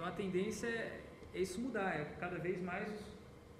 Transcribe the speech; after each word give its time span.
Então 0.00 0.08
a 0.08 0.16
tendência 0.16 0.66
é, 0.66 1.04
é 1.34 1.40
isso 1.40 1.60
mudar, 1.60 1.94
é 1.94 2.06
cada 2.18 2.38
vez 2.38 2.58
mais 2.62 2.88
os, 2.88 3.00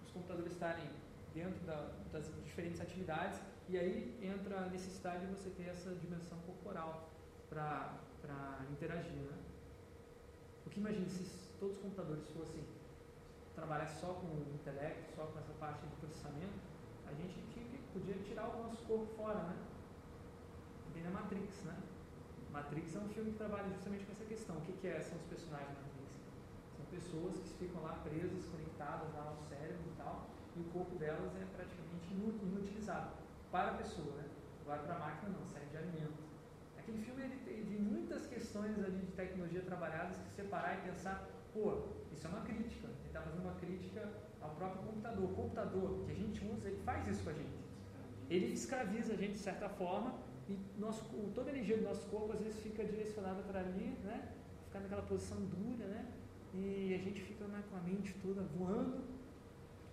os 0.03 0.11
computadores 0.11 0.53
estarem 0.53 0.89
dentro 1.35 1.61
da, 1.67 1.93
das 2.11 2.33
diferentes 2.47 2.81
atividades 2.81 3.39
e 3.69 3.77
aí 3.77 4.19
entra 4.23 4.61
a 4.61 4.67
necessidade 4.71 5.27
de 5.27 5.35
você 5.35 5.51
ter 5.51 5.69
essa 5.69 5.95
dimensão 5.97 6.39
corporal 6.47 7.11
para 7.51 8.65
interagir. 8.73 9.13
Né? 9.13 9.37
Porque 10.65 10.81
imagine 10.81 11.11
se 11.11 11.29
todos 11.61 11.77
os 11.77 11.83
computadores 11.83 12.27
fossem 12.31 12.65
trabalhar 13.55 13.89
só 13.89 14.15
com 14.15 14.29
o 14.29 14.55
intelecto, 14.55 15.15
só 15.15 15.27
com 15.27 15.39
essa 15.41 15.53
parte 15.61 15.87
de 15.87 15.95
processamento, 15.97 16.59
a 17.07 17.13
gente 17.13 17.35
podia 17.93 18.15
tirar 18.15 18.49
o 18.49 18.63
nosso 18.63 18.83
corpo 18.87 19.05
fora, 19.15 19.43
né? 19.43 19.57
Bem 20.95 21.03
na 21.03 21.11
Matrix, 21.11 21.65
né? 21.65 21.77
Matrix 22.51 22.97
é 22.97 22.99
um 22.99 23.09
filme 23.11 23.33
que 23.33 23.37
trabalha 23.37 23.69
justamente 23.69 24.07
com 24.07 24.13
essa 24.13 24.25
questão. 24.25 24.57
O 24.57 24.61
que, 24.63 24.73
que 24.73 24.87
é, 24.87 25.01
são 25.01 25.19
os 25.19 25.25
personagens? 25.25 25.77
São 25.77 25.90
pessoas 26.91 27.39
que 27.39 27.67
ficam 27.67 27.83
lá 27.83 27.95
presas, 28.05 28.45
conectadas 28.47 29.13
lá 29.15 29.31
ao 29.31 29.37
cérebro 29.49 29.83
e 29.87 29.97
tal, 29.97 30.31
e 30.57 30.61
o 30.61 30.65
corpo 30.65 30.97
delas 30.97 31.33
é 31.37 31.47
praticamente 31.57 32.13
inutilizado 32.13 33.11
para 33.51 33.71
a 33.71 33.75
pessoa, 33.75 34.17
né? 34.17 34.25
Agora 34.63 34.83
para 34.83 34.97
a 34.97 34.99
máquina 34.99 35.33
não, 35.39 35.47
serve 35.47 35.71
de 35.71 35.77
alimento. 35.77 36.19
Aquele 36.79 36.99
filme 37.03 37.23
ele 37.23 37.37
tem 37.45 37.65
de 37.65 37.77
muitas 37.77 38.27
questões 38.27 38.79
ali 38.79 38.99
de 38.99 39.13
tecnologia 39.13 39.63
trabalhadas 39.63 40.17
que 40.19 40.31
separar 40.31 40.79
e 40.79 40.91
pensar, 40.91 41.29
pô, 41.53 41.83
isso 42.13 42.27
é 42.27 42.31
uma 42.31 42.43
crítica. 42.43 42.87
Ele 42.87 43.07
está 43.07 43.21
fazendo 43.21 43.43
uma 43.43 43.55
crítica 43.55 44.09
ao 44.41 44.51
próprio 44.51 44.83
computador. 44.83 45.25
O 45.25 45.35
computador 45.35 46.05
que 46.05 46.13
a 46.13 46.15
gente 46.15 46.45
usa, 46.45 46.69
ele 46.69 46.83
faz 46.85 47.07
isso 47.09 47.23
com 47.25 47.31
a 47.31 47.33
gente. 47.33 47.61
Ele 48.29 48.53
escraviza 48.53 49.13
a 49.13 49.17
gente 49.17 49.33
de 49.33 49.39
certa 49.39 49.69
forma 49.69 50.15
e 50.49 50.59
nosso, 50.79 51.05
toda 51.35 51.51
a 51.51 51.53
energia 51.53 51.77
do 51.79 51.85
nosso 51.85 52.09
corpo 52.09 52.33
às 52.33 52.41
vezes 52.41 52.61
fica 52.61 52.85
direcionada 52.85 53.43
para 53.43 53.61
ali, 53.61 53.97
né? 54.05 54.33
Ficar 54.67 54.81
naquela 54.81 55.03
posição 55.03 55.39
dura, 55.39 55.87
né? 55.87 56.07
E 56.55 56.95
a 56.95 56.99
gente 56.99 57.21
fica 57.21 57.45
né, 57.47 57.63
com 57.71 57.77
a 57.77 57.81
mente 57.81 58.15
toda 58.23 58.43
voando, 58.43 59.05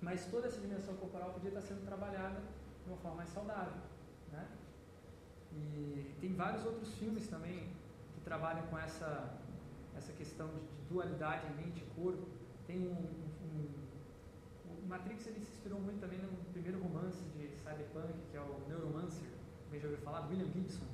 mas 0.02 0.26
toda 0.26 0.48
essa 0.48 0.60
dimensão 0.60 0.96
corporal 0.96 1.32
podia 1.32 1.50
estar 1.50 1.62
sendo 1.62 1.86
trabalhada 1.86 2.42
de 2.84 2.90
uma 2.90 2.98
forma 2.98 3.18
mais 3.18 3.30
saudável, 3.30 3.82
né? 4.32 4.48
E 5.54 6.16
tem 6.20 6.34
vários 6.34 6.66
outros 6.66 6.94
filmes 6.96 7.28
também 7.28 7.70
que 8.14 8.22
trabalham 8.22 8.66
com 8.68 8.78
essa 8.78 9.38
essa 9.96 10.14
questão 10.14 10.48
de, 10.50 10.60
de 10.60 10.84
dualidade 10.90 11.48
mente 11.56 11.82
e 11.82 12.00
corpo. 12.00 12.28
Tem 12.68 12.78
um, 12.80 12.92
um, 12.92 13.68
um, 14.68 14.84
o 14.84 14.88
Matrix 14.88 15.26
ele 15.26 15.40
se 15.40 15.52
inspirou 15.52 15.80
muito 15.80 16.00
também 16.00 16.20
no 16.20 16.30
primeiro 16.54 16.80
romance 16.80 17.24
de 17.36 17.50
cyberpunk 17.58 18.14
que 18.30 18.38
é 18.38 18.42
o 18.42 18.62
Neuromancer 18.68 19.38
também 19.68 19.82
já 19.82 19.88
ouviu 19.88 20.04
falar, 20.04 20.28
William 20.28 20.50
Gibson, 20.54 20.86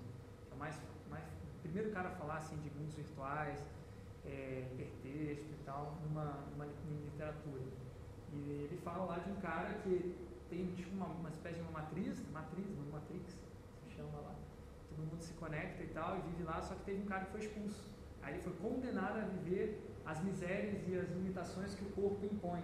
que 0.47 0.51
é 0.51 0.55
o 0.55 0.57
mais, 0.57 0.81
mais, 1.09 1.23
primeiro 1.61 1.91
cara 1.91 2.09
a 2.09 2.11
falar 2.11 2.37
assim, 2.37 2.57
de 2.57 2.69
mundos 2.71 2.95
virtuais, 2.95 3.59
é, 4.25 4.67
hipertexto 4.71 5.51
e 5.51 5.63
tal, 5.65 5.97
numa, 6.03 6.25
numa, 6.51 6.65
numa 6.65 7.01
literatura. 7.05 7.61
E 8.31 8.67
ele 8.69 8.77
fala 8.83 9.05
lá 9.05 9.19
de 9.19 9.31
um 9.31 9.35
cara 9.35 9.73
que 9.83 10.15
tem 10.49 10.67
tipo 10.73 10.91
uma, 10.95 11.07
uma 11.07 11.29
espécie 11.29 11.55
de 11.55 11.61
uma 11.61 11.71
matriz, 11.71 12.21
matriz, 12.31 12.65
matrix, 12.91 13.37
se 13.83 13.95
chama 13.95 14.19
lá. 14.19 14.35
Todo 14.89 15.05
mundo 15.05 15.21
se 15.21 15.33
conecta 15.33 15.83
e 15.83 15.87
tal, 15.87 16.17
e 16.17 16.21
vive 16.21 16.43
lá, 16.43 16.61
só 16.61 16.75
que 16.75 16.83
teve 16.83 17.01
um 17.01 17.05
cara 17.05 17.25
que 17.25 17.31
foi 17.31 17.41
expulso. 17.41 17.91
Aí 18.21 18.35
ele 18.35 18.43
foi 18.43 18.53
condenado 18.53 19.19
a 19.19 19.25
viver 19.25 19.81
as 20.05 20.23
misérias 20.23 20.87
e 20.87 20.97
as 20.97 21.09
limitações 21.09 21.73
que 21.75 21.83
o 21.83 21.89
corpo 21.89 22.25
impõe. 22.25 22.63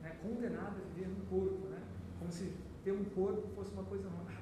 Né? 0.00 0.16
Condenado 0.22 0.76
a 0.80 0.94
viver 0.94 1.08
no 1.08 1.26
corpo, 1.26 1.66
né? 1.68 1.82
Como 2.18 2.30
se 2.30 2.54
ter 2.84 2.92
um 2.92 3.04
corpo 3.04 3.48
fosse 3.54 3.72
uma 3.72 3.84
coisa 3.84 4.08
ruim. 4.08 4.30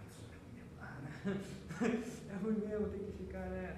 Ah, 1.80 1.84
é 1.84 2.36
ruim 2.42 2.58
mesmo, 2.66 2.88
tem 2.88 3.04
que 3.04 3.12
ficar, 3.12 3.46
né, 3.50 3.76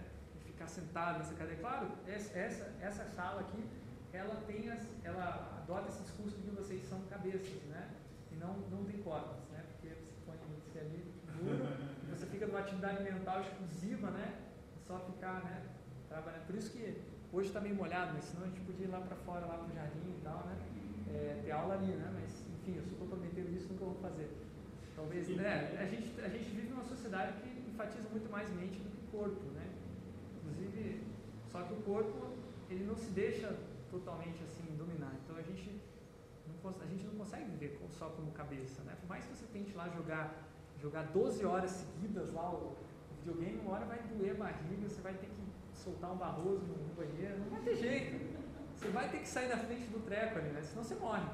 ficar 0.61 0.69
sentado 0.69 1.19
nessa 1.19 1.35
cadeira. 1.35 1.61
Claro, 1.61 1.89
essa, 2.07 2.75
essa 2.81 3.05
sala 3.17 3.41
aqui, 3.41 3.65
ela 4.13 4.35
tem 4.47 4.71
as, 4.71 4.87
ela 5.03 5.63
adota 5.63 5.89
esse 5.89 6.03
discurso 6.03 6.37
de 6.37 6.43
que 6.43 6.51
vocês 6.51 6.83
são 6.85 7.01
cabeças, 7.09 7.63
né? 7.71 7.89
E 8.31 8.37
não, 8.37 8.55
não 8.71 8.85
tem 8.85 9.01
corpos, 9.01 9.49
né? 9.51 9.65
Porque 9.73 9.89
você 9.95 10.13
põe 10.27 10.37
você 10.69 10.81
ali 10.81 11.05
duro, 11.39 11.65
você 12.11 12.27
fica 12.27 12.47
numa 12.47 12.61
atividade 12.61 13.03
mental 13.03 13.41
exclusiva, 13.41 14.11
né? 14.11 14.35
Só 14.87 14.99
ficar, 14.99 15.43
né? 15.45 15.63
Trabalhando. 16.09 16.47
Por 16.47 16.57
isso 16.57 16.71
que 16.73 17.01
hoje 17.33 17.49
está 17.49 17.61
meio 17.61 17.77
molhado, 17.77 18.13
mas 18.13 18.25
senão 18.25 18.45
a 18.45 18.49
gente 18.49 18.61
podia 18.61 18.87
ir 18.87 18.91
lá 18.91 19.01
para 19.01 19.17
fora, 19.17 19.47
lá 19.47 19.57
para 19.57 19.67
o 19.67 19.75
jardim 19.75 20.11
e 20.11 20.21
tal, 20.23 20.45
né? 20.47 20.57
É, 21.09 21.41
ter 21.43 21.53
aula 21.53 21.75
ali, 21.75 21.93
né? 21.93 22.11
Mas, 22.21 22.45
enfim, 22.61 22.77
eu 22.77 22.85
sou 22.85 22.99
comprometendo 22.99 23.51
isso, 23.57 23.73
nunca 23.73 23.85
vou 23.87 23.95
fazer. 23.95 24.29
Talvez, 24.95 25.29
né? 25.31 25.79
A 25.81 25.87
gente, 25.87 26.21
a 26.21 26.29
gente 26.29 26.51
vive 26.51 26.69
numa 26.69 26.85
sociedade 26.85 27.33
que 27.41 27.71
enfatiza 27.71 28.09
muito 28.11 28.31
mais 28.31 28.51
mente 28.51 28.79
do 28.79 28.91
que 28.91 29.07
corpo, 29.11 29.41
né? 29.53 29.60
Inclusive, 30.61 31.03
só 31.51 31.63
que 31.63 31.73
o 31.73 31.77
corpo, 31.77 32.37
ele 32.69 32.85
não 32.85 32.97
se 32.97 33.11
deixa 33.11 33.57
totalmente 33.91 34.43
assim 34.45 34.65
dominar. 34.77 35.13
Então 35.25 35.37
a 35.37 35.43
gente 35.43 35.81
não, 36.47 36.71
a 36.71 36.87
gente 36.87 37.05
não 37.05 37.15
consegue 37.15 37.51
viver 37.51 37.79
só 37.91 38.11
como 38.11 38.31
cabeça, 38.33 38.83
né? 38.83 38.95
Por 39.01 39.09
mais 39.09 39.25
que 39.25 39.37
você 39.37 39.47
tente 39.47 39.75
lá 39.75 39.89
jogar 39.89 40.51
jogar 40.81 41.03
12 41.13 41.45
horas 41.45 41.71
seguidas 41.71 42.33
lá 42.33 42.51
o, 42.51 42.75
videogame, 43.21 43.61
uma 43.61 43.73
hora 43.73 43.85
vai 43.85 43.99
doer 43.99 44.31
a 44.33 44.35
barriga, 44.35 44.89
você 44.89 45.01
vai 45.03 45.13
ter 45.13 45.27
que 45.27 45.43
soltar 45.75 46.11
um 46.11 46.17
barroso 46.17 46.65
no, 46.65 46.95
banheiro, 46.95 47.39
não 47.39 47.51
vai 47.51 47.61
ter 47.61 47.77
jeito. 47.77 48.41
Você 48.75 48.89
vai 48.89 49.11
ter 49.11 49.19
que 49.19 49.29
sair 49.29 49.49
da 49.49 49.59
frente 49.59 49.89
do 49.89 50.03
treco 50.07 50.39
ali, 50.39 50.49
né? 50.49 50.63
Senão 50.63 50.83
você 50.83 50.95
morre. 50.95 51.29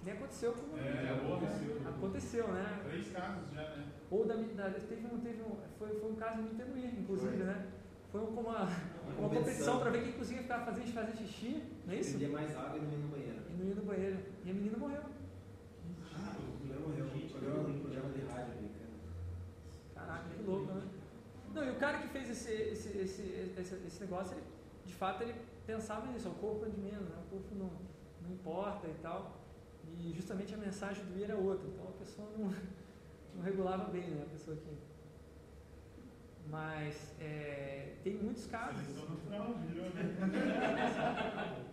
Que 0.00 0.04
nem 0.04 0.14
aconteceu 0.14 0.52
com 0.52 0.76
é, 0.76 1.12
aconteceu. 1.12 1.80
aconteceu, 1.88 2.48
né? 2.48 2.80
Três 2.88 3.12
casos 3.12 3.50
já, 3.52 3.62
né? 3.76 3.86
Ou 4.10 4.24
da, 4.26 4.34
da 4.34 4.70
teve, 4.70 5.06
um, 5.06 5.20
teve 5.20 5.42
um, 5.42 5.56
foi, 5.78 5.94
foi 6.00 6.10
um 6.10 6.16
caso 6.16 6.42
Nintendo 6.42 6.72
Wii, 6.74 7.00
inclusive, 7.00 7.36
foi. 7.36 7.46
né? 7.46 7.66
Foi 8.18 8.26
uma, 8.26 8.40
uma, 8.40 8.68
uma 9.16 9.28
competição 9.28 9.78
para 9.78 9.90
ver 9.90 10.02
quem 10.02 10.12
conseguia 10.12 10.42
ficar 10.42 10.64
fazendo, 10.64 10.92
fazer 10.92 11.16
xixi, 11.16 11.62
não 11.86 11.94
é 11.94 11.98
isso? 11.98 12.12
Pedia 12.12 12.28
mais 12.28 12.56
água 12.56 12.76
e 12.76 12.80
não 12.80 12.90
ia 12.90 12.98
no 12.98 13.08
banheiro. 13.08 13.42
E 13.48 13.52
não 13.52 13.68
ia 13.68 13.74
no 13.76 13.82
banheiro. 13.82 14.18
E 14.44 14.50
a 14.50 14.54
menina 14.54 14.76
morreu. 14.76 15.02
Ah, 16.14 16.36
mulher 16.60 16.80
morreu. 16.80 17.08
Gente, 17.10 17.32
programa, 17.32 17.68
um 17.68 17.78
programa 17.78 18.08
de 18.10 18.20
rádio 18.22 18.54
brincando. 18.54 18.98
Caraca, 19.94 20.24
que 20.28 20.42
louco, 20.42 20.72
né? 20.72 20.82
Não, 21.54 21.64
e 21.64 21.70
o 21.70 21.76
cara 21.76 21.98
que 21.98 22.08
fez 22.08 22.28
esse, 22.28 22.52
esse, 22.52 22.98
esse, 22.98 23.22
esse, 23.56 23.74
esse 23.86 24.00
negócio, 24.00 24.36
ele, 24.36 24.42
de 24.84 24.94
fato, 24.94 25.22
ele 25.22 25.34
pensava 25.64 26.06
nisso, 26.08 26.28
o 26.28 26.34
corpo 26.34 26.66
é 26.66 26.68
de 26.70 26.80
menos, 26.80 27.08
né? 27.08 27.16
o 27.24 27.30
corpo 27.30 27.54
não, 27.54 27.70
não 28.22 28.32
importa 28.32 28.88
e 28.88 28.94
tal. 29.00 29.38
E 29.86 30.12
justamente 30.12 30.54
a 30.54 30.58
mensagem 30.58 31.04
do 31.04 31.16
I 31.16 31.22
era 31.22 31.36
outra. 31.36 31.68
Então 31.68 31.86
a 31.86 31.92
pessoa 31.92 32.28
não, 32.36 32.52
não 33.36 33.42
regulava 33.42 33.84
bem, 33.84 34.10
né? 34.10 34.24
A 34.26 34.30
pessoa 34.30 34.56
que. 34.56 34.88
Mas 36.50 37.14
é, 37.20 37.92
tem 38.02 38.14
muitos 38.14 38.46
casos. 38.46 38.80
Seleção 38.80 39.08
natural, 39.10 39.54
virou, 39.66 39.90
né? 39.90 40.16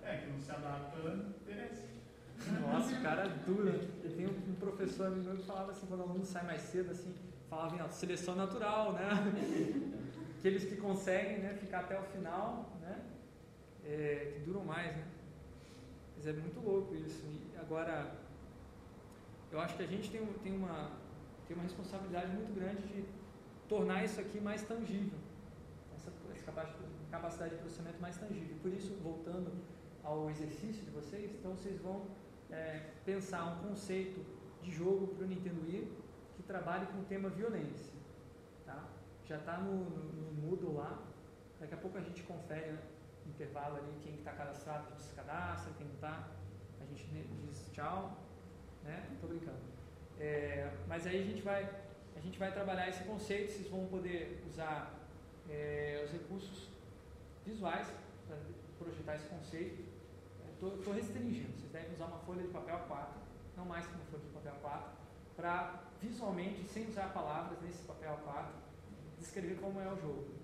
é, 0.04 0.18
que 0.18 0.30
não 0.32 0.40
se 0.40 0.52
adapta, 0.52 0.98
perece. 1.46 1.84
Nossa, 2.62 2.96
o 2.96 3.02
cara 3.02 3.24
é 3.24 3.30
duro. 3.46 3.80
Tem 4.16 4.28
um, 4.28 4.52
um 4.52 4.56
professor 4.56 5.12
meu 5.12 5.36
que 5.36 5.44
falava 5.44 5.72
assim, 5.72 5.88
quando 5.88 6.02
o 6.02 6.04
aluno 6.04 6.26
sai 6.26 6.46
mais 6.46 6.62
cedo, 6.62 6.92
assim, 6.92 7.14
falava 7.50 7.76
em 7.76 7.92
seleção 7.92 8.36
natural, 8.36 8.94
né? 8.94 9.10
Aqueles 10.40 10.66
que 10.66 10.76
conseguem 10.76 11.40
né, 11.40 11.54
ficar 11.56 11.80
até 11.80 12.00
o 12.00 12.04
final, 12.04 12.78
né? 12.82 13.02
É, 13.84 14.34
que 14.34 14.40
duram 14.42 14.66
mais, 14.66 14.96
né? 14.96 15.06
Mas 16.18 16.28
é 16.28 16.34
muito 16.34 16.60
louco 16.60 16.94
isso. 16.96 17.24
E 17.26 17.58
agora, 17.58 18.14
eu 19.52 19.60
acho 19.60 19.76
que 19.78 19.84
a 19.84 19.88
gente 19.88 20.12
tem, 20.12 20.26
tem, 20.44 20.54
uma, 20.54 20.92
tem 21.48 21.56
uma 21.56 21.64
responsabilidade 21.64 22.32
muito 22.34 22.54
grande 22.54 22.82
de 22.84 23.06
tornar 23.68 24.04
isso 24.04 24.20
aqui 24.20 24.40
mais 24.40 24.64
tangível. 24.64 25.18
Essa, 25.96 26.12
essa 26.34 26.52
capacidade 27.12 27.56
de 27.56 27.62
processamento 27.62 28.02
mais 28.02 28.18
tangível. 28.18 28.56
Por 28.62 28.72
isso, 28.72 28.94
voltando 29.02 29.52
ao 30.04 30.30
exercício 30.30 30.84
de 30.84 30.92
vocês, 30.92 31.32
então 31.34 31.56
vocês 31.56 31.80
vão 31.80 32.06
é, 32.52 32.92
pensar 33.04 33.46
um 33.46 33.70
conceito 33.70 34.24
de 34.62 34.72
jogo 34.72 35.08
para 35.08 35.26
o 35.26 35.28
Nintendo 35.28 35.62
Wii 35.66 35.92
que 36.36 36.44
trabalhe 36.44 36.86
com 36.88 37.00
o 37.00 37.06
tema 37.06 37.30
violência. 37.30 37.94
Tá? 38.66 38.84
Já 39.26 39.38
está 39.38 39.58
no, 39.58 39.90
no, 39.90 40.04
no 40.22 40.42
Moodle 40.42 40.76
lá. 40.76 41.02
Daqui 41.60 41.74
a 41.74 41.78
pouco 41.78 41.98
a 41.98 42.02
gente 42.02 42.22
confere 42.24 42.72
né? 42.72 42.80
intervalo 43.26 43.78
ali, 43.78 43.98
quem 44.04 44.16
está 44.16 44.32
cadastrado, 44.32 44.88
a 44.88 44.92
gente 44.92 45.02
se 45.02 45.14
cadastra, 45.16 45.74
quem 45.78 45.88
não 45.88 45.96
está, 45.96 46.28
a 46.80 46.86
gente 46.86 47.08
diz 47.42 47.70
tchau, 47.72 48.18
né? 48.84 49.08
Estou 49.14 49.30
brincando. 49.30 49.58
É, 50.20 50.72
mas 50.88 51.06
aí 51.08 51.22
a 51.22 51.26
gente 51.26 51.42
vai, 51.42 51.70
gente 52.26 52.38
vai 52.40 52.52
trabalhar 52.52 52.90
esse 52.90 53.04
conceito, 53.04 53.52
vocês 53.52 53.68
vão 53.70 53.86
poder 53.86 54.44
usar 54.50 54.94
é, 55.50 56.02
os 56.06 56.12
recursos 56.12 56.70
visuais 57.46 57.88
para 58.28 58.38
projetar 58.80 59.16
esse 59.16 59.28
conceito. 59.28 59.84
Estou 60.52 60.94
restringindo, 60.94 61.52
vocês 61.58 61.72
devem 61.72 61.94
usar 61.94 62.06
uma 62.06 62.20
folha 62.20 62.42
de 62.42 62.50
papel 62.50 62.80
4, 62.88 63.22
não 63.58 63.66
mais 63.66 63.86
que 63.86 63.94
uma 63.94 64.06
folha 64.06 64.24
de 64.24 64.30
papel 64.30 64.56
4, 64.62 64.92
para 65.36 65.84
visualmente, 66.02 66.64
sem 66.66 66.88
usar 66.88 67.14
palavras 67.14 67.62
nesse 67.62 67.84
papel 67.84 68.18
4, 68.24 68.54
descrever 69.20 69.56
como 69.56 69.80
é 69.80 69.92
o 69.92 69.96
jogo 69.96 70.36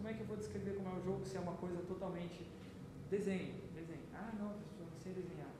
como 0.00 0.08
é 0.08 0.14
que 0.14 0.20
eu 0.20 0.26
vou 0.26 0.36
descrever 0.38 0.76
como 0.76 0.88
é 0.88 0.98
o 0.98 1.04
jogo 1.04 1.26
se 1.26 1.36
é 1.36 1.40
uma 1.40 1.52
coisa 1.52 1.76
totalmente 1.82 2.48
desenho, 3.10 3.54
desenho. 3.74 4.00
Ah, 4.14 4.32
não, 4.38 4.48
professor, 4.54 4.86
não 4.90 4.98
sei 4.98 5.12
desenhar. 5.12 5.50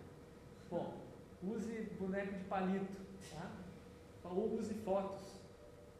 Bom, 0.70 0.96
use 1.42 1.90
boneco 2.00 2.38
de 2.38 2.44
palito, 2.44 2.96
tá? 3.30 3.50
Ou 4.24 4.58
use 4.58 4.74
fotos, 4.74 5.40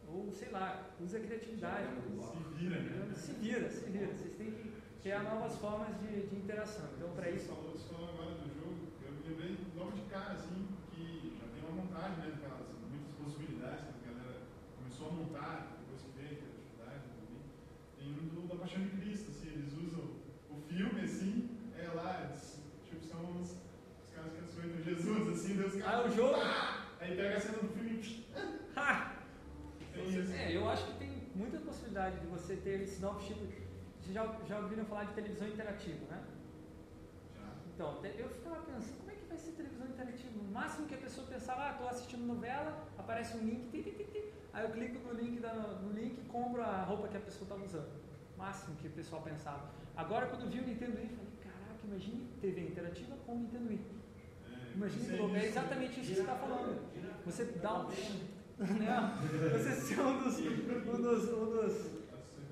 ou 0.07 0.31
sei 0.33 0.51
lá, 0.51 0.91
use 1.01 1.17
a 1.17 1.21
criatividade. 1.21 1.89
Se 2.21 2.43
vira, 2.55 2.81
né? 2.81 3.13
Se 3.15 3.33
vira, 3.33 3.69
se 3.71 3.91
vira. 3.91 4.07
Vocês 4.07 4.35
têm 4.35 4.51
que 4.53 4.73
criar 5.03 5.23
novas 5.23 5.57
formas 5.57 5.99
de, 6.01 6.27
de 6.29 6.37
interação. 6.37 6.87
Então, 6.97 7.11
para 7.11 7.31
isso. 7.31 7.47
Você 7.47 7.93
falou, 7.95 8.11
agora 8.11 8.35
do 8.37 8.49
jogo, 8.55 8.77
eu 9.05 9.13
me 9.13 9.29
lembrei 9.29 9.57
logo 9.77 9.93
de 9.93 10.03
cara, 10.03 10.35
assim, 10.35 10.69
que 10.93 11.37
já 11.41 11.47
tem 11.49 11.63
uma 11.65 11.83
montagem, 11.83 12.19
né? 12.19 12.33
Aquelas 12.37 12.67
muitas 12.89 13.15
possibilidades 13.17 13.85
que 13.85 14.09
a 14.09 14.13
galera 14.13 14.43
começou 14.77 15.09
a 15.09 15.13
montar, 15.13 15.77
depois 15.81 16.03
que 16.03 16.11
veio, 16.19 16.37
que 16.37 16.45
é 16.45 16.51
atividade, 16.55 17.03
também. 17.11 17.43
Tem 17.99 18.09
um 18.13 18.29
do, 18.29 18.49
da 18.49 18.57
Paixão 18.57 18.83
de 18.83 18.91
Cristo, 18.91 19.31
assim, 19.31 19.49
eles 19.49 19.73
usam 19.73 20.05
o 20.51 20.61
filme, 20.69 21.01
assim, 21.01 21.51
é 21.79 21.89
lá, 21.95 22.29
eles, 22.29 22.63
tipo, 22.85 23.05
são 23.05 23.41
os, 23.41 23.57
os 24.05 24.11
caras 24.15 24.33
que 24.33 24.45
açoitam 24.45 24.83
Jesus, 24.83 25.29
assim, 25.29 25.57
Deus 25.57 25.83
Ah, 25.83 26.05
o 26.07 26.11
jogo? 26.11 26.39
Aí 27.01 27.17
pega 27.17 27.37
a 27.37 27.41
cena 27.41 27.59
do 27.59 27.69
filme. 27.69 27.80
Ha! 28.81 29.13
Isso. 29.95 30.33
É, 30.33 30.57
eu 30.57 30.69
acho 30.69 30.87
que 30.87 30.93
tem 30.99 31.11
muita 31.35 31.59
possibilidade 31.59 32.19
de 32.21 32.27
você 32.27 32.57
ter 32.57 32.81
esse 32.83 33.01
novo 33.01 33.21
tipo. 33.21 33.41
Vocês 34.01 34.15
já, 34.15 34.25
já 34.49 34.59
ouviram 34.59 34.85
falar 34.87 35.05
de 35.05 35.13
televisão 35.15 35.47
interativa, 35.49 36.07
né? 36.11 36.23
Já. 37.37 37.45
Então, 37.75 37.89
eu 38.19 38.29
ficava 38.31 38.57
pensando, 38.63 38.99
como 38.99 39.11
é 39.11 39.15
que 39.15 39.27
vai 39.29 39.37
ser 39.37 39.51
televisão 39.53 39.87
interativa? 39.87 40.31
No 40.43 40.51
máximo 40.51 40.87
que 40.87 40.95
a 40.95 40.99
pessoa 40.99 41.27
pensava, 41.27 41.67
ah, 41.69 41.71
estou 41.73 41.89
assistindo 41.89 42.25
novela, 42.27 42.87
aparece 42.99 43.37
um 43.37 43.41
link, 43.41 44.27
aí 44.53 44.65
eu 44.65 44.71
clico 44.71 45.07
no 45.07 45.13
link, 45.21 45.41
da, 45.41 45.53
no 45.53 45.93
link 45.93 46.19
e 46.19 46.29
compro 46.29 46.63
a 46.63 46.83
roupa 46.83 47.09
que 47.09 47.17
a 47.19 47.21
pessoa 47.21 47.43
estava 47.43 47.63
usando. 47.65 47.91
Máximo 48.39 48.77
que 48.77 48.89
o 48.89 48.91
pessoal 48.93 49.21
pensava. 49.23 49.69
Agora, 49.95 50.27
quando 50.29 50.49
vi 50.51 50.61
o 50.61 50.67
Nintendo 50.67 50.97
Wii, 50.97 51.09
falei, 51.09 51.33
caraca, 51.43 51.85
imagine 51.85 52.27
TV 52.41 52.61
interativa 52.63 53.15
com 53.27 53.33
o 53.33 53.39
Nintendo 53.39 53.69
Wii. 53.69 53.81
É, 54.47 54.73
Imagine 54.75 55.17
é 55.19 55.27
nisso. 55.27 55.47
exatamente 55.47 56.01
isso 56.01 56.09
que 56.09 56.15
você 56.15 56.21
está 56.23 56.37
falando. 56.37 56.81
Você 57.27 57.45
dá 57.45 57.81
um. 57.81 57.91
Né? 58.61 59.19
Você 59.53 59.73
ser 59.73 60.01
um 60.01 60.23
dos, 60.23 60.39
um 60.39 61.03
dos, 61.03 61.33
um 61.33 61.47
dos 61.47 62.01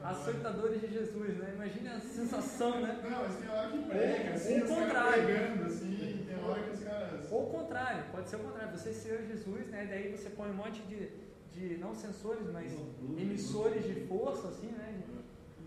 açoitadores 0.03 0.81
de 0.81 0.89
Jesus, 0.89 1.37
né? 1.37 1.53
Imagine 1.55 1.89
a 1.89 2.01
sensação, 2.01 2.81
né? 2.81 3.01
Não, 3.03 3.23
mas 3.23 3.37
tem 3.37 3.49
hora 3.49 3.71
que 3.71 3.79
prega, 3.83 4.35
assim, 4.35 4.55
ou 4.55 4.63
os 4.63 4.69
caras 4.69 4.85
contrário. 4.87 5.25
pregando, 5.25 5.65
assim, 5.65 6.25
tem 6.27 6.45
hora 6.45 6.63
que 6.63 6.71
os 6.71 6.81
caras. 6.81 7.33
Ou 7.33 7.43
o 7.43 7.51
contrário, 7.51 8.05
pode 8.11 8.29
ser 8.29 8.37
o 8.37 8.39
contrário, 8.41 8.79
você 8.79 8.93
ser 8.93 9.27
Jesus, 9.27 9.67
né? 9.67 9.87
Daí 9.89 10.11
você 10.11 10.31
põe 10.31 10.51
um 10.51 10.55
monte 10.55 10.81
de, 10.83 11.11
de 11.53 11.77
não 11.79 11.95
sensores, 11.95 12.51
mas 12.51 12.73
emissores 13.19 13.85
de 13.85 14.07
força, 14.07 14.49
assim, 14.49 14.69
né? 14.69 15.03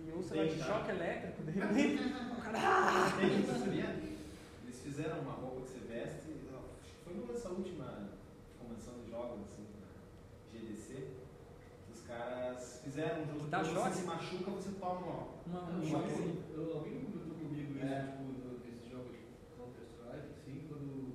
E, 0.08 0.12
ou 0.12 0.24
sei 0.24 0.38
lá, 0.38 0.52
de 0.52 0.64
choque 0.64 0.92
elétrico, 0.92 1.44
de 1.44 1.52
repente. 1.60 2.04
o 2.38 2.42
cara, 2.42 2.58
ah! 2.58 3.14
Eles 4.64 4.82
fizeram 4.82 5.20
uma 5.20 5.34
roupa 5.34 5.62
que 5.62 5.70
você 5.70 5.80
veste, 5.88 6.32
foi 7.04 7.14
numa 7.14 7.34
dessa 7.34 7.50
última 7.50 8.10
convenção 8.58 8.94
de 9.04 9.12
jogos, 9.12 9.42
assim, 9.42 9.66
na 9.82 10.58
GDC, 10.58 10.94
que 11.86 11.94
os 11.94 12.00
caras 12.12 12.82
fizeram 12.84 13.24
um 13.24 13.26
jogo 13.28 13.48
Dá 13.48 13.64
choque? 13.64 13.90
você 13.90 14.02
se 14.02 14.06
machuca, 14.08 14.52
você 14.52 14.72
toma 14.80 15.08
ó, 15.08 15.28
Uma, 15.46 15.62
Um 15.64 15.80
um 15.80 15.86
choque. 15.86 16.10
choquezinho. 16.10 16.44
Eu- 16.54 16.78
Alguém 16.78 17.06
comentou 17.06 17.36
comigo 17.36 17.74
isso, 17.74 17.86
É. 17.86 18.02
tipo, 18.02 18.24
nesse 18.66 18.90
jogo 18.90 19.10
de 19.10 19.20
Counter-Strike, 19.58 20.28
assim, 20.34 20.66
quando 20.70 21.14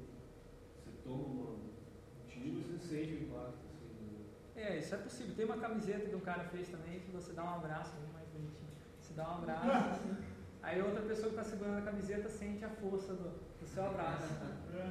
você 0.76 0.90
toma 1.04 1.25
uma, 1.25 1.50
um 1.50 2.26
tiro, 2.26 2.62
você 2.62 2.78
sente 2.78 3.12
o 3.14 3.22
impacto, 3.25 3.58
assim, 3.75 4.26
É, 4.56 4.78
isso 4.78 4.94
é 4.94 4.98
possível. 4.98 5.34
Tem 5.37 5.44
uma 5.44 5.56
camiseta 5.58 6.06
que 6.08 6.14
um 6.16 6.20
cara 6.20 6.44
fez 6.44 6.69
também 6.69 7.00
que 7.00 7.10
você 7.12 7.32
dá 7.32 7.44
um 7.44 7.54
abraço, 7.56 7.93
bem 7.96 8.12
mais 8.12 8.28
bonitinho. 8.28 8.70
Você 9.00 9.12
dá 9.14 9.28
um 9.28 9.34
abraço, 9.38 9.66
assim, 9.93 10.16
aí 10.62 10.82
outra 10.82 11.02
pessoa 11.02 11.28
que 11.32 11.38
está 11.38 11.44
segurando 11.44 11.78
a 11.78 11.82
camiseta 11.90 12.28
sente 12.28 12.64
a 12.64 12.70
força 12.70 13.12
do, 13.14 13.31
do 13.60 13.66
seu 13.66 13.84
abraço. 13.87 14.25
É. 14.76 14.90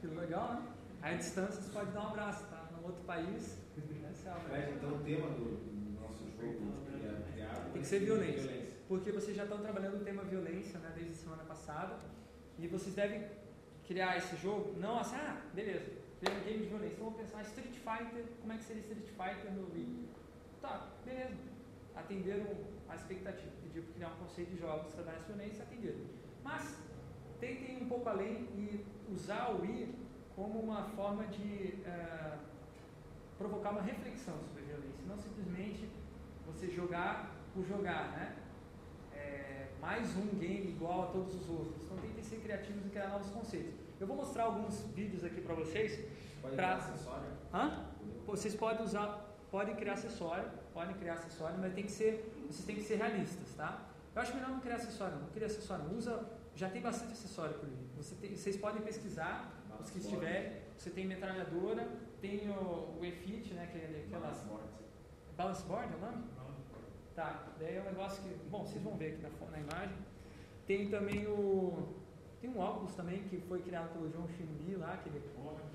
Que 0.00 0.06
legal, 0.06 0.54
né? 0.54 0.68
Aí 1.02 1.14
a 1.14 1.18
distância 1.18 1.60
você 1.60 1.70
pode 1.72 1.90
dar 1.90 2.00
um 2.00 2.08
abraço, 2.08 2.44
tá? 2.44 2.59
Num 2.80 2.86
outro 2.86 3.04
país, 3.04 3.58
né. 3.76 4.12
Mas 4.50 4.68
então 4.76 4.94
o 4.94 4.98
tema 4.98 5.30
do, 5.30 6.00
nosso 6.00 6.24
jogo 6.30 6.72
que 6.86 7.06
é 7.06 7.32
criado 7.32 7.72
Tem 7.72 7.82
que 7.82 7.88
ser 7.88 8.00
violência. 8.00 8.70
Porque 8.88 9.12
vocês 9.12 9.36
já 9.36 9.44
estão 9.44 9.58
trabalhando 9.58 10.00
o 10.00 10.04
tema 10.04 10.22
violência 10.22 10.78
né, 10.80 10.92
desde 10.94 11.12
a 11.12 11.16
semana 11.16 11.44
passada 11.44 11.98
e 12.58 12.66
vocês 12.66 12.94
devem 12.94 13.28
criar 13.86 14.16
esse 14.16 14.36
jogo, 14.36 14.78
não 14.78 14.98
assim, 14.98 15.16
ah, 15.16 15.40
beleza, 15.54 15.90
criando 16.20 16.44
game 16.44 16.58
de 16.58 16.66
violência. 16.66 16.94
Então 16.94 17.10
vou 17.10 17.18
pensar, 17.18 17.42
Street 17.42 17.74
Fighter, 17.74 18.24
como 18.40 18.52
é 18.52 18.56
que 18.56 18.64
seria 18.64 18.82
Street 18.82 19.08
Fighter 19.08 19.52
no 19.52 19.72
Wii? 19.72 20.08
Tá, 20.60 20.88
beleza. 21.04 21.36
Atenderam 21.94 22.46
a 22.88 22.94
expectativa, 22.94 23.50
pediu 23.62 23.82
para 23.82 23.92
criar 23.92 24.08
um 24.08 24.16
conceito 24.16 24.50
de 24.50 24.58
jogos, 24.58 24.92
trabalhar 24.92 25.18
essa 25.18 25.32
violência 25.32 25.64
atenderam. 25.64 26.00
Mas 26.42 26.76
tentem 27.38 27.78
ir 27.78 27.82
um 27.82 27.88
pouco 27.88 28.08
além 28.08 28.48
e 28.54 28.84
usar 29.12 29.50
o 29.50 29.62
Wii 29.62 29.94
como 30.34 30.60
uma 30.60 30.84
forma 30.84 31.26
de 31.26 31.80
eh, 31.84 32.38
provocar 33.40 33.70
uma 33.70 33.80
reflexão 33.80 34.34
sobre 34.46 34.62
a 34.64 34.66
violência, 34.66 35.02
não 35.08 35.16
simplesmente 35.16 35.88
você 36.46 36.68
jogar 36.68 37.34
por 37.54 37.64
jogar, 37.64 38.10
né? 38.12 38.36
É, 39.14 39.68
mais 39.80 40.14
um 40.14 40.26
game 40.38 40.68
igual 40.72 41.04
a 41.04 41.06
todos 41.06 41.34
os 41.34 41.48
outros. 41.48 41.82
Então 41.84 41.96
tentem 41.96 42.22
ser 42.22 42.36
criativos 42.40 42.84
e 42.84 42.90
criar 42.90 43.08
novos 43.08 43.30
conceitos. 43.30 43.72
Eu 43.98 44.06
vou 44.06 44.14
mostrar 44.16 44.44
alguns 44.44 44.82
vídeos 44.94 45.24
aqui 45.24 45.40
para 45.40 45.54
vocês. 45.54 46.06
Pode 46.42 46.54
Pra- 46.54 46.74
dar 46.74 46.76
acessório? 46.76 47.30
Hã? 47.52 47.86
Vocês 48.26 48.54
podem 48.54 48.84
usar, 48.84 49.08
podem 49.50 49.74
criar 49.74 49.94
acessório, 49.94 50.44
podem 50.74 50.94
criar 50.96 51.14
acessório, 51.14 51.56
mas 51.58 51.72
tem 51.72 51.84
que 51.84 51.90
ser, 51.92 52.30
vocês 52.46 52.66
têm 52.66 52.76
que 52.76 52.82
ser 52.82 52.96
realistas, 52.96 53.54
tá? 53.56 53.86
Eu 54.14 54.20
acho 54.20 54.34
melhor 54.34 54.50
não 54.50 54.60
criar 54.60 54.76
acessório, 54.76 55.16
não. 55.18 55.28
Cria 55.28 55.46
acessório, 55.46 55.84
não. 55.84 55.96
usa, 55.96 56.26
já 56.54 56.68
tem 56.68 56.82
bastante 56.82 57.12
acessório 57.12 57.54
por 57.54 57.66
aí. 57.68 57.86
Você 57.96 58.14
tem- 58.16 58.36
vocês 58.36 58.56
podem 58.58 58.82
pesquisar 58.82 59.50
os 59.80 59.88
que 59.88 59.98
estiverem. 59.98 60.60
Você 60.76 60.90
tem 60.90 61.06
metralhadora, 61.06 61.88
tem 62.20 62.50
o, 62.50 62.98
o 62.98 63.04
EFIT, 63.04 63.54
né? 63.54 63.68
Que 63.72 63.78
é 63.78 64.04
aquelas 64.06 64.44
balance 65.36 65.64
board, 65.64 65.92
é 65.92 65.96
o 65.96 66.00
nome? 66.00 66.24
Tá, 67.16 67.48
daí 67.58 67.76
é 67.76 67.80
um 67.80 67.84
negócio 67.84 68.22
que, 68.22 68.34
bom, 68.48 68.64
vocês 68.64 68.82
vão 68.82 68.96
ver 68.96 69.14
aqui 69.14 69.22
na, 69.22 69.50
na 69.50 69.58
imagem. 69.58 69.96
Tem 70.66 70.88
também 70.88 71.26
o, 71.26 71.88
tem 72.40 72.48
um 72.48 72.58
óculos 72.58 72.94
também 72.94 73.22
que 73.24 73.38
foi 73.40 73.60
criado 73.60 73.92
pelo 73.92 74.10
João 74.10 74.28
Chimbi 74.28 74.76
lá, 74.76 74.96
que 74.98 75.08
ele 75.08 75.22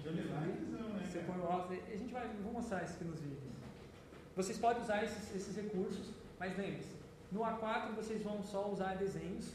Johnny 0.02 0.22
né? 0.22 1.06
você 1.06 1.20
põe 1.20 1.38
o 1.38 1.44
óculos, 1.44 1.80
a 1.88 1.96
gente 1.96 2.14
vai, 2.14 2.28
vou 2.44 2.54
mostrar 2.54 2.84
isso 2.84 2.96
aqui 2.96 3.04
nos 3.04 3.20
vídeos. 3.20 3.56
Vocês 4.36 4.58
podem 4.58 4.82
usar 4.82 5.04
esses, 5.04 5.36
esses 5.36 5.56
recursos, 5.56 6.12
mas 6.40 6.58
lembre-se, 6.58 6.96
no 7.32 7.42
A4 7.42 7.94
vocês 7.96 8.24
vão 8.24 8.44
só 8.44 8.70
usar 8.72 8.96
desenhos 8.96 9.54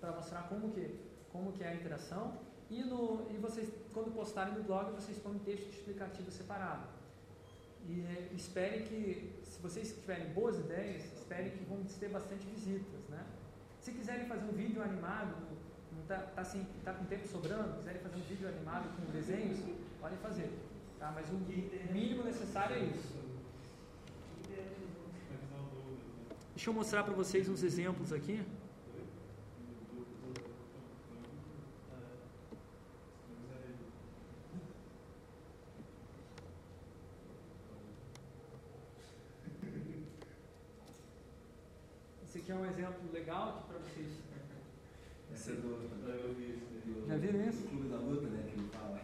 para 0.00 0.12
mostrar 0.12 0.42
como 0.42 0.70
que, 0.72 0.98
como 1.32 1.52
que 1.52 1.64
é 1.64 1.68
a 1.68 1.74
interação 1.74 2.38
e, 2.70 2.82
no, 2.82 3.26
e 3.30 3.36
vocês, 3.38 3.70
quando 3.96 4.12
postarem 4.12 4.52
no 4.52 4.62
blog, 4.62 4.92
vocês 4.92 5.16
põem 5.18 5.36
um 5.36 5.38
texto 5.38 5.70
explicativo 5.70 6.30
separado. 6.30 6.86
E 7.88 8.02
é, 8.02 8.28
esperem 8.34 8.82
que, 8.82 9.32
se 9.42 9.58
vocês 9.62 9.94
tiverem 9.94 10.34
boas 10.34 10.58
ideias, 10.58 11.02
esperem 11.14 11.52
que 11.52 11.64
vão 11.64 11.82
ter 11.98 12.10
bastante 12.10 12.44
visitas, 12.46 13.00
né? 13.08 13.24
Se 13.80 13.92
quiserem 13.92 14.26
fazer 14.26 14.44
um 14.44 14.52
vídeo 14.52 14.82
animado, 14.82 15.34
está 16.02 16.18
tá, 16.18 16.42
assim, 16.42 16.66
tá 16.84 16.92
com 16.92 17.06
tempo 17.06 17.26
sobrando, 17.26 17.78
quiserem 17.78 18.02
fazer 18.02 18.16
um 18.16 18.26
vídeo 18.32 18.46
animado 18.46 18.86
com 18.96 19.10
desenhos, 19.10 19.60
podem 19.98 20.18
fazer. 20.18 20.50
Tá? 20.98 21.10
Mas 21.14 21.30
o 21.30 21.36
mínimo 21.94 22.22
necessário 22.22 22.76
é 22.76 22.80
isso. 22.80 23.16
Deixa 26.54 26.68
eu 26.68 26.74
mostrar 26.74 27.02
para 27.02 27.14
vocês 27.14 27.48
uns 27.48 27.62
exemplos 27.62 28.12
aqui. 28.12 28.44
Esse 42.35 42.35
aqui 42.46 42.52
é 42.52 42.54
um 42.54 42.66
exemplo 42.70 43.12
legal 43.12 43.48
aqui 43.48 43.62
para 43.68 43.78
vocês. 43.80 44.06
Esse 45.34 45.50
é 45.50 45.54
do, 45.54 45.68
Eu 46.08 46.32
vi 46.34 46.50
isso 46.52 46.66
daí. 46.70 46.94
do, 46.94 47.08
Já 47.08 47.16
viram 47.16 47.48
isso? 47.48 47.62
do 47.62 47.68
Clube 47.70 47.88
da 47.88 47.96
Luta, 47.96 48.28
né? 48.28 48.42
Que 48.48 48.60
ele 48.60 48.68
fala. 48.72 49.00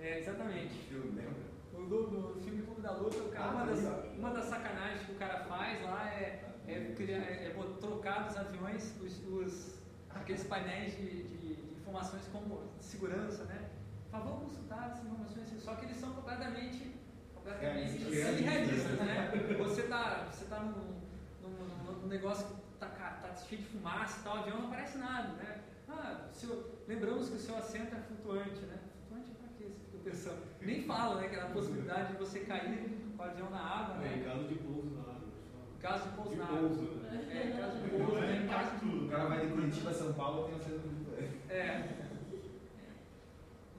É, 0.00 0.18
exatamente. 0.18 0.74
Filme, 0.88 1.12
lembra? 1.14 1.46
O 1.74 1.86
do, 1.86 2.06
do 2.34 2.40
filme 2.42 2.62
Clube 2.62 2.80
da 2.80 2.90
Luta, 2.96 3.18
o 3.18 3.28
cara, 3.30 3.50
Ah, 3.50 3.54
uma, 3.54 3.66
das, 3.66 3.78
legal. 3.78 4.04
uma 4.18 4.30
das 4.30 4.44
sacanagens 4.46 5.06
que 5.06 5.12
o 5.12 5.14
cara 5.14 5.44
faz 5.44 5.80
lá 5.84 6.08
é, 6.12 6.42
é, 6.66 6.92
criar, 6.96 7.18
é, 7.18 7.46
é 7.46 7.54
bot- 7.54 7.78
trocar 7.78 8.26
dos 8.26 8.36
aviões 8.36 8.92
os, 9.00 9.24
os- 9.28 9.74
aqueles 10.10 10.42
painéis 10.44 10.96
de, 10.96 11.22
de- 11.22 11.38
de 11.38 11.72
informações 11.80 12.26
como 12.32 12.62
segurança, 12.80 13.44
né? 13.44 13.70
Por 14.10 14.18
favor, 14.18 14.40
consultar 14.40 14.90
essas 14.90 15.04
informações, 15.04 15.62
só 15.62 15.76
que 15.76 15.84
eles 15.84 15.96
são 15.98 16.12
completamente, 16.14 16.92
completamente 17.32 17.98
Realistas. 18.08 18.40
irrealistas, 18.40 18.98
né? 18.98 19.30
Você 19.58 19.82
tá, 19.84 20.28
você 20.32 20.44
tá 20.46 20.60
num, 20.60 21.05
num 22.06 22.10
negócio 22.12 22.46
que 22.46 22.54
tá, 22.78 22.86
tá 22.86 23.34
cheio 23.34 23.60
de 23.62 23.66
fumaça 23.68 24.20
e 24.20 24.22
tal, 24.22 24.36
o 24.36 24.40
avião 24.40 24.58
não 24.60 24.66
aparece 24.68 24.96
nada, 24.98 25.28
né? 25.32 25.60
Ah, 25.88 26.28
seu, 26.32 26.78
lembramos 26.86 27.28
que 27.28 27.34
o 27.34 27.38
seu 27.38 27.56
assento 27.56 27.94
é 27.94 27.98
flutuante, 27.98 28.60
né? 28.62 28.78
Flutuante 29.08 29.30
é 29.32 29.34
pra 29.34 29.48
quê? 29.58 29.64
Você 29.72 29.98
fica 29.98 30.10
pensando. 30.10 30.42
Nem 30.60 30.82
fala, 30.84 31.20
né? 31.20 31.28
Que 31.28 31.34
era 31.36 31.46
a 31.46 31.50
possibilidade 31.50 32.12
de 32.12 32.18
você 32.18 32.40
cair 32.40 32.78
com 33.16 33.22
o 33.22 33.26
avião 33.26 33.50
na 33.50 33.60
água, 33.60 34.04
É, 34.04 34.14
em 34.14 34.18
né? 34.18 34.24
caso 34.24 34.44
de 34.46 34.54
pouso 34.54 34.90
na 34.94 35.00
água. 35.02 35.16
Em 35.76 35.80
caso 35.80 36.08
de 36.08 36.14
pouso 36.16 36.30
De 36.30 36.36
na 36.36 36.44
água. 36.44 36.58
pouso, 36.60 36.82
né? 36.82 37.28
É, 37.30 37.46
em 37.48 37.60
caso 37.60 37.76
de 37.78 37.82
Não 37.98 38.06
pouso, 38.06 38.22
é 38.22 38.26
né? 38.26 38.36
Em 38.36 38.48
caso 38.48 38.68
impacto. 38.76 38.86
O 38.86 39.08
cara 39.08 39.28
vai 39.28 39.46
de 39.46 39.52
Curitiba 39.52 39.90
a 39.90 39.94
São 39.94 40.12
Paulo 40.12 40.44
tem 40.48 40.54
um 40.54 40.60
centro 40.60 40.88
de. 40.88 41.52
É. 41.52 42.06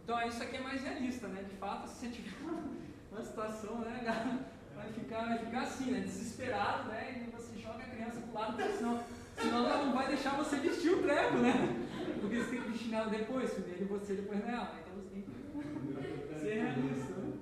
Então 0.04 0.28
isso 0.28 0.44
aqui 0.44 0.58
é 0.58 0.62
mais 0.62 0.82
realista, 0.82 1.28
né? 1.28 1.44
De 1.44 1.56
fato, 1.56 1.88
se 1.88 1.96
você 1.96 2.10
tiver 2.10 2.38
uma 3.12 3.22
situação, 3.22 3.80
né, 3.80 4.40
vai 4.76 4.92
ficar, 4.94 5.26
vai 5.28 5.38
ficar 5.40 5.62
assim, 5.62 5.92
né? 5.92 6.00
Desesperado, 6.02 6.90
né? 6.90 7.24
E 7.68 7.72
joga 7.72 7.84
a 7.84 7.88
criança 7.88 8.22
pro 8.22 8.34
lado, 8.40 8.56
porque 8.56 8.72
senão, 8.74 9.04
senão 9.38 9.66
ela 9.66 9.86
não 9.86 9.94
vai 9.94 10.08
deixar 10.08 10.38
você 10.38 10.58
lógico, 10.58 11.38
né? 11.38 11.54
Porque 12.22 12.38
você 12.38 12.50
tem 12.52 12.62
que 12.62 12.70
destinar 12.72 13.10
depois, 13.10 13.52
primeiro 13.52 13.86
você, 13.86 14.14
depois 14.14 14.46
nela. 14.46 14.72
Então 14.80 14.94
você 14.96 15.10
tem 15.10 15.22
que 15.24 16.40
ser 16.40 16.54
realista, 16.54 17.14
né? 17.16 17.34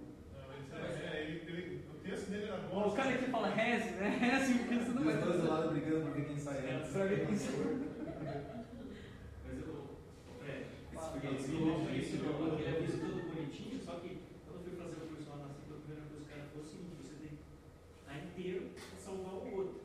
É, 0.74 1.18
é, 1.18 1.22
ele, 1.24 1.42
ele, 1.48 1.86
o 1.94 1.98
texto 2.08 2.30
dele 2.30 2.46
era 2.46 2.58
bom. 2.58 2.88
O 2.88 2.92
cara 2.96 3.10
aqui 3.12 3.26
fala 3.30 3.50
reze, 3.50 3.90
né? 3.92 4.10
Reze 4.20 4.54
porque 4.60 4.76
você 4.76 4.92
não 4.92 5.02
E 5.02 5.06
vai 5.06 5.14
os 5.16 5.24
dois 5.24 5.36
do 5.36 5.42
ter. 5.44 5.48
lado 5.50 5.70
brigando 5.70 6.02
pra 6.02 6.12
ver 6.12 6.26
quem 6.26 6.38
sai 6.38 6.76
antes. 6.76 6.92
Pra 6.92 7.06
ver 7.06 7.28
quem 7.28 7.38
sai. 7.38 7.56
Mas 9.46 9.58
eu, 9.60 9.86
Fred, 10.42 10.66
esse 11.36 11.52
esse 12.00 12.18
louco, 12.18 12.54
aquele 12.54 12.78
aviso 12.78 12.98
todo 13.00 13.34
bonitinho, 13.34 13.80
só 13.84 13.92
que 14.00 14.18
quando 14.46 14.58
eu 14.58 14.64
fui 14.64 14.76
fazer 14.76 14.98
o 15.04 15.08
curso 15.08 15.30
lá 15.30 15.38
na 15.38 15.50
CIP, 15.54 15.72
a 15.72 15.78
primeira 15.80 16.04
coisa 16.10 16.26
que 16.26 16.26
o 16.26 16.36
cara 16.36 16.44
falou 16.50 16.64
é 16.64 16.68
o 16.68 16.70
seguinte, 16.70 16.96
você 17.02 17.14
tem 17.22 17.30
que 17.30 17.44
estar 18.02 18.16
inteiro 18.26 18.62
pra 18.76 18.98
salvar 19.00 19.34
o 19.34 19.56
outro. 19.56 19.76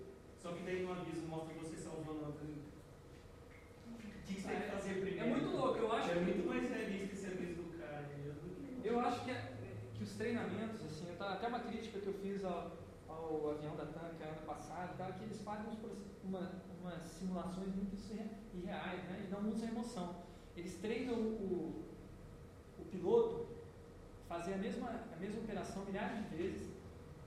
Que 0.60 0.66
daí 0.66 0.82
no 0.84 0.92
aviso 0.92 1.26
mostra 1.26 1.54
você 1.54 1.76
salvando 1.76 2.20
o 2.20 2.26
outro. 2.26 2.46
O 2.46 3.96
que 4.26 4.34
você 4.40 4.48
tem 4.48 4.60
que 4.60 4.68
fazer 4.70 4.94
primeiro? 5.00 5.20
É 5.20 5.26
muito 5.26 5.56
louco, 5.56 5.78
eu 5.78 5.92
acho 5.92 6.10
É 6.10 6.14
que- 6.14 6.20
muito 6.20 6.46
mais 6.46 6.68
realista 6.70 7.14
esse 7.14 7.26
aviso 7.26 7.62
do 7.62 7.78
cara 7.78 8.04
que... 8.04 8.86
Eu 8.86 9.00
acho 9.00 9.24
que, 9.24 9.30
é- 9.30 9.52
que 9.94 10.02
os 10.04 10.12
treinamentos, 10.16 10.84
assim, 10.84 11.06
tava- 11.18 11.32
até 11.34 11.48
uma 11.48 11.60
crítica 11.60 11.98
que 11.98 12.06
eu 12.06 12.12
fiz 12.14 12.44
ao, 12.44 12.72
ao 13.08 13.50
avião 13.52 13.74
da 13.74 13.86
Tanca 13.86 14.24
ano 14.26 14.42
passado, 14.46 14.96
tá, 14.98 15.12
que 15.12 15.24
eles 15.24 15.40
fazem 15.40 15.74
proce- 15.76 15.96
uma, 16.24 16.52
umas 16.82 17.02
simulações 17.04 17.74
muito 17.74 17.96
irre- 18.12 18.30
irreais, 18.54 19.02
né, 19.04 19.24
e 19.26 19.30
não 19.30 19.48
usam 19.50 19.68
emoção. 19.68 20.16
Eles 20.56 20.74
treinam 20.76 21.14
o, 21.18 21.84
o 22.78 22.84
piloto 22.90 23.46
fazer 24.28 24.54
a 24.54 24.58
mesma, 24.58 24.88
a 25.12 25.16
mesma 25.16 25.40
operação 25.40 25.84
milhares 25.86 26.18
de 26.28 26.36
vezes 26.36 26.69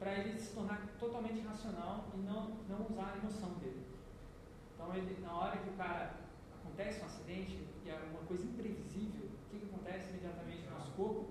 para 0.03 0.15
ele 0.15 0.37
se 0.37 0.53
tornar 0.53 0.85
totalmente 0.99 1.39
racional 1.47 2.09
e 2.13 2.17
não, 2.17 2.57
não 2.67 2.85
usar 2.91 3.13
a 3.13 3.17
emoção 3.17 3.53
dele. 3.53 3.87
Então, 4.75 4.93
ele, 4.93 5.17
na 5.21 5.33
hora 5.33 5.55
que 5.55 5.69
o 5.69 5.73
cara 5.73 6.15
acontece 6.59 7.01
um 7.01 7.05
acidente 7.05 7.65
e 7.85 7.89
é 7.89 7.95
uma 8.11 8.19
coisa 8.27 8.43
imprevisível, 8.43 9.27
o 9.27 9.49
que, 9.49 9.59
que 9.59 9.73
acontece 9.73 10.09
imediatamente 10.09 10.65
no 10.65 10.71
nosso 10.71 10.91
corpo? 10.91 11.29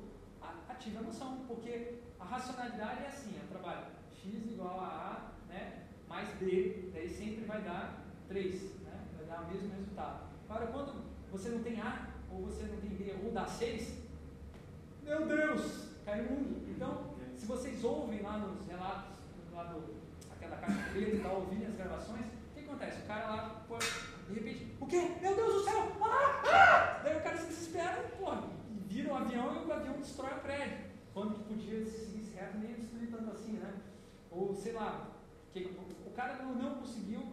Ativa 0.70 1.00
a 1.00 1.02
emoção, 1.02 1.44
porque 1.46 1.98
a 2.18 2.24
racionalidade 2.24 3.04
é 3.04 3.08
assim, 3.08 3.36
é 3.36 3.46
trabalho 3.46 3.88
x 4.10 4.50
igual 4.50 4.80
a 4.80 4.86
a, 4.86 5.52
né, 5.52 5.88
mais 6.08 6.30
b, 6.36 6.90
daí 6.94 7.10
sempre 7.10 7.44
vai 7.44 7.60
dar 7.60 8.06
3, 8.26 8.80
né, 8.80 9.04
vai 9.18 9.26
dar 9.26 9.42
o 9.42 9.52
mesmo 9.52 9.70
resultado. 9.70 10.30
Agora, 10.48 10.66
quando 10.68 11.04
você 11.30 11.50
não 11.50 11.62
tem 11.62 11.78
a, 11.78 12.08
ou 12.30 12.40
você 12.46 12.64
não 12.64 12.78
tem 12.78 12.90
b, 12.90 13.16
ou 13.22 13.32
dá 13.32 13.46
6, 13.46 14.02
meu 15.02 15.26
Deus, 15.26 15.90
cai 16.06 16.22
o 16.22 16.32
mundo. 16.32 16.68
Então, 16.68 17.11
se 17.42 17.48
vocês 17.48 17.82
ouvem 17.82 18.22
lá 18.22 18.38
nos 18.38 18.64
relatos, 18.68 19.10
lá 19.52 19.64
do, 19.64 19.96
aquela 20.30 20.56
caixa 20.58 20.90
preta 20.92 21.16
e 21.16 21.18
tal, 21.18 21.40
ouvirem 21.40 21.66
as 21.66 21.74
gravações, 21.74 22.24
o 22.24 22.54
que 22.54 22.60
acontece? 22.60 23.02
O 23.02 23.06
cara 23.06 23.26
lá, 23.26 23.64
pô, 23.66 23.78
de 23.78 24.34
repente, 24.34 24.76
o 24.80 24.86
quê? 24.86 25.16
Meu 25.20 25.34
Deus 25.34 25.54
do 25.54 25.64
céu! 25.64 25.92
Ah! 26.00 26.42
Ah! 26.46 27.00
Daí 27.02 27.16
o 27.16 27.20
cara 27.20 27.36
se 27.36 27.46
desespera, 27.46 28.00
pô, 28.16 28.32
e 28.70 28.78
vira 28.86 29.12
um 29.12 29.16
avião 29.16 29.60
e 29.60 29.66
o 29.66 29.72
avião 29.72 29.94
destrói 29.94 30.34
o 30.34 30.40
prédio. 30.40 30.84
Quando 31.12 31.34
que 31.34 31.52
podia 31.52 31.84
se 31.84 32.06
seguir 32.06 32.32
reto 32.32 32.58
nem 32.58 32.74
destruir 32.74 33.10
tanto 33.10 33.32
assim, 33.32 33.54
né? 33.54 33.74
Ou 34.30 34.54
sei 34.54 34.74
lá, 34.74 35.10
que, 35.52 35.64
o 36.06 36.10
cara 36.12 36.44
não, 36.44 36.54
não 36.54 36.74
conseguiu 36.76 37.26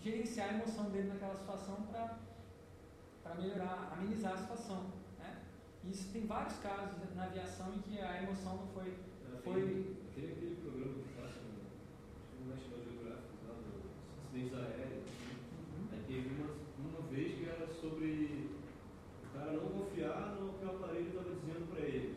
gerenciar 0.00 0.48
a 0.48 0.54
emoção 0.54 0.84
dele 0.88 1.08
naquela 1.08 1.36
situação 1.36 1.86
para 1.92 3.34
melhorar, 3.34 3.92
amenizar 3.92 4.32
a 4.32 4.38
situação. 4.38 4.86
Né? 5.18 5.36
Isso 5.84 6.10
tem 6.10 6.26
vários 6.26 6.56
casos 6.60 7.14
na 7.14 7.24
aviação 7.24 7.74
em 7.74 7.80
que 7.80 8.00
a 8.00 8.22
emoção 8.22 8.56
não 8.56 8.66
foi. 8.68 9.09
Foi- 9.44 9.62
Aquele, 10.10 10.32
aquele 10.32 10.56
programa 10.62 10.94
que 11.00 11.08
passa 11.16 11.38
no, 11.40 12.44
no 12.44 12.50
National 12.50 12.80
Geographic, 12.84 13.40
lá 13.48 13.54
dos 13.56 13.88
acidentes 14.20 14.52
aéreos. 14.54 15.04
Aí 15.92 16.00
teve 16.06 16.28
uma, 16.36 16.50
uma 16.78 17.00
vez 17.08 17.34
que 17.38 17.44
era 17.48 17.66
sobre 17.80 18.50
o 19.24 19.38
cara 19.38 19.52
não 19.52 19.68
confiar 19.70 20.36
no 20.38 20.52
que 20.58 20.64
o 20.64 20.68
aparelho 20.68 21.08
estava 21.08 21.30
dizendo 21.30 21.66
para 21.72 21.80
ele. 21.86 22.14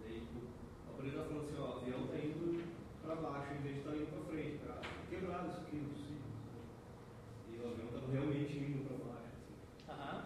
Daí 0.00 0.22
o 0.22 0.90
aparelho 0.94 1.10
estava 1.10 1.28
falando 1.28 1.44
assim, 1.48 1.58
ó, 1.58 1.66
o 1.66 1.76
avião 1.82 2.04
está 2.04 2.16
indo 2.18 2.64
para 3.02 3.14
baixo 3.16 3.52
em 3.54 3.62
vez 3.62 3.74
de 3.74 3.80
estar 3.80 3.96
indo 3.96 4.06
para 4.12 4.30
frente, 4.30 4.58
cara. 4.64 4.80
Quebrado 5.10 5.48
isso 5.50 5.60
aqui, 5.60 5.76
não 5.76 5.84
é 5.84 5.92
possível. 5.92 6.28
E 7.48 7.58
o 7.58 7.66
avião 7.66 7.86
estava 7.88 8.12
realmente 8.12 8.52
indo 8.58 8.86
para 8.86 8.96
baixo. 9.10 9.32
Assim. 9.34 9.90
Aham. 9.90 10.16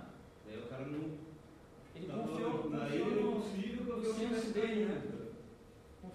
Daí 0.44 0.58
o 0.58 0.66
cara 0.68 0.84
não. 0.86 1.32
Ele 1.94 2.06
confiou, 2.06 2.70
daí 2.70 2.98
confiou 3.00 3.22
no, 3.22 3.30
o 3.30 3.86
no 3.86 3.94
avião 3.94 4.14
senso 4.14 4.52
dele, 4.52 4.84
né? 4.86 5.11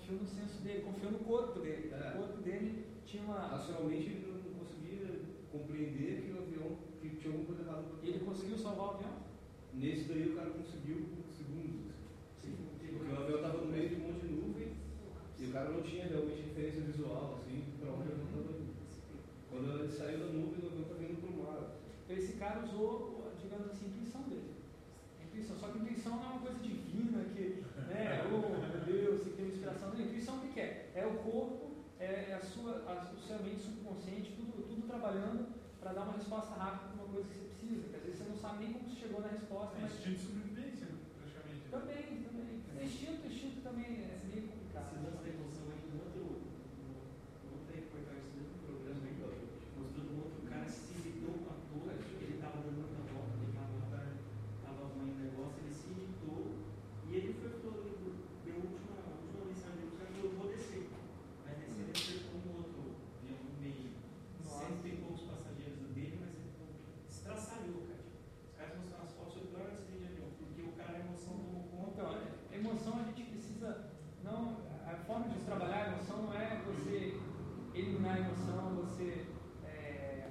Confiou 0.08 0.22
no 0.22 0.28
senso 0.28 0.64
dele, 0.64 0.82
confiou 0.82 1.12
no 1.12 1.20
corpo 1.20 1.60
dele. 1.60 1.92
É. 1.92 2.16
O 2.16 2.18
corpo 2.20 2.42
dele 2.42 2.86
tinha 3.06 3.24
uma. 3.24 3.40
Racionalmente 3.40 4.08
ele 4.08 4.28
não 4.32 4.60
conseguia 4.60 5.20
compreender 5.52 6.24
que 6.24 6.32
o 6.32 6.42
avião 6.42 6.78
que 7.02 7.10
tinha 7.18 7.34
alguma 7.34 7.48
coisa 7.48 7.62
errada. 7.64 7.84
Ele 8.02 8.20
conseguiu 8.20 8.58
salvar 8.58 8.88
o 8.88 8.92
avião? 8.92 9.18
Nesse 9.74 10.06
daí 10.06 10.32
o 10.32 10.36
cara 10.36 10.50
conseguiu 10.52 11.12
por 11.12 11.28
segundos. 11.30 11.92
Sim, 12.42 12.56
Porque 12.80 12.96
o 12.96 13.20
avião 13.20 13.36
estava 13.36 13.58
no 13.58 13.68
meio 13.68 13.90
de 13.90 13.96
um 13.96 14.00
monte 14.08 14.28
de 14.28 14.34
nuvem 14.34 14.72
e 15.40 15.46
o 15.46 15.52
cara 15.52 15.70
não 15.70 15.82
tinha 15.84 16.08
realmente 16.08 16.42
referência 16.42 16.82
visual 16.82 17.36
assim 17.38 17.64
para 17.80 17.92
onde 17.92 18.08
o 18.08 18.12
avião 18.14 18.28
estava 18.28 18.58
indo. 18.58 18.74
Quando 19.52 19.80
ele 19.80 19.92
saiu 19.92 20.20
da 20.20 20.26
nuvem, 20.26 20.64
o 20.64 20.68
avião 20.68 20.84
estava 20.84 21.04
indo 21.04 21.20
para 21.20 21.30
o 21.30 21.44
mar. 21.44 21.76
Esse 22.10 22.34
cara 22.38 22.64
usou, 22.64 23.34
digamos 23.42 23.68
assim, 23.68 23.86
a 23.86 23.90
intuição 23.90 24.22
dele. 24.24 24.56
Só 25.60 25.68
que 25.68 25.78
a 25.78 25.82
intuição 25.82 26.18
não 26.18 26.24
é 26.24 26.28
uma 26.28 26.40
coisa 26.40 26.60
divina 26.60 27.24
que, 27.36 27.64
né, 27.90 28.26
oh 28.34 28.50
meu 28.50 28.86
Deus, 28.86 29.37
inspiração. 29.72 29.90
Não, 29.90 29.98
a 29.98 30.02
intuição 30.02 30.36
o 30.38 30.48
que 30.48 30.60
é? 30.60 30.92
É 30.96 31.06
o 31.06 31.14
corpo, 31.20 31.72
é 32.00 32.34
a 32.34 32.42
sua, 32.46 32.84
a, 32.88 33.12
o 33.14 33.20
seu 33.20 33.40
mente 33.44 33.62
subconsciente, 33.62 34.34
tudo, 34.38 34.64
tudo 34.68 34.88
trabalhando 34.88 35.48
para 35.80 35.94
dar 35.94 36.04
uma 36.04 36.14
resposta 36.14 36.54
rápida 36.56 36.94
para 36.94 37.04
uma 37.04 37.14
coisa 37.14 37.28
que 37.30 37.36
você 37.36 37.46
precisa. 37.48 37.88
Que 37.90 37.96
às 37.96 38.04
vezes 38.04 38.20
você 38.20 38.30
não 38.30 38.38
sabe 38.38 38.64
nem 38.64 38.74
como 38.74 38.88
você 38.90 38.96
chegou 38.96 39.22
na 39.22 39.28
resposta, 39.28 39.78
É 39.78 39.82
mas 39.82 39.92
instinto 39.94 40.16
de 40.16 40.26
sobrevivência, 40.26 40.86
né, 40.88 40.98
praticamente. 41.18 41.70
também, 41.70 42.04
também. 42.24 42.86
Instinto, 42.86 43.28
instinto 43.28 43.62
também 43.62 43.86
é 43.86 44.20
meio 44.24 44.48
complicado. 44.48 44.88
Esse 44.96 45.04
lance 45.04 45.22
da 45.24 45.30
emoção 45.30 45.66
aí, 45.74 45.84
no 45.92 45.98
outro, 46.00 46.24
no, 46.24 46.88
no 46.88 47.50
outro 47.58 47.72
reportagem, 47.76 48.22
esse 48.24 48.34
mesmo 48.38 48.56
programa 48.64 49.04
aí, 49.04 49.16
mostrando 49.78 50.12
um 50.14 50.20
outro 50.24 50.42
cara 50.48 50.68
se 50.70 50.94
irritou 50.96 51.34
com 51.44 51.50
a 51.52 51.58
torre, 51.68 51.98
ele 52.24 52.38
tava 52.40 52.58
dando 52.64 52.78
muita 52.88 53.02
volta, 53.12 53.34
ele 53.42 53.52
tava, 53.52 53.76
tava 54.64 54.80
arrumando 54.88 55.12
um 55.12 55.22
negócio, 55.28 55.58
ele 55.66 55.74
se 55.76 55.88
irritou 55.92 56.40
e 57.06 57.16
ele 57.18 57.32
foi 57.42 57.50
falou, 57.58 57.84
deu 58.46 58.56
a 58.56 58.64
última, 58.64 58.94
a 59.04 59.12
última 59.18 59.44
mensagem 59.52 59.78
dele, 59.84 59.92
o 59.92 59.98
cara 59.98 60.10
falou, 60.14 60.32
eu 60.32 60.38
vou 60.38 60.48
descer. 60.54 60.84
Mas 61.44 61.54
descer 61.60 61.82
ele 61.84 61.92
acertou 61.92 62.36
um 62.38 62.50
outro 62.62 62.80
avião 63.20 63.40
no 63.44 63.54
meio, 63.60 63.90
Nossa. 64.40 64.60
cento 64.64 64.86
e 64.88 64.92
poucos 65.04 65.24
passageiros 65.28 65.80
dele, 65.92 66.16
mas 66.24 66.32
ele 66.38 66.52
não- 66.56 66.72
estraçalhou, 67.12 67.84
cara. 67.90 68.04
Os 68.48 68.54
caras 68.56 68.74
mostraram 68.80 69.04
as 69.04 69.14
fotos, 69.18 69.34
foi 69.36 69.44
o 69.44 69.50
pior 69.52 69.68
acidente 69.68 70.00
de 70.00 70.08
avião, 70.08 70.30
porque 70.40 70.62
o 70.64 70.72
cara, 70.80 70.94
a 70.96 71.04
emoção 71.04 71.34
tomou 71.44 71.64
conta. 71.68 71.92
Então, 71.98 72.08
a 72.16 72.56
emoção 72.56 72.94
a 73.02 73.04
gente 73.12 73.24
precisa. 73.28 73.70
Não, 74.24 74.58
a 74.86 74.94
forma 75.18 75.34
de 75.34 75.40
trabalhar 75.46 75.78
a 75.78 75.88
emoção 75.94 76.22
não 76.24 76.34
é 76.34 76.62
você 76.64 77.20
eliminar 77.74 78.18
a 78.18 78.20
emoção, 78.20 78.76
você 78.76 79.26
é, 79.66 80.30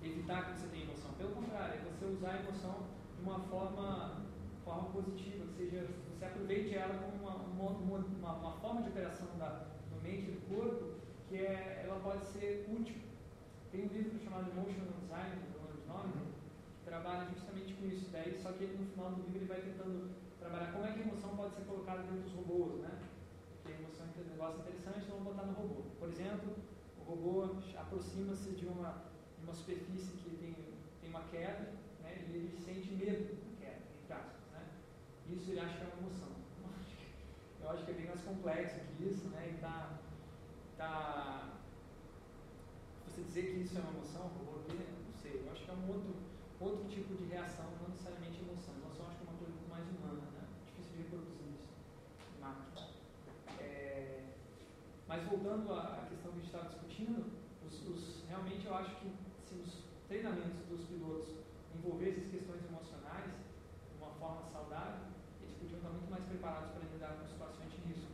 evitar 0.00 0.46
que 0.46 0.60
você 0.60 0.68
tenha 0.68 0.84
emoção. 0.84 1.10
Pelo 1.14 1.30
contrário, 1.30 1.80
é 1.80 1.90
você 1.90 2.04
usar 2.04 2.30
a 2.30 2.40
emoção 2.40 2.86
de 3.16 3.22
uma 3.22 3.40
forma, 3.40 4.22
forma 4.64 4.90
positiva, 4.90 5.46
que 5.46 5.54
seja, 5.54 5.88
você 6.08 6.24
aproveite 6.24 6.72
ela 6.72 7.02
como 7.02 7.20
uma, 7.20 7.34
uma, 7.34 7.98
uma, 7.98 8.32
uma 8.32 8.52
forma 8.60 8.82
de 8.82 8.90
operação 8.90 9.26
da, 9.38 9.66
do 9.90 10.00
mente 10.02 10.28
e 10.28 10.32
do 10.32 10.54
corpo, 10.54 11.00
que 11.28 11.38
é, 11.38 11.82
ela 11.84 11.98
pode 11.98 12.24
ser 12.26 12.68
útil. 12.70 12.94
Tem 13.72 13.86
um 13.86 13.88
livro 13.88 14.22
chamado 14.22 14.50
Emotional 14.50 15.00
Design, 15.00 15.36
do 15.50 15.88
Norman, 15.88 16.26
que 16.78 16.84
trabalha 16.84 17.26
justamente 17.28 17.74
com 17.74 17.86
isso. 17.86 18.10
Daí, 18.12 18.38
só 18.40 18.52
que 18.52 18.62
ele, 18.62 18.76
no 18.76 18.86
final 18.86 19.10
do 19.10 19.22
livro 19.22 19.38
ele 19.38 19.46
vai 19.46 19.60
tentando 19.62 20.10
trabalhar 20.38 20.70
como 20.70 20.86
é 20.86 20.92
que 20.92 21.00
a 21.00 21.06
emoção 21.06 21.36
pode 21.36 21.54
ser 21.56 21.62
colocada 21.62 22.02
dentro 22.02 22.20
dos 22.20 22.32
robôs, 22.34 22.82
né? 22.82 23.02
Negócio 24.30 24.60
interessante, 24.60 25.04
então 25.04 25.18
vamos 25.18 25.34
botar 25.34 25.46
no 25.46 25.52
robô. 25.52 25.82
Por 25.98 26.08
exemplo, 26.08 26.54
o 26.98 27.02
robô 27.02 27.44
aproxima-se 27.76 28.50
de 28.52 28.66
uma, 28.66 29.04
de 29.38 29.44
uma 29.44 29.54
superfície 29.54 30.16
que 30.18 30.30
tem, 30.36 30.56
tem 31.00 31.10
uma 31.10 31.22
queda, 31.22 31.72
né? 32.02 32.24
E 32.28 32.36
ele 32.36 32.56
sente 32.56 32.92
medo 32.92 33.34
da 33.34 33.66
queda, 33.66 33.82
entre 34.02 34.12
aspas, 34.12 34.40
né? 34.52 34.66
Isso 35.28 35.50
ele 35.50 35.60
acha 35.60 35.76
que 35.76 35.82
é 35.82 35.86
uma 35.86 36.06
emoção. 36.06 36.28
Eu 37.60 37.70
acho 37.70 37.84
que 37.84 37.90
é 37.90 37.94
bem 37.94 38.06
mais 38.06 38.22
complexo 38.22 38.80
que 38.80 39.04
isso, 39.04 39.28
né? 39.28 39.54
E 39.54 39.60
tá, 39.60 39.98
tá 40.76 41.52
você 43.12 43.22
dizer 43.22 43.42
que 43.52 43.60
isso 43.60 43.76
é 43.76 43.80
uma 43.80 43.90
emoção, 43.90 44.22
robô 44.22 44.52
não 45.12 45.18
sei, 45.20 45.42
eu 45.44 45.52
acho 45.52 45.64
que 45.64 45.70
é 45.70 45.74
um 45.74 45.88
outro, 45.88 46.14
outro 46.58 46.88
tipo 46.88 47.14
de 47.14 47.24
reação, 47.24 47.66
não 47.80 47.90
necessariamente 47.90 48.40
emoção. 48.40 48.74
Emoção 48.74 49.04
eu 49.04 49.10
acho 49.10 49.18
que 49.18 49.26
é 49.26 49.30
uma 49.30 49.38
coisa 49.38 49.52
muito 49.52 49.68
mais 49.68 49.84
humana, 49.84 50.30
né? 50.32 50.48
Difícil 50.66 50.92
de 50.92 51.02
reproduzir 51.02 51.46
isso 51.52 51.68
em 52.34 52.40
máquina. 52.40 52.88
É, 53.60 54.24
mas 55.12 55.24
voltando 55.28 55.70
à 55.74 56.06
questão 56.08 56.32
que 56.32 56.38
a 56.38 56.40
gente 56.40 56.46
estava 56.46 56.68
discutindo, 56.70 57.30
os, 57.66 57.86
os- 57.86 58.24
realmente 58.30 58.64
eu 58.64 58.74
acho 58.74 58.96
que 58.96 59.12
se 59.46 59.54
os 59.56 59.84
treinamentos 60.08 60.64
dos 60.70 60.86
pilotos 60.88 61.28
envolvessem 61.76 62.30
questões 62.30 62.64
emocionais 62.64 63.28
de 63.28 63.96
uma 64.00 64.08
forma 64.16 64.40
saudável, 64.50 65.04
eles 65.42 65.52
podiam 65.60 65.76
estar 65.76 65.90
muito 65.90 66.10
mais 66.10 66.24
preparados 66.24 66.70
para 66.70 66.88
lidar 66.88 67.12
com 67.20 67.28
situações 67.28 67.68
de 67.72 67.92
risco. 67.92 68.08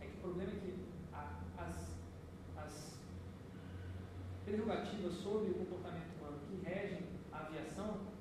É 0.00 0.06
que 0.06 0.14
o 0.18 0.20
problema 0.20 0.52
é 0.52 0.54
que 0.54 0.70
a- 1.12 1.40
as, 1.58 1.98
as 2.56 2.98
prerrogativas 4.44 5.14
sobre 5.14 5.50
o 5.50 5.54
comportamento 5.66 6.14
humano 6.20 6.38
que 6.46 6.62
regem 6.64 7.02
a 7.32 7.38
aviação 7.38 8.12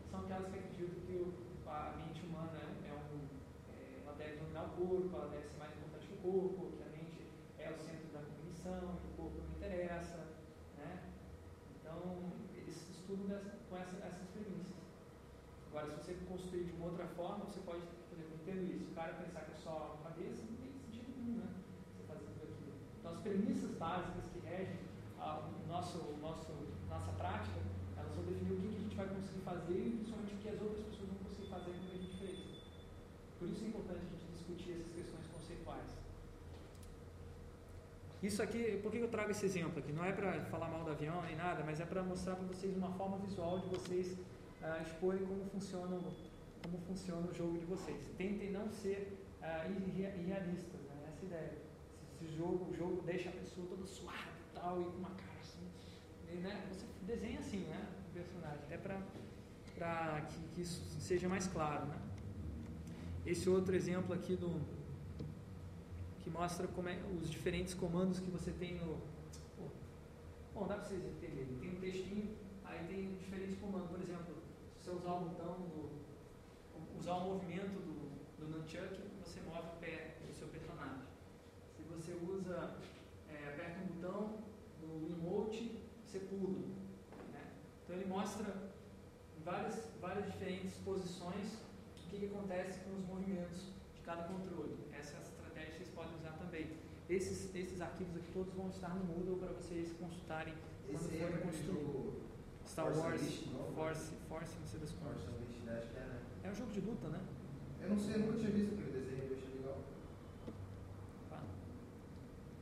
corpo, 4.81 5.15
ela 5.15 5.29
deve 5.29 5.47
ser 5.47 5.57
mais 5.57 5.71
importante 5.77 6.07
que 6.07 6.13
o 6.13 6.31
corpo, 6.31 6.71
que 6.77 6.83
a 6.83 6.89
mente 6.89 7.21
é 7.59 7.69
o 7.69 7.77
centro 7.77 8.09
da 8.13 8.19
cognição, 8.25 8.97
que 8.97 9.07
o 9.13 9.15
corpo 9.15 9.37
não 9.45 9.55
interessa, 9.55 10.17
né? 10.77 11.11
Então, 11.77 12.33
eles 12.55 12.75
estudam 12.89 13.27
dessa, 13.27 13.55
com 13.69 13.77
essa, 13.77 13.97
essas 14.05 14.27
premissas. 14.33 14.73
Agora, 15.69 15.85
se 15.87 15.95
você 16.03 16.13
construir 16.31 16.63
de 16.63 16.71
uma 16.71 16.85
outra 16.87 17.05
forma, 17.07 17.43
você 17.45 17.59
pode, 17.59 17.83
por 18.07 18.15
exemplo, 18.15 18.39
entender 18.39 18.75
isso. 18.75 18.91
O 18.91 18.95
cara 18.95 19.13
pensar 19.13 19.41
que 19.41 19.51
é 19.51 19.59
só 19.59 19.99
cabeça, 20.03 20.39
não 20.47 20.55
tem 20.55 20.71
sentido 20.71 21.11
nenhum, 21.17 21.43
né? 21.43 21.49
Você 21.91 22.07
fazer 22.07 22.25
tudo 22.39 22.47
aquilo. 22.55 22.75
Então, 22.99 23.11
as 23.11 23.19
premissas 23.19 23.71
básicas 23.75 24.25
que 24.31 24.39
regem 24.47 24.79
a 25.19 25.49
nosso, 25.67 25.99
nosso, 26.21 26.51
nossa 26.89 27.11
prática, 27.13 27.59
elas 27.97 28.15
vão 28.15 28.23
definir 28.25 28.53
o 28.53 28.61
que, 28.61 28.67
que 28.69 28.75
a 28.75 28.81
gente 28.81 28.95
vai 28.95 29.07
conseguir 29.07 29.41
fazer 29.41 29.79
e 29.79 29.91
principalmente 29.91 30.33
o 30.33 30.37
que 30.37 30.49
as 30.49 30.61
outras 30.61 30.85
pessoas 30.87 31.09
vão 31.09 31.19
conseguir 31.27 31.49
fazer 31.49 31.71
com 31.71 31.77
o 31.77 31.87
que 31.87 31.95
a 31.95 32.01
gente 32.01 32.17
fez. 32.17 32.39
Por 33.37 33.49
isso 33.49 33.63
é 33.63 33.67
importante 33.67 33.99
a 33.99 34.09
gente 34.09 34.25
discutir 34.31 34.71
essas 34.71 34.91
questões 34.95 35.27
conceituais. 35.27 35.89
Isso 38.23 38.41
aqui, 38.43 38.79
por 38.83 38.91
que 38.91 38.99
eu 38.99 39.09
trago 39.09 39.31
esse 39.31 39.45
exemplo 39.45 39.79
aqui? 39.79 39.91
Não 39.91 40.05
é 40.05 40.11
para 40.11 40.45
falar 40.45 40.69
mal 40.69 40.83
do 40.83 40.91
avião 40.91 41.21
nem 41.23 41.35
nada, 41.35 41.63
mas 41.63 41.79
é 41.79 41.85
para 41.85 42.03
mostrar 42.03 42.35
para 42.35 42.45
vocês 42.45 42.75
uma 42.77 42.91
forma 42.91 43.17
visual 43.17 43.59
de 43.59 43.67
vocês 43.67 44.15
ah, 44.63 44.81
exporem 44.81 45.25
como 45.25 45.45
funciona, 45.45 45.99
como 46.63 46.77
funciona 46.87 47.27
o 47.27 47.33
jogo 47.33 47.57
de 47.57 47.65
vocês. 47.65 48.07
Tentem 48.17 48.51
não 48.51 48.69
ser 48.69 49.17
ah, 49.41 49.67
irrealistas, 49.67 50.81
né? 50.81 51.07
essa 51.07 51.23
é 51.23 51.27
ideia. 51.27 51.57
Se, 52.19 52.25
se 52.27 52.37
jogo, 52.37 52.71
o 52.71 52.75
jogo 52.75 53.01
deixa 53.03 53.29
a 53.29 53.33
pessoa 53.33 53.67
toda 53.67 53.85
suada 53.85 54.17
e 54.49 54.53
tal, 54.53 54.81
e 54.81 54.85
com 54.85 54.97
uma 54.97 55.11
cara 55.11 55.39
assim, 55.41 55.67
e, 56.31 56.35
né? 56.35 56.67
você 56.71 56.85
desenha 57.05 57.39
assim, 57.39 57.59
né? 57.65 57.87
O 58.09 58.13
personagem, 58.13 58.59
até 58.65 58.77
para 58.77 60.21
que, 60.21 60.39
que 60.53 60.61
isso 60.61 60.99
seja 60.99 61.27
mais 61.27 61.47
claro, 61.47 61.87
né? 61.87 61.97
Esse 63.25 63.49
outro 63.49 63.75
exemplo 63.75 64.13
aqui 64.13 64.35
do 64.35 64.61
que 66.21 66.29
mostra 66.29 66.67
como 66.67 66.87
é, 66.89 66.99
os 67.19 67.29
diferentes 67.29 67.73
comandos 67.73 68.19
que 68.19 68.29
você 68.29 68.51
tem 68.51 68.75
no. 68.75 68.97
Bom, 70.53 70.67
dá 70.67 70.75
para 70.75 70.83
vocês 70.83 71.03
entenderem. 71.03 71.57
Tem 71.59 71.69
um 71.69 71.79
textinho, 71.79 72.35
aí 72.63 72.85
tem 72.87 73.15
diferentes 73.15 73.57
comandos. 73.59 73.89
Por 73.89 74.01
exemplo, 74.01 74.35
você 74.81 74.89
usar 74.89 75.13
o 75.13 75.29
botão 75.29 75.53
do. 75.61 75.91
usar 76.97 77.13
o 77.13 77.33
movimento 77.33 77.79
do, 77.79 78.39
do 78.39 78.57
Nunchuck, 78.57 78.99
você 79.23 79.39
move 79.41 79.59
o 79.59 79.79
pé 79.79 80.17
do 80.25 80.33
seu 80.33 80.47
personagem. 80.47 81.03
Se 81.75 81.83
você 81.83 82.13
usa. 82.13 82.77
É, 83.29 83.47
aperta 83.47 83.79
um 83.79 83.95
botão 83.95 84.43
no 84.81 85.07
emote, 85.09 85.79
você 86.03 86.19
pula. 86.19 86.67
Né? 87.31 87.53
Então 87.83 87.95
ele 87.95 88.05
mostra 88.05 88.71
várias, 89.45 89.89
várias 90.01 90.25
diferentes 90.25 90.73
posições 90.83 91.59
o 91.95 92.09
que, 92.09 92.19
que 92.19 92.25
acontece 92.25 92.79
com 92.81 92.93
os 92.97 93.05
movimentos 93.05 93.71
de 93.95 94.01
cada 94.01 94.23
controle. 94.23 94.75
Essa 94.91 95.13
é 95.13 95.17
a 95.19 95.21
estratégia 95.21 95.71
que 95.71 95.77
vocês 95.77 95.89
podem 95.95 96.13
usar 96.17 96.31
também. 96.31 96.75
Esses, 97.07 97.55
esses 97.55 97.79
arquivos 97.79 98.17
aqui 98.17 98.29
todos 98.33 98.53
vão 98.53 98.67
estar 98.67 98.93
no 98.95 99.05
Moodle 99.05 99.37
para 99.37 99.53
vocês 99.53 99.93
consultarem 99.93 100.53
quando 100.85 100.95
Esse 100.95 101.17
forem 101.17 101.35
é 101.35 101.37
construir. 101.37 102.20
Star 102.81 102.93
Force 102.93 102.99
Wars, 102.99 103.21
Unleashed, 103.21 103.53
não? 103.53 103.75
Force, 103.75 104.11
Force, 104.27 104.53
não 104.59 104.67
sei 104.67 104.79
das 104.79 104.91
coisas. 104.91 105.21
Unleashed, 105.21 105.69
acho 105.77 105.87
que 105.89 105.97
é, 105.97 106.01
né? 106.01 106.19
É 106.43 106.49
um 106.49 106.55
jogo 106.55 106.71
de 106.71 106.81
luta, 106.81 107.07
né? 107.09 107.19
Eu 107.81 107.89
não 107.89 107.99
sei, 107.99 108.15
eu 108.15 108.19
nunca 108.19 108.37
tinha 108.39 108.51
visto 108.51 108.73
aquele 108.73 108.91
desenho, 108.91 109.23
eu 109.29 109.37
achei 109.37 109.55
legal. 109.57 109.77
Tá. 111.29 111.39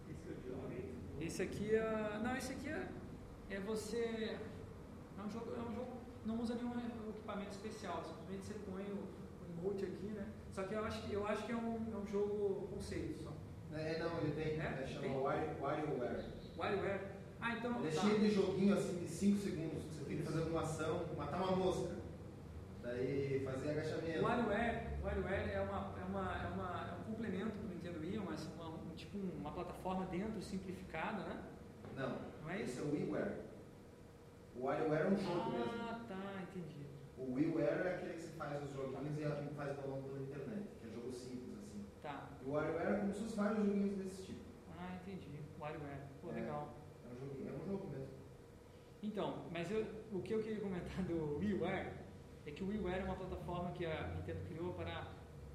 Esse 0.10 0.30
é. 0.30 1.26
Esse 1.26 1.42
aqui 1.44 1.76
é. 1.76 2.20
Não, 2.24 2.36
esse 2.36 2.54
aqui 2.54 2.70
é, 2.70 2.88
é 3.52 3.60
você. 3.60 4.38
É 5.18 5.22
um 5.26 5.30
jogo. 5.30 5.52
É 5.56 5.60
um 5.62 5.74
jogo. 5.74 5.92
Não 6.26 6.40
usa 6.42 6.56
nenhum 6.56 6.74
equipamento 7.10 7.52
especial. 7.52 8.04
Simplesmente 8.06 8.46
você 8.46 8.54
põe 8.70 8.84
o, 8.84 8.98
o 8.98 9.68
emote 9.68 9.86
aqui, 9.86 10.08
né? 10.08 10.28
Só 10.52 10.64
que 10.64 10.74
eu 10.74 10.84
acho 10.84 11.02
que, 11.04 11.14
eu 11.14 11.26
acho 11.26 11.46
que 11.46 11.52
é, 11.52 11.56
um, 11.56 11.76
é 11.94 11.98
um 11.98 12.06
jogo 12.08 12.68
conceito 12.68 13.24
só. 13.24 13.34
É, 13.74 14.00
não, 14.00 14.18
ele 14.20 14.32
tem, 14.32 14.60
É? 14.60 14.82
é, 14.84 14.88
chama 14.88 15.02
Tem? 15.02 15.18
Wari- 15.18 15.62
WarioWare. 15.62 16.26
WarioWare. 16.58 17.02
Ah, 17.40 17.56
então. 17.58 17.80
Ele 17.80 17.88
é 17.88 17.92
tá. 17.92 18.02
cheio 18.02 18.20
de 18.20 18.32
joguinho 18.32 18.74
assim 18.74 18.96
de 18.98 19.08
5 19.08 19.38
segundos, 19.40 19.84
que 20.16 20.16
você 20.16 20.16
tem 20.16 20.18
que 20.18 20.24
fazer 20.24 20.50
uma 20.50 20.62
ação, 20.62 21.06
matar 21.18 21.38
uma 21.44 21.56
mosca. 21.56 21.96
Daí 22.82 23.42
fazer 23.46 23.70
agachamento. 23.72 24.20
O 24.20 24.24
WarioWare, 24.24 24.88
o 25.02 25.06
WarioWare 25.06 25.52
é, 25.52 25.62
uma, 25.62 25.94
é, 26.00 26.04
uma, 26.06 26.44
é, 26.44 26.48
uma, 26.48 26.90
é 26.90 27.00
um 27.00 27.04
complemento 27.14 27.58
do 27.58 27.68
Nintendo 27.68 28.00
Wii, 28.00 28.18
uma, 28.18 28.32
uma, 28.58 28.70
um, 28.70 28.96
tipo 28.96 29.18
uma 29.18 29.52
plataforma 29.52 30.06
dentro 30.08 30.42
simplificada, 30.42 31.24
né? 31.24 31.44
Não, 31.96 32.18
Não 32.42 32.50
é 32.50 32.62
esse 32.62 32.80
é 32.80 32.82
o 32.84 32.92
WiiWare. 32.92 33.34
O 34.56 34.64
WarioWare 34.64 35.02
é 35.04 35.08
um 35.10 35.18
jogo 35.18 35.52
mesmo. 35.52 35.72
Ah, 35.80 36.00
tá, 36.08 36.42
entendi. 36.44 36.86
O 37.18 37.34
WiiWare 37.34 37.88
é 37.88 37.96
aquele 37.96 38.14
que 38.14 38.22
você 38.24 38.32
faz 38.38 38.64
os 38.64 38.72
joguinhos 38.74 39.18
e 39.20 39.24
alguém 39.26 39.50
faz 39.50 39.76
download 39.78 40.08
pela 40.08 40.20
internet, 40.22 40.68
que 40.82 40.88
é 40.88 40.90
jogo 40.92 41.12
simples 41.12 41.58
assim. 41.60 41.86
Tá. 42.02 42.30
E 42.42 42.50
o 42.50 42.54
WarioWare 42.54 42.94
é 42.94 43.00
como 43.00 43.14
se 43.14 43.20
fosse 43.24 43.36
vários 43.36 43.58
joguinhos 43.58 43.98
desse 43.98 44.24
tipo. 44.24 44.40
Ah, 44.80 44.96
entendi. 44.96 45.40
WarioWare. 45.60 46.00
Pô, 46.22 46.32
É. 46.32 46.34
legal. 46.34 46.74
É 47.06 47.14
um 47.14 47.20
joguinho, 47.20 47.50
é 47.50 47.54
um 47.62 47.66
jogo 47.68 47.88
mesmo. 47.90 48.08
Então, 49.20 49.36
mas 49.52 49.70
eu, 49.70 49.86
o 50.14 50.22
que 50.22 50.32
eu 50.34 50.42
queria 50.42 50.62
comentar 50.62 50.96
do 51.04 51.40
WiiWare 51.40 51.92
é 52.46 52.52
que 52.52 52.64
o 52.64 52.68
WiiWare 52.70 53.02
é 53.02 53.04
uma 53.04 53.18
plataforma 53.18 53.70
que 53.72 53.86
a 53.86 54.16
Nintendo 54.16 54.40
criou 54.48 54.72
para 54.76 55.12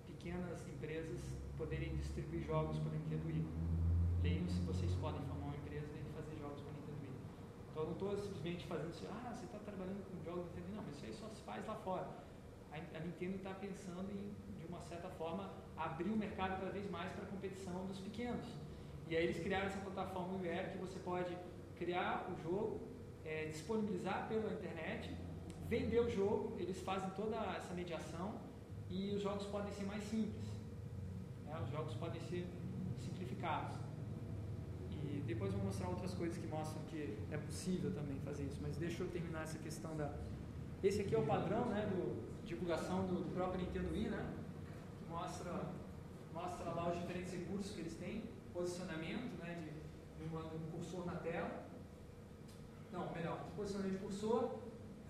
pequenas 0.06 0.68
empresas 0.68 1.18
poderem 1.56 1.96
distribuir 1.96 2.44
jogos 2.44 2.78
para 2.78 2.90
a 2.90 2.92
Nintendo 2.92 3.26
Wii. 3.26 3.46
Leiam 4.22 4.46
se 4.50 4.60
vocês 4.66 4.94
podem 4.96 5.22
formar 5.22 5.46
uma 5.46 5.56
empresa 5.56 5.88
e 5.96 6.12
fazer 6.12 6.36
jogos 6.36 6.60
para 6.60 6.72
a 6.72 6.74
Nintendo 6.74 7.00
Wii. 7.00 7.16
Então 7.70 7.82
eu 7.84 7.86
não 7.86 7.92
estou 7.94 8.18
simplesmente 8.18 8.66
fazendo 8.66 8.90
assim, 8.90 9.06
ah, 9.06 9.32
você 9.32 9.46
está 9.46 9.58
trabalhando 9.60 10.04
com 10.10 10.22
jogos 10.22 10.44
da 10.44 10.60
Nintendo. 10.60 10.76
Não, 10.76 10.82
mas 10.84 10.96
isso 10.96 11.06
aí 11.06 11.14
só 11.14 11.28
se 11.30 11.40
faz 11.40 11.66
lá 11.66 11.74
fora. 11.76 12.06
A, 12.70 12.76
a 12.76 13.00
Nintendo 13.00 13.36
está 13.36 13.54
pensando 13.54 14.12
em, 14.12 14.60
de 14.60 14.66
uma 14.66 14.82
certa 14.82 15.08
forma, 15.08 15.50
abrir 15.74 16.10
o 16.10 16.16
mercado 16.18 16.60
cada 16.60 16.70
vez 16.70 16.90
mais 16.90 17.10
para 17.12 17.24
a 17.24 17.28
competição 17.28 17.86
dos 17.86 17.98
pequenos. 17.98 18.44
E 19.08 19.16
aí 19.16 19.24
eles 19.24 19.38
criaram 19.38 19.68
essa 19.68 19.80
plataforma 19.80 20.36
WiiWare 20.36 20.72
que 20.72 20.76
você 20.76 20.98
pode 20.98 21.34
criar 21.78 22.30
o 22.30 22.36
jogo, 22.42 22.93
é, 23.24 23.46
disponibilizar 23.46 24.28
pela 24.28 24.52
internet, 24.52 25.10
vender 25.68 26.00
o 26.00 26.10
jogo, 26.10 26.56
eles 26.58 26.80
fazem 26.80 27.10
toda 27.10 27.36
essa 27.56 27.72
mediação 27.74 28.34
e 28.90 29.14
os 29.14 29.22
jogos 29.22 29.46
podem 29.46 29.72
ser 29.72 29.84
mais 29.84 30.04
simples. 30.04 30.46
né? 31.44 31.58
Os 31.62 31.70
jogos 31.70 31.94
podem 31.94 32.20
ser 32.20 32.46
simplificados. 32.98 33.76
E 34.90 35.22
depois 35.26 35.52
vou 35.52 35.64
mostrar 35.64 35.88
outras 35.88 36.14
coisas 36.14 36.38
que 36.38 36.46
mostram 36.46 36.82
que 36.84 37.18
é 37.30 37.36
possível 37.36 37.92
também 37.92 38.18
fazer 38.20 38.44
isso. 38.44 38.58
Mas 38.62 38.76
deixa 38.76 39.02
eu 39.02 39.08
terminar 39.08 39.42
essa 39.42 39.58
questão 39.58 39.96
da. 39.96 40.12
Esse 40.82 41.00
aqui 41.00 41.14
é 41.14 41.18
o 41.18 41.26
padrão 41.26 41.66
né, 41.66 41.86
do 41.86 42.24
divulgação 42.44 43.06
do, 43.06 43.24
do 43.24 43.34
próprio 43.34 43.60
Nintendo 43.60 43.90
Wii, 43.92 44.08
né? 44.10 44.34
Que 44.98 45.10
mostra, 45.10 45.72
mostra 46.32 46.70
lá 46.70 46.90
os 46.90 47.00
diferentes 47.00 47.32
recursos 47.32 47.72
que 47.72 47.80
eles 47.80 47.94
têm, 47.94 48.24
posicionamento 48.52 49.38
né, 49.38 49.54
de, 49.60 50.24
de 50.24 50.28
de 50.28 50.36
um 50.36 50.70
cursor 50.70 51.06
na 51.06 51.16
tela. 51.16 51.63
Não, 52.94 53.12
melhor, 53.12 53.38
posicionamento 53.56 53.94
de 53.98 54.04
cursor, 54.04 54.42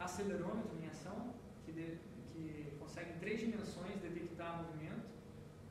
acelerômetro 0.00 0.74
em 0.82 0.86
ação, 0.88 1.34
que, 1.66 1.72
de- 1.72 1.98
que 2.32 2.72
consegue 2.80 3.10
em 3.12 3.18
três 3.18 3.38
dimensões 3.40 4.00
detectar 4.00 4.62
movimento. 4.64 5.04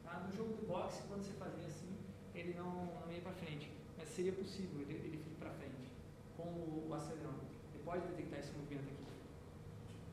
Tá? 0.03 0.19
No 0.19 0.31
jogo 0.37 0.53
do 0.53 0.67
boxe, 0.67 1.01
quando 1.07 1.23
você 1.23 1.33
fazia 1.33 1.65
assim, 1.65 1.91
ele 2.35 2.53
não, 2.53 2.85
não 3.01 3.11
ia 3.11 3.19
para 3.21 3.31
frente. 3.33 3.71
Mas 3.97 4.09
seria 4.09 4.31
possível 4.31 4.81
ele, 4.81 4.93
ele 4.93 5.17
ir 5.17 5.35
para 5.39 5.49
frente 5.51 5.89
com 6.37 6.43
o, 6.43 6.87
o 6.89 6.93
acelerômetro. 6.93 7.47
Ele 7.73 7.83
pode 7.83 8.05
detectar 8.09 8.39
esse 8.41 8.51
movimento 8.51 8.83
aqui. 8.93 9.03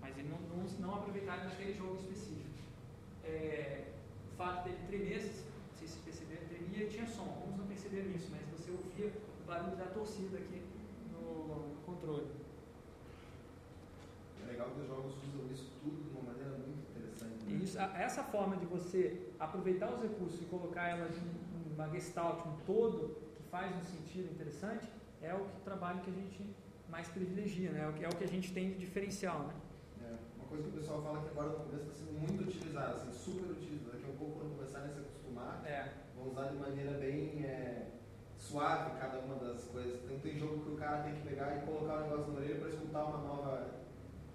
Mas 0.01 0.17
ele 0.17 0.29
não, 0.31 0.41
não, 0.57 0.65
não 0.81 0.95
aproveitaram 0.95 1.45
naquele 1.45 1.75
jogo 1.75 1.97
específico. 1.97 2.49
É, 3.25 3.89
o 4.33 4.37
fato 4.37 4.65
dele 4.65 4.79
tremer, 4.87 5.21
se 5.21 5.45
vocês 5.77 5.97
perceberam, 6.03 6.49
tremia 6.49 6.85
e 6.85 6.89
tinha 6.89 7.07
som. 7.07 7.25
Alguns 7.29 7.59
não 7.59 7.67
perceberam 7.67 8.11
isso, 8.13 8.29
mas 8.31 8.41
você 8.59 8.71
ouvia 8.71 9.13
o 9.43 9.47
barulho 9.47 9.77
da 9.77 9.85
torcida 9.87 10.39
aqui 10.39 10.63
controle. 12.01 12.27
É 14.43 14.51
legal 14.51 14.71
que 14.71 14.81
os 14.81 14.87
jogos 14.89 15.15
usam 15.29 15.51
isso 15.53 15.71
tudo 15.83 16.03
de 16.03 16.11
uma 16.11 16.33
maneira 16.33 16.51
muito 16.53 16.91
interessante. 16.91 17.45
né? 17.45 17.59
Isso, 17.63 17.79
a- 17.79 17.99
essa 17.99 18.23
forma 18.25 18.57
de 18.57 18.67
você 18.67 19.29
aproveitar 19.39 19.93
os 19.93 20.03
recursos 20.03 20.41
e 20.41 20.45
colocar 20.47 20.89
elas 20.89 21.15
em 21.17 21.73
uma 21.75 21.89
gestalt, 21.91 22.47
um 22.47 22.57
todo, 22.65 23.17
que 23.37 23.43
faz 23.51 23.75
um 23.77 23.85
sentido 23.85 24.31
interessante, 24.33 24.89
é 25.23 25.35
o 25.35 25.45
que, 25.45 25.61
trabalho 25.63 26.01
que 26.01 26.11
a 26.11 26.15
gente 26.15 26.55
mais 26.89 27.09
privilegia, 27.09 27.71
né? 27.71 27.83
É 27.85 27.89
o 27.89 27.93
que, 27.93 28.05
é 28.05 28.09
o 28.09 28.17
que 28.17 28.25
a 28.25 28.29
gente 28.29 28.53
tem 28.53 28.71
de 28.73 28.79
diferencial, 28.79 29.41
né? 29.47 29.55
É, 30.03 30.17
uma 30.37 30.47
coisa 30.49 30.65
que 30.65 30.71
o 30.71 30.73
pessoal 30.73 31.03
fala 31.03 31.23
que 31.23 31.29
agora 31.29 31.51
no 31.51 31.65
começo 31.67 31.85
está 31.91 31.95
sendo 31.95 32.13
muito 32.19 32.43
utilizada, 32.43 32.95
assim, 32.95 33.13
super 33.13 33.51
utilizada. 33.53 33.93
Daqui 33.93 34.11
a 34.11 34.15
pouco, 34.19 34.39
quando 34.41 34.57
começarem 34.57 34.89
a 34.89 34.93
se 34.93 34.99
acostumar, 35.01 35.63
É, 35.65 35.93
vão 36.17 36.29
usar 36.29 36.49
de 36.49 36.57
maneira 36.57 36.93
bem 36.99 37.45
é, 37.45 37.87
suave 38.41 38.99
cada 38.99 39.19
uma 39.21 39.35
das 39.37 39.65
coisas. 39.65 40.01
Tem, 40.03 40.19
tem 40.19 40.39
jogo 40.39 40.65
que 40.65 40.71
o 40.73 40.77
cara 40.77 41.03
tem 41.03 41.15
que 41.15 41.29
pegar 41.29 41.57
e 41.57 41.61
colocar 41.67 41.99
o 41.99 42.01
negócio 42.03 42.33
na 42.33 42.39
orelha 42.41 42.59
para 42.59 42.69
escutar 42.69 43.05
uma 43.05 43.19
nova, 43.19 43.71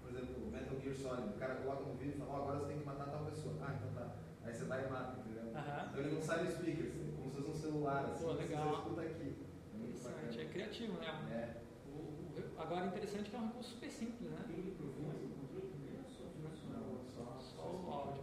por 0.00 0.10
exemplo, 0.10 0.46
Metal 0.50 0.78
Gear 0.80 0.94
Solid. 0.94 1.28
O 1.30 1.38
cara 1.38 1.54
coloca 1.56 1.82
no 1.84 1.94
vídeo 1.94 2.14
e 2.14 2.18
fala, 2.18 2.32
ó, 2.32 2.36
agora 2.42 2.58
você 2.60 2.66
tem 2.66 2.78
que 2.78 2.84
matar 2.86 3.06
tal 3.10 3.24
pessoa. 3.24 3.54
Ah, 3.60 3.74
então 3.76 3.90
tá. 3.94 4.12
Aí 4.44 4.52
você 4.54 4.64
vai 4.64 4.86
e 4.86 4.88
mata, 4.88 5.18
entendeu? 5.20 5.50
aham. 5.54 5.86
Então 5.90 6.00
ele 6.00 6.14
não 6.14 6.22
sai 6.22 6.44
do 6.44 6.50
speaker, 6.52 6.86
assim, 6.86 7.12
como 7.16 7.30
se 7.30 7.36
fosse 7.36 7.48
um 7.50 7.54
celular, 7.60 8.04
assim, 8.06 8.24
Pô, 8.24 8.32
você 8.32 8.42
legal. 8.44 8.62
só 8.62 8.72
escuta 8.78 9.00
aqui. 9.02 9.36
É 9.74 9.76
muito 9.76 9.96
Interessante, 9.98 10.40
é 10.40 10.44
criativo, 10.46 10.92
né? 10.98 11.06
É. 11.30 11.56
O- 11.90 11.90
o- 12.38 12.60
agora, 12.60 12.86
interessante 12.86 13.28
que 13.30 13.36
é 13.36 13.38
um 13.40 13.46
recurso 13.48 13.70
super 13.70 13.90
simples, 13.90 14.30
né? 14.30 14.38
Tem 14.46 14.56
microfone 14.56 15.18
no 15.18 15.34
controle 15.34 15.66
também 15.66 15.98
ou 15.98 16.08
só 16.08 16.24
funcional? 16.30 17.00
Só, 17.12 17.38
Só 17.40 17.62
o 17.62 17.90
áudio. 17.90 18.22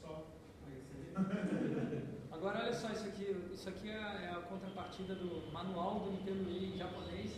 Só. 0.00 0.26
Mas 2.42 2.68
esse 2.68 2.86
é 2.86 2.92
isso 3.52 3.68
aqui 3.68 3.90
é, 3.90 3.92
é 3.92 4.30
a 4.34 4.40
contrapartida 4.40 5.14
do 5.14 5.52
manual 5.52 6.00
do 6.00 6.10
Nintendo 6.12 6.48
Wii 6.48 6.74
em 6.74 6.78
japonês. 6.78 7.32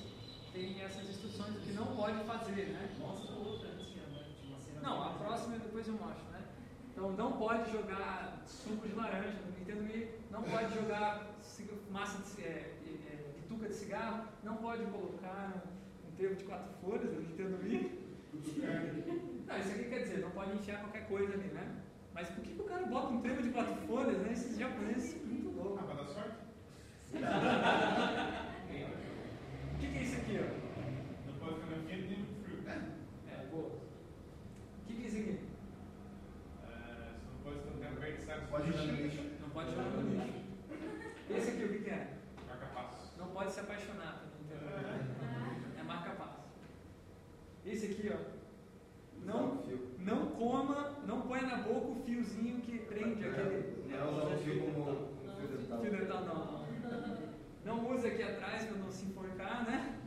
Tem 0.53 0.81
essas 0.81 1.09
instruções 1.09 1.55
do 1.55 1.61
que 1.61 1.73
não 1.73 1.87
pode 1.97 2.23
fazer, 2.25 2.67
né? 2.69 2.89
Mostra 3.01 3.35
outra 3.35 3.69
antes 3.71 3.87
de 3.89 3.99
andar, 3.99 4.23
de 4.23 4.47
uma 4.47 4.61
cena. 4.61 4.81
Não, 4.81 5.03
a 5.03 5.11
próxima 5.15 5.59
depois 5.59 5.89
eu 5.89 5.95
mostro, 5.95 6.25
né? 6.31 6.43
Então 6.91 7.11
não 7.13 7.33
pode 7.33 7.73
jogar 7.73 8.43
suco 8.47 8.87
de 8.87 8.95
laranja 8.95 9.39
no 9.45 9.59
Nintendo 9.59 9.83
Wii, 9.83 10.11
não 10.31 10.43
pode 10.43 10.75
jogar 10.75 11.33
massa 11.91 12.23
de, 12.23 12.43
é, 12.43 12.79
é, 12.87 13.33
bituca 13.41 13.69
de 13.69 13.75
cigarro, 13.75 14.29
não 14.45 14.57
pode 14.57 14.85
colocar 14.85 15.65
um, 15.67 16.09
um 16.09 16.17
trevo 16.17 16.37
de 16.37 16.45
quatro 16.45 16.73
folhas 16.81 17.13
no 17.13 17.23
Nintendo 17.23 17.59
Wii. 17.61 18.03
Não, 19.47 19.59
isso 19.59 19.71
aqui 19.71 19.85
quer 19.85 19.99
dizer, 19.99 20.19
não 20.19 20.31
pode 20.31 20.53
enfiar 20.53 20.81
qualquer 20.81 21.09
coisa 21.09 21.35
ali, 21.35 21.49
né? 21.49 21.82
Mas 22.15 22.29
por 22.29 22.43
que, 22.45 22.55
que 22.55 22.61
o 22.61 22.65
cara 22.65 22.87
bota 22.87 23.09
um 23.15 23.21
trevo 23.23 23.43
de 23.43 23.51
quatro 23.51 23.75
folhas, 23.87 24.19
né? 24.19 24.33
Esses 24.33 24.59
japoneses 24.59 25.13
são 25.13 25.21
muito 25.27 25.49
Ah, 25.59 25.63
loucos. 25.65 25.85
pra 25.87 25.95
dar 25.95 26.07
sorte? 26.07 26.37
O 29.75 29.79
que, 29.85 29.91
que 29.93 29.99
é 29.99 30.03
isso 30.03 30.17
aqui, 30.17 30.39
ó? 30.39 30.43
Não 31.27 31.35
pode 31.41 31.55
ficar 31.61 31.77
nem 31.77 31.87
quente 31.87 32.07
nem 32.09 32.19
muito 32.19 32.45
frio. 32.45 32.59
É, 33.29 33.47
boa. 33.51 33.67
O 33.67 33.81
que, 34.87 34.95
que 34.95 35.03
é 35.05 35.07
isso 35.09 35.17
aqui? 35.19 35.41
Ah, 36.65 37.15
Você 37.19 37.27
não 37.27 37.41
pode 37.43 37.59
estar 37.59 38.01
verde, 38.01 38.23
sabe? 38.23 38.47
Pode 38.47 38.67
jogar 38.71 38.85
no 38.85 38.93
lixo. 39.03 39.23
Não 39.41 39.51
pode 39.51 39.71
jogar 39.71 39.83
no 39.91 40.03
lixo. 40.03 40.33
Esse 41.37 41.51
aqui, 41.51 41.65
o 41.65 41.69
que, 41.73 41.79
que 41.81 41.91
é? 41.91 42.13
Marca-passo. 42.47 43.13
Não 43.19 43.27
pode 43.29 43.51
se 43.53 43.59
apaixonar 43.61 44.23
pelo 44.49 44.61
Nintendo. 44.61 45.11
É 45.79 45.83
marca 45.83 46.11
passo. 46.13 46.41
Esse 47.67 47.87
aqui, 47.87 48.13
ó. 48.15 48.42
Não, 49.25 49.63
não 49.99 50.27
coma, 50.33 50.99
não 51.07 51.23
põe 51.23 51.41
na 51.43 51.57
boca 51.59 51.87
o 51.93 52.03
fiozinho 52.05 52.61
que 52.61 52.79
prende 52.81 53.25
aquele 53.25 53.85
Não 53.89 54.13
usar 54.13 54.35
o 54.35 54.39
fio 54.39 54.61
como 54.61 54.85
fio 55.39 55.49
dental. 55.59 55.81
fio 55.81 55.91
dental, 55.91 56.25
não. 56.25 56.63
Não 57.65 57.91
use 57.95 58.07
aqui 58.09 58.23
atrás 58.23 58.65
para 58.65 58.77
não 58.79 58.91
se 58.91 59.07
enforcar, 59.07 59.65
né? 59.65 59.99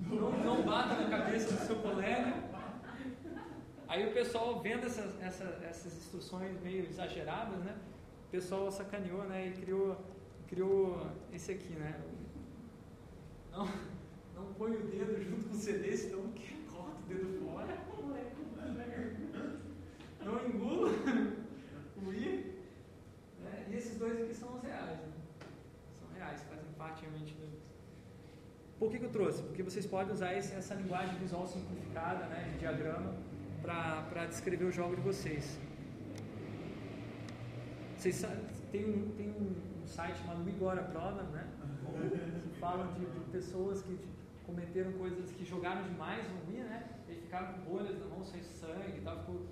Não, 0.00 0.32
não 0.44 0.62
bata 0.62 0.94
na 1.02 1.08
cabeça 1.08 1.54
do 1.54 1.60
seu 1.66 1.76
colega. 1.76 2.44
Aí 3.88 4.08
o 4.08 4.12
pessoal 4.12 4.60
vendo 4.60 4.84
essas, 4.86 5.20
essa- 5.22 5.60
essas 5.62 5.96
instruções 5.96 6.60
meio 6.60 6.84
exageradas, 6.86 7.58
né? 7.60 7.76
O 8.26 8.30
pessoal 8.30 8.70
sacaneou, 8.72 9.22
né? 9.24 9.46
E 9.48 9.52
criou, 9.52 9.96
criou 10.48 11.06
esse 11.32 11.52
aqui, 11.52 11.72
né? 11.74 12.00
Não, 13.52 13.64
não 14.34 14.52
põe 14.54 14.72
o 14.72 14.82
dedo 14.88 15.22
junto 15.22 15.48
com 15.48 15.54
o 15.54 15.58
CD, 15.58 15.96
senão 15.96 16.28
que 16.32 16.54
corta 16.64 16.96
o 17.00 17.08
dedo 17.08 17.40
fora. 17.46 17.76
Não 20.26 20.36
engula 20.44 20.90
o 22.04 22.12
I. 22.12 22.52
Né? 23.44 23.66
E 23.70 23.76
esses 23.76 23.96
dois 23.96 24.20
aqui 24.20 24.34
são 24.34 24.56
os 24.56 24.62
reais. 24.62 24.98
Né? 24.98 25.12
São 26.00 26.08
reais, 26.16 26.42
fazem 26.50 26.72
parte 26.76 27.02
realmente 27.02 27.32
do. 27.34 27.46
Por 28.80 28.90
que, 28.90 28.98
que 28.98 29.04
eu 29.04 29.12
trouxe? 29.18 29.42
Porque 29.44 29.62
vocês 29.62 29.86
podem 29.86 30.12
usar 30.12 30.34
esse- 30.34 30.54
essa 30.54 30.74
linguagem 30.74 31.16
visual 31.18 31.46
simplificada, 31.46 32.26
né, 32.26 32.50
de 32.52 32.58
diagrama, 32.58 33.14
para 33.62 34.26
descrever 34.26 34.64
o 34.64 34.72
jogo 34.72 34.96
de 34.96 35.02
vocês. 35.02 35.58
Vocês 37.96 38.22
tem 38.70 38.84
um, 38.84 39.10
tem 39.16 39.30
um, 39.30 39.86
site 39.86 40.18
chamado 40.18 40.46
Igora 40.48 40.82
Prova, 40.82 41.22
né? 41.22 41.46
Que 42.52 42.58
falam 42.60 42.92
de, 42.94 43.06
de 43.06 43.20
pessoas 43.30 43.80
que 43.82 43.96
tipo, 43.96 44.16
cometeram 44.44 44.92
coisas 44.92 45.30
que 45.30 45.44
jogaram 45.44 45.82
demais 45.84 46.26
no 46.28 46.50
Wii, 46.52 46.64
né? 46.64 46.88
E 47.08 47.14
ficaram 47.14 47.54
com 47.54 47.60
bolhas 47.70 47.98
na 47.98 48.06
mão, 48.06 48.24
sem 48.24 48.42
sangue 48.42 48.98
e 48.98 49.00
tal, 49.00 49.18
ficou 49.20 49.46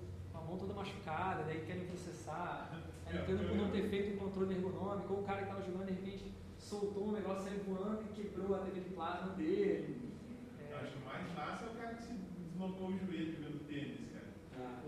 mão 0.55 0.57
toda 0.57 0.73
machucada, 0.73 1.43
daí 1.43 1.65
querem 1.65 1.85
processar. 1.85 2.71
A 3.05 3.13
Nintendo 3.13 3.47
por 3.47 3.55
não 3.55 3.69
ter 3.69 3.87
feito 3.87 4.15
um 4.15 4.17
controle 4.17 4.55
ergonômico, 4.55 5.13
ou 5.13 5.19
o 5.19 5.23
cara 5.23 5.37
que 5.43 5.43
estava 5.43 5.61
jogando 5.61 5.85
de 5.85 5.93
repente 5.93 6.33
soltou 6.57 7.09
um 7.09 7.11
negócio, 7.11 7.43
saiu 7.47 7.63
voando 7.63 8.01
e 8.03 8.07
quebrou 8.19 8.55
a 8.55 8.59
TV 8.59 8.79
de 8.79 8.89
plasma 8.89 9.33
dele. 9.33 10.11
Eu 10.59 10.75
É, 10.75 10.81
acho 10.81 10.91
que 10.93 10.97
o 10.97 11.05
mais 11.05 11.31
massa 11.35 11.65
é 11.65 11.69
o 11.69 11.75
cara 11.75 11.93
que 11.95 12.03
se 12.03 12.13
deslocou 12.13 12.87
o 12.87 12.97
joelho 12.97 13.35
jogando 13.35 13.67
tênis, 13.67 13.99
cara. 14.11 14.25
Ah, 14.57 14.81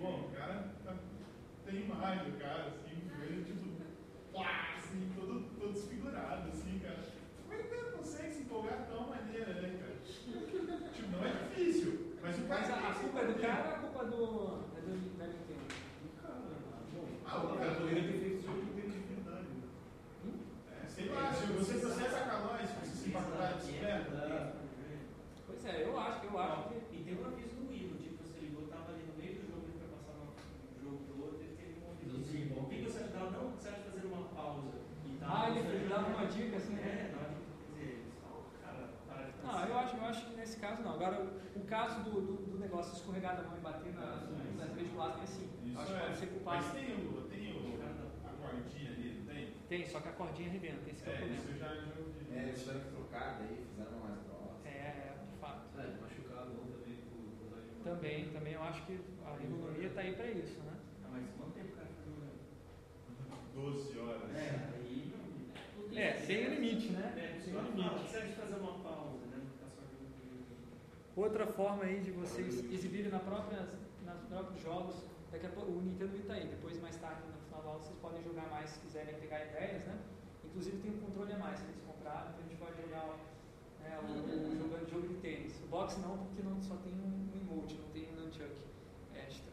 Pô, 0.00 0.08
o 0.08 0.30
cara 0.32 0.74
tá, 0.84 0.96
tem 1.64 1.82
imagem 1.84 2.32
do 2.32 2.38
cara, 2.38 2.66
assim, 2.66 2.96
o 3.06 3.16
joelho 3.16 3.44
tipo, 3.44 3.68
plá, 4.32 4.74
assim, 4.76 5.12
todo, 5.14 5.44
todo 5.56 5.72
desfigurado, 5.72 6.48
assim, 6.48 6.80
cara. 6.80 7.04
Como 7.40 7.54
é 7.54 7.62
que 7.62 7.66
o 7.68 7.70
cara 7.70 7.92
consegue 7.92 8.32
se 8.32 8.42
empolgar 8.42 8.86
tal 8.90 9.06
maneira, 9.08 9.54
né, 9.62 9.78
cara? 9.80 9.94
Tipo, 10.92 11.10
não 11.12 11.24
é 11.24 11.30
difícil, 11.30 12.16
mas 12.20 12.36
o 12.36 12.42
cara. 12.42 12.60
Mas 12.60 12.70
a, 12.70 12.76
tem 12.76 12.90
a 12.90 12.94
culpa 12.94 13.20
é 13.20 13.26
do 13.26 13.34
cara 13.40 13.68
ou 13.68 13.74
a 13.74 13.78
culpa 13.78 14.02
é 14.02 14.06
do, 14.10 14.60
é? 14.60 14.63
Ah, 17.34 17.38
o 17.42 17.48
poderia 17.50 18.04
ter 18.04 18.18
feito 18.20 18.38
isso 18.38 18.46
com 18.46 18.78
tempo 18.78 18.90
de 18.94 19.00
verdade. 19.10 19.46
É, 20.70 20.86
sei 20.86 21.08
lá, 21.08 21.32
se 21.34 21.46
você 21.50 21.74
processa 21.80 22.20
calói, 22.30 22.62
se 22.62 22.74
você 22.78 22.94
se 22.96 23.08
empacotar 23.08 23.54
de 23.54 23.58
bicicleta. 23.58 24.54
Pois 25.44 25.66
é, 25.66 25.82
eu 25.82 25.98
acho, 25.98 26.26
eu 26.26 26.38
acho 26.38 26.68
que. 26.68 26.74
E 26.94 27.02
tem 27.02 27.18
um 27.18 27.26
aviso 27.26 27.56
no 27.58 27.70
Wii, 27.70 27.90
no 27.90 27.98
dia 27.98 28.10
que 28.14 28.22
você 28.22 28.38
ligou, 28.38 28.68
tava 28.68 28.92
ali 28.92 29.02
no 29.02 29.18
meio 29.18 29.34
do 29.34 29.50
jogo, 29.50 29.66
ele 29.66 29.82
foi 29.82 29.90
passar 29.98 30.14
um 30.14 30.30
jogo 30.78 30.98
pro 31.10 31.22
outro, 31.26 31.42
ele 31.42 31.56
teve 31.58 31.74
um 31.82 31.90
aviso 31.90 32.22
assim, 32.22 32.54
o 32.54 32.68
que 32.70 32.76
que 32.78 32.86
você 32.86 33.02
acha? 33.02 33.30
Não, 33.34 33.50
você 33.50 33.68
acha 33.68 33.82
de 33.82 33.90
fazer 33.90 34.06
uma 34.06 34.22
pausa? 34.30 34.78
E 35.02 35.18
Ah, 35.20 35.50
ele 35.50 35.58
ele 35.58 35.88
dava 35.90 36.06
uma 36.06 36.26
dica 36.30 36.56
assim, 36.56 36.74
né? 36.78 36.86
É, 36.86 37.10
na 37.10 37.18
hora 37.18 37.34
de 37.34 37.42
dizer, 37.66 38.06
só, 38.22 38.30
cara, 38.62 38.94
para 39.10 39.26
de 39.26 39.42
Não, 39.42 39.74
eu 39.74 39.78
acho, 39.82 39.96
eu 39.96 40.04
acho 40.06 40.22
que 40.30 40.36
nesse 40.36 40.56
caso 40.62 40.82
não. 40.86 40.94
Agora, 40.94 41.18
o 41.56 41.64
caso 41.66 41.98
do, 42.06 42.14
do, 42.22 42.34
do 42.54 42.58
negócio 42.62 42.94
escorregar 42.94 43.34
da 43.34 43.42
mão 43.42 43.58
e 43.58 43.60
bater 43.60 43.92
na, 43.92 44.22
na 44.54 44.66
de 44.70 44.84
plasma 44.94 45.18
é 45.18 45.24
assim. 45.24 45.50
Isso 45.64 45.80
acho 45.80 45.90
que 45.90 45.98
é. 45.98 46.00
pode 46.06 46.18
ser 46.18 46.26
culpado. 46.26 46.62
Mas 46.62 46.72
tem, 46.72 46.94
o, 46.94 47.22
tem 47.22 47.52
o, 47.52 47.80
a 48.24 48.30
cordinha 48.38 48.90
ali, 48.92 49.14
não 49.18 49.34
tem? 49.74 49.86
Só 49.88 49.98
que 50.00 50.08
a 50.08 50.12
cordinha 50.12 50.48
arrebenta, 50.48 50.88
esse 50.88 51.02
que 51.02 51.10
é 51.10 51.12
o 51.12 51.14
É, 51.14 51.18
problema. 51.18 51.42
isso 51.42 51.58
já. 51.58 51.66
É, 52.34 52.42
eles 52.46 52.60
tiveram 52.60 52.80
que 52.80 52.90
trocar, 52.90 53.38
daí 53.40 53.58
fizeram 53.70 53.98
mais 53.98 54.18
grossa. 54.22 54.68
É, 54.68 54.70
é, 54.70 55.14
de 55.32 55.36
fato. 55.38 55.62
É, 55.78 55.86
machucar 56.00 56.38
a 56.42 56.46
mão 56.46 56.64
também 56.70 56.96
por. 57.10 57.82
Também, 57.82 58.28
também 58.30 58.52
eu 58.54 58.62
acho 58.62 58.86
que 58.86 59.00
a 59.26 59.30
ergonomia 59.42 59.88
está 59.88 60.00
aí 60.00 60.14
para 60.14 60.26
isso, 60.28 60.60
né? 60.60 60.74
Não, 61.02 61.10
mas 61.10 61.24
quanto 61.36 61.52
tempo 61.54 61.72
o 61.72 61.76
cara 61.76 61.88
jogando? 62.06 62.38
12 63.54 63.98
horas. 63.98 64.30
É, 64.36 64.70
aí 64.74 65.12
não. 65.12 65.98
É, 65.98 66.12
tem 66.12 66.46
um 66.48 66.54
limite, 66.54 66.88
né? 66.92 67.12
É, 67.16 67.40
Tem 67.44 67.52
limite. 67.54 68.28
de 68.28 68.34
fazer 68.40 68.54
uma 68.56 68.78
pausa, 68.78 69.26
né? 69.26 69.40
Outra 71.16 71.46
forma 71.46 71.84
aí 71.84 72.00
de 72.00 72.10
vocês 72.10 72.64
exibirem 72.72 73.10
na 73.10 73.20
própria, 73.20 73.68
nas 74.04 74.20
próprios 74.22 74.60
jogos, 74.62 74.96
daqui 75.30 75.46
a 75.46 75.50
pouco, 75.50 75.70
o 75.70 75.80
Nintendo 75.82 76.12
Wii 76.14 76.22
tá 76.24 76.34
aí, 76.34 76.46
depois 76.48 76.80
mais 76.80 76.96
tarde 76.96 77.20
no 77.28 77.43
aula 77.68 77.80
vocês 77.80 77.96
podem 77.98 78.22
jogar 78.22 78.46
mais 78.50 78.70
se 78.70 78.80
quiserem 78.80 79.14
pegar 79.20 79.44
ideias, 79.46 79.84
né? 79.84 79.98
Inclusive 80.44 80.78
tem 80.78 80.90
um 80.92 81.00
controle 81.00 81.32
a 81.32 81.38
mais 81.38 81.60
que 81.60 81.66
eles 81.66 81.82
compraram, 81.86 82.30
então 82.30 82.40
a 82.44 82.48
gente 82.48 82.58
pode 82.58 82.76
jogar 82.82 83.16
né, 83.80 83.98
o, 84.00 84.04
o 84.04 84.56
jogo, 84.56 84.74
o 84.84 84.90
jogo 84.90 85.08
de 85.08 85.14
tênis. 85.20 85.60
O 85.64 85.66
boxe 85.66 86.00
não, 86.00 86.18
porque 86.18 86.42
não, 86.42 86.60
só 86.62 86.76
tem 86.76 86.92
um 86.94 87.28
emote, 87.34 87.74
não 87.74 87.88
tem 87.90 88.08
um 88.12 88.16
nunchuck 88.20 88.54
extra. 89.14 89.52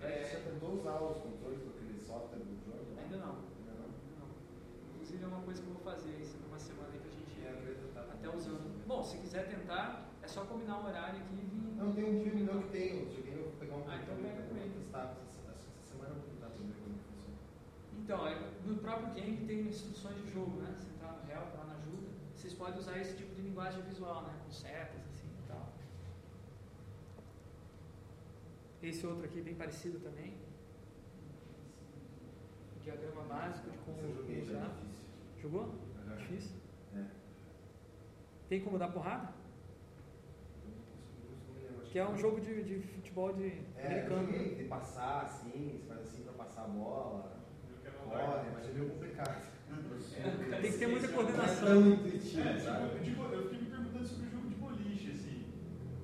É, 0.00 0.24
você 0.24 0.36
tentou 0.50 0.74
usar 0.74 1.00
os 1.02 1.18
controles 1.18 1.62
com 1.62 1.70
aquele 1.70 2.00
software 2.00 2.38
do 2.38 2.56
jogo? 2.64 2.86
Ainda 2.98 3.16
não. 3.18 3.34
Ainda 3.58 3.72
não? 3.78 3.88
Não. 4.18 4.28
Inclusive 4.94 5.22
é 5.22 5.26
uma 5.26 5.42
coisa 5.42 5.62
que 5.62 5.68
eu 5.68 5.74
vou 5.74 5.82
fazer 5.82 6.10
isso 6.20 6.36
uma 6.48 6.58
semana 6.58 6.88
aí 6.92 6.98
pra 6.98 7.10
gente 7.10 7.38
ir 7.38 7.48
acreditado. 7.48 8.10
até 8.10 8.28
usando. 8.34 8.86
Bom, 8.86 9.02
se 9.02 9.18
quiser 9.18 9.46
tentar, 9.48 10.08
é 10.22 10.26
só 10.26 10.44
combinar 10.44 10.78
um 10.78 10.86
horário 10.86 11.20
aqui 11.20 11.34
e 11.34 11.44
vir. 11.44 11.76
Não, 11.76 11.92
tem 11.92 12.04
um 12.04 12.22
filme 12.22 12.42
meu 12.42 12.62
que 12.62 12.68
tem, 12.68 12.98
eu 12.98 13.10
joguei, 13.14 13.34
eu 13.34 13.42
vou 13.44 13.52
pegar 13.60 13.76
um 13.76 13.84
Ah, 13.88 13.96
então 14.02 14.16
pega 14.16 14.42
com 14.42 14.56
ele. 14.56 14.70
testar. 14.78 15.16
Essa, 15.28 15.40
essa 15.52 15.68
semana 15.84 16.10
eu 16.10 16.14
vou 16.16 16.24
tentar 16.30 16.48
também 16.50 16.72
como 16.82 16.96
funciona. 16.98 17.36
Então, 18.02 18.26
é, 18.26 18.34
no 18.66 18.76
próprio 18.78 19.12
game 19.14 19.46
tem 19.46 19.60
instruções 19.68 20.16
de 20.24 20.32
jogo, 20.32 20.60
né? 20.60 20.74
Você 20.78 20.88
entrar 20.90 21.12
no 21.12 21.30
help, 21.30 21.54
lá 21.56 21.64
na 21.66 21.74
ajuda, 21.74 22.08
vocês 22.34 22.52
podem 22.54 22.78
usar 22.78 22.98
esse 22.98 23.16
tipo 23.16 23.34
de 23.34 23.42
linguagem 23.42 23.80
visual, 23.82 24.22
né? 24.22 24.34
Com 24.44 24.50
setas, 24.50 25.00
assim 25.12 25.28
e 25.44 25.48
tal. 25.48 25.68
Esse 28.82 29.06
outro 29.06 29.24
aqui 29.24 29.40
bem 29.40 29.54
parecido 29.54 29.98
também. 30.00 30.34
Diagrama 32.82 33.22
básico 33.22 33.70
de 33.70 33.78
como 33.78 34.12
joguei, 34.14 34.44
já 34.44 34.52
é 34.52 34.56
usar. 34.56 34.68
difícil. 34.70 35.04
Jogou? 35.40 35.74
Aham. 36.06 36.16
Difícil? 36.16 36.56
É. 36.96 37.04
Tem 38.48 38.60
como 38.64 38.78
dar 38.78 38.88
porrada? 38.88 39.32
Que 41.92 41.98
é 41.98 42.08
um 42.08 42.16
jogo 42.16 42.40
de, 42.40 42.64
de 42.64 42.80
futebol 42.80 43.32
de 43.34 43.52
É, 43.76 43.86
americano. 43.86 44.24
joguei, 44.26 44.54
de 44.54 44.64
passar 44.64 45.24
assim, 45.26 45.78
você 45.78 45.86
faz 45.86 46.00
assim 46.00 46.22
pra 46.22 46.32
passar 46.32 46.62
a 46.64 46.68
bola, 46.68 47.36
Corre, 48.12 48.50
mas 48.54 48.68
é 48.68 48.72
meio 48.72 48.90
complicado. 48.90 49.42
Tem 50.60 50.72
que 50.72 50.78
ter 50.78 50.86
muita 50.86 51.06
é 51.06 51.08
coordenação. 51.10 51.92
É, 51.92 51.96
tipo, 51.96 53.22
eu 53.22 53.42
fiquei 53.48 53.58
me 53.58 53.66
perguntando 53.66 54.06
sobre 54.06 54.26
o 54.26 54.30
jogo 54.30 54.48
de 54.48 54.54
boliche, 54.56 55.10
assim. 55.12 55.44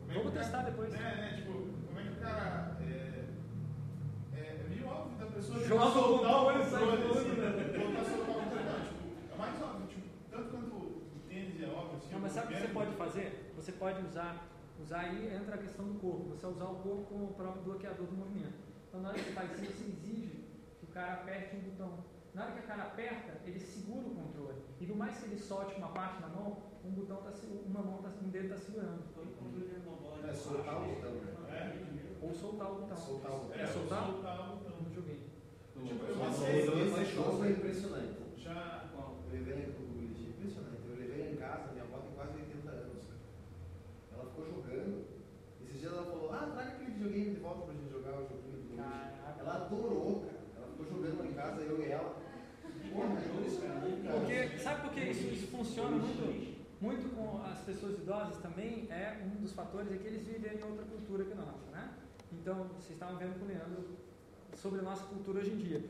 Como 0.00 0.10
é 0.10 0.14
Vamos 0.14 0.32
cara- 0.32 0.44
testar 0.44 0.62
depois. 0.62 0.94
É, 0.94 0.98
né, 0.98 1.32
tipo, 1.36 1.52
como 1.86 2.00
é 2.00 2.02
que 2.02 2.08
o 2.08 2.16
cara. 2.16 2.76
É, 2.80 3.24
é, 4.34 4.38
é 4.38 4.66
meio 4.68 4.86
óbvio 4.88 5.18
da 5.18 5.26
pessoa 5.26 5.58
Joga 5.64 5.84
soltar 5.90 6.02
o 6.02 6.18
controle, 6.18 6.62
assim, 6.62 6.74
né? 6.74 7.78
Voltar 7.78 8.00
a 8.00 8.04
soltar 8.04 8.30
o 8.30 8.40
controle. 8.40 8.64
Tipo, 8.88 9.34
é 9.34 9.38
mais 9.38 9.62
óbvio, 9.62 9.86
tipo, 9.86 10.06
tanto 10.30 10.48
quanto 10.50 10.74
o 10.74 11.20
tênis 11.28 11.62
é 11.62 11.66
óbvio, 11.66 11.96
assim. 11.98 12.12
Não, 12.12 12.20
mas 12.20 12.32
sabe 12.32 12.46
o 12.46 12.56
que 12.56 12.62
você 12.62 12.72
pode 12.72 12.92
fazer? 12.96 13.52
Você 13.56 13.72
pode 13.72 14.04
usar, 14.06 14.48
usar 14.82 15.00
aí 15.00 15.34
entra 15.34 15.54
a 15.54 15.58
questão 15.58 15.84
do 15.86 15.94
corpo. 16.00 16.30
Você 16.30 16.46
usar 16.46 16.64
o 16.64 16.76
corpo 16.76 17.02
como 17.08 17.24
o 17.26 17.34
próprio 17.34 17.62
bloqueador 17.62 18.06
do 18.06 18.16
movimento. 18.16 18.58
Então 18.88 19.00
na 19.02 19.10
hora 19.10 19.18
que 19.18 19.24
você 19.24 19.32
faz 19.32 19.52
isso, 19.62 19.72
você 19.72 19.84
exige 19.84 20.37
o 20.88 20.92
cara 20.92 21.12
aperte 21.14 21.56
um 21.56 21.60
botão. 21.60 22.04
na 22.34 22.44
hora 22.44 22.52
que 22.52 22.58
a 22.60 22.62
cara 22.62 22.82
aperta, 22.84 23.40
ele 23.44 23.58
segura 23.58 24.06
o 24.06 24.14
controle. 24.14 24.58
E 24.80 24.86
por 24.86 24.96
mais 24.96 25.18
que 25.18 25.24
ele 25.26 25.38
solte 25.38 25.74
uma 25.76 25.88
parte 25.88 26.20
na 26.20 26.28
mão, 26.28 26.56
um 26.84 26.90
botão 26.90 27.16
tá, 27.18 27.32
uma 27.66 27.82
mão 27.82 27.98
tá, 28.02 28.10
um 28.22 28.28
dedo 28.28 28.44
está 28.44 28.56
segurando. 28.56 29.02
Todo 29.14 29.30
controle 29.36 29.70
é 29.74 30.30
É 30.30 30.32
soltar 30.34 30.76
o 30.76 30.86
botão, 30.86 31.12
né? 31.12 31.34
É. 31.50 32.24
Ou 32.24 32.34
soltar 32.34 32.70
o 32.70 32.74
botão. 32.76 32.96
Soltar 32.96 33.32
o 33.32 33.38
botão. 33.40 33.60
É, 33.60 33.66
soltar? 33.66 34.06
soltar 34.06 34.40
o 34.52 34.56
botão. 34.56 34.76
Não 34.82 34.92
joguei. 34.92 35.20
Tipo, 35.84 36.04
eu 36.04 36.16
passei- 36.16 36.60
esse 36.60 37.14
jogo 37.14 37.44
é 37.44 37.50
impressionante. 37.50 38.14
Já. 38.36 38.88
Qual? 38.94 39.16
Eu 39.26 39.32
levei 39.32 39.64
o 39.70 39.72
Google 39.72 39.96
Legends, 40.02 40.28
impressionante. 40.28 40.82
Eu 40.88 40.96
levei 40.96 41.32
em 41.32 41.36
casa, 41.36 41.72
minha 41.72 41.84
avó 41.84 41.98
tem 41.98 42.12
quase 42.14 42.34
80 42.34 42.70
anos. 42.70 43.04
Ela 44.12 44.24
ficou 44.26 44.46
jogando. 44.46 45.04
Esses 45.62 45.80
dias 45.80 45.92
ela 45.92 46.04
falou, 46.04 46.32
ah, 46.32 46.50
traga 46.52 46.70
aquele 46.72 46.90
videogame 46.92 47.34
de 47.34 47.40
volta 47.40 47.62
pra 47.66 47.74
gente 47.74 47.90
jogar 47.90 48.12
o 48.18 48.22
joguinho 48.28 48.62
do. 48.62 48.76
Caraca. 48.76 49.36
Ela 49.40 49.54
adorou, 49.66 50.27
jogando 50.98 51.26
em 51.26 51.32
casa, 51.32 51.60
eu 51.62 51.80
e 51.80 51.90
ela. 51.90 52.16
Porque, 54.12 54.58
sabe 54.58 54.82
por 54.82 54.92
que 54.92 55.00
isso, 55.00 55.26
isso 55.28 55.46
funciona 55.48 55.96
muito, 55.96 56.66
muito 56.80 57.14
com 57.14 57.42
as 57.44 57.60
pessoas 57.60 57.98
idosas 57.98 58.38
também? 58.38 58.88
É 58.90 59.22
um 59.24 59.40
dos 59.40 59.52
fatores 59.52 59.92
é 59.92 59.96
que 59.96 60.06
eles 60.06 60.26
vivem 60.26 60.58
em 60.58 60.62
outra 60.62 60.84
cultura 60.84 61.24
que 61.24 61.32
a 61.32 61.36
nossa, 61.36 61.70
né? 61.70 61.90
Então, 62.32 62.64
vocês 62.78 62.92
estavam 62.92 63.16
vendo 63.16 63.38
com 63.38 63.44
o 63.44 63.48
Leandro 63.48 63.98
sobre 64.54 64.80
a 64.80 64.82
nossa 64.82 65.04
cultura 65.04 65.40
hoje 65.40 65.52
em 65.52 65.56
dia. 65.56 65.84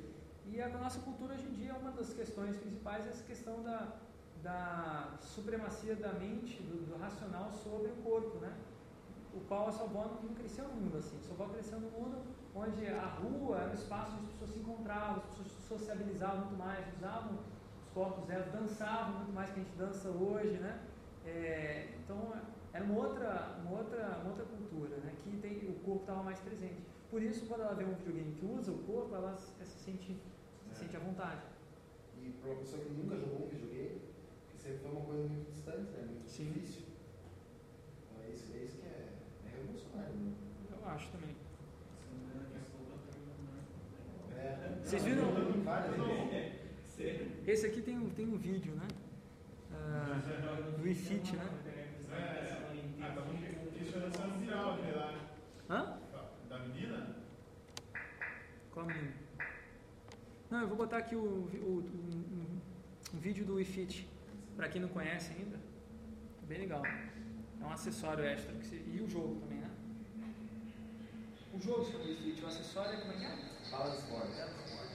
E 0.46 0.60
a 0.60 0.68
nossa 0.68 1.00
cultura 1.00 1.34
hoje 1.34 1.46
em 1.46 1.52
dia, 1.52 1.74
uma 1.74 1.90
das 1.92 2.12
questões 2.12 2.56
principais 2.56 3.06
é 3.06 3.10
essa 3.10 3.24
questão 3.24 3.62
da, 3.62 3.96
da 4.42 5.18
supremacia 5.20 5.94
da 5.94 6.12
mente, 6.12 6.62
do, 6.62 6.86
do 6.86 6.98
racional 6.98 7.52
sobre 7.52 7.90
o 7.90 7.96
corpo, 7.96 8.38
né? 8.38 8.52
O 9.34 9.40
qual 9.40 9.68
a 9.68 9.72
sua 9.72 9.84
avó 9.84 10.06
não, 10.06 10.28
não 10.28 10.34
cresceu 10.34 10.66
no 10.68 10.74
mundo 10.74 10.98
assim. 10.98 11.18
Sua 11.22 11.34
avó 11.34 11.52
cresceu 11.52 11.78
num 11.80 11.90
mundo 11.90 12.18
onde 12.54 12.86
a 12.86 13.06
rua 13.06 13.58
era 13.58 13.70
o 13.70 13.74
espaço 13.74 14.12
onde 14.16 14.24
as 14.26 14.32
pessoas 14.32 14.50
se 14.50 14.58
encontravam, 14.58 15.16
as 15.16 15.24
pessoas 15.24 15.48
se 15.48 15.62
sociabilizavam 15.68 16.40
muito 16.46 16.56
mais, 16.58 16.84
usavam 16.96 17.34
os 17.34 17.88
corpos 17.92 18.24
delas, 18.26 18.50
dançavam 18.52 19.16
muito 19.18 19.32
mais 19.32 19.50
que 19.50 19.60
a 19.60 19.62
gente 19.62 19.76
dança 19.76 20.08
hoje, 20.08 20.58
né? 20.58 20.80
É, 21.24 21.88
então, 22.04 22.32
era 22.72 22.84
uma 22.84 22.94
outra, 23.06 23.56
uma 23.64 23.78
outra, 23.78 24.18
uma 24.20 24.30
outra 24.30 24.44
cultura, 24.44 24.96
né? 24.98 25.14
Que 25.22 25.36
tem, 25.38 25.58
o 25.68 25.74
corpo 25.84 26.00
estava 26.02 26.22
mais 26.22 26.38
presente. 26.40 26.82
Por 27.10 27.22
isso, 27.22 27.46
quando 27.46 27.62
ela 27.62 27.74
vê 27.74 27.84
um 27.84 27.94
videogame 27.94 28.32
que 28.34 28.46
usa 28.46 28.70
o 28.70 28.78
corpo, 28.78 29.14
ela 29.14 29.34
se, 29.34 29.64
se 29.64 29.78
sente, 29.78 30.12
se 30.12 30.70
É. 30.70 30.74
sente 30.74 30.96
à 30.96 31.00
vontade. 31.00 31.42
E 32.20 32.30
para 32.40 32.50
uma 32.50 32.58
pessoa 32.60 32.82
que 32.82 32.90
nunca 32.90 33.16
jogou 33.16 33.46
um 33.46 33.48
videogame, 33.48 34.00
que 34.50 34.58
sempre 34.58 34.78
foi 34.78 34.90
uma 34.90 35.00
coisa 35.06 35.22
muito 35.28 35.50
distante, 35.50 35.90
né? 35.92 36.02
Muito 36.04 36.28
Sim. 36.30 36.52
difícil. 36.52 36.82
Então, 38.10 38.24
é 38.24 38.28
isso, 38.30 38.52
é 38.54 38.58
isso 38.58 38.76
que 38.78 38.86
é, 38.86 39.08
é 39.46 39.48
revolucionário, 39.56 40.14
né? 40.14 40.32
Eu 40.70 40.88
acho 40.88 41.10
também. 41.12 41.34
É. 44.27 44.27
Vocês 44.82 45.02
viram? 45.04 45.24
Esse 47.46 47.66
aqui 47.66 47.80
tem, 47.82 47.96
um- 47.98 48.10
tem 48.10 48.26
um 48.26 48.36
vídeo, 48.36 48.74
né? 48.74 48.86
Ah, 49.72 50.20
do 50.78 50.88
iFit, 50.88 51.36
né? 51.36 51.44
É, 52.12 52.14
é. 52.18 52.58
Hã? 55.70 55.98
Da 56.48 56.58
menina? 56.60 57.16
Qual 58.72 58.86
menino? 58.86 59.12
Não, 60.50 60.60
eu 60.62 60.68
vou 60.68 60.76
botar 60.76 60.98
aqui 60.98 61.14
o, 61.14 61.20
o- 61.20 61.84
um, 61.84 63.14
um- 63.14 63.18
vídeo 63.20 63.44
do 63.44 63.60
iFit, 63.60 64.08
para 64.56 64.68
quem 64.68 64.80
não 64.80 64.88
conhece 64.88 65.32
ainda. 65.32 65.58
Bem 66.46 66.58
legal. 66.60 66.82
É 67.60 67.64
um 67.64 67.70
acessório 67.70 68.24
extra. 68.24 68.54
e 68.54 69.00
o 69.02 69.08
jogo 69.08 69.40
também, 69.40 69.58
né? 69.58 69.70
O 71.54 71.60
jogo 71.60 71.84
sobre 71.84 72.08
o 72.08 72.12
iFit, 72.12 72.42
o 72.42 72.46
acessório 72.46 72.92
é 72.96 73.00
como 73.00 73.12
é 73.12 73.16
que 73.16 73.24
é? 73.24 73.47
Fala 73.70 73.90
de 73.90 74.87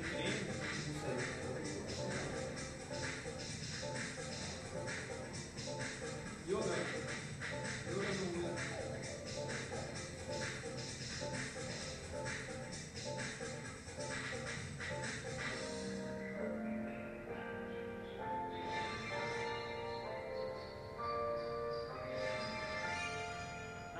treino? 0.00 0.30
Não 0.86 0.94
sei. 1.00 1.16
Yoga. 6.48 6.76
Yoga 7.90 8.10
no 8.14 8.26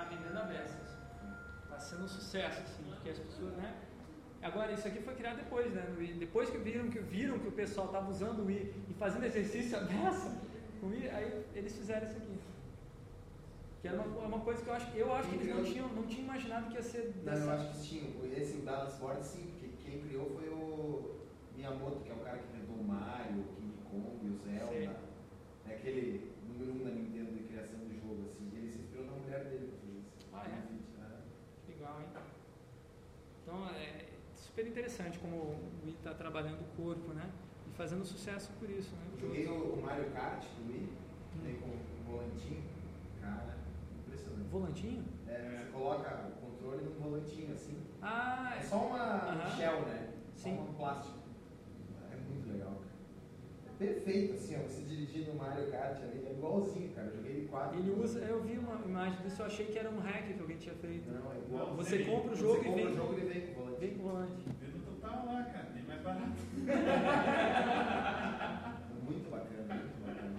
vendendo 0.08 0.38
a 0.38 0.44
beça. 0.44 0.78
Tá 1.68 1.78
sendo 1.78 2.04
um 2.04 2.08
sucesso, 2.08 2.60
assim, 2.62 2.84
porque 2.84 3.10
as 3.10 3.18
pessoas, 3.18 3.56
né? 3.56 3.77
Agora, 4.48 4.72
isso 4.72 4.88
aqui 4.88 5.00
foi 5.02 5.14
criado 5.14 5.36
depois, 5.36 5.70
né? 5.72 5.84
Depois 6.18 6.48
que 6.48 6.56
viram 6.56 6.88
que, 6.88 6.98
viram 7.00 7.38
que 7.38 7.48
o 7.48 7.52
pessoal 7.52 7.88
estava 7.88 8.10
usando 8.10 8.40
o 8.40 8.46
Wii 8.46 8.74
e 8.88 8.94
fazendo 8.94 9.24
exercício 9.26 9.78
com 10.80 10.86
o 10.86 10.90
Wii, 10.90 11.08
aí 11.10 11.44
eles 11.54 11.76
fizeram 11.76 12.06
isso 12.06 12.16
aqui. 12.16 12.38
Que 13.82 13.88
era 13.88 14.00
uma, 14.00 14.26
uma 14.26 14.40
coisa 14.40 14.62
que 14.62 14.68
eu 14.68 14.74
acho, 14.74 14.96
eu 14.96 15.14
acho 15.14 15.28
que 15.28 15.34
eles 15.36 15.54
não 15.54 15.64
tinham, 15.64 15.88
não 15.88 16.06
tinham 16.06 16.24
imaginado 16.24 16.68
que 16.70 16.74
ia 16.76 16.82
ser 16.82 17.14
Não, 17.16 17.24
dessa. 17.24 17.44
eu 17.44 17.50
acho 17.50 17.72
que 17.72 17.86
tinham. 17.88 18.06
Esse, 18.34 18.56
o 18.56 18.62
Dallas 18.62 18.96
Ford, 18.98 19.22
sim, 19.22 19.50
porque 19.52 19.68
quem 19.84 20.00
criou 20.00 20.30
foi 20.30 20.48
o 20.48 21.16
Miyamoto, 21.54 22.00
que 22.00 22.10
é 22.10 22.14
o 22.14 22.18
cara 22.18 22.38
que 22.38 22.56
inventou 22.56 22.76
o 22.76 22.84
Mario, 22.84 23.40
o 23.40 23.44
King 23.54 23.74
Kong, 23.84 24.26
o 24.26 24.38
Zelda. 24.38 24.72
Sei. 24.72 24.88
É 25.68 25.74
aquele 25.74 26.32
número 26.48 26.72
um 26.72 26.84
da 26.84 26.90
Nintendo 26.90 27.32
de 27.32 27.42
criação 27.44 27.80
de 27.80 27.96
jogo, 28.00 28.24
assim. 28.24 28.50
Ele 28.56 28.70
se 28.72 28.78
inspirou 28.78 29.04
na 29.06 29.12
mulher 29.12 29.44
dele 29.44 29.68
pra 29.68 29.78
fazer 29.78 29.98
isso. 29.98 30.28
Ah, 30.32 30.44
é? 30.48 31.02
Ah, 31.02 31.20
Legal, 31.68 32.00
hein? 32.00 32.06
Então 33.42 33.68
é 33.70 34.07
super 34.58 34.66
interessante 34.66 35.18
como 35.20 35.36
o 35.36 35.54
Wii 35.84 35.94
está 35.94 36.12
trabalhando 36.14 36.60
o 36.62 36.82
corpo, 36.82 37.12
né? 37.12 37.30
E 37.68 37.76
fazendo 37.76 38.04
sucesso 38.04 38.50
por 38.58 38.68
isso, 38.68 38.90
né? 38.96 39.02
Joguei 39.20 39.46
o, 39.46 39.74
o 39.74 39.80
Mario 39.80 40.10
Kart 40.10 40.42
do 40.42 40.72
Wii, 40.72 40.88
tem 41.44 41.54
com 41.56 41.68
o 41.68 42.10
volantinho. 42.10 42.62
Cara, 43.20 43.56
impressionante. 44.04 44.48
Volantinho? 44.50 45.04
É, 45.28 45.62
você 45.64 45.70
coloca 45.72 46.26
o 46.26 46.44
controle 46.44 46.82
num 46.84 46.90
volantinho 47.10 47.52
assim. 47.52 47.76
Ah, 48.02 48.56
É 48.58 48.62
só 48.62 48.78
uma 48.78 48.98
Aham. 48.98 49.56
shell, 49.56 49.80
né? 49.82 50.08
Sim. 50.34 50.56
Só 50.56 50.62
um 50.62 50.74
plástico. 50.74 51.18
É 52.12 52.16
muito 52.16 52.50
legal, 52.52 52.72
cara. 52.72 53.68
É 53.68 53.78
perfeito, 53.78 54.34
assim, 54.34 54.56
ó. 54.56 54.62
Você 54.66 54.82
dirigir 54.82 55.28
no 55.28 55.34
Mario 55.36 55.70
Kart 55.70 56.02
ali, 56.02 56.26
é 56.26 56.32
igualzinho, 56.32 56.92
cara. 56.96 57.06
Eu 57.06 57.14
joguei 57.14 57.32
ele 57.32 57.48
quatro. 57.48 57.78
ele 57.78 57.90
usa. 57.92 58.18
Eu 58.20 58.42
vi 58.42 58.58
uma 58.58 58.74
imagem 58.84 59.22
disso, 59.22 59.40
eu 59.40 59.46
achei 59.46 59.66
que 59.66 59.78
era 59.78 59.88
um 59.88 60.00
hack 60.00 60.34
que 60.34 60.40
alguém 60.40 60.56
tinha 60.56 60.74
feito. 60.74 61.08
Não, 61.12 61.32
é 61.32 61.36
igual. 61.38 61.76
Você 61.76 61.98
compra 62.04 62.32
o 62.32 62.36
Você 62.36 62.42
jogo 62.42 62.54
e 62.56 62.64
compra 62.64 62.82
vem, 62.84 62.92
o 62.92 62.96
jogo 62.96 63.12
ele 63.14 63.26
vem 63.32 63.40
com 63.46 63.50
o 63.52 63.54
volante. 63.54 63.67
Vem 63.78 63.94
com 63.94 64.00
o 64.04 64.08
volante. 64.10 64.44
Vendo 64.60 64.84
total 64.84 65.26
lá, 65.26 65.42
cara, 65.44 65.70
bem 65.74 65.82
mais 65.84 66.02
barato. 66.02 66.32
Muito 69.04 69.30
bacana, 69.30 69.74
muito 69.74 70.06
bacana. 70.06 70.36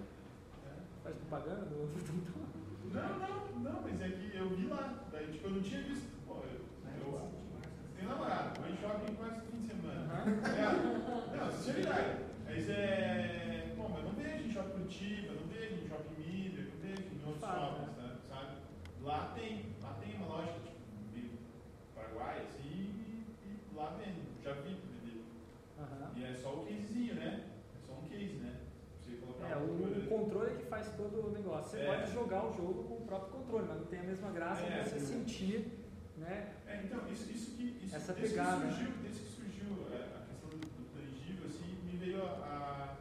Faz 1.04 1.16
propaganda 1.16 1.66
do. 1.66 1.88
do- 1.88 2.50
Não, 2.90 3.20
não, 3.20 3.60
não, 3.60 3.82
mas 3.84 4.02
é 4.02 4.10
que 4.10 4.36
eu 4.36 4.50
vi 4.50 4.66
lá. 4.66 5.04
Daí, 5.12 5.28
tipo, 5.32 5.46
eu 5.48 5.52
não 5.52 5.62
tinha 5.62 5.82
visto. 5.84 6.08
Pô, 6.26 6.38
eu, 6.38 6.66
eu 6.86 7.32
tenho 7.96 8.10
namorado, 8.10 8.60
vou 8.60 8.68
em 8.72 8.76
shopping 8.78 9.14
quase 9.14 9.42
fim 9.46 9.60
de 9.62 9.68
semana. 9.68 10.24
É, 10.58 11.38
não, 11.38 11.52
sinceridade. 11.52 12.16
Aí 12.48 12.60
você. 12.62 13.74
Bom, 13.78 13.90
mas 13.94 14.04
não 14.04 14.14
vejo 14.14 14.48
em 14.48 14.52
shopping 14.52 14.72
Curitiba, 14.72 15.34
não 15.34 15.48
vejo 15.48 15.76
em 15.76 15.88
shopping 15.88 16.16
Mídia, 16.18 16.64
não 16.66 16.78
vejo 16.82 17.04
em 17.14 17.22
outros 17.28 17.42
Fato, 17.42 17.60
shoppings, 17.60 17.96
né, 17.98 18.10
sabe? 18.28 18.52
Lá 19.04 19.32
tem, 19.36 19.66
lá 19.84 19.92
tem 20.02 20.16
uma 20.16 20.26
loja, 20.28 20.54
tipo, 20.66 20.80
meio 21.14 21.30
Paraguai, 21.96 22.40
assim, 22.42 22.59
Já 24.44 24.54
vi 24.54 24.70
vender. 24.76 25.24
Aham. 25.80 26.12
E 26.16 26.24
é 26.24 26.34
só 26.34 26.54
o 26.54 26.66
casezinho, 26.66 27.16
né? 27.16 27.44
É 27.78 27.86
só 27.86 27.94
um 27.94 28.08
case, 28.08 28.36
né? 28.36 28.56
Pra 28.60 29.02
você 29.06 29.18
colocar 29.18 29.48
É, 29.50 29.56
o, 29.58 29.68
controle. 29.68 30.00
o 30.00 30.08
controle 30.08 30.52
é 30.52 30.56
que 30.58 30.66
faz 30.66 30.88
todo 30.96 31.28
o 31.28 31.32
negócio. 31.32 31.72
Você 31.72 31.78
É. 31.80 31.86
pode 31.86 32.12
jogar 32.14 32.46
o 32.46 32.54
jogo 32.54 32.84
com 32.84 32.96
o 32.96 33.06
próprio 33.06 33.32
controle, 33.40 33.66
mas 33.68 33.78
não 33.80 33.86
tem 33.88 34.00
a 34.00 34.04
mesma 34.04 34.32
graça 34.32 34.62
É, 34.64 34.84
de 34.84 34.90
você 34.90 35.00
sentir, 35.00 35.68
né? 36.18 36.54
É, 36.68 36.82
então, 36.84 37.00
isso, 37.12 37.32
isso 37.32 37.52
que. 37.56 37.80
Isso, 37.84 37.96
Essa 37.96 38.14
pegada, 38.14 38.68
Que 38.68 38.74
surgiu, 38.74 38.92
desde 39.02 39.20
que 39.22 39.30
surgiu 39.30 39.68
a 39.88 40.26
questão 40.28 40.50
do, 40.50 40.58
do 40.58 40.84
tangível, 40.94 41.46
assim, 41.48 41.78
me 41.84 41.98
veio 41.98 42.24
a, 42.24 42.96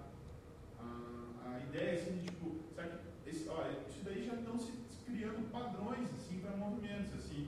a, 0.81 1.55
a, 1.55 1.61
ideia, 1.61 1.95
assim, 2.01 2.17
de 2.19 2.25
tipo, 2.29 2.57
sabe, 2.75 2.91
esse, 3.27 3.49
olha, 3.49 3.73
isso 3.89 4.01
daí 4.05 4.25
já 4.25 4.35
estão 4.35 4.59
se 4.59 4.73
criando 5.05 5.51
padrões, 5.51 6.09
assim, 6.15 6.41
para 6.41 6.57
movimentos, 6.57 7.13
assim, 7.15 7.48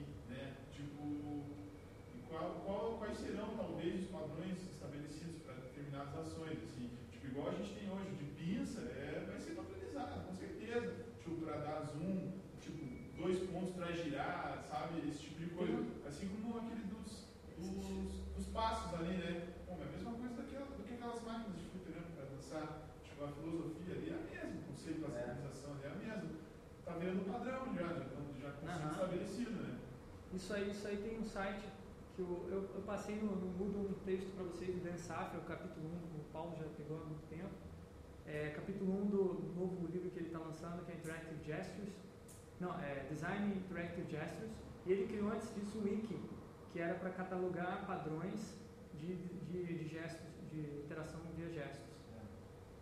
Qual, 2.31 2.63
qual, 2.65 2.97
quais 2.97 3.17
serão, 3.19 3.49
talvez, 3.57 4.03
os 4.03 4.07
padrões 4.07 4.57
estabelecidos 4.71 5.41
para 5.43 5.55
determinadas 5.55 6.15
ações, 6.15 6.57
assim? 6.63 6.89
Tipo, 7.11 7.27
igual 7.27 7.49
a 7.49 7.51
gente 7.51 7.73
tem 7.75 7.91
hoje 7.91 8.09
de 8.15 8.25
pinça, 8.39 8.81
é, 8.81 9.25
vai 9.27 9.39
ser 9.39 9.51
padronizado, 9.51 10.25
com 10.27 10.33
certeza. 10.35 10.95
Tipo, 11.19 11.35
para 11.45 11.57
dar 11.57 11.81
zoom, 11.91 12.31
tipo, 12.61 12.79
dois 13.19 13.37
pontos 13.51 13.75
para 13.75 13.91
girar, 13.91 14.63
sabe? 14.69 15.03
Esse 15.09 15.19
tipo 15.27 15.39
de 15.39 15.49
coisa. 15.51 15.83
Assim 16.07 16.29
como 16.29 16.57
aquele 16.57 16.87
dos, 16.87 17.27
dos, 17.59 18.11
dos 18.37 18.45
passos 18.53 18.93
ali, 18.95 19.17
né? 19.17 19.47
Bom, 19.67 19.77
é 19.81 19.83
a 19.83 19.91
mesma 19.91 20.11
coisa 20.13 20.35
daquela, 20.35 20.65
do 20.65 20.83
que 20.83 20.93
aquelas 20.93 21.21
máquinas 21.23 21.59
de 21.59 21.65
fliperama 21.67 22.07
para 22.15 22.25
dançar. 22.31 22.87
Tipo, 23.03 23.23
a 23.25 23.27
filosofia 23.27 23.93
ali 23.95 24.09
é 24.09 24.15
a 24.15 24.23
mesma, 24.23 24.59
o 24.61 24.71
conceito 24.71 25.01
da 25.01 25.17
É. 25.19 25.21
civilização 25.35 25.73
ali 25.75 25.83
é 25.83 25.91
a 25.91 25.95
mesma. 26.15 26.29
Tá 26.85 26.91
virando 26.93 27.31
padrão 27.31 27.75
já, 27.75 27.87
já, 27.87 28.07
já 28.41 28.49
conceito 28.55 28.81
Aham. 28.81 28.91
estabelecido, 28.91 29.51
né? 29.51 29.77
Isso 30.33 30.53
aí, 30.53 30.71
isso 30.71 30.87
aí 30.87 30.97
tem 30.97 31.19
um 31.19 31.25
site 31.25 31.61
que 32.15 32.21
eu, 32.21 32.47
eu, 32.49 32.69
eu 32.75 32.81
passei 32.85 33.15
no, 33.15 33.35
no 33.35 33.47
Moodle 33.57 33.89
um 33.89 34.05
texto 34.05 34.33
para 34.35 34.43
vocês 34.43 34.75
do 34.75 34.83
Dan 34.83 34.97
Safra, 34.97 35.39
o 35.39 35.43
capítulo 35.43 35.87
1, 35.87 36.19
o 36.19 36.23
Paulo 36.31 36.55
já 36.57 36.65
pegou 36.77 36.97
há 36.97 37.05
muito 37.05 37.27
tempo. 37.29 37.49
É, 38.25 38.49
capítulo 38.49 39.03
1 39.03 39.05
do 39.07 39.53
novo 39.55 39.87
livro 39.87 40.09
que 40.09 40.19
ele 40.19 40.27
está 40.27 40.39
lançando, 40.39 40.85
que 40.85 40.91
é 40.91 40.95
Interactive 40.95 41.43
Gestures. 41.43 41.93
Não, 42.59 42.79
é 42.79 43.05
Design 43.09 43.55
Interactive 43.55 44.09
Gestures. 44.09 44.51
E 44.85 44.91
ele 44.91 45.07
criou 45.07 45.31
antes 45.31 45.53
disso 45.55 45.79
um 45.79 45.83
wiki, 45.83 46.19
que 46.71 46.79
era 46.79 46.95
para 46.95 47.09
catalogar 47.11 47.85
padrões 47.85 48.55
de, 48.99 49.15
de, 49.15 49.63
de 49.63 49.87
gestos, 49.87 50.27
de 50.51 50.59
interação 50.83 51.19
via 51.35 51.49
gestos. 51.49 51.91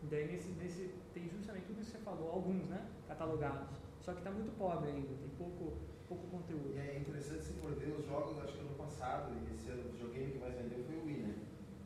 E 0.04 0.08
daí 0.08 0.28
nesse, 0.28 0.50
nesse 0.52 0.94
tem 1.14 1.30
justamente 1.30 1.66
tudo 1.68 1.82
isso 1.82 1.92
que 1.92 1.98
você 1.98 2.04
falou, 2.04 2.32
alguns, 2.32 2.68
né? 2.68 2.86
Catalogados. 3.08 3.70
Só 4.02 4.14
que 4.14 4.20
está 4.20 4.32
muito 4.32 4.58
pobre 4.58 4.90
ainda, 4.90 5.14
tem 5.16 5.30
pouco, 5.38 5.78
pouco 6.10 6.28
conteúdo. 6.28 6.74
E 6.76 6.80
é 6.80 6.98
interessante 6.98 7.44
se 7.44 7.54
for 7.54 7.72
ver 7.76 7.94
os 7.94 8.06
jogos, 8.06 8.40
acho 8.40 8.54
que 8.54 8.60
ano 8.60 8.76
passado, 8.76 9.32
e 9.32 9.54
esse 9.54 9.70
ano, 9.70 9.88
o 9.88 9.92
videogame 9.92 10.32
que 10.32 10.40
mais 10.40 10.56
vendeu 10.56 10.84
foi 10.84 10.96
o 10.98 11.06
Wii, 11.06 11.18
né? 11.20 11.36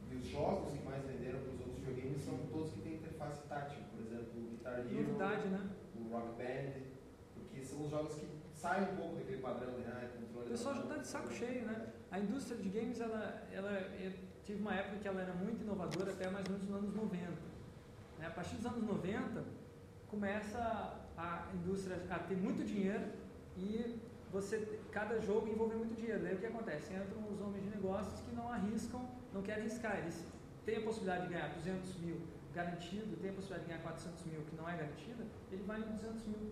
E 0.09 0.15
os 0.15 0.27
jogos 0.27 0.71
que 0.71 0.83
mais 0.85 1.03
venderam 1.05 1.39
para 1.39 1.51
os 1.51 1.59
outros 1.59 1.77
videogames 1.79 2.21
são 2.21 2.37
todos 2.49 2.71
que 2.71 2.81
têm 2.81 2.93
interface 2.95 3.43
tátil. 3.47 3.83
Por 3.91 3.99
exemplo, 4.01 4.31
o 4.39 4.49
Guitar 4.51 4.79
Hero, 4.79 4.93
Novidade, 4.93 5.47
né? 5.49 5.69
o 5.99 6.13
Rock 6.13 6.27
Band, 6.37 6.71
porque 7.35 7.63
são 7.63 7.83
os 7.83 7.91
jogos 7.91 8.15
que 8.15 8.27
saem 8.53 8.93
um 8.93 8.95
pouco 8.95 9.15
daquele 9.17 9.41
padrão 9.41 9.75
de 9.75 9.85
ah, 9.85 10.09
controle. 10.15 10.47
O 10.47 10.51
pessoal 10.51 10.75
já 10.75 10.83
está 10.83 10.97
de 10.97 11.07
saco 11.07 11.33
cheio, 11.33 11.65
né? 11.65 11.93
A 12.09 12.19
indústria 12.19 12.57
de 12.57 12.69
games, 12.69 13.01
ela, 13.01 13.43
ela, 13.51 13.71
eu 13.99 14.13
tive 14.45 14.61
uma 14.61 14.73
época 14.73 14.99
que 14.99 15.07
ela 15.07 15.21
era 15.21 15.33
muito 15.33 15.61
inovadora 15.61 16.11
até 16.11 16.29
mais 16.29 16.45
ou 16.45 16.53
menos 16.53 16.69
nos 16.69 16.77
anos 16.77 16.95
90. 16.95 17.27
né? 18.19 18.27
A 18.27 18.29
partir 18.29 18.55
dos 18.55 18.65
anos 18.65 18.83
90, 18.83 19.43
começa 20.07 20.99
a 21.17 21.47
indústria 21.53 22.05
a 22.09 22.19
ter 22.19 22.35
muito 22.35 22.63
dinheiro 22.63 23.03
e 23.57 23.99
você, 24.33 24.79
cada 24.91 25.19
jogo 25.21 25.47
envolve 25.47 25.75
muito 25.75 25.95
dinheiro. 25.95 26.23
Daí 26.23 26.33
o 26.33 26.39
que 26.39 26.47
acontece? 26.47 26.91
Entram 26.91 27.31
os 27.31 27.39
homens 27.39 27.63
de 27.63 27.69
negócios 27.69 28.19
que 28.21 28.35
não 28.35 28.51
arriscam, 28.51 29.07
não 29.31 29.43
querem 29.43 29.65
arriscar. 29.65 29.99
Eles 29.99 30.25
têm 30.65 30.77
a 30.77 30.81
possibilidade 30.81 31.27
de 31.27 31.33
ganhar 31.33 31.53
200 31.53 31.95
mil 31.97 32.17
garantido, 32.53 33.15
tem 33.17 33.29
a 33.29 33.33
possibilidade 33.33 33.63
de 33.63 33.69
ganhar 33.69 33.83
400 33.83 34.25
mil 34.25 34.41
que 34.41 34.55
não 34.55 34.67
é 34.67 34.75
garantida, 34.75 35.23
ele 35.51 35.63
vai 35.63 35.79
em 35.79 35.83
200 35.83 36.25
mil. 36.25 36.51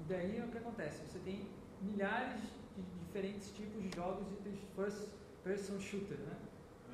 E 0.00 0.02
daí 0.08 0.42
o 0.42 0.48
que 0.48 0.58
acontece? 0.58 1.02
Você 1.06 1.20
tem 1.20 1.48
milhares 1.80 2.40
de 2.76 2.82
diferentes 3.04 3.50
tipos 3.52 3.80
de 3.80 3.90
jogos 3.94 4.26
de 4.42 4.50
first 4.74 5.08
person 5.44 5.78
shooter, 5.78 6.18
né? 6.18 6.36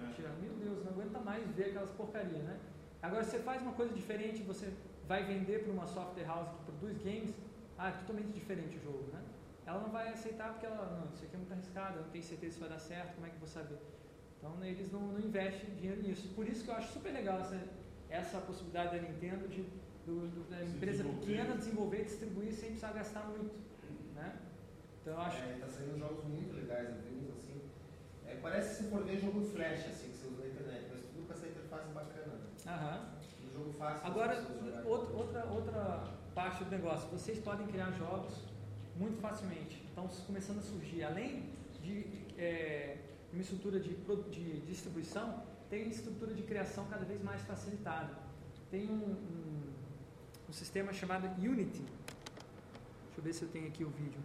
É. 0.03 0.13
Tira, 0.13 0.31
meu 0.41 0.53
Deus, 0.53 0.85
não 0.85 0.93
aguenta 0.93 1.19
mais 1.21 1.47
ver 1.53 1.71
aquelas 1.71 1.91
porcarias, 1.91 2.43
né? 2.45 2.59
Agora 3.01 3.25
você 3.25 3.39
faz 3.39 3.63
uma 3.63 3.73
coisa 3.73 3.95
diferente, 3.95 4.43
você 4.43 4.73
vai 5.07 5.25
vender 5.25 5.65
para 5.65 5.73
uma 5.73 5.87
software 5.87 6.25
house 6.25 6.49
que 6.49 6.65
produz 6.65 6.99
games, 6.99 7.35
ah, 7.79 7.89
é 7.89 7.93
totalmente 7.93 8.33
diferente 8.33 8.77
o 8.77 8.81
jogo, 8.83 9.05
né? 9.13 9.23
Ela 9.69 9.81
não 9.81 9.91
vai 9.91 10.09
aceitar 10.09 10.53
porque 10.53 10.65
ela, 10.65 10.99
não, 10.99 11.13
isso 11.13 11.25
aqui 11.25 11.35
é 11.35 11.39
muito 11.39 11.53
arriscado, 11.53 11.99
eu 11.99 12.03
não 12.05 12.11
tenho 12.11 12.25
certeza 12.25 12.55
se 12.55 12.61
vai 12.61 12.71
dar 12.71 12.79
certo, 12.79 13.15
como 13.17 13.27
é 13.27 13.29
que 13.29 13.35
eu 13.35 13.41
vou 13.41 13.49
saber? 13.49 13.79
Então 14.39 14.57
né, 14.57 14.71
eles 14.71 14.91
não, 14.91 15.01
não 15.01 15.21
investem 15.21 15.75
dinheiro 15.75 16.03
nisso. 16.03 16.27
Por 16.35 16.49
isso 16.49 16.65
que 16.65 16.71
eu 16.71 16.75
acho 16.75 16.91
super 16.95 17.13
legal 17.13 17.39
essa, 17.41 17.61
essa 18.09 18.41
possibilidade 18.41 18.97
da 18.97 19.03
Nintendo 19.07 19.47
de 19.47 19.63
do, 20.07 20.27
do, 20.29 20.49
da 20.49 20.65
empresa 20.65 21.03
desenvolver. 21.03 21.27
pequena 21.27 21.57
desenvolver 21.57 22.01
e 22.01 22.05
distribuir 22.05 22.53
sem 22.55 22.69
precisar 22.71 22.93
gastar 22.93 23.29
muito, 23.29 23.55
né? 24.15 24.39
Então 25.03 25.13
eu 25.13 25.21
acho 25.21 25.37
É, 25.37 25.59
tá 25.61 25.69
saindo 25.69 25.99
jogos 25.99 26.25
muito 26.25 26.57
legais, 26.57 26.89
viu? 27.05 27.31
Assim, 27.37 27.61
é, 28.27 28.37
parece 28.37 28.83
se 28.83 28.89
for 28.89 29.05
ver 29.05 29.21
jogo 29.21 29.43
flash, 29.43 29.87
assim, 29.87 30.09
que 30.13 30.17
você 30.17 30.29
usa 30.29 30.45
na 30.45 30.49
internet, 30.49 30.87
mas 30.91 31.01
tudo 31.03 31.27
com 31.27 31.33
essa 31.35 31.47
interface 31.47 31.89
bacana. 31.93 32.33
Né? 32.33 32.73
Aham. 32.73 33.07
Um 33.45 33.53
jogo 33.53 33.73
fácil. 33.75 34.07
Agora, 34.07 34.47
outra, 34.87 35.15
outra, 35.15 35.45
outra 35.45 36.05
parte 36.35 36.65
do 36.65 36.71
negócio, 36.71 37.07
vocês 37.11 37.39
podem 37.39 37.67
criar 37.67 37.91
jogos 37.93 38.33
muito 38.99 39.21
facilmente. 39.21 39.83
Então, 39.93 40.09
começando 40.27 40.59
a 40.59 40.63
surgir, 40.63 41.03
além 41.05 41.45
de 41.83 42.05
é, 42.37 42.97
uma 43.33 43.43
estrutura 43.43 43.79
de, 43.79 43.95
de 44.31 44.61
distribuição, 44.63 45.43
tem 45.71 45.89
estrutura 45.89 46.35
de 46.35 46.43
criação 46.43 46.87
cada 46.87 47.05
vez 47.05 47.23
mais 47.23 47.41
facilitada. 47.43 48.13
Tem 48.71 48.89
um, 48.91 49.13
um, 49.13 49.63
um 50.49 50.53
sistema 50.53 50.93
chamado 50.93 51.27
Unity. 51.41 51.83
Deixa 51.83 53.19
eu 53.19 53.23
ver 53.23 53.33
se 53.33 53.43
eu 53.43 53.49
tenho 53.49 53.69
aqui 53.69 53.85
o 53.85 53.91
vídeo. 53.91 54.21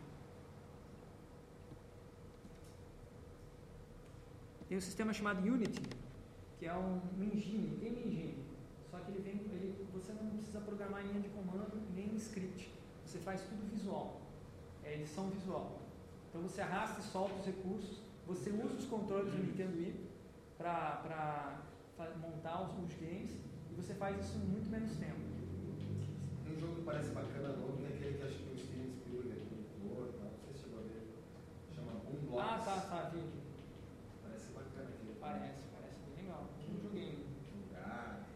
Tem 4.68 4.78
um 4.78 4.82
sistema 4.82 5.14
chamado 5.14 5.46
Unity, 5.46 5.84
que 6.58 6.66
é 6.66 6.74
um 6.74 7.00
engine, 7.22 7.78
game 7.78 8.08
engine. 8.08 8.46
Só 8.90 8.98
que 9.00 9.12
ele 9.12 9.22
vem, 9.22 9.34
ele, 9.34 9.88
você 9.94 10.14
não 10.14 10.32
precisa 10.32 10.62
programar 10.62 11.06
linha 11.06 11.22
de 11.22 11.30
comando 11.30 11.80
nem 11.94 12.08
em 12.08 12.16
script. 12.16 12.72
Você 13.06 13.20
faz 13.20 13.42
tudo 13.42 13.70
visual. 13.70 14.23
É 14.86 14.96
edição 14.96 15.30
visual. 15.30 15.80
Então 16.30 16.42
você 16.42 16.62
arrasta 16.62 17.00
e 17.00 17.04
solta 17.04 17.34
os 17.40 17.46
recursos. 17.46 18.02
Você 18.28 18.50
usa 18.52 18.76
os 18.76 18.86
controles 18.86 19.32
do 19.34 19.38
Nintendo 19.40 19.78
Wii 19.78 19.96
para 20.58 21.62
montar 22.22 22.62
os, 22.64 22.72
os 22.84 22.94
games 23.00 23.32
e 23.72 23.74
você 23.76 23.94
faz 23.94 24.18
isso 24.26 24.38
em 24.38 24.46
muito 24.48 24.70
menos 24.70 24.96
tempo. 24.98 25.20
Tem 26.44 26.56
um 26.56 26.60
jogo 26.60 26.76
que 26.76 26.82
parece 26.84 27.12
bacana 27.12 27.50
novo, 27.58 27.78
que 27.78 27.86
é 27.86 27.88
aquele 27.96 28.18
que 28.18 28.24
acho 28.24 28.38
que 28.38 28.54
o 28.54 28.58
Steven 28.58 28.92
Spielberg 28.92 29.32
é 29.32 29.46
produtor, 29.46 30.08
tá? 30.20 30.24
não 30.26 30.40
sei 30.46 30.54
se 30.54 30.60
chegou 30.64 30.80
a 30.80 30.84
ver. 30.84 31.02
Chama 31.76 31.92
Boom 32.04 32.32
Blocks. 32.32 32.50
Ah, 32.50 32.58
tá, 32.66 32.82
tá, 32.90 33.10
vi 33.10 33.20
aqui. 33.20 33.40
Parece 34.24 34.52
bacana 34.54 34.90
aquele. 34.90 35.16
Parece, 35.20 35.64
parece 35.76 35.96
bem 36.16 36.24
legal. 36.26 36.44
Um 36.70 36.82
joguinho. 36.82 37.20
Jogar. 37.70 38.28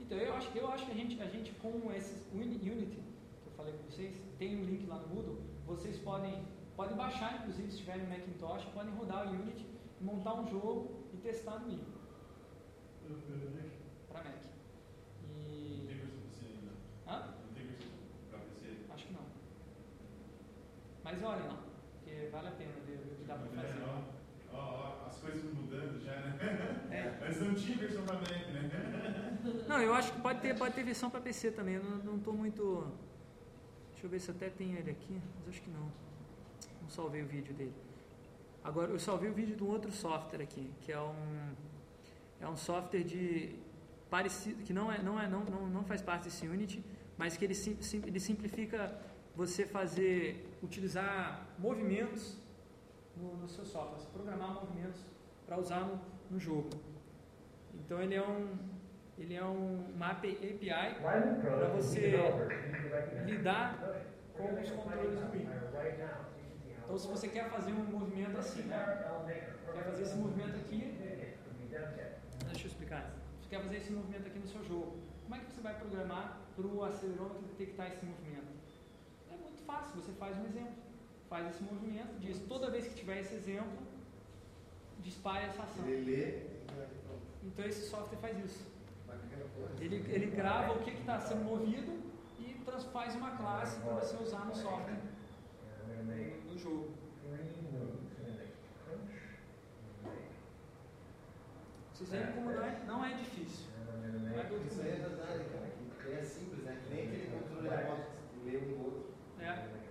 Então 0.00 0.18
eu 0.18 0.34
acho, 0.34 0.48
eu 0.56 0.68
acho 0.72 0.86
que 0.86 0.92
a 0.92 0.94
gente, 0.94 1.20
a 1.22 1.26
gente 1.26 1.52
com 1.60 1.92
esses 1.92 2.26
Uni- 2.32 2.56
Unity, 2.70 2.96
que 2.96 3.46
eu 3.46 3.52
falei 3.56 3.72
com 3.74 3.84
vocês, 3.90 4.14
tem 4.38 4.56
um 4.56 4.64
link 4.64 4.86
lá 4.86 4.96
no 4.98 5.08
Moodle, 5.08 5.38
vocês 5.66 5.98
podem, 5.98 6.44
podem 6.76 6.96
baixar, 6.96 7.40
inclusive 7.40 7.70
se 7.70 7.78
tiverem 7.78 8.06
Macintosh, 8.06 8.64
podem 8.66 8.94
rodar 8.94 9.26
o 9.26 9.30
Unity, 9.32 9.66
montar 10.00 10.34
um 10.34 10.46
jogo 10.48 11.04
e 11.12 11.16
testar 11.16 11.58
no 11.58 11.66
Wii. 11.68 11.82
para 14.08 14.22
Mac. 14.24 14.34
Não 15.28 15.52
E. 15.52 15.84
tem 15.86 15.96
versão 15.96 16.20
PC 16.22 16.46
ainda. 16.46 16.72
Hã? 17.08 17.34
Não 17.46 17.52
tem 17.54 17.66
versão 17.66 17.88
pra 18.30 18.38
PC. 18.38 18.76
Acho 18.94 19.06
que 19.06 19.12
não. 19.12 19.20
Mas 21.02 21.22
olhem 21.22 21.46
lá, 21.48 21.58
porque 21.92 22.28
vale 22.30 22.48
a 22.48 22.52
pena 22.52 22.72
ver 22.86 22.94
o 23.12 23.16
que 23.16 23.24
dá 23.24 23.34
para 23.34 23.48
fazer. 23.48 23.82
Ó, 23.82 24.56
ó, 24.56 24.58
ó, 25.02 25.06
as 25.06 25.18
coisas 25.18 25.52
mudando 25.52 26.00
já, 26.04 26.12
né? 26.20 26.38
É. 26.90 27.26
Antes 27.26 27.40
não 27.42 27.54
tinha 27.54 27.76
versão 27.76 28.02
pra 28.04 28.14
Mac, 28.14 28.30
né? 28.30 28.70
Não, 29.68 29.80
eu 29.82 29.92
acho 29.94 30.12
que 30.12 30.20
pode 30.20 30.40
ter, 30.40 30.56
pode 30.56 30.74
ter 30.74 30.82
versão 30.84 31.10
para 31.10 31.20
PC 31.20 31.50
também. 31.50 31.74
Eu 31.74 31.82
não, 31.84 31.96
não 31.98 32.18
tô 32.20 32.32
muito. 32.32 32.86
Eu 34.08 34.12
ver 34.12 34.20
se 34.20 34.30
até 34.30 34.48
tem 34.48 34.72
ele 34.72 34.90
aqui, 34.90 35.20
mas 35.36 35.48
acho 35.50 35.60
que 35.60 35.68
não. 35.68 35.92
Não 36.80 36.88
salvei 36.88 37.20
o 37.22 37.26
vídeo 37.26 37.52
dele. 37.52 37.74
Agora, 38.64 38.90
eu 38.90 38.98
salvei 38.98 39.28
o 39.28 39.34
vídeo 39.34 39.54
de 39.54 39.62
um 39.62 39.68
outro 39.68 39.92
software 39.92 40.42
aqui, 40.42 40.72
que 40.80 40.90
é 40.90 40.98
um 40.98 41.54
é 42.40 42.48
um 42.48 42.56
software 42.56 43.04
de 43.04 43.54
parecido 44.08 44.62
que 44.62 44.72
não 44.72 44.90
é 44.90 45.02
não 45.02 45.20
é 45.20 45.28
não 45.28 45.44
não, 45.44 45.68
não 45.68 45.84
faz 45.84 46.00
parte 46.00 46.24
desse 46.24 46.48
Unity, 46.48 46.82
mas 47.18 47.36
que 47.36 47.44
ele 47.44 47.54
sim, 47.54 47.76
ele 48.06 48.18
simplifica 48.18 48.98
você 49.36 49.66
fazer 49.66 50.58
utilizar 50.62 51.46
movimentos 51.58 52.38
no, 53.14 53.36
no 53.36 53.46
seu 53.46 53.66
software, 53.66 54.06
programar 54.10 54.54
movimentos 54.54 55.02
para 55.44 55.58
usar 55.58 55.80
no, 55.80 56.00
no 56.30 56.40
jogo. 56.40 56.70
Então 57.74 58.00
ele 58.00 58.14
é 58.14 58.26
um 58.26 58.56
ele 59.18 59.34
é 59.34 59.44
um, 59.44 59.84
uma 59.94 60.10
API 60.12 60.58
para 61.00 61.68
você 61.70 62.12
lidar 63.26 63.78
com 64.36 64.54
os 64.60 64.70
controles 64.70 65.18
do 65.18 65.32
Wii. 65.32 65.48
Então, 66.84 66.96
se 66.98 67.08
você 67.08 67.28
quer 67.28 67.50
fazer 67.50 67.72
um 67.72 67.84
movimento 67.84 68.38
assim, 68.38 68.62
né? 68.62 69.04
Quer 69.74 69.84
fazer 69.84 70.02
esse 70.02 70.16
movimento 70.16 70.56
aqui, 70.56 70.96
deixa 72.46 72.64
eu 72.64 72.68
explicar. 72.68 73.10
Você 73.40 73.48
quer 73.50 73.60
fazer 73.62 73.76
esse 73.76 73.92
movimento 73.92 74.26
aqui 74.26 74.38
no 74.38 74.46
seu 74.48 74.64
jogo. 74.64 74.96
Como 75.24 75.34
é 75.34 75.38
que 75.40 75.52
você 75.52 75.60
vai 75.60 75.74
programar 75.78 76.38
para 76.56 76.66
o 76.66 76.84
acelerômetro 76.84 77.42
detectar 77.42 77.88
esse 77.88 78.04
movimento? 78.06 78.48
É 79.30 79.36
muito 79.36 79.62
fácil, 79.64 80.00
você 80.00 80.12
faz 80.12 80.38
um 80.38 80.46
exemplo. 80.46 80.72
Faz 81.28 81.46
esse 81.50 81.62
movimento, 81.62 82.18
diz 82.18 82.38
toda 82.48 82.70
vez 82.70 82.86
que 82.88 82.94
tiver 82.94 83.20
esse 83.20 83.34
exemplo, 83.34 83.78
dispare 85.00 85.44
essa 85.44 85.62
ação. 85.64 85.84
Então 87.44 87.64
esse 87.66 87.86
software 87.90 88.18
faz 88.18 88.38
isso. 88.42 88.77
Ele, 89.80 89.96
ele 90.12 90.26
grava 90.34 90.72
o 90.72 90.82
que 90.82 90.90
está 90.90 91.20
sendo 91.20 91.44
movido 91.44 91.98
e 92.38 92.54
trans, 92.64 92.84
faz 92.84 93.14
uma 93.14 93.36
classe 93.36 93.80
para 93.80 93.94
você 93.94 94.16
usar 94.22 94.44
no 94.44 94.54
software, 94.54 95.00
no, 96.04 96.52
no 96.52 96.58
jogo. 96.58 96.94
Vocês 101.92 102.10
veem 102.10 102.32
como 102.32 102.52
não 102.52 102.64
é, 102.64 102.84
não 102.86 103.04
é 103.04 103.14
difícil. 103.14 103.66
Não 103.76 104.38
é 104.38 104.44
do 104.44 104.66
Isso 104.66 104.80
aí 104.80 104.90
é 104.90 104.96
verdade, 104.96 105.44
cara. 105.50 105.68
É 106.16 106.22
simples, 106.22 106.64
né? 106.64 106.80
Que 106.84 106.94
nem 106.94 107.06
aquele 107.06 107.38
controle 107.38 107.68
remoto 107.68 108.02
que 108.32 108.50
lê 108.50 108.56
um 108.56 108.68
do 108.68 108.84
outro. 108.84 109.10
É, 109.40 109.44
exatamente. 109.44 109.88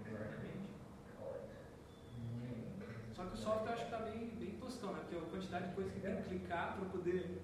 Só 3.14 3.26
que 3.26 3.34
o 3.34 3.38
software 3.38 3.70
eu 3.70 3.74
acho 3.74 3.86
que 3.88 3.94
está 3.96 4.06
bem, 4.06 4.28
bem 4.40 4.52
tostão, 4.60 4.94
né? 4.94 5.00
Porque 5.02 5.16
a 5.18 5.30
quantidade 5.30 5.70
de 5.70 5.74
coisa 5.74 5.90
que 5.90 6.00
tem 6.00 6.16
que 6.18 6.30
clicar 6.30 6.78
para 6.78 6.86
poder, 6.86 7.42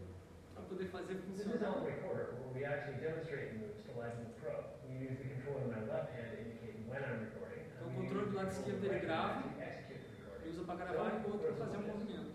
poder 0.73 0.89
fazer 0.89 1.13
This 1.13 1.45
is 1.45 1.61
on 1.61 1.85
funcionar. 1.85 1.85
recorder, 1.85 2.25
where 2.41 2.49
we 2.49 2.65
actually 2.65 2.97
demonstrate 2.97 3.53
moves 3.61 3.85
to 3.85 3.93
Live 3.93 4.17
Move 4.17 4.33
Pro. 4.41 4.55
You 4.89 5.05
use 5.05 5.17
the 5.21 5.29
controller 5.29 5.69
on 5.69 5.71
my 5.77 5.85
left 5.85 6.09
hand 6.17 6.33
to 6.33 6.37
indicate 6.41 6.81
when 6.89 7.01
I'm 7.05 7.29
recording. 7.29 7.61
Então, 7.77 7.85
o 7.85 7.93
controle 7.93 8.33
do 8.33 8.35
lado 8.35 8.49
esquerdo 8.49 8.81
ele 8.81 8.99
grava. 9.05 9.43
Ele 9.53 10.49
usa 10.49 10.63
para 10.65 10.75
gravar 10.81 11.13
e 11.13 11.21
o 11.21 11.31
outro 11.31 11.53
para 11.53 11.65
fazer 11.65 11.77
um 11.77 11.87
movimento. 11.93 12.33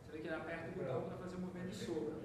Você 0.00 0.12
vê 0.12 0.18
que 0.18 0.26
ele 0.28 0.34
aperta 0.34 0.68
o 0.68 0.72
botão 0.72 1.02
para 1.08 1.18
fazer 1.18 1.36
o 1.36 1.40
movimento 1.40 1.68
de 1.68 1.76
sopro. 1.76 2.20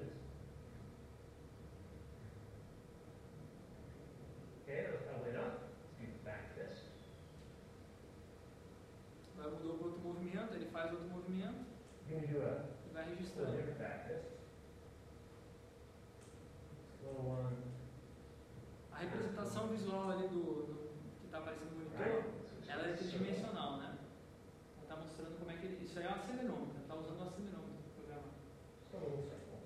Okay, 4.64 4.82
that 4.82 4.92
was 4.96 5.04
probably 5.04 5.30
enough. 5.36 5.60
Let's 6.00 6.16
do 6.16 6.16
the 6.16 6.24
back. 6.24 6.42
Vai 9.38 9.52
mudou 9.52 9.78
para 9.78 9.88
outro 9.88 10.02
movimento, 10.02 10.56
ele 10.56 10.66
faz 10.72 10.92
outro 10.92 11.08
movimento 11.10 11.66
do 12.08 12.16
a 12.16 12.66
e 12.90 12.94
vai 12.94 13.10
registrando. 13.10 13.66
One. 17.26 17.58
A 18.92 19.00
representação 19.00 19.68
visual 19.68 20.12
ali 20.12 20.28
do, 20.28 20.42
do 20.68 20.90
que 21.20 21.26
está 21.26 21.40
aparecendo 21.40 21.72
no 21.72 21.78
monitor, 21.78 22.24
ela 22.68 22.88
é 22.88 22.94
tridimensional, 22.94 23.78
né? 23.78 23.98
Ela 24.76 24.84
está 24.84 24.96
mostrando 24.96 25.40
como 25.40 25.52
é 25.52 25.56
que 25.56 25.66
ele. 25.66 25.84
Isso 25.84 26.00
aí 26.00 26.06
é 26.06 26.10
um 26.10 26.16
acelerômetro, 26.16 26.82
está 26.82 26.96
usando 26.96 27.20
o 27.20 27.24
acelerômetro 27.24 27.76
para 28.06 29.00
programar. 29.00 29.26
A. 29.26 29.66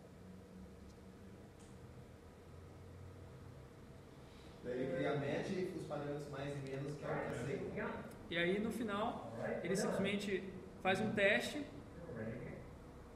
Daí 4.64 4.82
ele 4.82 4.95
cria 4.95 5.18
mede 5.18 5.72
os 5.78 5.86
parâmetros 5.86 6.30
mais 6.30 6.55
e 6.55 6.70
menos 6.70 6.95
que 6.95 7.05
é 7.05 7.86
o 7.86 7.91
que. 7.91 8.34
E 8.34 8.38
aí 8.38 8.60
no 8.60 8.72
final, 8.72 9.34
ele 9.64 9.76
simplesmente 9.76 10.43
faz 10.82 10.99
um 11.01 11.12
teste, 11.14 11.66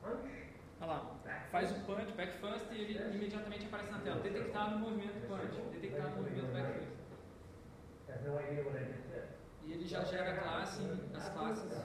olha 0.04 0.86
lá, 0.86 1.16
faz 1.54 1.72
o 1.72 1.76
punch, 1.86 2.12
back 2.14 2.34
first 2.40 2.66
e 2.72 2.82
ele 2.82 2.98
imediatamente 3.16 3.68
aparece 3.68 3.92
na 3.92 4.00
tela. 4.00 4.20
Detectado 4.22 4.76
o 4.76 4.80
movimento 4.80 5.28
punch, 5.28 5.62
detectado 5.72 6.14
o 6.14 6.16
movimento 6.24 6.52
back 6.52 6.74
first. 6.74 6.90
Did. 8.08 8.26
E 9.66 9.74
ele 9.74 9.88
já 9.88 10.04
gera 10.04 10.32
a 10.32 10.38
classe, 10.38 10.82
as 11.14 11.30
classes 11.30 11.70
de 11.70 11.76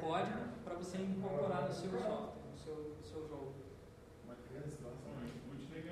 código 0.00 0.38
para 0.62 0.74
você 0.74 0.98
incorporar 0.98 1.62
no 1.62 1.72
seu 1.72 1.90
software, 1.90 2.42
no 2.50 2.58
seu, 2.58 2.94
no 2.98 3.02
seu 3.02 3.26
jogo. 3.26 3.54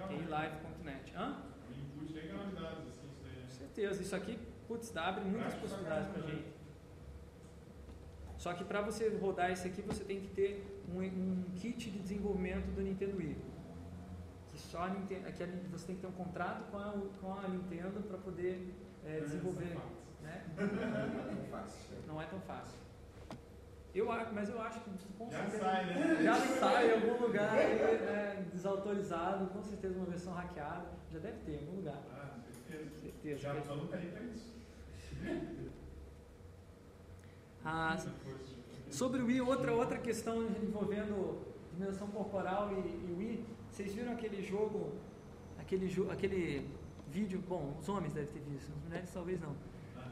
Tem 0.09 0.27
live.net. 0.27 1.17
Hã? 1.17 1.43
Um 1.67 1.73
input 1.73 2.13
legal 2.13 2.45
de 2.47 2.57
dados, 2.57 2.89
assim, 2.89 3.09
isso 3.09 3.21
daí. 3.23 3.43
Com 3.43 3.49
certeza, 3.49 4.03
isso 4.03 4.17
aqui, 4.17 4.39
putz, 4.69 4.95
abre 4.97 5.25
muitas 5.25 5.55
possibilidades 5.55 6.09
pra 6.09 6.21
gente. 6.23 6.53
Só 8.37 8.53
que 8.55 8.65
para 8.65 8.83
você 8.83 9.09
rodar 9.09 9.51
esse 9.51 9.67
aqui, 9.69 9.81
você 9.83 10.05
tem 10.05 10.21
que 10.21 10.29
ter 10.29 10.80
um, 10.95 11.03
um 11.03 11.45
kit 11.57 11.91
de 11.91 11.99
desenvolvimento 11.99 12.75
do 12.75 12.83
Nintendo 12.83 13.17
Wii. 13.17 13.37
Que 14.49 14.59
só 14.59 14.85
a 14.85 14.89
Nintendo, 14.91 15.33
que 15.33 15.43
a, 15.43 15.47
você 15.71 15.87
tem 15.87 15.97
que 15.97 16.03
ter 16.03 16.09
um 16.09 16.13
contrato 16.13 16.71
com 16.71 16.79
a, 16.79 16.93
com 17.21 17.33
a 17.33 17.49
Nintendo 17.49 18.01
para 18.03 18.19
poder 18.19 18.75
é, 19.05 19.21
desenvolver. 19.21 19.77
Né? 20.23 20.45
Não 20.57 20.63
é 20.63 21.35
tão 21.35 21.45
fácil. 21.51 21.97
Não 22.07 22.23
é 22.23 22.27
tão 22.27 22.41
fácil. 22.41 22.79
Eu 23.93 24.07
mas 24.07 24.49
eu 24.49 24.61
acho 24.63 24.81
que 24.81 24.91
com 25.19 25.29
Já 25.29 25.39
certeza 25.39 25.65
sai, 25.65 25.85
né? 25.87 26.23
já 26.23 26.35
sai 26.35 26.91
em 26.91 26.93
algum 26.93 27.27
lugar 27.27 27.59
é, 27.59 28.45
desautorizado, 28.53 29.47
com 29.47 29.63
certeza 29.65 29.97
uma 29.97 30.07
versão 30.07 30.33
hackeada, 30.33 30.87
já 31.11 31.19
deve 31.19 31.39
ter 31.39 31.53
em 31.55 31.59
algum 31.59 31.77
lugar. 31.77 32.01
Ah, 32.13 32.39
certeza. 32.53 33.01
Certeza. 33.01 33.39
Já 33.39 33.55
não 33.55 33.63
aí 33.97 34.11
pra 34.13 34.23
isso. 34.23 34.61
Ah, 37.65 37.97
Sobre 38.91 39.23
o 39.23 39.27
Wii, 39.27 39.41
outra, 39.41 39.73
outra 39.73 39.99
questão 39.99 40.43
envolvendo 40.43 41.39
dimensão 41.73 42.09
corporal 42.09 42.73
e, 42.73 42.77
e 42.77 43.15
Wii, 43.17 43.45
vocês 43.71 43.95
viram 43.95 44.13
aquele 44.13 44.43
jogo, 44.43 44.95
aquele, 45.59 45.89
jo, 45.89 46.11
aquele 46.11 46.69
vídeo, 47.09 47.41
bom, 47.49 47.77
os 47.79 47.89
homens 47.89 48.13
devem 48.13 48.31
ter 48.33 48.41
visto, 48.41 48.71
as 48.77 48.85
mulheres 48.85 49.11
talvez 49.13 49.41
não, 49.41 49.55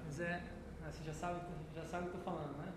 mas 0.04 0.20
é, 0.20 0.42
ah, 0.84 0.90
você 0.92 1.02
já 1.04 1.12
sabe, 1.12 1.40
já 1.74 1.84
sabe 1.84 2.06
o 2.06 2.10
que 2.10 2.16
eu 2.16 2.20
estou 2.20 2.34
falando, 2.34 2.56
né? 2.56 2.72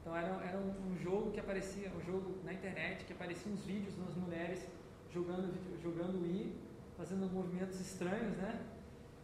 Então 0.00 0.14
era, 0.14 0.28
era 0.44 0.58
um, 0.58 0.92
um 0.92 0.96
jogo 0.98 1.30
que 1.30 1.40
aparecia, 1.40 1.90
um 1.96 2.04
jogo 2.04 2.36
na 2.44 2.52
internet, 2.52 3.06
que 3.06 3.12
aparecia 3.14 3.50
uns 3.50 3.64
vídeos 3.64 3.94
das 3.96 4.14
mulheres 4.14 4.68
jogando, 5.10 5.54
jogando 5.82 6.20
Wii, 6.22 6.54
fazendo 6.98 7.32
movimentos 7.32 7.80
estranhos, 7.80 8.36
né? 8.36 8.60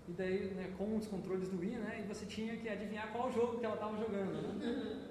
E 0.09 0.13
daí, 0.13 0.55
né, 0.55 0.73
com 0.79 0.97
os 0.97 1.07
controles 1.07 1.51
do 1.51 1.61
Wii, 1.61 1.77
né? 1.77 2.03
E 2.03 2.09
você 2.09 2.25
tinha 2.25 2.57
que 2.57 2.69
adivinhar 2.69 3.13
qual 3.13 3.31
jogo 3.31 3.59
que 3.59 3.67
ela 3.67 3.75
estava 3.75 3.99
jogando, 3.99 4.59
né? 4.59 5.07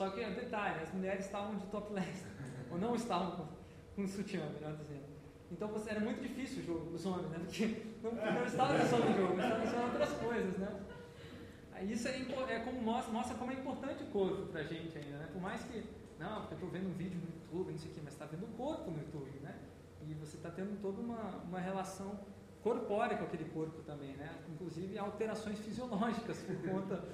Só 0.00 0.08
que, 0.08 0.24
detalhe, 0.24 0.82
as 0.82 0.94
mulheres 0.94 1.26
estavam 1.26 1.56
de 1.56 1.66
topless, 1.66 2.24
ou 2.70 2.78
não 2.78 2.94
estavam 2.94 3.32
com, 3.32 3.48
com 3.94 4.08
sutiã, 4.08 4.48
melhor 4.54 4.74
dizendo. 4.74 5.04
Então 5.52 5.68
você, 5.68 5.90
era 5.90 6.00
muito 6.00 6.22
difícil 6.22 6.62
o 6.62 6.66
jogo 6.66 6.90
dos 6.90 7.04
homens, 7.04 7.28
né? 7.28 7.38
Porque 7.38 7.84
não, 8.02 8.12
não 8.12 8.44
estava 8.46 8.82
só 8.86 8.96
no 8.96 9.14
jogo, 9.14 9.34
estava 9.34 9.66
só 9.66 9.84
outras 9.84 10.12
coisas, 10.14 10.56
né? 10.56 10.80
Isso 11.82 12.08
é, 12.08 12.12
é 12.16 12.60
como 12.60 12.80
mostra, 12.80 13.12
mostra 13.12 13.36
como 13.36 13.50
é 13.50 13.54
importante 13.56 14.02
o 14.04 14.06
corpo 14.06 14.46
pra 14.46 14.62
gente 14.62 14.96
ainda, 14.96 15.18
né? 15.18 15.28
Por 15.30 15.42
mais 15.42 15.62
que, 15.64 15.84
não, 16.18 16.40
porque 16.40 16.54
eu 16.54 16.56
estou 16.56 16.70
vendo 16.70 16.88
um 16.88 16.94
vídeo 16.94 17.20
no 17.20 17.26
YouTube, 17.34 17.72
não 17.72 17.78
sei 17.78 17.90
o 17.90 18.02
mas 18.02 18.14
está 18.14 18.24
vendo 18.24 18.44
o 18.44 18.56
corpo 18.56 18.90
no 18.90 18.96
YouTube, 18.96 19.38
né? 19.40 19.54
E 20.08 20.14
você 20.14 20.38
está 20.38 20.50
tendo 20.50 20.80
toda 20.80 20.98
uma, 20.98 21.42
uma 21.44 21.60
relação 21.60 22.18
corpórea 22.62 23.18
com 23.18 23.24
aquele 23.24 23.50
corpo 23.50 23.82
também, 23.82 24.16
né? 24.16 24.34
Inclusive 24.48 24.96
alterações 24.96 25.58
fisiológicas 25.58 26.38
por 26.38 26.56
conta 26.56 27.04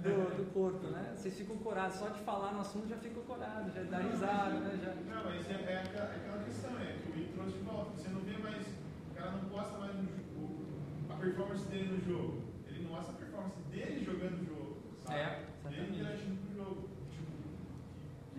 do, 0.00 0.36
do 0.36 0.52
corpo, 0.52 0.86
né? 0.88 1.12
Vocês 1.16 1.36
ficam 1.36 1.56
corados, 1.58 1.96
só 1.96 2.08
de 2.08 2.20
falar 2.20 2.52
no 2.52 2.60
assunto 2.60 2.88
já 2.88 2.96
ficam 2.96 3.22
corados, 3.24 3.72
já 3.74 3.82
dá 3.84 3.98
risada, 3.98 4.60
né? 4.60 4.78
Já... 4.82 4.94
Não, 5.14 5.24
mas 5.24 5.50
é, 5.50 5.52
é 5.54 5.76
aquela, 5.82 6.04
é 6.12 6.16
aquela 6.16 6.42
questão, 6.44 6.70
é 6.80 6.98
que 7.02 7.10
o 7.10 7.14
Wii 7.14 7.32
trouxe 7.34 7.52
de 7.52 7.58
volta. 7.64 7.90
Você 7.96 8.08
não 8.08 8.20
vê 8.20 8.36
mais, 8.38 8.66
o 9.10 9.14
cara 9.14 9.30
não 9.32 9.44
posta 9.48 9.78
mais 9.78 9.94
no 9.94 10.02
jogo, 10.04 10.64
a 11.10 11.14
performance 11.14 11.64
dele 11.68 11.96
no 11.96 12.00
jogo. 12.00 12.42
Ele 12.68 12.86
mostra 12.86 13.12
a 13.14 13.16
performance 13.18 13.58
dele 13.70 14.04
jogando 14.04 14.40
o 14.40 14.44
jogo, 14.44 14.76
sabe? 15.04 15.18
É, 15.20 15.42
Dele 15.68 15.94
interagindo 15.96 16.36
com 16.42 16.52
o 16.52 16.56
jogo. 16.56 16.88
Tipo, 17.10 17.32
que, 18.32 18.38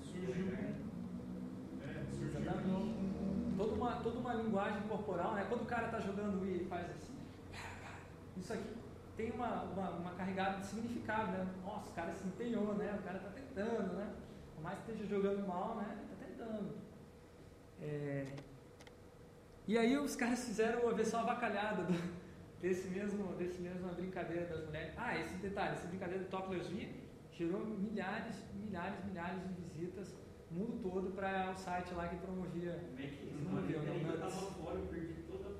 que 0.00 0.06
surgiu, 0.06 0.44
com- 0.44 1.80
é, 1.84 2.02
linguagem 4.42 4.82
corporal, 4.88 5.34
né? 5.34 5.46
Quando 5.48 5.62
o 5.62 5.66
cara 5.66 5.86
está 5.86 6.00
jogando 6.00 6.40
Wii, 6.42 6.54
ele 6.54 6.64
faz 6.66 6.90
assim. 6.90 7.14
Isso 8.36 8.52
aqui 8.52 8.64
tem 9.16 9.30
uma, 9.30 9.62
uma, 9.62 9.90
uma 9.90 10.10
carregada 10.14 10.58
de 10.58 10.66
significado, 10.66 11.32
né? 11.32 11.46
Nossa, 11.64 11.90
o 11.90 11.94
cara 11.94 12.12
se 12.12 12.26
empenhou, 12.26 12.74
né? 12.74 12.96
O 12.98 13.02
cara 13.02 13.18
está 13.18 13.30
tentando, 13.30 13.94
né? 13.94 14.12
Por 14.54 14.62
mais 14.62 14.78
que 14.80 14.92
esteja 14.92 15.08
jogando 15.08 15.46
mal, 15.46 15.76
né? 15.76 15.98
Está 16.02 16.26
tentando. 16.26 16.74
É... 17.80 18.26
E 19.66 19.78
aí 19.78 19.96
os 19.96 20.14
caras 20.16 20.44
fizeram 20.44 20.88
a 20.88 20.92
versão 20.92 21.20
avacalhada 21.20 21.84
do, 21.84 21.92
desse 22.60 22.88
mesmo, 22.88 23.34
desse 23.36 23.60
mesmo 23.60 23.88
brincadeira 23.94 24.46
das 24.46 24.66
mulheres. 24.66 24.94
Ah, 24.96 25.18
esse 25.18 25.34
detalhe, 25.36 25.72
essa 25.72 25.86
brincadeira 25.88 26.24
do 26.24 26.30
Topless 26.30 26.68
V 26.68 26.88
gerou 27.32 27.64
milhares, 27.64 28.36
milhares, 28.54 29.04
milhares 29.04 29.40
de 29.42 29.54
visitas 29.54 30.14
no 30.50 30.60
mundo 30.60 30.82
todo 30.82 31.10
para 31.12 31.52
o 31.52 31.56
site 31.56 31.94
lá 31.94 32.08
que 32.08 32.16
promovia. 32.16 32.80
Como 32.90 32.98
é 33.02 33.06
que 33.06 33.24
Não 33.44 33.62
viu, 33.62 33.78
não, 33.82 33.94
não. 33.94 34.16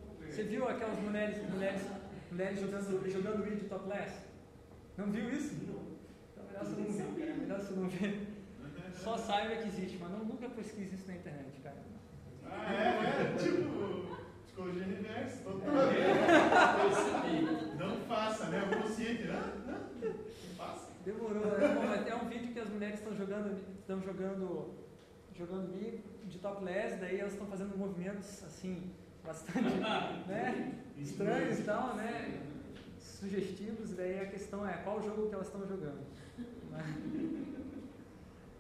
conversa. 0.07 0.35
Você 0.35 0.43
viu 0.45 0.69
aquelas 0.69 0.99
mulheres, 0.99 1.51
mulheres, 1.51 1.83
mulheres 2.35 2.61
jogando, 2.61 3.11
jogando 3.11 3.45
Wii 3.45 3.57
de 3.57 3.65
topless? 3.67 4.15
Não 4.99 5.07
viu 5.11 5.31
isso? 5.31 5.55
Não. 5.67 5.85
Então 6.33 6.45
melhor 6.47 6.65
você 6.65 6.81
não 6.81 6.93
ver, 6.93 7.27
cara. 7.27 7.35
Melhor 7.37 7.61
você 7.61 7.75
não 7.75 7.89
ver. 7.89 8.29
Só 8.95 9.17
saiba 9.17 9.57
que 9.57 9.69
existe, 9.69 9.99
mas 10.01 10.11
não, 10.11 10.25
nunca 10.25 10.49
pesquise 10.49 10.95
isso 10.97 11.07
na 11.07 11.15
internet, 11.15 11.61
cara. 11.63 11.77
Ah, 12.45 12.75
é, 12.75 13.23
é, 13.23 13.37
tipo, 13.37 14.17
psicologia 14.45 14.85
reversa, 14.85 15.43
total. 15.45 15.75
Não 17.79 18.01
faça, 18.07 18.47
né? 18.47 18.63
O 18.65 18.83
consciente, 18.83 19.25
não, 19.25 19.73
não, 19.73 19.79
não 20.03 20.55
faça. 20.57 20.91
Demorou, 21.05 21.45
é, 21.45 21.69
bom, 21.75 22.11
é 22.11 22.15
um 22.15 22.29
vídeo 22.29 22.53
que 22.53 22.61
as 22.61 22.69
mulheres 22.69 22.99
estão 22.99 23.15
jogando, 23.15 23.61
estão 23.79 24.01
jogando, 24.03 24.75
jogando 25.37 25.73
Wii 25.73 26.03
de 26.25 26.39
topless, 26.39 26.97
daí 26.97 27.21
elas 27.21 27.33
estão 27.33 27.47
fazendo 27.47 27.77
movimentos 27.77 28.43
assim, 28.45 28.91
bastante, 29.25 29.61
né? 30.29 30.73
Estranhos 30.99 31.59
e 31.59 31.63
tal, 31.63 31.95
né? 31.97 32.41
Sugestivos, 33.01 33.93
e 33.93 33.95
daí 33.95 34.21
a 34.21 34.27
questão 34.27 34.69
é 34.69 34.75
qual 34.85 35.03
jogo 35.03 35.29
que 35.29 35.35
elas 35.35 35.47
estão 35.47 35.67
jogando. 35.67 36.01
né? 36.71 36.85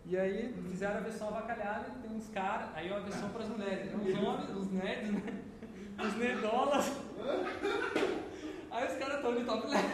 E 0.06 0.16
aí 0.18 0.54
fizeram 0.70 0.98
a 0.98 1.00
versão 1.00 1.28
avacalhada, 1.28 1.86
tem 2.02 2.10
uns 2.14 2.28
caras, 2.28 2.68
aí 2.74 2.88
é 2.88 2.94
a 2.94 2.98
versão 3.00 3.30
para 3.30 3.42
as 3.42 3.48
mulheres, 3.48 3.90
tem 3.90 3.96
uns 3.98 4.18
homens, 4.22 4.50
os 4.50 4.70
nerds, 4.72 5.12
né? 5.12 5.42
Os 5.98 6.14
nerdolas. 6.16 6.92
Aí 8.70 8.86
os 8.86 8.98
caras 8.98 9.16
estão 9.16 9.34
de 9.34 9.44
topless, 9.44 9.84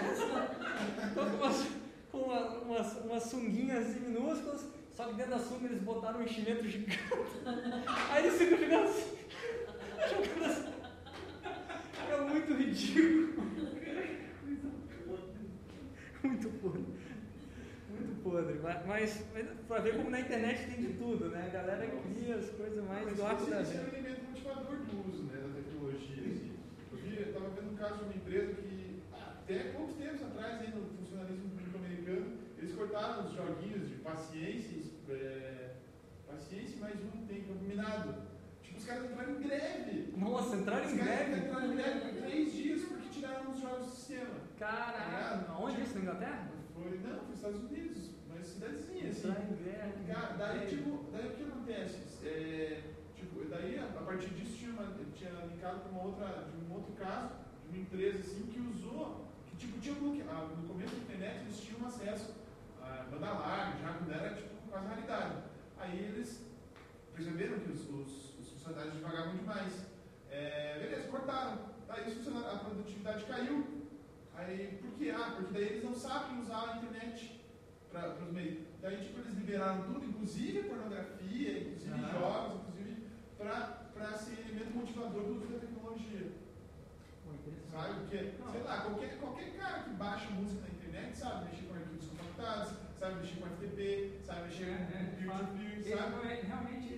estão 1.09 1.31
com 1.31 1.37
umas, 1.37 1.67
com 2.11 2.19
uma, 2.19 2.41
umas, 2.63 2.97
umas 3.05 3.23
sunguinhas 3.25 3.87
assim 3.87 4.01
minúsculas, 4.01 4.67
só 4.97 5.05
que 5.05 5.15
dentro 5.15 5.31
da 5.33 5.39
sunga 5.39 5.67
eles 5.67 5.83
botaram 5.83 6.19
um 6.21 6.23
enchimento 6.23 6.67
gigante. 6.67 6.99
Aí 8.11 8.27
eles 8.27 8.39
ficam 8.39 8.59
jogando 8.59 8.89
assim. 8.89 9.17
É 12.11 12.21
muito 12.21 12.55
ridículo. 12.55 13.31
Muito 16.23 16.49
podre. 16.61 16.85
Muito 17.91 18.23
podre. 18.23 18.59
Mas, 18.63 18.87
mas, 18.87 19.47
pra 19.69 19.81
ver 19.81 19.97
como 19.97 20.11
na 20.11 20.21
internet 20.21 20.67
tem 20.67 20.87
de 20.87 20.95
tudo, 20.95 21.29
né? 21.29 21.47
A 21.47 21.49
galera 21.49 21.87
cria 21.87 22.37
as 22.37 22.51
coisas 22.51 22.85
mais 22.85 23.05
Mas 23.05 23.17
do 23.17 23.51
da 23.51 23.63
esse 23.63 23.77
é 23.77 23.81
um 23.81 23.89
elemento 23.89 24.25
motivador 24.25 24.77
do 24.77 25.09
uso 25.09 25.23
né, 25.25 25.41
da 25.41 25.49
tecnologia. 25.55 26.33
Assim. 26.33 26.53
Eu 26.93 26.99
vi, 26.99 27.17
eu 27.17 27.27
estava 27.29 27.49
vendo 27.51 27.73
um 27.73 27.77
caso 27.77 27.99
de 27.99 28.05
uma 28.05 28.15
empresa 28.15 28.55
que, 28.55 29.03
até 29.13 29.59
poucos 29.73 29.97
tempos 29.97 30.23
atrás, 30.23 30.61
aí, 30.61 30.71
no 30.75 30.87
funcionalismo 30.97 31.51
público 31.51 31.79
americano, 31.79 32.39
eles 32.59 32.75
cortaram 32.75 33.27
os 33.27 33.33
joguinhos 33.33 33.89
de 33.89 33.95
paciência, 33.97 34.83
é, 35.11 35.75
paciência 36.27 36.79
mais 36.81 36.97
um 37.01 37.27
tempo 37.27 37.55
minado. 37.63 38.30
Os 38.81 38.87
caras 38.87 39.11
entraram 39.11 39.33
em 39.33 39.41
greve. 39.41 40.15
Nossa, 40.17 40.57
entraram 40.57 40.87
Os 40.87 40.93
em 40.95 40.97
greve? 40.97 41.37
entraram 41.37 41.71
em 41.71 41.77
greve 41.77 42.01
por 42.01 42.23
três 42.23 42.53
dias 42.55 42.81
porque 42.85 43.09
tiraram 43.11 43.51
os 43.51 43.61
jogos 43.61 43.87
do 43.89 43.93
sistema. 43.93 44.35
Caralho, 44.59 45.45
onde 45.61 45.83
isso? 45.83 45.95
Na 45.97 46.01
Inglaterra? 46.01 46.51
Foi, 46.73 46.99
não, 46.99 47.19
foi 47.19 47.27
nos 47.29 47.37
Estados 47.37 47.61
Unidos, 47.61 48.11
mas 48.27 48.47
cidadezinha, 48.47 49.11
assim. 49.11 49.29
Entrar 49.29 49.45
em 49.45 49.57
greve. 49.63 50.05
Cara, 50.11 50.33
daí, 50.39 50.67
tipo, 50.67 51.05
daí 51.13 51.27
o 51.27 51.31
que 51.31 51.43
acontece? 51.43 52.27
É, 52.27 52.83
tipo, 53.15 53.45
daí 53.51 53.79
a, 53.79 53.85
a 53.85 54.03
partir 54.03 54.31
disso 54.31 54.57
tinha, 54.57 54.73
uma, 54.73 54.87
tinha 55.15 55.31
linkado 55.31 55.81
com 55.81 55.91
uma 55.91 56.05
outra, 56.05 56.49
de 56.49 56.65
um 56.65 56.75
outro 56.75 56.95
caso, 56.95 57.35
de 57.63 57.77
uma 57.77 57.83
empresa 57.83 58.21
assim 58.21 58.47
que 58.47 58.61
usou, 58.61 59.27
que 59.47 59.57
tipo, 59.59 59.79
tinha 59.79 59.95
ah, 60.31 60.49
no 60.57 60.67
começo 60.67 60.95
da 60.97 61.03
internet 61.03 61.43
eles 61.43 61.61
tinham 61.61 61.87
acesso 61.87 62.35
a 62.81 63.05
banda 63.11 63.31
larga, 63.31 63.77
já 64.09 64.15
era 64.15 64.35
tipo 64.35 64.49
quase 64.71 64.87
raridade. 64.87 65.35
Aí 65.77 65.99
eles 65.99 66.47
perceberam 67.15 67.59
que 67.59 67.73
os, 67.73 67.87
os 67.91 68.30
funcionários 68.71 68.95
devagavam 68.95 69.37
demais. 69.37 69.73
É, 70.31 70.79
beleza, 70.81 71.09
cortaram. 71.09 71.59
Daí 71.89 72.05
a 72.05 72.59
produtividade 72.59 73.25
caiu. 73.25 73.67
Aí, 74.37 74.79
por 74.81 74.91
quê? 74.93 75.11
Ah, 75.15 75.33
porque 75.37 75.53
daí 75.53 75.65
eles 75.65 75.85
não 75.85 75.95
sabem 75.95 76.41
usar 76.41 76.71
a 76.71 76.77
internet 76.77 77.41
para 77.93 78.15
os 78.15 78.33
meios. 78.33 78.61
Daí, 78.81 78.97
tipo, 78.99 79.19
eles 79.19 79.35
liberaram 79.35 79.83
tudo, 79.83 80.05
inclusive 80.07 80.63
pornografia, 80.63 81.59
inclusive 81.61 81.93
Ah. 81.93 82.19
jogos, 82.19 82.61
inclusive, 82.69 83.07
para 83.37 84.13
ser 84.17 84.39
elemento 84.41 84.77
motivador 84.77 85.25
do 85.25 85.33
uso 85.35 85.47
da 85.49 85.59
tecnologia. 85.59 86.33
Pô. 87.25 87.31
Sabe? 87.73 87.95
Porque, 88.01 88.33
Não. 88.39 88.53
sei 88.53 88.63
lá, 88.63 88.81
qualquer, 88.83 89.19
qualquer 89.19 89.57
cara 89.57 89.83
que 89.83 89.91
baixa 89.91 90.31
música 90.31 90.63
na 90.63 90.69
internet 90.69 91.19
sabe 91.19 91.45
mexer 91.51 91.67
com 91.67 91.75
arquivos 91.75 92.07
compactados, 92.07 92.75
sabe 92.99 93.15
mexer 93.21 93.41
com 93.41 93.47
FTP, 93.49 94.19
sabe 94.25 94.43
mexer 94.49 94.65
É, 94.65 94.77
com 94.77 94.83
é, 94.83 95.03
peer-to-peer, 95.17 95.79
esse- 95.79 95.91
sabe? 95.97 96.29
é, 96.29 96.41
realmente 96.47 96.95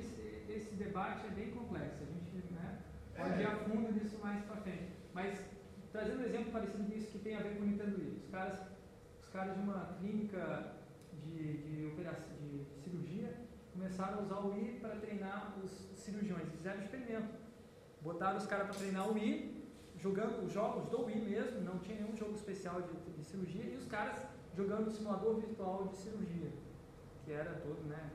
debate 0.84 1.26
é 1.26 1.30
bem 1.30 1.50
complexo. 1.50 2.02
A 2.02 2.06
gente 2.06 2.52
né, 2.52 2.78
É. 3.14 3.22
pode 3.22 3.40
ir 3.40 3.46
a 3.46 3.56
fundo 3.56 3.92
nisso 3.92 4.18
mais 4.22 4.44
pra 4.44 4.56
frente. 4.56 4.92
Mas 5.14 5.38
trazendo 5.92 6.20
um 6.20 6.24
exemplo 6.24 6.52
parecido 6.52 6.84
com 6.84 6.92
isso 6.92 7.10
que 7.12 7.18
tem 7.18 7.36
a 7.36 7.40
ver 7.42 7.56
com 7.56 7.62
o 7.62 7.66
Nintendo 7.66 7.96
Wii. 7.98 8.18
Os 8.24 8.30
caras, 8.30 8.58
os 9.20 9.28
caras 9.28 9.54
de 9.54 9.60
uma 9.60 9.96
clínica 9.98 10.74
de, 11.24 11.56
de, 11.58 11.86
operação, 11.86 12.36
de 12.40 12.64
cirurgia 12.82 13.34
começaram 13.72 14.18
a 14.18 14.22
usar 14.22 14.36
o 14.40 14.52
Wii 14.54 14.80
para 14.80 14.96
treinar 14.96 15.54
os 15.62 15.70
cirurgiões. 15.96 16.48
Fizeram 16.52 16.80
um 16.80 16.82
experimento. 16.82 17.34
Botaram 18.00 18.38
os 18.38 18.46
caras 18.46 18.66
para 18.66 18.76
treinar 18.76 19.08
o 19.08 19.14
Wii, 19.14 19.62
jogando 19.98 20.44
os 20.44 20.52
jogos 20.52 20.88
do 20.90 21.04
Wii 21.04 21.20
mesmo, 21.20 21.60
não 21.60 21.78
tinha 21.78 22.00
nenhum 22.00 22.16
jogo 22.16 22.34
especial 22.34 22.82
de, 22.82 22.92
de 23.16 23.24
cirurgia, 23.24 23.64
e 23.64 23.76
os 23.76 23.86
caras 23.86 24.20
jogando 24.56 24.88
o 24.88 24.90
simulador 24.90 25.36
virtual 25.36 25.88
de 25.88 25.96
cirurgia, 25.96 26.50
que 27.24 27.32
era 27.32 27.54
todo, 27.60 27.86
né, 27.88 28.10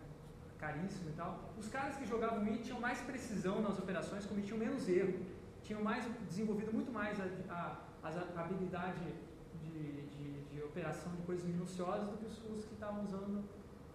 caríssimo 0.57 1.09
e 1.09 1.13
tal. 1.13 1.53
Os 1.57 1.67
caras 1.69 1.95
que 1.95 2.05
jogavam 2.05 2.43
Wii 2.43 2.59
tinham 2.59 2.79
mais 2.79 2.99
precisão 3.01 3.61
nas 3.61 3.77
operações, 3.77 4.25
cometiam 4.25 4.57
menos 4.57 4.87
erro, 4.89 5.19
tinham 5.63 5.81
mais 5.83 6.03
desenvolvido 6.29 6.71
muito 6.73 6.91
mais 6.91 7.19
a, 7.19 7.25
a, 7.49 8.09
a 8.35 8.41
habilidade 8.41 9.05
de, 9.61 10.01
de, 10.07 10.41
de 10.45 10.61
operação 10.63 11.11
de 11.15 11.21
coisas 11.23 11.45
minuciosas 11.45 12.07
do 12.09 12.17
que 12.17 12.25
os, 12.25 12.37
os 12.57 12.65
que 12.65 12.73
estavam 12.73 13.03
usando 13.03 13.43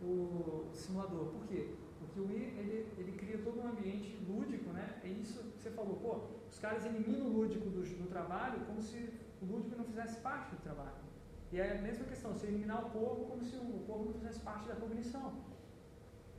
o 0.01 0.69
simulador. 0.73 1.27
Por 1.27 1.47
quê? 1.47 1.75
Porque 1.99 2.21
o 2.21 2.27
Wii 2.27 2.55
ele, 2.59 2.87
ele 2.99 3.13
cria 3.13 3.39
todo 3.39 3.61
um 3.61 3.69
ambiente 3.69 4.19
lúdico, 4.29 4.71
né? 4.73 5.01
É 5.05 5.09
isso 5.09 5.39
que 5.45 5.63
você 5.63 5.71
falou, 5.71 5.97
pô, 5.97 6.21
os 6.51 6.59
caras 6.59 6.85
eliminam 6.85 7.27
o 7.27 7.33
lúdico 7.33 7.71
do, 7.71 7.83
do 7.83 8.09
trabalho 8.09 8.61
como 8.67 8.83
se 8.83 9.09
o 9.41 9.47
lúdico 9.47 9.77
não 9.77 9.85
fizesse 9.85 10.19
parte 10.21 10.55
do 10.55 10.63
trabalho. 10.63 11.03
E 11.53 11.61
é 11.61 11.79
a 11.79 11.83
mesma 11.83 12.05
questão, 12.07 12.33
você 12.33 12.47
eliminar 12.47 12.87
o 12.87 12.91
corpo 12.91 13.27
como 13.27 13.45
se 13.45 13.57
o 13.57 13.85
corpo 13.87 14.07
não 14.07 14.15
fizesse 14.15 14.41
parte 14.41 14.69
da 14.69 14.75
cognição. 14.75 15.33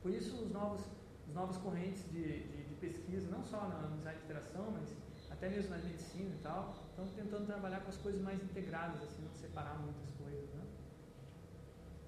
Por 0.04 0.12
isso 0.12 0.36
os 0.36 0.52
novos, 0.52 0.82
os 1.26 1.34
novas 1.34 1.56
correntes 1.58 2.04
de, 2.12 2.22
de, 2.22 2.64
de 2.66 2.76
pesquisa, 2.76 3.32
não 3.32 3.42
só 3.42 3.70
na 3.70 3.88
design 3.96 4.20
de 4.20 4.26
interação, 4.26 4.70
mas 4.70 4.90
até 5.32 5.48
mesmo 5.48 5.70
na 5.70 5.78
medicina 5.78 6.36
e 6.36 6.40
tal, 6.44 6.76
estão 6.90 7.08
tentando 7.16 7.46
trabalhar 7.46 7.80
com 7.80 7.90
as 7.90 7.96
coisas 7.96 8.22
mais 8.22 8.44
integradas, 8.44 9.02
assim, 9.02 9.24
não 9.24 9.34
separar 9.34 9.80
muitas 9.80 10.10
coisas, 10.12 10.50
né? 10.56 10.66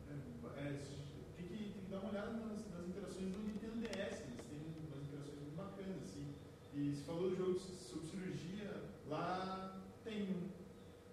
É, 0.10 0.60
é, 0.60 0.74
tem, 1.38 1.48
que, 1.48 1.54
tem 1.54 1.72
que 1.72 1.90
dar 1.90 2.00
uma 2.00 2.10
olhada 2.10 2.32
nas, 2.34 2.70
nas 2.70 2.86
interações 2.86 3.32
do 3.32 3.40
Nintendo 3.40 3.78
DS, 3.78 4.22
eles 4.28 4.46
têm 4.46 4.60
umas 4.92 5.04
interações 5.04 5.40
muito 5.40 5.56
bacanas, 5.56 6.04
assim. 6.04 6.36
E 6.74 6.94
se 6.94 7.02
falou 7.04 7.30
do 7.30 7.36
jogo 7.38 7.58
sobre 7.58 8.08
cirurgia, 8.08 8.84
lá 9.08 9.82
tem 10.04 10.24
um, 10.24 10.50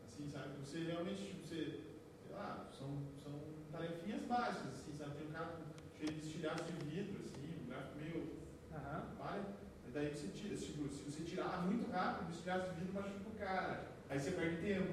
assim, 0.05 0.28
sabe? 0.28 0.59
Você 0.59 0.80
realmente, 0.80 1.26
tipo, 1.26 1.47
você, 1.47 1.80
sei 2.26 2.35
lá, 2.35 2.68
são, 2.76 3.07
são 3.22 3.41
tarefinhas 3.70 4.22
básicas, 4.24 4.74
assim, 4.74 4.93
sabe? 4.97 5.14
Tem 5.14 5.28
um 5.28 5.33
cara 5.33 5.47
cheio 5.47 5.72
de 6.07 6.27
estilhaços 6.27 6.67
de 6.67 6.85
vidro, 6.87 7.21
assim, 7.25 7.49
um 7.63 7.69
gráfico 7.69 7.99
meio 7.99 8.33
Aham. 8.75 9.03
Vale? 9.19 9.43
E 9.87 9.91
daí 9.93 10.11
você 10.11 10.29
tira, 10.29 10.57
tipo, 10.57 10.89
se 10.89 11.03
você 11.11 11.23
tirar 11.25 11.63
muito 11.67 11.91
rápido, 11.91 12.29
o 12.29 12.33
estilhaço 12.33 12.73
de 12.73 12.81
vidro 12.81 12.95
machuca 12.95 13.29
o 13.29 13.39
cara. 13.39 13.93
Aí 14.09 14.19
você 14.19 14.31
perde 14.33 14.57
tempo, 14.57 14.93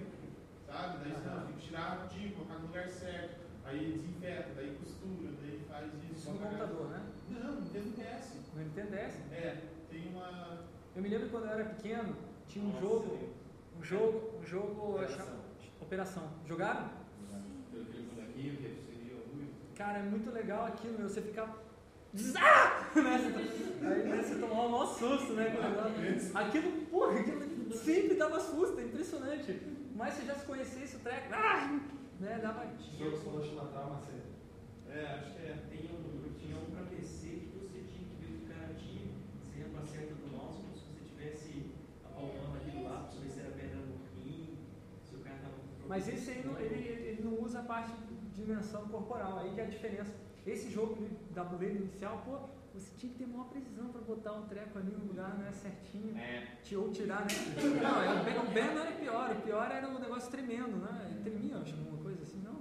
sabe? 0.65 1.03
Daí 1.03 1.13
você 1.13 1.29
não, 1.29 1.45
tem 1.45 1.55
que 1.55 1.67
tirar 1.67 1.89
rapidinho, 1.89 2.33
colocar 2.33 2.55
no 2.55 2.67
lugar 2.67 2.87
certo. 2.87 3.39
Aí 3.65 3.91
desinfeta, 3.91 4.49
daí 4.55 4.75
costura, 4.77 5.31
daí 5.41 5.61
faz 5.67 5.87
isso. 5.93 6.13
Isso 6.15 6.31
no 6.31 6.39
computador, 6.39 6.89
né? 6.89 7.01
Não, 7.29 7.51
não 7.55 7.67
tem 7.67 7.91
DS. 7.91 8.33
No 8.55 8.63
Nintendo 8.63 8.91
DS. 8.91 9.31
É, 9.31 9.61
tem 9.89 10.07
uma. 10.09 10.65
Eu 10.95 11.01
me 11.01 11.09
lembro 11.09 11.29
quando 11.29 11.45
eu 11.45 11.51
era 11.51 11.65
pequeno, 11.65 12.15
tinha 12.47 12.65
um 12.65 12.69
Nossa, 12.69 12.81
jogo, 12.81 13.29
um 13.77 13.83
jogo, 13.83 14.39
um 14.39 14.45
jogo 14.45 14.95
Operação. 14.95 15.39
Operação. 15.81 16.29
Jogaram? 16.47 16.89
Aquele 17.71 18.09
bonequinho 18.15 18.57
que 18.57 18.83
seria 18.87 19.15
ruim. 19.31 19.49
Cara, 19.79 19.99
é 19.99 20.03
muito 20.03 20.29
legal 20.31 20.65
aquilo, 20.65 20.99
meu. 20.99 21.07
Você 21.07 21.21
fica 21.21 21.43
Ah! 22.35 22.91
Aí 22.99 24.03
né, 24.03 24.21
você 24.21 24.35
tomava 24.35 24.67
um 24.67 24.71
maior 24.71 24.85
susto, 24.87 25.31
né? 25.31 25.55
Aquilo, 26.35 26.85
porra, 26.87 27.17
aquilo 27.17 27.71
sempre 27.71 28.15
dava 28.15 28.41
susto, 28.41 28.77
é 28.77 28.83
impressionante. 28.83 29.57
Mas 29.95 30.15
se 30.15 30.25
já 30.25 30.35
se 30.35 30.45
conhecesse 30.45 30.97
o 30.97 30.99
treco, 30.99 31.29
ah! 31.31 31.79
né, 32.19 32.39
dava. 32.41 32.65
O 32.65 32.97
jogo 32.97 33.17
falou 33.23 33.41
chama 33.41 33.69
trauma 33.71 34.01
você. 34.01 34.19
É, 34.89 35.13
acho 35.13 35.31
que 35.31 35.45
é. 35.45 35.57
Tem 35.69 35.89
um, 35.95 36.33
tinha 36.37 36.57
um 36.57 36.71
pra 36.71 36.83
PC 36.83 37.27
que 37.27 37.57
você 37.57 37.79
tinha 37.87 38.03
que 38.03 38.15
ver 38.19 38.43
o 38.43 38.53
cara 38.53 38.73
tinha, 38.73 39.15
exemplo, 39.47 39.79
a 39.81 39.85
seta 39.85 40.13
do 40.13 40.27
mouse, 40.35 40.57
como 40.57 40.75
se 40.75 40.83
você 40.91 41.05
tivesse 41.07 41.71
a 42.03 42.09
palmama 42.09 42.57
ali 42.59 42.71
do 42.71 42.83
lado, 42.83 43.15
pra 43.15 43.21
ver 43.21 43.29
se 43.29 43.39
era 43.39 43.51
pedra 43.51 43.77
no 43.77 43.95
rim, 44.25 44.57
se 45.05 45.15
o 45.15 45.19
cara 45.19 45.37
tava 45.37 45.53
com 45.53 45.87
Mas 45.87 46.05
esse 46.09 46.31
aí 46.31 46.43
não, 46.45 46.59
ele, 46.59 46.75
ele 46.75 47.21
não 47.23 47.41
usa 47.41 47.59
a 47.59 47.63
parte 47.63 47.93
de 47.93 48.08
dimensão 48.49 48.87
corporal, 48.87 49.39
aí 49.39 49.51
que 49.53 49.61
é 49.61 49.63
a 49.65 49.67
diferença. 49.67 50.11
Esse 50.45 50.71
jogo 50.71 50.97
da 51.31 51.43
buleira 51.43 51.75
inicial, 51.75 52.23
pô, 52.25 52.49
você 52.73 52.91
tinha 52.97 53.11
que 53.11 53.19
ter 53.19 53.27
maior 53.27 53.45
precisão 53.49 53.89
para 53.89 54.01
botar 54.01 54.33
um 54.33 54.47
treco 54.47 54.79
ali 54.79 54.91
no 54.91 55.05
lugar, 55.05 55.37
né, 55.37 55.51
certinho. 55.51 56.17
É. 56.17 56.47
Ou 56.75 56.89
tirar, 56.91 57.21
né? 57.21 57.27
Não, 57.81 58.01
é, 58.03 58.21
o 58.21 58.23
Ben- 58.23 58.37
o 58.39 58.51
Ben 58.53 58.73
não 58.75 58.81
era 58.81 58.91
pior, 58.91 59.31
o 59.31 59.41
pior 59.41 59.71
era 59.71 59.87
o 59.87 59.99
negócio 59.99 60.31
tremendo, 60.31 60.77
né? 60.77 61.07
Ele 61.11 61.21
tremia, 61.21 61.57
acho, 61.57 61.75
alguma 61.75 62.03
coisa 62.03 62.23
assim, 62.23 62.41
não. 62.43 62.59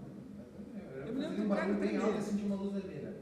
Eu 1.07 1.14
me 1.14 1.20
lembro 1.20 1.36
do 1.36 1.43
um 1.45 1.55
treco 1.55 1.72
bem 1.74 1.91
dele. 1.93 2.03
alto 2.03 2.18
e 2.18 2.22
senti 2.22 2.43
uma 2.45 2.57
luz 2.57 2.72
vermelha. 2.74 3.16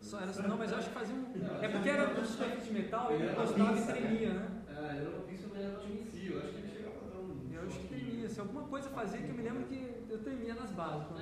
Só 0.00 0.20
era, 0.20 0.32
não, 0.48 0.56
mas 0.56 0.70
eu 0.70 0.78
acho 0.78 0.88
que 0.88 0.94
fazia 0.94 1.14
um. 1.14 1.64
É 1.64 1.68
porque 1.68 1.88
era 1.88 2.20
um 2.20 2.24
superfície 2.24 2.68
de 2.68 2.74
metal 2.74 3.10
e 3.10 3.14
ele 3.14 3.32
encostava 3.32 3.78
e 3.78 3.86
tremia, 3.86 4.34
né? 4.34 4.48
Ah, 4.68 4.94
era 4.96 5.08
uma 5.08 5.20
pista, 5.22 5.48
mas 5.52 5.62
era 5.64 5.78
um 5.78 6.04
si. 6.04 6.26
Eu 6.30 6.38
acho 6.42 6.52
que 6.52 6.58
ele 6.58 6.68
chegava 6.68 6.96
a 7.06 7.08
dar 7.08 7.18
um. 7.18 7.48
Eu 7.52 7.62
acho 7.66 7.78
que 7.80 7.88
tremia. 7.88 8.28
Se 8.28 8.40
alguma 8.40 8.62
coisa 8.68 8.88
fazia, 8.90 9.20
que 9.20 9.28
eu 9.30 9.34
me 9.34 9.42
lembro 9.42 9.64
que 9.64 9.95
eu 10.16 10.22
tremia 10.24 10.54
nas 10.54 10.70
bases. 10.70 11.06
eu. 11.10 11.16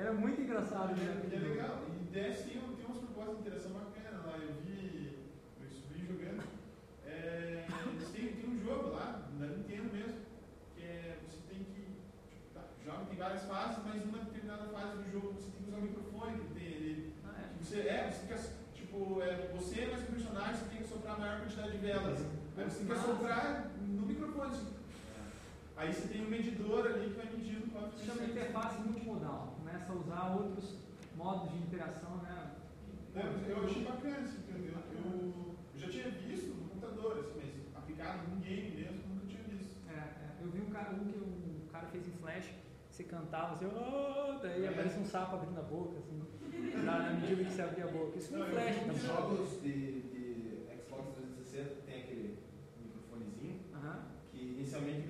Era 0.00 0.12
muito 0.12 0.40
engraçado, 0.40 0.94
né? 0.96 1.22
E 1.30 1.34
é 1.34 1.38
legal. 1.38 1.82
E 1.88 2.04
DS 2.12 2.42
tem, 2.44 2.58
um- 2.62 2.74
tem 2.74 2.84
umas 2.86 2.98
propostas 2.98 3.36
de 3.36 3.40
interação 3.42 3.72
bacana 3.72 4.22
lá. 4.26 4.36
Eu 4.38 4.54
vi 4.64 5.16
meu 5.60 5.70
sobrinho 5.70 6.06
jogando. 6.06 6.42
É, 7.06 7.64
têm, 8.12 8.32
tem 8.32 8.50
um 8.50 8.58
jogo 8.64 8.90
lá, 8.94 9.22
da 9.38 9.46
Nintendo 9.46 9.92
mesmo, 9.94 10.14
que 10.74 10.82
é 10.82 11.18
você 11.28 11.38
tem 11.48 11.58
que. 11.64 11.80
Tipo, 12.28 12.54
tá, 12.54 12.62
joga, 12.84 13.04
tem 13.06 13.16
várias 13.16 13.44
fases, 13.44 13.78
mas 13.84 14.04
uma 14.04 14.18
determinada 14.18 14.64
fase 14.64 14.96
do 15.02 15.10
jogo 15.12 15.32
você 15.34 15.50
tem 15.50 15.62
que 15.62 15.68
usar 15.68 15.78
o 15.78 15.82
microfone 15.82 16.38
que 16.40 16.54
tem 16.54 16.66
ali. 16.76 17.12
Ah, 17.24 17.34
é. 17.40 17.42
Você, 17.64 17.80
é, 17.80 18.10
você 18.10 18.26
tem 18.26 18.36
Tipo, 18.74 19.20
é, 19.22 19.50
você 19.54 19.86
mais 19.86 20.02
o 20.04 20.12
personagem, 20.12 20.54
você 20.56 20.64
tem 20.70 20.78
que 20.82 20.88
soprar 20.88 21.16
a 21.16 21.18
maior 21.18 21.40
quantidade 21.40 21.72
de 21.72 21.78
velas. 21.78 22.20
Aí 22.56 22.64
você 22.64 22.78
tem 22.78 22.86
que 22.86 22.92
Massa. 22.94 23.06
soprar 23.06 23.70
no 23.78 24.06
microfone. 24.06 24.75
Aí 25.76 25.92
você 25.92 26.08
tem 26.08 26.24
um 26.24 26.30
medidor 26.30 26.86
ali 26.86 27.10
que 27.10 27.16
vai 27.16 27.26
medindo 27.26 27.70
qual 27.70 27.90
Se 27.92 28.06
chama 28.06 28.24
interface 28.24 28.80
multimodal. 28.80 29.54
Começa 29.58 29.92
a 29.92 29.96
usar 29.96 30.34
outros 30.36 30.76
modos 31.14 31.50
de 31.52 31.58
interação, 31.58 32.16
né? 32.22 32.52
É, 33.14 33.50
Eu, 33.52 33.64
achei 33.64 33.84
bacana 33.84 34.20
isso, 34.20 34.38
entendeu? 34.40 34.74
Eu, 34.92 35.56
eu 35.74 35.80
já 35.80 35.88
tinha 35.88 36.10
visto 36.10 36.48
no 36.54 36.68
computador, 36.68 37.18
assim, 37.20 37.32
mas 37.36 37.76
aplicado 37.82 38.28
num 38.28 38.40
game 38.40 38.70
mesmo, 38.76 39.00
nunca 39.08 39.26
tinha 39.26 39.42
visto. 39.44 39.76
É, 39.88 39.92
é. 39.94 40.30
Eu 40.42 40.50
vi 40.50 40.60
um 40.60 40.70
cara, 40.70 40.92
um 40.94 41.04
que 41.04 41.18
um 41.18 41.68
cara 41.70 41.86
fez 41.88 42.06
em 42.06 42.12
flash, 42.12 42.50
você 42.90 43.04
cantava, 43.04 43.52
assim, 43.54 43.66
"Oh", 43.66 44.38
daí 44.40 44.64
É. 44.64 44.68
aparece 44.68 44.98
um 44.98 45.04
sapo 45.04 45.36
abrindo 45.36 45.58
a 45.58 45.62
boca, 45.62 45.98
assim, 45.98 46.22
na, 46.84 46.98
na 46.98 47.10
medida 47.12 47.44
que 47.44 47.50
você 47.52 47.62
abria 47.62 47.84
a 47.84 47.88
boca. 47.88 48.18
Isso 48.18 48.28
foi 48.28 48.38
Não, 48.38 48.46
eu 48.46 48.52
flash. 48.52 48.86
Nos 48.86 48.96
então. 49.04 49.16
jogos 49.16 49.62
de, 49.62 50.00
de 50.02 50.58
Xbox 50.82 51.14
360 51.16 51.74
tem 51.86 52.02
aquele 52.02 52.38
microfonezinho 52.82 53.60
Aham. 53.74 54.04
que 54.32 54.38
inicialmente 54.38 55.00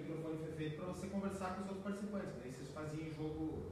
feito 0.57 0.77
para 0.77 0.87
você 0.87 1.07
conversar 1.09 1.55
com 1.55 1.63
os 1.63 1.69
outros 1.69 1.85
participantes, 1.85 2.35
nem 2.43 2.53
vocês 2.53 2.69
faziam 2.71 3.13
jogo 3.13 3.67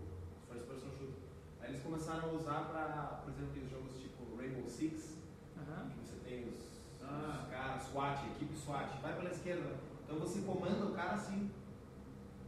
first 0.51 0.66
person 0.66 0.89
shooter. 0.91 1.14
Aí 1.61 1.70
eles 1.70 1.82
começaram 1.82 2.28
a 2.30 2.32
usar 2.32 2.61
para, 2.68 3.20
por 3.24 3.30
exemplo, 3.32 3.51
aqueles 3.51 3.70
jogos 3.70 3.95
tipo 4.01 4.37
Rainbow 4.37 4.68
Six, 4.68 5.16
Aham. 5.57 5.89
que 5.91 5.99
você 6.07 6.16
tem 6.28 6.49
os, 6.49 6.80
Ah. 7.03 7.41
os 7.45 7.51
caras, 7.51 7.82
SWAT, 7.85 8.26
equipe 8.37 8.55
SWAT, 8.57 9.01
vai 9.01 9.16
pela 9.16 9.30
esquerda. 9.30 9.76
Então 10.05 10.18
você 10.18 10.41
comanda 10.43 10.85
o 10.85 10.93
cara 10.95 11.12
assim, 11.14 11.51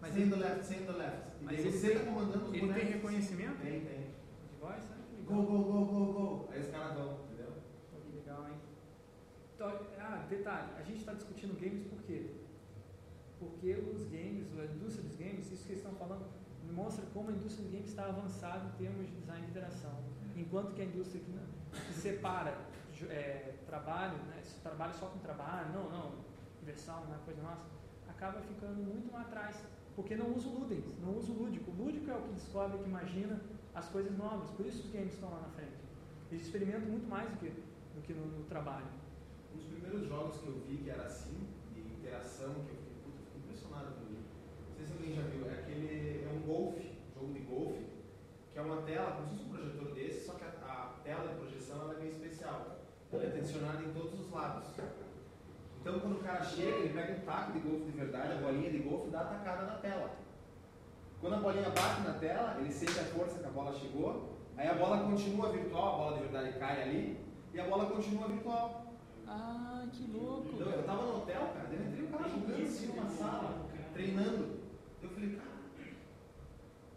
Mas 0.00 0.10
stay 0.10 0.22
ele, 0.24 0.36
left, 0.36 0.74
the 0.74 0.92
left. 0.92 1.28
E 1.40 1.44
Mas 1.44 1.56
daí 1.56 1.72
você 1.72 1.88
tem- 1.88 1.96
está 1.96 2.10
comandando 2.10 2.44
os 2.44 2.50
ele 2.54 2.58
tem 2.60 2.66
bonecos. 2.68 2.90
reconhecimento 2.92 3.60
Tem, 3.62 3.80
tem. 3.80 4.00
de 4.00 4.60
voz, 4.60 4.84
né? 4.84 4.96
Que 5.10 5.22
Go, 5.22 5.42
go, 5.42 5.58
go, 5.64 5.84
go, 5.86 6.12
go. 6.12 6.48
Aí 6.52 6.60
os 6.60 6.68
caras 6.68 6.94
dão, 6.94 7.18
entendeu? 7.24 7.52
Pô, 7.90 7.98
que 8.00 8.16
legal, 8.16 8.46
hein? 8.48 8.54
Então, 9.54 9.68
ah, 9.98 10.26
detalhe, 10.28 10.68
a 10.78 10.82
gente 10.82 10.98
está 10.98 11.14
discutindo 11.14 11.58
games 11.58 11.86
por 11.88 12.02
quê? 12.02 12.30
Porque 13.46 13.72
os 13.74 14.02
games, 14.08 14.46
a 14.58 14.64
indústria 14.64 15.04
dos 15.08 15.16
games, 15.16 15.50
isso 15.52 15.64
que 15.64 15.72
eles 15.72 15.82
estão 15.84 15.94
falando, 15.96 16.24
mostra 16.72 17.04
como 17.14 17.30
a 17.30 17.32
indústria 17.32 17.62
dos 17.64 17.72
games 17.72 17.88
está 17.90 18.06
avançada 18.06 18.66
em 18.66 18.76
termos 18.84 19.06
de 19.06 19.12
design 19.20 19.42
de 19.44 19.50
interação. 19.50 19.92
Enquanto 20.36 20.74
que 20.74 20.82
a 20.82 20.84
indústria 20.84 21.20
que, 21.22 21.30
não- 21.30 21.46
que 21.86 21.94
separa 21.94 22.58
é, 23.08 23.54
trabalho, 23.66 24.16
né, 24.24 24.40
se 24.42 24.60
trabalha 24.60 24.92
só 24.94 25.06
com 25.06 25.18
trabalho, 25.20 25.72
não, 25.72 25.88
não, 25.90 26.12
diversão, 26.60 27.04
não 27.06 27.14
é 27.14 27.18
coisa 27.24 27.42
nossa, 27.42 27.62
acaba 28.08 28.40
ficando 28.40 28.76
muito 28.82 29.12
lá 29.12 29.20
atrás. 29.22 29.56
Porque 29.94 30.14
não 30.14 30.34
usa 30.34 30.48
o 30.48 30.60
ludens, 30.60 30.84
não 31.00 31.16
usa 31.16 31.32
o 31.32 31.38
lúdico. 31.42 31.70
O 31.70 31.74
lúdico 31.84 32.10
é 32.10 32.14
o 32.14 32.20
que 32.22 32.34
descobre, 32.34 32.76
que 32.78 32.84
imagina 32.84 33.40
as 33.74 33.88
coisas 33.88 34.14
novas. 34.18 34.50
Por 34.50 34.66
isso 34.66 34.82
os 34.86 34.90
games 34.92 35.14
estão 35.14 35.30
lá 35.30 35.40
na 35.40 35.48
frente. 35.48 35.72
Eles 36.30 36.44
experimentam 36.44 36.88
muito 36.90 37.08
mais 37.08 37.30
do 37.30 37.36
que, 37.38 37.48
do 37.48 38.02
que 38.02 38.12
no, 38.12 38.26
no 38.26 38.44
trabalho. 38.44 38.84
Um 39.54 39.56
dos 39.56 39.66
primeiros 39.66 40.06
jogos 40.06 40.36
que 40.38 40.46
eu 40.48 40.60
vi 40.68 40.76
que 40.84 40.90
era 40.90 41.04
assim, 41.04 41.48
de 41.72 41.80
interação, 41.80 42.52
que 42.52 42.60
eu 42.72 42.76
fiquei, 42.76 43.00
puta, 43.04 43.16
eu 43.20 43.24
fiquei 43.24 43.40
impressionado 43.40 43.94
com 43.94 44.02
ele. 44.12 44.24
Alguém 45.06 45.14
já 45.14 45.22
viu, 45.22 45.46
é 45.48 45.52
aquele. 45.52 46.24
É 46.24 46.32
um 46.34 46.40
golfe, 46.40 46.98
jogo 47.14 47.32
de 47.32 47.38
golfe, 47.40 47.86
que 48.52 48.58
é 48.58 48.62
uma 48.62 48.82
tela, 48.82 49.12
como 49.12 49.28
se 49.28 49.36
fosse 49.36 49.44
um 49.44 49.52
projetor 49.52 49.94
desse, 49.94 50.26
só 50.26 50.32
que 50.32 50.44
a, 50.44 50.48
a 50.48 51.00
tela 51.04 51.28
de 51.28 51.34
projeção 51.36 51.82
ela 51.82 51.94
é 51.94 51.98
meio 51.98 52.10
especial. 52.10 52.80
Ela 53.12 53.22
é 53.22 53.30
tensionada 53.30 53.82
em 53.84 53.92
todos 53.92 54.18
os 54.18 54.32
lados. 54.32 54.66
Então 55.80 56.00
quando 56.00 56.16
o 56.16 56.24
cara 56.24 56.42
chega, 56.42 56.78
ele 56.78 56.92
pega 56.92 57.12
um 57.12 57.24
taco 57.24 57.52
de 57.52 57.60
golfe 57.60 57.84
de 57.84 57.92
verdade, 57.92 58.32
a 58.32 58.36
bolinha 58.36 58.70
de 58.70 58.78
golfe 58.78 59.10
dá 59.10 59.20
a 59.20 59.24
tacada 59.26 59.66
na 59.66 59.78
tela. 59.78 60.10
Quando 61.20 61.34
a 61.34 61.38
bolinha 61.38 61.70
bate 61.70 62.00
na 62.00 62.14
tela, 62.14 62.56
ele 62.58 62.72
sente 62.72 62.98
a 62.98 63.04
força 63.04 63.38
que 63.38 63.46
a 63.46 63.50
bola 63.50 63.72
chegou, 63.72 64.36
aí 64.56 64.68
a 64.68 64.74
bola 64.74 65.04
continua 65.04 65.52
virtual, 65.52 65.94
a 65.94 65.98
bola 65.98 66.16
de 66.16 66.22
verdade 66.24 66.58
cai 66.58 66.82
ali, 66.82 67.20
e 67.54 67.60
a 67.60 67.64
bola 67.64 67.86
continua 67.86 68.26
virtual. 68.26 68.86
Ah, 69.28 69.86
que 69.92 70.10
louco! 70.10 70.48
Então, 70.52 70.72
eu 70.72 70.82
tava 70.82 71.02
no 71.02 71.18
hotel, 71.18 71.52
cara, 71.54 71.68
eu 71.70 71.86
entrei 71.86 72.04
o 72.04 72.08
cara 72.08 72.28
jogando 72.28 72.62
assim 72.62 72.86
numa 72.88 73.08
sala, 73.08 73.66
treinando. 73.92 74.65
Eu 75.16 75.22
falei, 75.22 75.36
cara, 75.36 75.48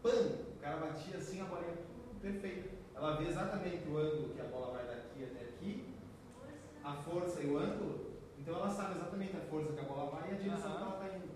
pam! 0.03 0.49
O 0.57 0.59
cara 0.59 0.77
batia 0.77 1.17
assim, 1.17 1.39
a 1.41 1.45
bolinha 1.45 1.73
perfeita. 2.21 2.69
Ela 2.93 3.15
vê 3.15 3.29
exatamente 3.29 3.87
o 3.87 3.97
ângulo 3.97 4.33
que 4.35 4.41
a 4.41 4.45
bola 4.45 4.73
vai 4.73 4.85
daqui 4.87 5.23
até 5.23 5.45
aqui, 5.45 5.85
a 6.83 6.93
força 6.95 7.41
e 7.41 7.47
o 7.49 7.57
ângulo. 7.57 8.09
Então 8.37 8.55
ela 8.55 8.69
sabe 8.69 8.97
exatamente 8.97 9.37
a 9.37 9.41
força 9.41 9.71
que 9.71 9.79
a 9.79 9.83
bola 9.83 10.11
vai 10.11 10.31
e 10.31 10.33
a 10.33 10.37
direção 10.37 10.71
Aham. 10.71 10.77
que 10.77 10.83
ela 10.83 10.99
tá 10.99 11.15
indo. 11.15 11.29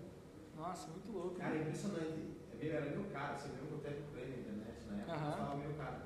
Nossa, 0.56 0.88
muito 0.90 1.10
louco. 1.12 1.36
Cara, 1.36 1.56
é 1.56 1.60
impressionante. 1.62 2.34
É 2.52 2.56
meio, 2.56 2.72
era 2.76 2.90
meio 2.90 3.04
caro, 3.04 3.38
você 3.38 3.48
viu 3.48 3.66
que 3.66 3.72
eu 3.72 3.78
até 3.78 3.90
comprei 4.02 4.24
na 4.28 4.36
internet 4.36 4.76
na 4.86 4.96
época, 4.98 5.12
Aham. 5.14 5.30
estava 5.30 5.56
meio 5.56 5.74
caro. 5.74 5.96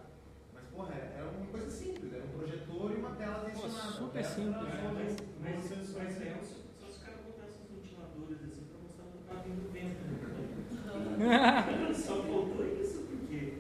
Mas, 0.55 0.65
porra, 0.67 0.95
era, 0.95 1.29
uma 1.29 1.47
coisa 1.47 1.71
simples, 1.71 2.13
era 2.13 2.25
um 2.25 2.29
projetor 2.39 2.93
e 2.93 2.95
uma 2.95 3.11
tela 3.17 3.45
tensionada. 3.51 3.93
super 3.93 4.25
simples. 4.25 4.63
Mas, 4.63 4.75
É, 4.75 4.93
mas, 4.95 5.71
mas, 5.71 5.91
mas 5.97 6.19
né? 6.19 6.29
é, 6.29 6.45
só, 6.45 6.55
só 6.79 6.87
se 6.87 6.93
os 6.93 7.03
caras 7.03 7.21
botassem 7.27 7.63
os 7.67 7.71
ventiladores 7.83 8.43
assim 8.45 8.63
pra 9.27 9.38
Né? 11.19 11.93
só 11.93 12.23
faltou 12.23 12.65
isso, 12.81 13.03
porque. 13.03 13.55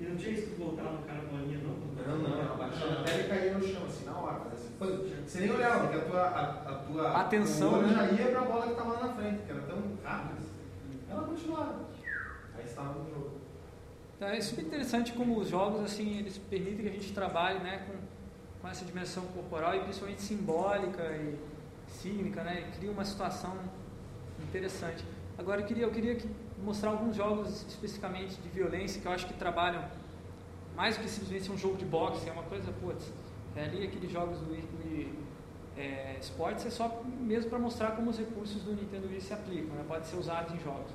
E 0.00 0.04
não 0.04 0.16
tinha 0.16 0.32
isso 0.32 0.50
que 0.50 0.60
voltar 0.60 0.82
no 0.82 0.98
cara 1.04 1.20
bolinha, 1.30 1.58
não? 1.58 1.74
Não, 2.04 2.18
não, 2.18 2.40
ela 2.40 2.56
batia 2.56 2.86
na 2.86 3.02
tela 3.04 3.20
e 3.20 3.28
caía 3.28 3.54
no 3.54 3.66
chão, 3.66 3.86
assim, 3.86 4.04
na 4.04 4.18
hora. 4.18 4.40
Assim, 4.52 4.74
você 5.24 5.40
nem 5.40 5.50
olhava, 5.52 5.86
porque 5.86 5.96
a 5.96 6.04
tua, 6.04 6.20
a, 6.20 6.50
a 6.50 6.74
tua 6.74 7.20
Atenção, 7.20 7.82
né? 7.82 7.94
já 7.94 8.10
ia 8.10 8.30
pra 8.32 8.40
bola 8.40 8.66
que 8.66 8.72
estava 8.72 8.92
lá 8.94 9.06
na 9.06 9.14
frente, 9.14 9.42
que 9.44 9.50
era 9.50 9.60
tão 9.62 9.78
rápida. 10.02 10.40
Ela 11.08 11.22
continuava. 11.22 11.84
Aí 12.56 12.64
estava 12.64 12.98
no 12.98 13.10
jogo. 13.10 13.30
Então, 14.16 14.28
é 14.28 14.40
super 14.40 14.64
interessante 14.64 15.12
como 15.12 15.38
os 15.38 15.48
jogos 15.48 15.82
assim 15.82 16.18
eles 16.18 16.38
permitem 16.38 16.82
que 16.82 16.88
a 16.88 16.92
gente 16.92 17.12
trabalhe 17.12 17.58
né, 17.60 17.86
com, 17.86 17.94
com 18.60 18.68
essa 18.68 18.84
dimensão 18.84 19.24
corporal 19.26 19.76
e 19.76 19.80
principalmente 19.80 20.22
simbólica 20.22 21.02
e 21.16 21.38
cínica, 21.88 22.42
né? 22.42 22.68
E 22.68 22.78
cria 22.78 22.90
uma 22.90 23.04
situação 23.04 23.56
interessante. 24.42 25.04
Agora 25.38 25.60
eu 25.60 25.66
queria, 25.66 25.84
eu 25.84 25.90
queria 25.90 26.14
que- 26.14 26.28
mostrar 26.62 26.90
alguns 26.90 27.16
jogos 27.16 27.64
especificamente 27.68 28.36
de 28.36 28.48
violência 28.48 29.00
que 29.00 29.06
eu 29.06 29.12
acho 29.12 29.26
que 29.26 29.34
trabalham 29.34 29.84
mais 30.76 30.96
do 30.96 31.02
que 31.02 31.08
simplesmente 31.10 31.50
um 31.52 31.58
jogo 31.58 31.76
de 31.76 31.84
boxe, 31.84 32.28
é 32.28 32.32
uma 32.32 32.42
coisa, 32.44 32.72
putz, 32.80 33.12
é 33.56 33.64
ali 33.64 33.84
aqueles 33.84 34.10
jogos 34.10 34.38
do 34.40 34.50
Wii, 34.52 35.12
é, 35.76 36.16
Sports 36.20 36.64
é 36.66 36.70
só 36.70 37.02
mesmo 37.20 37.50
para 37.50 37.58
mostrar 37.58 37.92
como 37.92 38.10
os 38.10 38.18
recursos 38.18 38.62
do 38.62 38.72
Nintendo 38.72 39.08
Wii 39.08 39.20
se 39.20 39.32
aplicam, 39.32 39.74
né? 39.76 39.84
pode 39.86 40.06
ser 40.06 40.16
usados 40.16 40.52
em 40.54 40.58
jogos 40.60 40.90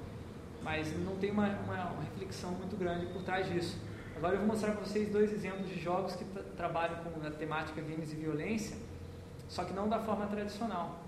mas 0.62 0.92
não 1.06 1.16
tem 1.16 1.32
uma, 1.32 1.48
uma, 1.48 1.86
uma 1.92 2.04
reflexão 2.04 2.52
muito 2.52 2.76
grande 2.78 3.06
por 3.14 3.22
trás 3.24 3.48
disso. 3.48 3.78
Agora 4.18 4.34
eu 4.36 4.40
vou 4.40 4.48
mostrar 4.48 4.74
para 4.74 4.84
vocês 4.84 5.08
dois 5.10 5.32
exemplos 5.32 5.70
de 5.70 5.80
jogos 5.80 6.18
que 6.18 6.26
tra- 6.26 6.44
trabalham 6.58 6.98
com 6.98 7.26
a 7.26 7.32
temática 7.32 7.80
games 7.82 8.12
e 8.12 8.18
violência, 8.18 8.76
só 9.48 9.64
que 9.64 9.72
não 9.74 9.88
da 9.88 10.00
forma 10.00 10.28
tradicional? 10.28 11.00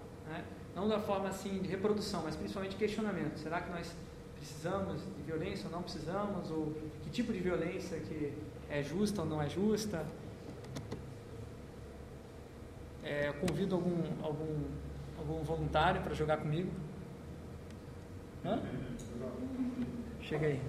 Não 0.76 0.88
da 0.88 1.00
forma 1.00 1.30
assim 1.30 1.60
de 1.60 1.68
reprodução, 1.68 2.22
mas 2.24 2.36
principalmente 2.36 2.76
questionamento. 2.76 3.38
Será 3.38 3.62
que 3.62 3.72
nós 3.72 3.92
precisamos 4.36 5.02
de 5.02 5.24
violência 5.24 5.66
ou 5.66 5.72
não 5.72 5.82
precisamos? 5.82 6.50
Ou 6.50 6.74
que 7.04 7.10
tipo 7.10 7.32
de 7.34 7.40
violência 7.40 8.00
que 8.00 8.34
é 8.70 8.82
justa 8.82 9.22
ou 9.22 9.28
não 9.28 9.42
é 9.42 9.50
justa. 9.50 10.06
É, 13.04 13.28
eu 13.28 13.34
convido 13.34 13.76
algum, 13.76 14.02
algum, 14.24 14.64
algum 15.18 15.44
voluntário 15.44 16.02
para 16.02 16.14
jogar 16.14 16.38
comigo. 16.38 16.72
Hã? 18.46 18.60
Chega 20.22 20.48
aí. 20.48 20.62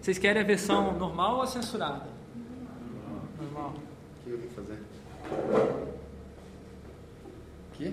Vocês 0.00 0.18
querem 0.18 0.42
a 0.42 0.44
versão 0.46 0.96
normal 0.96 1.38
ou 1.38 1.46
censurada? 1.46 2.08
Normal. 3.40 3.74
O 3.74 4.24
que 4.24 4.30
eu 4.30 4.38
vim 4.38 4.48
fazer? 4.48 4.80
Quê? 7.76 7.92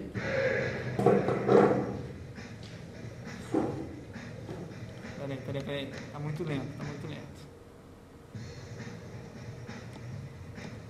Peraí, 5.19 5.38
peraí, 5.45 5.63
peraí. 5.63 5.91
Tá 6.13 6.19
muito 6.19 6.43
lento, 6.43 6.77
tá 6.77 6.84
muito 6.86 7.07
lento. 7.07 7.43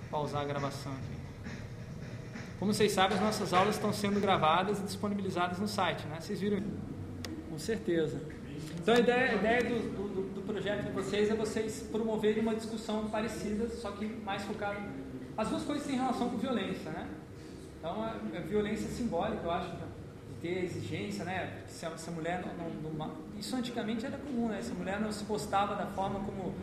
Pausar 0.08 0.42
a 0.42 0.44
gravação 0.44 0.92
aqui. 0.92 1.24
Como 2.60 2.72
vocês 2.72 2.92
sabem, 2.92 3.16
as 3.16 3.22
nossas 3.22 3.52
aulas 3.52 3.74
estão 3.74 3.92
sendo 3.92 4.20
gravadas 4.20 4.78
e 4.78 4.82
disponibilizadas 4.82 5.58
no 5.58 5.66
site, 5.66 6.06
né? 6.06 6.20
Vocês 6.20 6.40
viram? 6.40 6.62
Com 7.50 7.58
certeza. 7.58 8.20
Então 8.80 8.94
a 8.94 9.00
ideia, 9.00 9.32
a 9.32 9.34
ideia 9.34 9.64
do, 9.64 9.90
do, 9.90 10.34
do 10.34 10.42
projeto 10.42 10.84
de 10.84 10.92
vocês 10.92 11.28
é 11.30 11.34
vocês 11.34 11.88
promoverem 11.90 12.40
uma 12.40 12.54
discussão 12.54 13.08
parecida, 13.08 13.68
só 13.70 13.90
que 13.90 14.06
mais 14.06 14.44
focada. 14.44 14.80
As 15.36 15.48
duas 15.48 15.64
coisas 15.64 15.84
têm 15.84 15.96
relação 15.96 16.30
com 16.30 16.38
violência, 16.38 16.92
né? 16.92 17.08
Então 17.84 18.02
a, 18.02 18.12
a 18.12 18.40
violência 18.40 18.88
simbólica, 18.88 19.42
eu 19.44 19.50
acho, 19.50 19.70
de 19.70 20.40
ter 20.40 20.64
exigência, 20.64 21.22
né? 21.22 21.64
Se 21.66 21.84
a, 21.84 21.94
se 21.98 22.08
a 22.08 22.12
mulher 22.14 22.42
não, 22.42 22.70
não, 22.70 22.90
não, 22.94 23.12
Isso 23.38 23.54
antigamente 23.54 24.06
era 24.06 24.16
comum, 24.16 24.48
né? 24.48 24.62
Se 24.62 24.72
a 24.72 24.74
mulher 24.74 24.98
não 24.98 25.12
se 25.12 25.22
postava 25.24 25.74
da 25.74 25.84
forma 25.88 26.18
como, 26.20 26.54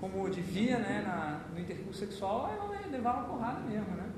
como 0.00 0.30
devia, 0.30 0.78
né? 0.78 1.04
Na, 1.06 1.40
no 1.52 1.60
intercurso 1.60 2.00
sexual, 2.00 2.50
ela 2.50 2.80
levava 2.90 3.28
porrada 3.28 3.60
mesmo, 3.60 3.94
né? 3.94 4.08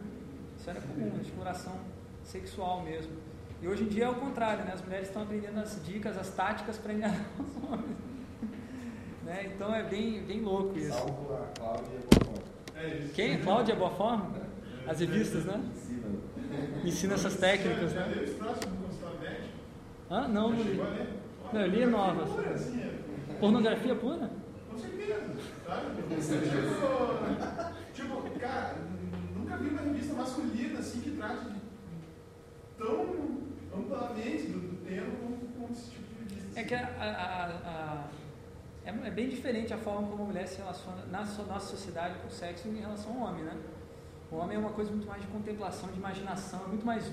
Isso 0.57 0.71
era 0.71 0.81
comum, 0.81 1.19
exploração 1.21 1.81
sexual 2.23 2.81
mesmo. 2.85 3.11
E 3.61 3.67
hoje 3.67 3.83
em 3.83 3.89
dia 3.89 4.05
é 4.05 4.09
o 4.09 4.15
contrário, 4.15 4.65
né? 4.65 4.71
As 4.73 4.83
mulheres 4.83 5.09
estão 5.09 5.23
aprendendo 5.23 5.59
as 5.59 5.85
dicas, 5.85 6.17
as 6.17 6.31
táticas 6.31 6.79
para 6.79 6.93
enganar 6.93 7.27
os 7.41 7.57
homens. 7.69 7.97
né? 9.25 9.51
Então 9.53 9.75
é 9.75 9.83
bem, 9.83 10.23
bem 10.23 10.43
louco 10.43 10.79
isso. 10.79 10.93
Salvo 10.93 11.35
a 11.35 11.59
Cláudia 11.59 11.99
Boa 12.25 12.39
É 12.77 12.99
isso. 12.99 13.15
Quem? 13.15 13.43
Cláudia 13.43 13.75
Boa 13.75 13.91
Forma? 13.91 14.47
As 14.87 15.01
revistas, 15.01 15.45
né? 15.45 15.61
Ensina. 16.87 17.15
Essas 17.15 17.37
técnicas. 17.37 17.93
Né? 17.93 18.35
Hã? 20.11 20.29
Não, 20.29 20.51
não 20.51 20.63
li. 20.63 20.81
Não, 21.53 21.61
eu 21.61 21.67
li 21.69 21.87
novas. 21.87 22.29
Assim, 22.55 22.81
é. 22.81 23.35
Pornografia 23.41 23.95
pura? 23.95 24.31
Com 24.71 24.79
certeza, 24.79 25.21
sabe? 25.67 26.03
tipo, 27.93 28.23
tipo, 28.23 28.39
cara, 28.41 28.75
nunca 29.35 29.57
vi 29.57 29.69
uma 29.71 29.81
revista 29.83 30.15
masculina 30.15 30.79
assim 30.79 31.01
que 31.01 31.11
trate 31.13 31.45
de 31.51 31.61
tão 32.79 33.39
amplamente 33.75 34.47
do, 34.49 34.59
do 34.61 34.85
tema 34.87 35.07
como, 35.17 35.73
esse 35.73 35.91
tipo 35.91 36.25
de 36.25 36.35
revista. 36.35 36.61
É 36.61 36.65
que 36.65 36.75
a, 36.75 36.87
a- 37.01 37.47
a- 37.71 38.05
é, 38.85 39.09
é 39.09 39.11
bem 39.11 39.29
diferente 39.29 39.73
a 39.75 39.79
forma 39.79 40.07
como 40.09 40.23
a 40.23 40.27
mulher 40.27 40.47
se 40.47 40.59
relaciona 40.59 41.05
na 41.11 41.21
nossa 41.21 41.61
sociedade 41.61 42.19
com 42.21 42.29
o 42.29 42.31
sexo 42.31 42.69
em 42.69 42.79
relação 42.81 43.13
ao 43.23 43.29
homem, 43.31 43.45
né? 43.45 43.57
O 44.31 44.37
homem 44.37 44.57
é 44.57 44.59
uma 44.59 44.71
coisa 44.71 44.91
muito 44.91 45.07
mais 45.07 45.23
de 45.23 45.29
contemplação, 45.29 45.91
de 45.91 45.99
imaginação, 45.99 46.65
é 46.65 46.69
muito 46.69 46.85
mais, 46.85 47.11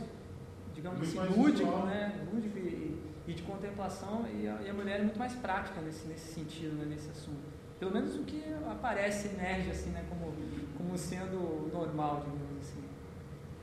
digamos 0.74 0.99
Muito 0.99 1.09
assim, 1.09 1.18
mais 1.20 1.38
lúdico, 1.38 1.66
visual. 1.70 1.86
né? 1.86 2.28
Lúdico 2.34 2.57
e, 2.57 2.99
e 3.28 3.34
de 3.34 3.41
contemplação, 3.43 4.26
e 4.28 4.47
a, 4.47 4.61
e 4.61 4.70
a 4.70 4.74
mulher 4.74 4.99
é 4.99 5.03
muito 5.03 5.20
mais 5.20 5.34
prática 5.34 5.80
nesse, 5.82 6.07
nesse 6.07 6.34
sentido, 6.34 6.76
né? 6.76 6.86
nesse 6.86 7.09
assunto. 7.09 7.53
Pelo 7.80 7.91
menos 7.91 8.16
o 8.16 8.24
que 8.24 8.41
aparece, 8.70 9.28
emerge, 9.30 9.70
assim, 9.72 9.89
né? 9.91 10.05
Como, 10.09 10.34
como 10.78 10.97
sendo 10.97 11.70
normal, 11.72 12.24
digamos 12.26 12.61
assim. 12.68 12.84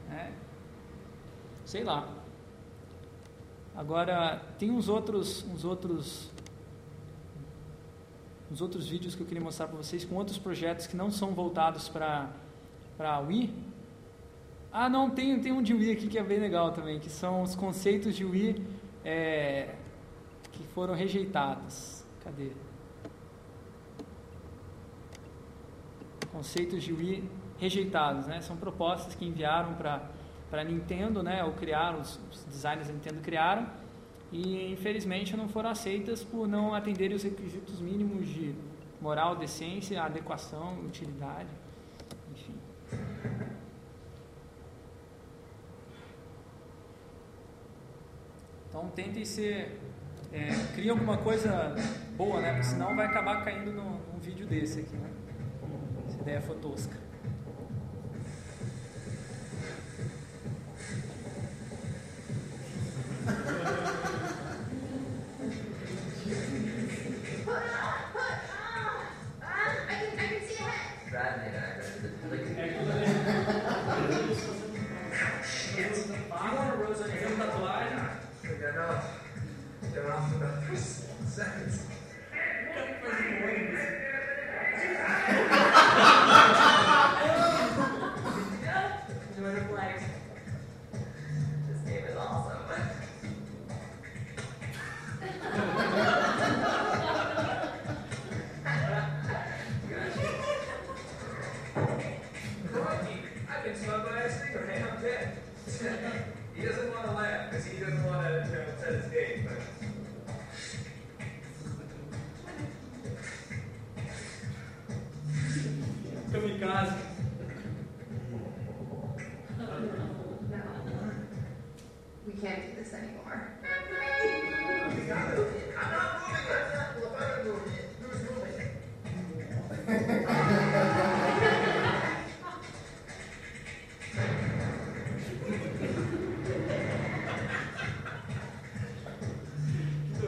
né? 0.08 0.32
Sei 1.64 1.82
lá. 1.84 2.08
Agora, 3.74 4.42
tem 4.58 4.70
uns 4.70 4.88
outros, 4.88 5.44
uns 5.44 5.64
outros, 5.64 6.30
uns 8.50 8.60
outros 8.60 8.88
vídeos 8.88 9.14
que 9.14 9.22
eu 9.22 9.26
queria 9.26 9.42
mostrar 9.42 9.68
para 9.68 9.76
vocês 9.76 10.04
com 10.04 10.16
outros 10.16 10.38
projetos 10.38 10.86
que 10.86 10.96
não 10.96 11.10
são 11.10 11.32
voltados 11.34 11.88
para 11.88 12.28
para 13.00 13.18
Wii. 13.20 13.50
Ah, 14.70 14.90
não, 14.90 15.08
tem, 15.08 15.40
tem 15.40 15.52
um 15.52 15.62
de 15.62 15.72
Wii 15.72 15.92
aqui 15.92 16.06
que 16.06 16.18
é 16.18 16.22
bem 16.22 16.38
legal 16.38 16.70
também, 16.70 17.00
que 17.00 17.08
são 17.08 17.40
os 17.40 17.56
conceitos 17.56 18.14
de 18.14 18.26
Wii 18.26 18.62
é, 19.02 19.74
que 20.52 20.62
foram 20.74 20.92
rejeitados. 20.94 22.04
Cadê? 22.22 22.50
Conceitos 26.30 26.82
de 26.82 26.92
Wii 26.92 27.24
rejeitados, 27.58 28.26
né? 28.26 28.42
São 28.42 28.54
propostas 28.58 29.14
que 29.14 29.24
enviaram 29.24 29.72
para 29.74 30.02
para 30.50 30.62
Nintendo, 30.62 31.22
né? 31.22 31.42
Ou 31.42 31.52
criaram 31.52 32.00
os, 32.00 32.20
os 32.30 32.44
designers 32.44 32.88
da 32.88 32.92
Nintendo 32.92 33.20
criaram 33.22 33.66
e 34.30 34.70
infelizmente 34.72 35.34
não 35.36 35.48
foram 35.48 35.70
aceitas 35.70 36.22
por 36.22 36.46
não 36.46 36.74
atenderem 36.74 37.16
os 37.16 37.22
requisitos 37.22 37.80
mínimos 37.80 38.28
de 38.28 38.54
moral, 39.00 39.36
decência, 39.36 40.02
adequação, 40.02 40.78
utilidade, 40.80 41.48
enfim. 42.32 42.54
Então 48.70 48.88
tentem 48.90 49.24
ser. 49.24 49.80
É, 50.32 50.48
cria 50.76 50.92
alguma 50.92 51.18
coisa 51.18 51.74
boa, 52.16 52.40
né? 52.40 52.52
Porque 52.52 52.66
senão 52.66 52.94
vai 52.94 53.06
acabar 53.06 53.44
caindo 53.44 53.72
num, 53.72 53.98
num 54.12 54.20
vídeo 54.20 54.46
desse 54.46 54.78
aqui, 54.78 54.94
né? 54.94 55.10
Essa 56.06 56.20
ideia 56.20 56.40
foi 56.40 56.56
tosca. 56.56 56.96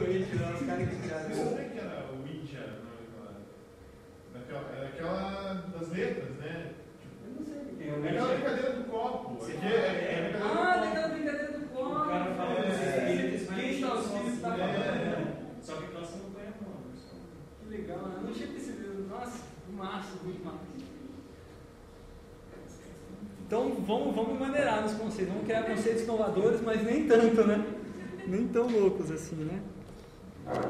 Os 0.03 0.65
caras 0.67 0.89
que 0.89 1.79
era 1.79 2.09
o 2.11 2.23
Witcher, 2.23 2.69
daquela, 4.33 4.69
é 4.77 4.87
aquela 4.87 5.53
das 5.53 5.89
letras, 5.91 6.29
né? 6.39 6.71
Eu 7.25 7.33
não 7.39 7.45
sei 7.45 7.61
o 7.61 7.65
que 7.77 7.83
é. 7.83 7.87
É 7.87 8.09
aquela 8.09 8.33
brincadeira 8.33 8.71
do 8.73 8.83
copo. 8.89 9.35
Você 9.35 9.51
é, 9.53 9.55
é, 9.65 10.33
é, 10.35 10.41
Ah, 10.43 10.77
daquela 10.77 11.07
brincadeira 11.07 11.57
do 11.57 11.65
copo. 11.67 11.89
O 11.89 12.05
cara 12.05 12.35
fala 12.35 12.51
É, 12.51 12.61
dos 12.63 12.81
espíritos, 12.81 13.47
mas 13.49 13.59
quem 13.61 13.79
não 13.79 13.89
tá 13.89 13.95
os 13.95 14.05
se- 14.05 14.41
tá 14.41 14.57
é, 14.57 14.57
falando? 14.57 15.63
Só 15.63 15.73
que 15.77 15.93
nós 15.93 16.09
não 16.11 16.29
ganhamos, 16.31 16.61
não. 16.61 16.93
só- 16.93 17.15
Que 17.63 17.69
legal, 17.69 17.97
né? 17.99 18.15
eu 18.17 18.23
não 18.23 18.33
tinha 18.33 18.47
percebido. 18.49 19.07
Nossa, 19.09 19.43
massa, 19.77 20.09
muito 20.23 20.43
massa. 20.43 20.59
Então 23.47 23.69
vamos, 23.85 24.15
vamos 24.15 24.37
maneirar 24.39 24.81
nos 24.81 24.93
conceitos, 24.93 25.31
vamos 25.33 25.47
criar 25.47 25.63
conceitos 25.63 26.01
inovadores, 26.03 26.61
mas 26.61 26.83
nem 26.83 27.07
tanto, 27.07 27.45
né? 27.47 27.63
Nem 28.27 28.47
tão 28.47 28.67
loucos 28.67 29.11
assim, 29.11 29.35
né? 29.35 29.61
Né? 30.45 30.63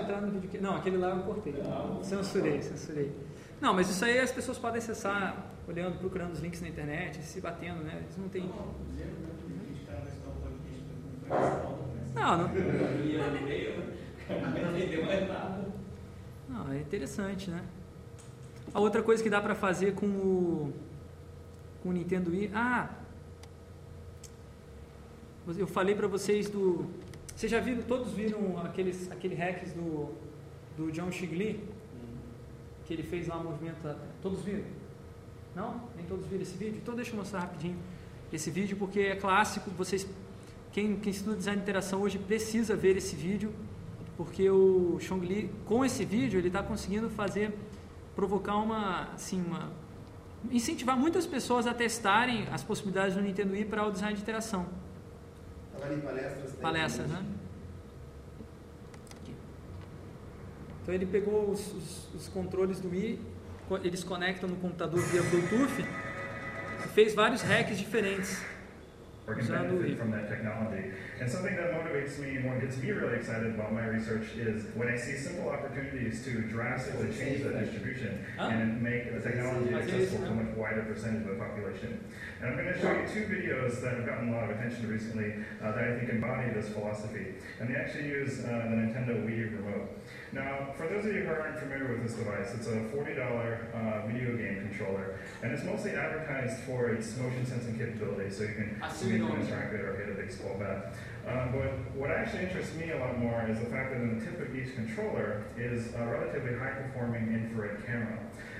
entrar 0.00 0.20
no 0.20 0.30
vídeo 0.30 0.48
que. 0.48 0.58
Não, 0.58 0.75
aquele 0.86 0.98
lá 0.98 1.10
eu 1.10 1.22
cortei. 1.24 1.52
Não. 1.52 2.02
Censurei, 2.02 2.62
censurei. 2.62 3.12
Não, 3.60 3.74
mas 3.74 3.90
isso 3.90 4.04
aí 4.04 4.18
as 4.20 4.30
pessoas 4.30 4.56
podem 4.58 4.78
acessar 4.78 5.50
olhando, 5.66 5.98
procurando 5.98 6.32
os 6.32 6.40
links 6.40 6.60
na 6.60 6.68
internet, 6.68 7.22
se 7.22 7.40
batendo, 7.40 7.82
né? 7.82 8.02
Eles 8.04 8.16
não 8.16 8.28
tem. 8.28 8.48
Não, 12.14 12.38
não. 12.38 12.48
Não 16.48 16.72
é 16.72 16.78
interessante, 16.78 17.50
né? 17.50 17.64
A 18.72 18.78
outra 18.80 19.02
coisa 19.02 19.22
que 19.22 19.30
dá 19.30 19.40
pra 19.40 19.54
fazer 19.54 19.94
com 19.94 20.06
o 20.06 20.72
com 21.82 21.90
o 21.90 21.92
Nintendo 21.92 22.30
Wii, 22.30 22.50
ah, 22.52 22.90
eu 25.56 25.66
falei 25.68 25.94
pra 25.94 26.08
vocês 26.08 26.48
do, 26.48 26.86
vocês 27.36 27.52
já 27.52 27.60
viram, 27.60 27.82
todos 27.82 28.12
viram 28.12 28.58
aqueles 28.64 29.12
aquele 29.12 29.34
hacks 29.34 29.74
do 29.74 30.14
do 30.76 30.90
John 30.92 31.10
Shigley 31.10 31.62
que 32.86 32.94
ele 32.94 33.02
fez 33.02 33.26
lá 33.26 33.38
um 33.38 33.44
movimento, 33.44 33.76
todos 34.22 34.42
viram? 34.42 34.64
Não? 35.54 35.80
Nem 35.96 36.06
todos 36.06 36.26
viram 36.26 36.42
esse 36.42 36.56
vídeo? 36.56 36.78
Então 36.80 36.94
deixa 36.94 37.10
eu 37.12 37.16
mostrar 37.16 37.40
rapidinho 37.40 37.76
esse 38.32 38.50
vídeo 38.50 38.76
porque 38.76 39.00
é 39.00 39.16
clássico, 39.16 39.70
vocês 39.70 40.06
quem, 40.72 40.96
quem 40.96 41.10
estuda 41.10 41.36
design 41.36 41.58
de 41.58 41.62
interação 41.62 42.02
hoje 42.02 42.18
precisa 42.18 42.76
ver 42.76 42.96
esse 42.96 43.16
vídeo 43.16 43.52
porque 44.16 44.48
o 44.48 44.98
Chong 45.00 45.26
Li, 45.26 45.50
com 45.66 45.84
esse 45.84 46.04
vídeo, 46.04 46.38
ele 46.38 46.46
está 46.48 46.62
conseguindo 46.62 47.10
fazer, 47.10 47.54
provocar 48.14 48.56
uma, 48.56 49.10
assim, 49.14 49.42
uma, 49.42 49.70
incentivar 50.50 50.96
muitas 50.96 51.26
pessoas 51.26 51.66
a 51.66 51.74
testarem 51.74 52.46
as 52.50 52.62
possibilidades 52.62 53.14
do 53.14 53.20
Nintendo 53.20 53.52
Wii 53.52 53.66
para 53.66 53.86
o 53.86 53.90
design 53.90 54.14
de 54.14 54.22
interação. 54.22 54.66
Estava 55.74 55.92
em 55.92 56.00
palestras. 56.00 56.52
Palestras, 56.54 57.08
né? 57.08 57.26
Então 60.86 60.94
ele 60.94 61.04
pegou 61.06 61.50
os, 61.50 61.58
os, 61.74 62.14
os 62.14 62.28
controles 62.28 62.78
do 62.78 62.88
Wii, 62.88 63.18
eles 63.82 64.04
conectam 64.04 64.48
no 64.48 64.54
computador 64.54 65.00
via 65.00 65.20
Bluetooth 65.20 65.80
e 66.84 66.88
fez 66.94 67.12
vários 67.12 67.42
hacks 67.42 67.76
diferentes. 67.76 68.40
or 69.26 69.34
can 69.34 69.42
Usando 69.42 69.74
o 69.74 69.78
Wii. 69.78 69.96
benefit 69.96 69.98
from 69.98 70.10
that 70.12 70.28
technology. 70.28 70.92
And 71.20 71.28
something 71.28 71.56
that 71.56 71.72
motivates 71.74 72.16
me 72.20 72.36
and 72.36 72.44
what 72.46 72.60
gets 72.60 72.76
me 72.76 72.92
really 72.92 73.16
excited 73.16 73.54
about 73.56 73.72
my 73.72 73.84
research 73.84 74.36
is 74.36 74.66
when 74.76 74.86
I 74.86 74.96
see 74.96 75.16
simple 75.16 75.48
opportunities 75.50 76.22
to 76.26 76.42
drastically 76.42 77.10
change 77.10 77.42
that 77.42 77.58
distribution 77.58 78.24
Ah. 78.38 78.50
and 78.50 78.80
make 78.80 79.12
the 79.12 79.18
technology 79.20 79.74
accessible 79.74 80.24
to 80.26 80.30
a 80.30 80.34
much 80.36 80.54
wider 80.56 80.82
percentage 80.82 81.22
of 81.26 81.30
the 81.34 81.42
population. 81.44 81.98
And 82.38 82.50
I'm 82.50 82.54
going 82.56 82.72
to 82.72 82.78
show 82.80 82.92
you 82.92 83.02
two 83.08 83.26
videos 83.26 83.80
that 83.82 83.94
have 83.98 84.06
gotten 84.06 84.28
a 84.28 84.32
lot 84.36 84.44
of 84.48 84.50
attention 84.56 84.88
recently 84.88 85.34
uh, 85.60 85.72
that 85.74 85.82
I 85.82 85.98
think 85.98 86.08
embody 86.10 86.52
this 86.54 86.68
philosophy. 86.68 87.34
And 87.58 87.68
they 87.68 87.74
actually 87.74 88.06
use 88.06 88.44
uh, 88.44 88.46
the 88.70 88.76
Nintendo 88.78 89.26
Wii 89.26 89.50
remote. 89.58 89.88
Now, 90.36 90.68
for 90.76 90.86
those 90.86 91.06
of 91.06 91.14
you 91.14 91.22
who 91.22 91.32
aren't 91.32 91.58
familiar 91.58 91.88
with 91.88 92.02
this 92.02 92.12
device, 92.12 92.52
it's 92.52 92.66
a 92.66 92.76
$40 92.92 93.16
uh, 93.16 94.06
video 94.06 94.36
game 94.36 94.68
controller, 94.68 95.18
and 95.42 95.50
it's 95.50 95.64
mostly 95.64 95.92
advertised 95.92 96.60
for 96.64 96.90
its 96.90 97.16
motion 97.16 97.46
sensing 97.46 97.78
capability, 97.78 98.28
so 98.28 98.42
you 98.42 98.52
can 98.52 98.78
Assim 98.84 98.98
zoom 98.98 99.12
in 99.14 99.20
não. 99.22 99.28
to 99.32 99.40
interact 99.40 99.72
with 99.72 99.80
it 99.80 99.86
or 99.86 99.96
hit 99.96 100.10
a 100.10 100.20
big 100.20 100.30
scroll 100.30 100.58
back. 100.58 100.92
Um, 101.26 101.56
but 101.56 101.72
what 101.96 102.10
actually 102.10 102.42
interests 102.44 102.74
me 102.76 102.90
a 102.90 102.98
lot 102.98 103.18
more 103.18 103.48
is 103.48 103.58
the 103.60 103.72
fact 103.72 103.92
that 103.92 104.02
in 104.02 104.18
the 104.18 104.24
tip 104.26 104.38
of 104.38 104.54
each 104.54 104.74
controller 104.74 105.44
is 105.56 105.94
a 105.94 106.04
relatively 106.04 106.52
high-performing 106.52 107.32
infrared 107.32 107.86
camera. 107.86 108.18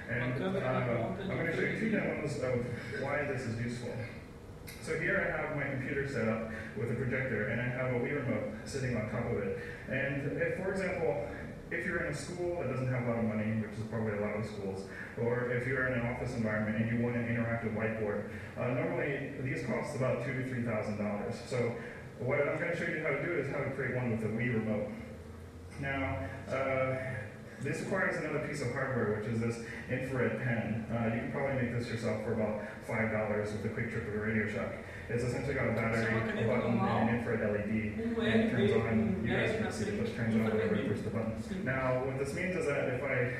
And 0.09 0.33
uh, 0.43 0.57
I'm 0.57 1.29
going 1.29 1.47
to 1.47 1.55
show 1.55 1.61
you 1.61 1.79
two 1.79 1.91
demos 1.91 2.41
of 2.41 2.65
why 3.05 3.29
this 3.29 3.43
is 3.43 3.61
useful. 3.61 3.93
So 4.83 4.99
here 4.99 5.21
I 5.21 5.29
have 5.37 5.57
my 5.57 5.69
computer 5.77 6.09
set 6.09 6.27
up 6.27 6.51
with 6.77 6.91
a 6.91 6.95
projector, 6.95 7.49
and 7.49 7.61
I 7.61 7.69
have 7.69 7.95
a 7.95 7.99
Wii 8.01 8.17
remote 8.17 8.55
sitting 8.65 8.97
on 8.97 9.11
top 9.11 9.27
of 9.31 9.39
it. 9.39 9.59
And 9.89 10.41
if, 10.41 10.57
for 10.57 10.73
example, 10.73 11.29
if 11.71 11.85
you're 11.85 12.05
in 12.05 12.13
a 12.13 12.17
school 12.17 12.61
that 12.61 12.71
doesn't 12.71 12.89
have 12.89 13.03
a 13.05 13.11
lot 13.11 13.19
of 13.19 13.25
money, 13.25 13.61
which 13.61 13.73
is 13.73 13.85
probably 13.91 14.17
a 14.17 14.21
lot 14.21 14.37
of 14.37 14.47
schools, 14.47 14.87
or 15.21 15.51
if 15.51 15.67
you're 15.67 15.89
in 15.89 16.01
an 16.01 16.07
office 16.15 16.35
environment 16.35 16.77
and 16.77 16.87
you 16.91 17.05
want 17.05 17.17
an 17.17 17.27
interactive 17.27 17.75
whiteboard, 17.75 18.29
uh, 18.59 18.69
normally 18.69 19.33
these 19.43 19.67
cost 19.67 19.97
about 19.97 20.25
two 20.25 20.35
to 20.35 20.49
three 20.49 20.63
thousand 20.63 20.99
dollars. 20.99 21.35
So 21.47 21.75
what 22.19 22.41
I'm 22.41 22.59
going 22.59 22.71
to 22.71 22.77
show 22.77 22.91
you 22.91 23.03
how 23.03 23.11
to 23.11 23.25
do 23.25 23.33
is 23.39 23.51
how 23.51 23.59
to 23.59 23.71
create 23.71 23.97
one 23.97 24.11
with 24.13 24.23
a 24.23 24.29
Wii 24.29 24.55
remote. 24.55 24.89
Now, 25.81 26.19
uh, 26.49 26.97
this 27.61 27.81
requires 27.81 28.17
another 28.17 28.47
piece 28.47 28.63
of 28.63 28.73
hardware, 28.73 29.19
which 29.19 29.33
is 29.33 29.41
this 29.41 29.59
infrared 29.91 30.39
pen. 30.43 30.87
Uh, 30.91 31.15
you 31.15 31.21
can 31.23 31.33
probably 31.33 31.63
make 31.63 31.79
this 31.79 31.89
yourself 31.89 32.23
for 32.23 32.35
about 32.35 32.63
five 32.87 33.11
dollars 33.11 33.53
with 33.53 33.65
a 33.65 33.69
quick 33.71 33.91
trip 33.91 34.05
to 34.05 34.19
Radio 34.19 34.47
Shack. 34.47 34.85
It's 35.09 35.23
essentially 35.23 35.55
got 35.55 35.69
a 35.69 35.73
battery, 35.73 36.19
a 36.19 36.49
button, 36.49 36.81
and 36.81 37.09
an 37.09 37.17
infrared 37.17 37.41
LED. 37.41 38.27
And 38.27 38.43
it 38.43 38.51
turns 38.51 38.73
on, 38.73 39.23
you 39.25 39.37
guys 39.37 39.57
can 39.57 39.71
see 39.71 39.85
it, 39.85 39.95
it 39.95 40.17
turns 40.17 40.35
on 40.35 40.45
whenever 40.45 40.75
you 40.75 40.89
push 40.89 41.01
the 41.03 41.11
button. 41.11 41.43
Now, 41.65 42.05
what 42.05 42.19
this 42.19 42.35
means 42.35 42.57
is 42.57 42.67
that 42.67 42.89
if 42.89 43.03
I 43.05 43.33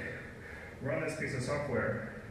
run 0.81 1.03
this 1.03 1.19
piece 1.19 1.35
of 1.35 1.43
software, 1.43 2.23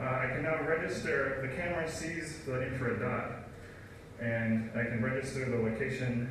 uh, 0.00 0.02
I 0.02 0.26
can 0.32 0.42
now 0.42 0.62
register, 0.62 1.38
the 1.42 1.60
camera 1.60 1.88
sees 1.88 2.40
the 2.44 2.62
infrared 2.62 3.00
dot, 3.00 3.48
and 4.20 4.70
I 4.74 4.84
can 4.84 5.02
register 5.02 5.48
the 5.48 5.56
location 5.56 6.28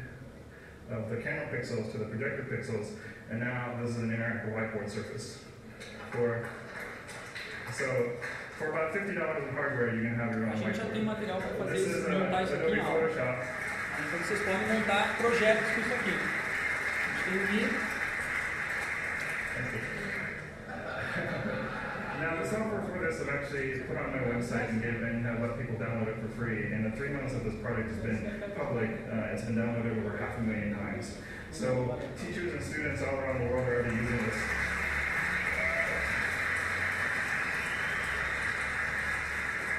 of 0.91 1.09
the 1.09 1.17
camera 1.17 1.47
pixels 1.47 1.91
to 1.93 1.97
the 1.97 2.05
projector 2.05 2.43
pixels, 2.43 2.91
and 3.29 3.39
now 3.39 3.77
this 3.81 3.91
is 3.91 3.97
an 3.97 4.09
interactive 4.09 4.53
whiteboard 4.53 4.89
surface. 4.89 5.39
For, 6.11 6.47
so, 7.73 8.11
for 8.57 8.69
about 8.69 8.93
$50 8.93 9.09
in 9.09 9.55
hardware, 9.55 9.93
you 9.95 10.01
can 10.01 10.15
have 10.15 10.33
your 10.33 10.45
A 10.45 10.51
own 10.51 10.57
gente 10.57 10.77
já 10.77 10.85
tem 10.85 11.03
material 11.03 11.37
para 11.37 11.49
fazer 11.49 11.73
This 11.73 11.87
isso, 11.87 11.97
is 11.99 12.05
uh, 12.05 12.19
montar 12.19 12.43
isso 12.43 12.53
aqui 12.53 12.75
na 12.75 12.83
aula. 12.83 13.09
Então 13.09 14.19
vocês 14.19 14.39
podem 14.41 14.67
montar 14.73 15.17
projetos 15.17 15.67
com 15.73 15.81
isso 15.81 15.93
aqui. 15.93 16.09
A 16.09 17.07
gente 17.07 17.23
tem 17.23 17.37
o 17.37 17.61
Wii, 17.61 17.69
Thank 19.57 19.73
you. 19.73 19.97
Now, 22.21 22.35
the 22.41 22.49
software 22.49 22.81
for 22.81 22.97
this 22.97 23.21
I've 23.21 23.29
actually 23.29 23.79
put 23.85 23.97
on 23.97 24.11
my 24.11 24.17
website 24.33 24.69
and 24.69 24.81
given 24.81 25.25
and 25.25 25.41
let 25.41 25.57
people 25.59 25.77
download 25.77 26.07
it 26.07 26.17
for 26.19 26.29
free. 26.29 26.73
And 26.73 26.85
the 26.85 26.97
three 26.97 27.09
months 27.09 27.33
that 27.33 27.43
this 27.43 27.55
project 27.61 27.89
has 27.89 27.99
been 27.99 28.43
public, 28.57 28.89
uh, 29.11 29.33
it's 29.33 29.43
been 29.43 29.55
downloaded 29.55 29.97
over 30.03 30.17
half 30.17 30.37
a 30.37 30.41
million 30.41 30.73
times. 30.75 31.17
So, 31.51 31.97
teachers 32.19 32.53
and 32.53 32.63
students 32.63 33.01
all 33.03 33.15
around 33.17 33.45
the 33.45 33.53
world 33.53 33.67
are 33.67 33.81
already 33.81 33.95
using 33.95 34.17
this. 34.17 34.35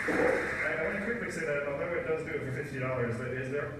I, 0.08 0.80
I 0.80 0.84
want 0.84 0.98
to 0.98 1.04
quickly 1.04 1.30
say 1.30 1.46
that 1.46 1.68
although 1.68 1.92
it 1.94 2.06
does 2.06 2.24
do 2.24 2.30
it 2.32 2.44
for 2.44 2.52
fifty 2.52 2.78
dollars, 2.78 3.18
that 3.18 3.28
is 3.28 3.50
there. 3.52 3.74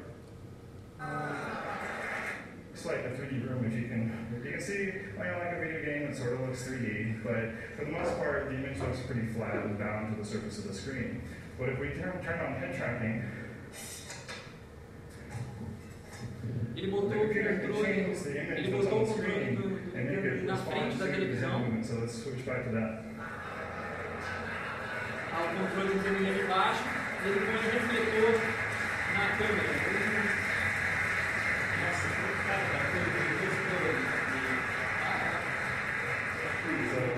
It's 2.78 2.86
like 2.86 2.98
a 2.98 3.10
3D 3.10 3.42
room 3.48 3.64
if 3.66 3.74
you 3.74 3.88
can. 3.88 4.28
If 4.38 4.44
You 4.44 4.52
can 4.52 4.60
see, 4.60 4.92
oh, 5.18 5.24
you 5.24 5.30
know, 5.30 5.38
like 5.38 5.56
a 5.56 5.58
video 5.58 5.84
game, 5.84 6.02
it 6.10 6.16
sort 6.16 6.34
of 6.34 6.40
looks 6.42 6.62
3D, 6.62 7.24
but 7.24 7.50
for 7.76 7.84
the 7.84 7.90
most 7.90 8.16
part, 8.18 8.50
the 8.50 8.54
image 8.54 8.78
looks 8.78 9.00
pretty 9.00 9.26
flat 9.26 9.66
and 9.66 9.76
bound 9.76 10.14
to 10.14 10.22
the 10.22 10.24
surface 10.24 10.58
of 10.58 10.68
the 10.68 10.74
screen. 10.74 11.22
But 11.58 11.70
if 11.70 11.80
we 11.80 11.88
turn, 11.88 12.22
turn 12.22 12.38
on 12.38 12.54
head 12.60 12.76
tracking, 12.76 13.24
ele 16.76 16.86
the 16.86 16.92
botou 16.92 17.18
o 17.18 17.26
controle, 17.26 17.84
change 17.84 18.22
the 18.22 18.40
image 18.40 18.68
ele 18.68 18.70
botou 18.70 19.02
o 19.02 19.06
controle 19.06 19.06
screen 19.06 19.54
do, 19.56 19.98
and 19.98 20.04
make 20.06 20.24
it 20.24 20.40
do, 20.40 20.46
na 20.46 20.56
frente 20.56 20.92
to 20.92 20.98
da 20.98 21.06
the 21.06 21.12
televisão. 21.12 21.84
So 21.84 21.94
let's 21.96 22.14
switch 22.14 22.46
back 22.46 22.62
to 22.64 22.70
that. 22.70 23.07
Há 25.38 25.40
o 25.40 25.44
controle 25.54 25.94
do 25.94 26.08
ali 26.08 26.40
embaixo, 26.40 26.82
e 27.24 27.28
ele 27.28 27.46
põe 27.46 27.54
o 27.54 27.58
refletor 27.70 28.34
na 29.14 29.24
câmera. 29.38 29.70
Nossa, 31.78 32.08
cara 32.44 32.66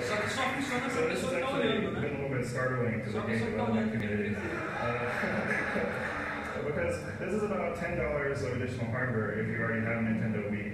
Só 0.07 0.17
que 0.17 0.29
só 0.29 0.43
funciona 0.43 0.89
para 0.91 1.01
a 1.01 1.09
pessoa 1.09 1.35
está 1.35 1.49
olhando, 1.51 2.01
been 2.31 2.45
né? 2.83 3.03
Só 3.11 3.21
a 3.21 3.23
pessoa 3.23 3.51
está 3.51 3.65
development 3.65 3.91
olhando 3.95 4.37
Uh, 4.81 6.65
because 6.67 7.01
this 7.19 7.33
is 7.33 7.43
about 7.43 7.81
ten 7.81 7.97
dollars 7.97 8.43
of 8.43 8.53
additional 8.53 8.91
hardware 8.91 9.41
if 9.41 9.49
you 9.49 9.63
already 9.63 9.81
have 9.81 9.97
a 9.97 10.03
Nintendo 10.03 10.51
Wii. 10.51 10.70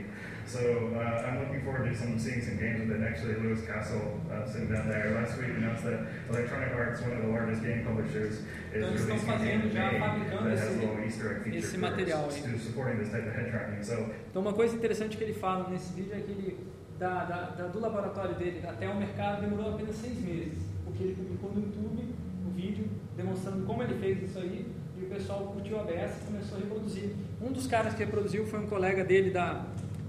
So 0.46 0.60
uh, 0.94 1.26
I'm 1.26 1.40
looking 1.40 1.62
forward 1.64 1.90
to 1.90 1.96
some 1.96 2.18
seeing 2.18 2.40
some 2.40 2.56
games 2.56 2.78
with 2.80 2.94
it. 2.94 3.02
Actually, 3.02 3.34
Lewis 3.42 3.66
Castle, 3.66 4.20
uh, 4.30 4.46
sitting 4.46 4.68
down 4.72 4.88
there 4.88 5.10
last 5.20 5.36
week, 5.38 5.50
announced 5.58 5.82
that 5.84 6.06
Electronic 6.30 6.70
Arts, 6.72 7.00
one 7.02 7.12
of 7.18 7.22
the 7.22 7.28
largest 7.28 7.62
game 7.64 7.84
publishers, 7.84 8.34
is 8.34 8.42
Então, 8.72 8.90
releasing 8.92 9.30
a 9.30 9.38
game 9.38 9.74
that 9.74 9.94
has 9.94 10.60
esse- 10.62 10.76
a 10.76 10.80
little 10.80 11.04
Easter 11.04 11.32
egg 11.32 11.42
feature 11.42 11.58
esse 11.58 11.72
for- 11.74 11.80
material 11.80 12.28
aí. 12.30 12.40
to 12.42 12.58
supporting 12.60 12.98
this 12.98 13.10
type 13.10 13.26
of 13.26 13.34
head 13.34 13.50
tracking. 13.50 13.82
So 13.82 14.06
Então, 14.30 14.40
uma 14.42 14.52
coisa 14.52 14.76
interessante 14.76 15.16
que 15.16 15.24
ele 15.24 15.34
fala 15.34 15.68
nesse 15.68 15.92
vídeo 15.94 16.12
é 16.14 16.20
que 16.20 16.30
ele, 16.30 16.56
da, 16.98 17.24
da, 17.24 17.40
da- 17.50 17.66
do 17.66 17.80
laboratório 17.80 18.34
dele 18.36 18.62
até 18.66 18.88
o 18.88 18.96
mercado 18.96 19.40
demorou 19.42 19.74
apenas 19.74 19.96
seis 19.96 20.18
meses, 20.20 20.58
porque 20.84 21.02
ele 21.02 21.14
publicou 21.16 21.50
no 21.54 21.60
YouTube 21.60 22.14
o 22.46 22.50
vídeo 22.54 22.84
demonstrando 23.16 23.66
como 23.66 23.82
ele 23.82 23.94
fez 23.98 24.22
isso 24.22 24.38
aí 24.38 24.64
e 24.96 25.02
o 25.04 25.06
pessoal 25.08 25.40
curtiu 25.52 25.80
a 25.80 25.82
beça 25.82 26.14
e 26.22 26.26
começou 26.26 26.56
a 26.56 26.60
reproduzir. 26.60 27.10
Um 27.42 27.50
dos 27.52 27.66
caras 27.66 27.94
que 27.94 28.04
reproduziu 28.04 28.46
foi 28.46 28.60
um 28.60 28.66
colega 28.66 29.04
dele 29.04 29.30
da, 29.30 29.66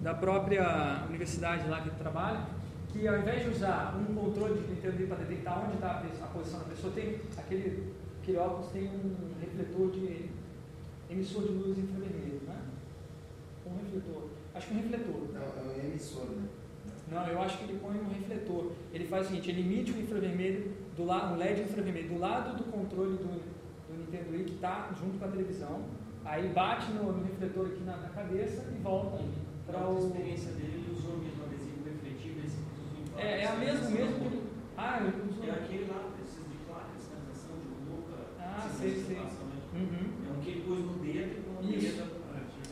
da 0.08 0.14
própria 0.14 1.03
universidade 1.10 1.68
lá 1.68 1.82
que 1.82 1.89
trabalha, 1.89 2.39
que 2.88 3.05
ao 3.05 3.20
invés 3.20 3.43
de 3.43 3.49
usar 3.49 3.93
um 3.99 4.16
controle 4.16 4.62
de 4.62 4.70
Nintendo 4.70 5.05
para 5.05 5.18
detectar 5.18 5.66
onde 5.66 5.74
está 5.74 6.01
a 6.24 6.28
posição 6.28 6.60
da 6.60 6.66
pessoa, 6.68 6.93
tem 6.93 7.20
aquele, 7.38 7.93
aquele 8.22 8.38
óculos 8.38 8.72
tem 8.72 8.88
um 8.88 9.34
refletor 9.41 9.91
de 9.91 10.30
emissor 11.10 11.43
de 11.43 11.49
luz 11.49 11.78
infravermelho, 11.78 12.39
né? 12.47 12.55
Um 13.66 13.76
refletor. 13.84 14.30
Acho 14.55 14.68
que 14.68 14.74
um 14.76 14.78
refletor. 14.78 15.28
Não, 15.34 15.41
é 15.41 15.76
um 15.76 15.88
emissor, 15.88 16.26
né? 16.28 16.47
Não, 17.12 17.28
eu 17.28 17.41
acho 17.41 17.58
que 17.58 17.64
ele 17.66 17.78
põe 17.78 17.97
um 17.97 18.08
refletor. 18.08 18.72
Ele 18.93 19.05
faz 19.08 19.26
o 19.26 19.30
seguinte, 19.30 19.49
ele 19.49 19.60
emite 19.60 19.91
um 19.91 19.99
infravermelho, 19.99 20.72
do 20.95 21.03
lado, 21.03 21.34
um 21.34 21.38
LED 21.38 21.64
infravermelho 21.64 22.08
do 22.08 22.18
lado 22.18 22.55
do 22.55 22.64
controle 22.72 23.18
do, 23.18 23.28
do 23.28 23.97
Nintendo 23.97 24.32
Wii 24.32 24.45
que 24.45 24.55
está 24.55 24.89
junto 24.97 25.20
com 25.20 25.26
a 25.26 25.28
televisão. 25.28 25.82
Aí 26.24 26.47
bate 26.47 26.93
no, 26.93 27.12
no 27.12 27.26
refletor 27.26 27.66
aqui 27.68 27.84
na, 27.84 27.97
na 27.97 28.10
cabeça 28.10 28.64
e 28.74 28.82
volta 28.82 29.18
para 29.68 29.80
a 29.88 29.93
experiência 29.99 30.51
dele, 30.53 30.82
ele 30.82 30.95
usou 30.97 31.18
mesmo 31.18 31.43
adesivo 31.43 31.84
refletivo, 31.86 32.39
esse 32.45 32.57
usou 32.57 32.88
em 32.97 33.20
É, 33.20 33.41
é 33.41 33.45
a 33.45 33.51
placas, 33.51 33.59
mesmo, 33.68 33.89
mesmo 33.91 34.15
usou- 34.18 34.32
que. 34.32 34.47
Ah, 34.78 34.99
eu 35.01 35.07
uso. 35.30 35.43
É 35.43 35.51
aquele 35.51 35.86
lá, 35.91 35.99
precisa 36.15 36.47
de 36.47 36.57
placa, 36.65 36.93
sinalização 36.97 37.55
de 37.59 37.70
boca, 37.89 38.15
Ah, 38.39 38.70
sei, 38.80 38.91
sei. 39.03 39.15
né? 39.18 39.30
Uhum. 39.78 40.05
É 40.28 40.32
um 40.38 40.41
que 40.41 40.49
ele 40.49 40.61
pôs 40.65 40.80
no 40.80 40.93
dedo 41.03 41.32
e 41.38 41.41
com 41.43 41.51
o 41.59 41.68
dedo. 41.68 42.18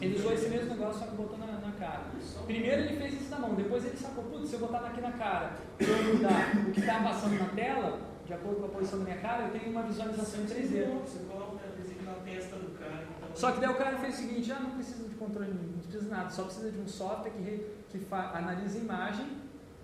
Ele 0.02 0.16
usou 0.18 0.34
esse 0.34 0.50
mesmo 0.50 0.70
negócio, 0.72 1.00
só 1.00 1.06
que 1.08 1.16
botou 1.16 1.38
na, 1.38 1.46
na 1.48 1.72
cara. 1.74 2.04
Primeiro 2.46 2.82
ele 2.82 2.98
fez 3.00 3.14
isso 3.22 3.30
na 3.32 3.40
mão, 3.40 3.56
depois 3.56 3.86
ele 3.86 3.96
sacou, 3.98 4.26
putz, 4.26 4.50
se 4.50 4.56
eu 4.56 4.60
botar 4.60 4.80
aqui 4.80 5.00
na 5.02 5.14
cara 5.14 5.54
e 5.80 5.84
eu 5.86 6.16
mudar 6.16 6.52
o 6.68 6.72
que 6.72 6.80
está 6.82 7.00
passando 7.02 7.40
na 7.40 7.48
tela, 7.50 8.00
de 8.26 8.34
acordo 8.34 8.60
com 8.60 8.66
a 8.66 8.70
posição 8.70 9.00
da 9.00 9.06
minha 9.06 9.18
cara, 9.18 9.44
eu 9.46 9.52
tenho 9.58 9.72
uma 9.72 9.84
visualização 9.84 10.42
em 10.42 10.46
3D. 10.46 10.86
Você 11.06 11.20
coloca 11.20 11.56
o 11.56 11.60
adesivo 11.72 12.04
na 12.04 12.14
testa 12.26 12.56
do 12.58 12.78
cara. 12.78 13.06
Então, 13.18 13.25
Só 13.36 13.52
que 13.52 13.60
daí 13.60 13.70
o 13.70 13.76
cara 13.76 13.98
fez 13.98 14.16
o 14.16 14.18
seguinte, 14.18 14.52
ah, 14.52 14.60
não 14.62 14.72
precisa 14.72 15.08
de 15.10 15.16
controle 15.16 15.52
nenhum, 15.52 15.74
não 15.74 15.80
precisa 15.80 16.04
de 16.06 16.10
nada, 16.10 16.30
só 16.30 16.44
precisa 16.44 16.72
de 16.72 16.80
um 16.80 16.88
software 16.88 17.32
que, 17.32 17.68
que 17.92 18.08
analisa 18.12 18.78
a 18.80 18.82
imagem 18.82 19.28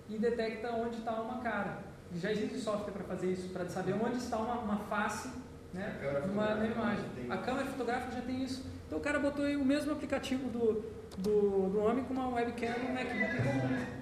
e 0.09 0.17
detecta 0.17 0.71
onde 0.71 0.97
está 0.97 1.21
uma 1.21 1.39
cara. 1.39 1.79
Já 2.15 2.31
existe 2.31 2.59
software 2.59 2.93
para 2.93 3.03
fazer 3.03 3.31
isso, 3.31 3.49
para 3.49 3.67
saber 3.67 3.93
onde 3.93 4.17
está 4.17 4.37
uma, 4.37 4.55
uma 4.55 4.77
face 4.85 5.29
né, 5.73 5.99
numa, 6.27 6.65
imagem. 6.65 7.05
A 7.29 7.37
câmera 7.37 7.67
fotográfica 7.67 8.13
já 8.13 8.21
tem 8.21 8.43
isso. 8.43 8.65
Então 8.87 8.99
o 8.99 9.01
cara 9.01 9.19
botou 9.19 9.45
o 9.45 9.65
mesmo 9.65 9.91
aplicativo 9.91 10.49
do, 10.49 10.83
do, 11.17 11.69
do 11.69 11.79
homem 11.79 12.03
com 12.05 12.13
uma 12.13 12.29
webcam 12.29 12.77
no 12.79 12.93
MacBook 12.93 13.37
comum. 13.37 14.00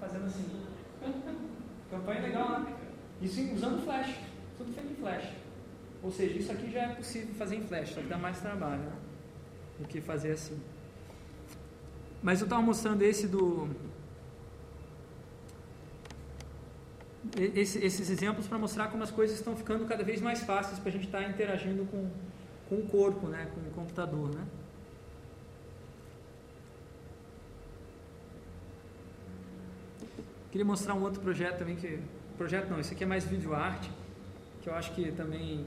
Fazendo 0.00 0.24
assim. 0.26 0.44
Campanha 1.90 2.20
legal, 2.22 2.60
né? 2.60 2.74
Isso 3.20 3.40
usando 3.54 3.82
flash, 3.84 4.14
tudo 4.58 4.72
feito 4.72 4.92
em 4.92 4.96
flash. 4.96 5.28
Ou 6.02 6.10
seja, 6.10 6.38
isso 6.38 6.50
aqui 6.52 6.70
já 6.70 6.82
é 6.82 6.88
possível 6.94 7.34
fazer 7.34 7.56
em 7.56 7.62
flash, 7.62 7.90
só 7.90 8.00
que 8.00 8.08
dá 8.08 8.18
mais 8.18 8.40
trabalho 8.40 8.82
né? 8.82 8.92
do 9.78 9.86
que 9.86 10.00
fazer 10.00 10.32
assim. 10.32 10.58
Mas 12.22 12.40
eu 12.40 12.44
estava 12.46 12.62
mostrando 12.62 13.02
esse 13.02 13.26
do. 13.28 13.68
esse- 17.36 17.78
esses 17.84 18.10
exemplos 18.10 18.46
para 18.48 18.58
mostrar 18.58 18.88
como 18.88 19.02
as 19.02 19.10
coisas 19.10 19.36
estão 19.38 19.56
ficando 19.56 19.84
cada 19.86 20.02
vez 20.02 20.20
mais 20.20 20.40
fáceis 20.42 20.78
para 20.78 20.88
a 20.88 20.92
gente 20.92 21.06
estar 21.06 21.22
interagindo 21.28 21.84
com, 21.86 22.10
com 22.68 22.76
o 22.76 22.86
corpo, 22.88 23.28
né? 23.28 23.48
com 23.54 23.60
o 23.60 23.72
computador. 23.72 24.28
Né? 24.34 24.44
Queria 30.52 30.66
mostrar 30.66 30.92
um 30.92 31.02
outro 31.02 31.22
projeto 31.22 31.58
também 31.58 31.74
que. 31.74 31.98
Projeto 32.36 32.68
não, 32.68 32.78
isso 32.78 32.92
aqui 32.92 33.04
é 33.04 33.06
mais 33.06 33.24
vídeo 33.24 33.54
arte, 33.54 33.90
que 34.60 34.68
eu 34.68 34.74
acho 34.74 34.92
que 34.92 35.10
também 35.12 35.64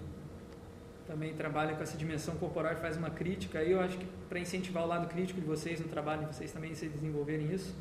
também 1.08 1.34
trabalha 1.34 1.76
com 1.76 1.82
essa 1.82 1.98
dimensão 1.98 2.36
corporal 2.36 2.74
e 2.74 2.76
faz 2.76 2.96
uma 2.96 3.10
crítica. 3.10 3.60
Aí 3.60 3.72
eu 3.72 3.80
acho 3.80 3.98
que 3.98 4.06
para 4.30 4.40
incentivar 4.40 4.84
o 4.84 4.88
lado 4.88 5.08
crítico 5.08 5.40
de 5.42 5.46
vocês 5.46 5.80
no 5.80 5.88
trabalho 5.88 6.22
de 6.22 6.28
vocês 6.28 6.52
também 6.52 6.76
se 6.76 6.88
desenvolverem 6.88 7.52
isso, 7.52 7.76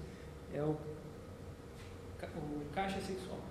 é 0.55 0.63
o, 0.63 0.77
o 2.37 2.65
caixa 2.75 3.01
sexual. 3.01 3.44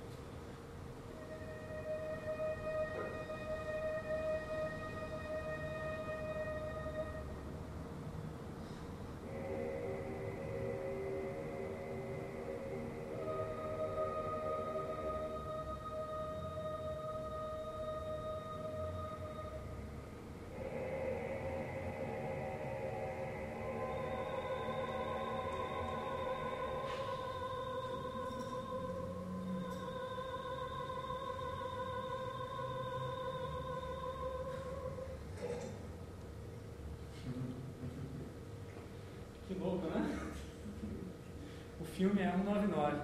Filme 41.94 42.22
é 42.22 42.32
199. 42.32 42.98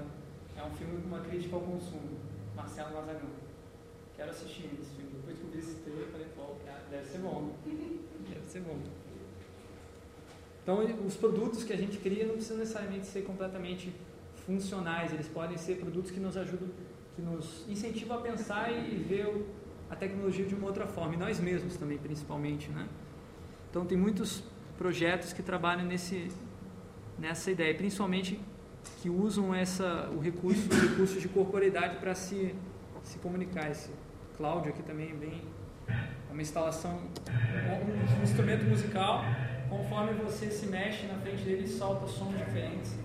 É 0.57 0.63
um 0.63 0.71
filme 0.71 1.01
com 1.01 1.07
uma 1.07 1.21
crítica 1.21 1.55
ao 1.55 1.61
consumo. 1.61 2.19
Marcelo 2.55 2.95
Mazagão. 2.95 3.29
Quero 4.15 4.31
assistir 4.31 4.69
esse 4.79 4.95
filme. 4.95 5.11
Depois 5.13 5.37
que 5.37 5.43
eu 5.43 5.49
vi 5.51 5.59
esse 5.59 5.75
trailer, 5.81 6.07
falei, 6.07 6.27
pô, 6.35 6.55
deve 6.89 7.05
ser 7.05 7.19
bom. 7.19 7.53
Deve 7.65 8.47
ser 8.47 8.61
bom. 8.61 8.77
Então, 10.61 11.05
os 11.05 11.15
produtos 11.15 11.63
que 11.63 11.71
a 11.71 11.77
gente 11.77 11.97
cria 11.97 12.25
não 12.25 12.33
precisam 12.33 12.57
necessariamente 12.57 13.07
ser 13.07 13.21
completamente 13.21 13.93
funcionais. 14.45 15.13
Eles 15.13 15.27
podem 15.27 15.57
ser 15.57 15.77
produtos 15.77 16.11
que 16.11 16.19
nos 16.19 16.35
ajudam, 16.35 16.67
que 17.15 17.21
nos 17.21 17.65
incentivam 17.69 18.17
a 18.17 18.21
pensar 18.21 18.71
e 18.71 18.95
ver 18.95 19.45
a 19.89 19.95
tecnologia 19.95 20.45
de 20.45 20.53
uma 20.53 20.67
outra 20.67 20.85
forma. 20.85 21.13
E 21.13 21.17
nós 21.17 21.39
mesmos 21.39 21.77
também, 21.77 21.97
principalmente, 21.97 22.69
né? 22.69 22.87
Então, 23.69 23.85
tem 23.85 23.97
muitos 23.97 24.43
projetos 24.77 25.31
que 25.31 25.41
trabalham 25.41 25.85
nesse, 25.85 26.29
nessa 27.17 27.51
ideia, 27.51 27.73
principalmente 27.75 28.39
que 29.01 29.09
usam 29.09 29.53
essa, 29.53 30.09
o 30.15 30.19
recurso, 30.19 30.69
o 30.69 30.89
recurso 30.89 31.19
de 31.19 31.27
corporeidade 31.27 31.97
para 31.97 32.13
se, 32.15 32.55
se 33.03 33.17
comunicar. 33.19 33.69
Esse 33.69 33.89
Cláudio 34.37 34.71
aqui 34.71 34.81
também 34.83 35.09
é 35.09 35.13
bem 35.13 35.41
é 35.89 36.31
uma 36.31 36.41
instalação, 36.41 36.99
um, 37.27 38.19
um 38.19 38.23
instrumento 38.23 38.63
musical, 38.65 39.23
conforme 39.67 40.13
você 40.13 40.49
se 40.51 40.67
mexe 40.67 41.07
na 41.07 41.15
frente 41.15 41.43
dele, 41.43 41.67
solta 41.67 42.07
sons 42.07 42.37
diferentes. 42.37 42.97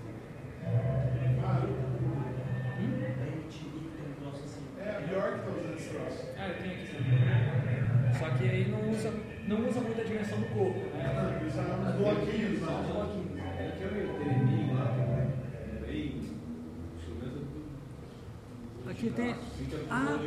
É 4.78 5.00
Bjork 5.08 5.38
que 5.38 5.44
tá 5.44 5.50
usando 5.50 5.74
esse 5.74 5.88
troço. 5.88 6.28
Ah, 6.38 6.48
eu 6.48 6.54
tenho 6.62 6.74
aqui 6.74 6.88
também. 6.94 8.14
Só 8.18 8.28
que 8.36 8.44
aí 8.44 8.68
não 8.68 8.90
usa, 8.90 9.12
não 9.48 9.68
usa 9.68 9.80
muito 9.80 10.00
a 10.00 10.04
dimensão 10.04 10.38
do 10.38 10.46
corpo, 10.46 10.78
né? 10.96 11.38
Eles 11.40 11.54
usam 11.54 11.64
uns 11.64 11.94
bloquinhos, 11.96 12.60
Só 12.60 12.66
uns 12.66 12.86
não. 12.86 12.94
bloquinhos. 12.94 13.23
Aqui 19.04 19.10
tem- 19.10 19.34
Ah, 19.90 20.18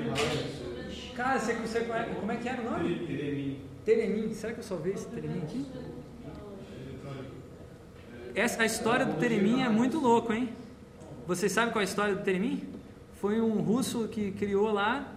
Cara, 1.15 1.39
você, 1.39 1.53
você, 1.53 1.79
como, 2.19 2.31
é, 2.31 2.35
que 2.35 2.47
era 2.47 2.61
o 2.61 2.65
nome? 2.71 3.59
Teremin. 3.83 4.33
Será 4.35 4.53
que 4.53 4.59
eu 4.59 4.63
só 4.63 4.75
vi 4.75 4.91
esse 4.91 5.07
Teremin 5.07 5.39
aqui? 5.41 5.65
Essa, 8.35 8.61
a 8.61 8.65
história 8.67 9.03
do 9.03 9.15
Teremin 9.15 9.63
é 9.63 9.69
muito 9.69 9.97
louco, 9.99 10.31
hein? 10.31 10.49
Vocês 11.25 11.51
sabem 11.51 11.71
qual 11.71 11.81
é 11.81 11.85
a 11.85 11.89
história 11.89 12.13
do 12.15 12.23
Teremin? 12.23 12.63
Foi 13.19 13.41
um 13.41 13.61
russo 13.61 14.07
que 14.09 14.31
criou 14.31 14.71
lá, 14.71 15.11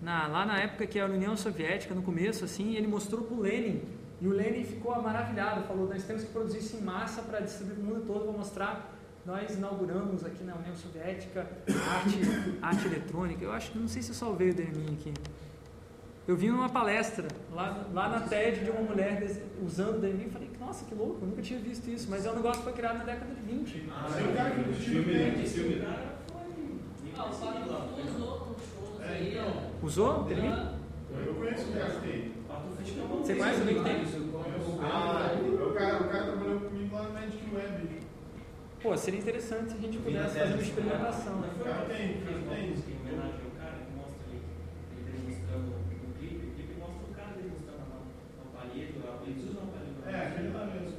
na, 0.00 0.26
lá 0.26 0.46
na 0.46 0.58
época 0.58 0.86
que 0.86 0.98
era 0.98 1.12
a 1.12 1.14
União 1.14 1.36
Soviética, 1.36 1.94
no 1.94 2.00
começo, 2.00 2.46
assim, 2.46 2.76
ele 2.76 2.86
mostrou 2.86 3.22
para 3.24 3.36
o 3.36 3.40
Lenin. 3.42 3.82
E 4.22 4.26
o 4.26 4.30
Lenin 4.30 4.64
ficou 4.64 5.00
maravilhado, 5.02 5.66
falou, 5.66 5.86
nós 5.86 6.02
temos 6.04 6.22
que 6.24 6.30
produzir 6.30 6.60
isso 6.60 6.76
em 6.76 6.80
massa 6.80 7.20
para 7.20 7.40
distribuir 7.40 7.76
para 7.76 7.84
o 7.84 7.86
mundo 7.94 8.06
todo, 8.06 8.24
para 8.24 8.32
mostrar. 8.38 8.94
Nós 9.24 9.54
inauguramos 9.54 10.24
aqui 10.24 10.42
na 10.42 10.54
União 10.56 10.74
Soviética 10.74 11.46
arte, 11.90 12.20
arte 12.60 12.86
eletrônica. 12.86 13.44
Eu 13.44 13.52
acho 13.52 13.70
que 13.70 13.78
não 13.78 13.86
sei 13.86 14.02
se 14.02 14.10
eu 14.10 14.14
salvei 14.14 14.50
o 14.50 14.54
Teremin 14.54 14.94
aqui. 14.94 15.14
Eu 16.26 16.36
vi 16.36 16.48
numa 16.50 16.68
palestra 16.68 17.26
lá, 17.52 17.84
lá 17.92 18.08
na 18.08 18.20
TED 18.20 18.64
de 18.64 18.70
uma 18.70 18.80
mulher 18.80 19.24
usando 19.64 19.96
o 19.96 20.00
DMI 20.00 20.26
e 20.26 20.30
falei, 20.30 20.50
nossa, 20.58 20.84
que 20.84 20.94
louco, 20.94 21.18
eu 21.22 21.28
nunca 21.28 21.42
tinha 21.42 21.58
visto 21.60 21.88
isso. 21.88 22.08
Mas 22.10 22.26
é 22.26 22.30
um 22.30 22.36
negócio 22.36 22.58
que 22.58 22.64
foi 22.64 22.72
criado 22.72 22.98
na 22.98 23.04
década 23.04 23.32
de 23.34 23.40
20. 23.42 23.88
Ah, 23.92 24.06
um 24.08 24.34
cara 24.34 24.50
que 24.50 24.72
Filme, 24.72 25.04
filme. 25.04 25.48
filme. 25.48 25.74
O 25.76 25.82
cara 25.82 26.14
foi. 26.28 26.42
Ah, 27.16 27.24
o 27.28 27.32
Fábio 27.32 27.62
usou 27.64 28.48
nos 28.48 28.56
shows 28.56 29.00
É, 29.02 29.08
aí. 29.08 29.32
então. 29.38 29.70
Usou? 29.82 30.24
Termina? 30.24 30.74
Ah, 31.14 31.20
Eu 31.26 31.34
conheço 31.34 31.68
o 31.68 31.72
cara 31.72 31.90
que 31.90 32.08
tem. 32.08 32.32
Você 33.22 33.34
conhece 33.34 33.60
alguém 33.60 33.74
que 33.76 33.84
tem? 33.84 34.02
Ah, 34.82 35.36
o 35.40 35.72
cara, 35.74 36.02
o 36.02 36.08
cara 36.08 36.24
trabalhou 36.24 36.60
comigo 36.60 36.94
lá 36.94 37.02
no 37.04 37.12
Magic 37.12 37.54
Web. 37.54 38.02
Pô, 38.82 38.96
seria 38.96 39.20
interessante 39.20 39.70
se 39.70 39.76
a 39.78 39.80
gente 39.80 39.98
pudesse 39.98 40.36
fazer 40.38 40.54
uma 40.54 40.62
experimentação. 40.62 41.40
Cara, 41.42 41.52
uma 41.76 41.84
tem, 41.86 42.16
uma 42.18 42.54
tem. 42.54 42.64
em 42.66 42.74
homenagem 42.98 43.40
ao 43.46 43.50
cara 43.62 43.76
que 43.78 43.92
mostra 43.94 44.18
ele, 44.26 44.42
ele 44.98 45.06
demonstrando 45.22 45.70
no 45.70 45.78
clipe. 46.18 46.42
O 46.46 46.50
clipe 46.50 46.74
mostra 46.80 47.04
o 47.06 47.14
cara 47.14 47.30
na 47.30 47.36
lá, 49.06 49.22
eles 49.24 49.38
usam 49.46 49.62
a 49.62 49.66
parede. 49.70 49.94
É, 50.02 50.18
aquele 50.26 50.50
lá 50.52 50.66
mesmo. 50.66 50.98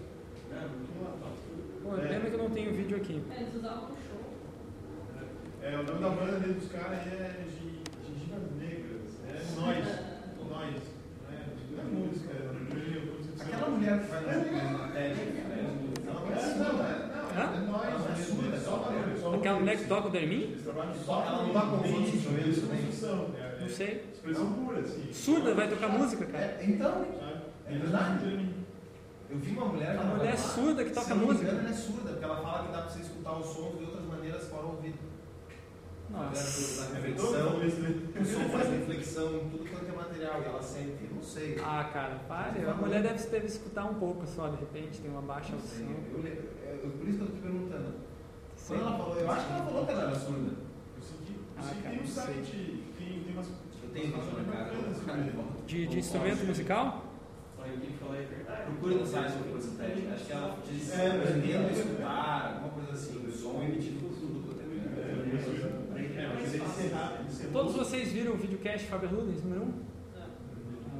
Pô, 1.84 1.90
pena 1.92 2.24
que 2.30 2.34
eu 2.34 2.38
não 2.38 2.50
tenho 2.52 2.74
vídeo 2.74 2.96
aqui. 2.98 3.22
é, 3.30 3.36
eles 3.42 3.54
usavam 3.56 3.90
no 3.90 3.96
show. 4.00 4.24
É, 5.62 5.76
o 5.78 5.84
nome 5.84 6.00
da 6.00 6.10
banda 6.10 6.40
dele 6.40 6.54
dos 6.54 6.72
caras 6.72 7.00
é 7.08 7.44
Gi- 7.52 7.84
Gengivas 8.08 8.50
Negras. 8.60 9.12
É 9.28 9.44
Nós. 9.60 9.86
Nós. 10.40 10.40
Não 10.40 10.60
é, 10.60 10.72
é 11.80 11.84
música, 11.84 12.32
é 12.32 12.48
Aquela 13.44 13.70
mulher 13.72 14.00
que 14.00 14.08
vai 14.08 14.24
é 14.24 14.26
É, 14.96 15.12
é, 15.12 15.20
não, 17.34 17.44
é, 17.44 17.56
é 17.56 17.60
não 17.62 17.84
é 17.84 17.88
é 18.52 18.56
é 18.56 18.60
só 18.60 19.34
Aquela 19.36 19.60
mulher 19.60 19.78
que 19.78 19.86
toca 19.88 20.08
o 20.08 20.12
Dermin? 20.12 20.42
Eles 20.42 20.64
trabalham 20.64 20.94
Só- 20.94 21.02
só 21.04 21.26
ela 21.26 21.44
não 21.44 21.54
dá 21.54 21.62
convite? 21.62 22.12
Construção, 22.18 23.28
é, 23.38 23.58
Não 23.60 23.66
é 23.66 23.70
sei. 23.70 24.10
expressão 24.14 24.54
pura, 24.54 24.80
assim. 24.80 25.14
Surda 25.14 25.54
vai 25.56 25.70
tocar 25.70 25.90
música, 25.90 26.26
cara. 26.26 26.44
É, 26.44 26.66
então? 26.68 27.06
É 27.68 27.78
verdade. 27.78 28.50
eu 29.30 29.38
vi 29.40 29.52
uma 29.52 29.66
mulher. 29.66 29.90
A 29.90 29.94
ela 29.94 30.16
mulher 30.16 30.38
surda 30.38 30.84
que 30.84 30.92
toca 30.92 31.06
se 31.08 31.10
não 31.12 31.18
me 31.20 31.26
música. 31.26 31.44
engano, 31.46 31.60
ela 31.62 31.70
é 31.70 31.74
surda, 31.74 32.10
porque 32.12 32.26
ela 32.26 32.38
fala 32.42 32.66
que 32.68 32.72
dá 32.74 32.82
pra 32.82 32.90
você 32.90 33.00
escutar 33.02 33.34
os 33.40 33.46
sons 33.48 33.78
de 33.80 33.84
outras 33.86 34.06
maneiras 34.06 34.48
fora 34.48 34.66
o 34.66 34.70
ouvido. 34.76 35.14
Nossa. 36.10 36.84
Da 36.84 36.90
É 37.00 37.02
reflexão, 37.02 37.58
né? 37.58 38.22
o 38.22 38.26
som 38.26 38.50
faz 38.50 38.70
reflexão 38.70 39.36
em 39.38 39.50
tudo 39.50 39.70
quanto 39.70 39.86
é 39.90 39.96
material 39.96 40.42
e 40.42 40.46
ela 40.46 40.62
sente. 40.62 41.04
Eu 41.10 41.16
não 41.16 41.24
sei. 41.24 41.60
Ah, 41.64 41.90
cara, 41.92 42.20
pare. 42.28 42.64
A 42.66 42.74
mulher 42.76 43.02
deve, 43.02 43.28
deve 43.28 43.46
escutar 43.48 43.86
um 43.86 43.96
pouco 43.96 44.28
só, 44.28 44.50
de 44.50 44.58
repente, 44.58 45.00
tem 45.02 45.10
uma 45.10 45.22
baixa 45.24 45.54
Não 45.54 45.60
audição. 45.60 45.88
Eu, 46.14 46.28
é, 46.28 46.38
eu- 46.84 46.90
por 46.92 47.08
isso 47.08 47.18
que 47.18 47.24
eu 47.24 47.28
tô 47.28 47.34
te 47.34 47.42
perguntando. 47.42 47.94
Sei. 48.56 48.78
Quando 48.78 48.88
ela 48.88 48.98
falou, 48.98 49.16
eu 49.20 49.32
acho 49.32 49.46
que 49.48 49.54
ela 49.54 49.66
falou 49.66 49.86
que 49.86 49.92
ela 49.92 50.02
era 50.04 50.16
surda. 50.16 50.52
Eu 50.96 51.02
sei 51.02 51.18
que, 51.26 51.34
eu 51.34 51.40
Ah, 51.58 51.62
sei 51.62 51.76
que 51.76 51.82
cara, 51.84 51.96
tem 51.96 52.04
um 52.04 52.08
site, 52.08 52.84
tem, 52.98 53.20
tem 53.24 53.34
umas. 53.34 53.48
Eu 53.48 53.90
tenho 53.94 54.14
umas 54.14 54.26
cara. 54.26 54.44
bacanas 54.44 55.04
cara 55.04 55.22
de. 55.22 55.88
De, 55.88 56.00
instrumento 56.00 56.46
musical? 56.46 57.06
Verdade. 57.58 58.64
Procure 58.66 58.96
no 58.96 59.06
site 59.06 59.32
depois 59.44 59.66
do 59.66 59.78
teste. 59.78 60.08
Acho 60.14 60.26
que 60.26 60.32
ela 60.34 60.58
diz 60.70 60.92
É, 60.92 61.08
a 61.08 61.72
escutar, 61.72 62.54
alguma 62.56 62.70
coisa 62.74 62.92
assim. 62.92 63.26
O 63.26 63.32
som 63.32 63.64
emitido 63.64 64.00
por 64.00 64.14
ser 64.14 64.24
Todos 67.52 67.76
vocês 67.76 68.12
viram 68.12 68.34
o 68.34 68.38
videocast 68.38 68.88
Faber 68.88 69.14
Ludens, 69.14 69.44
número 69.44 69.62
1? 69.62 69.66
Um? 69.66 69.74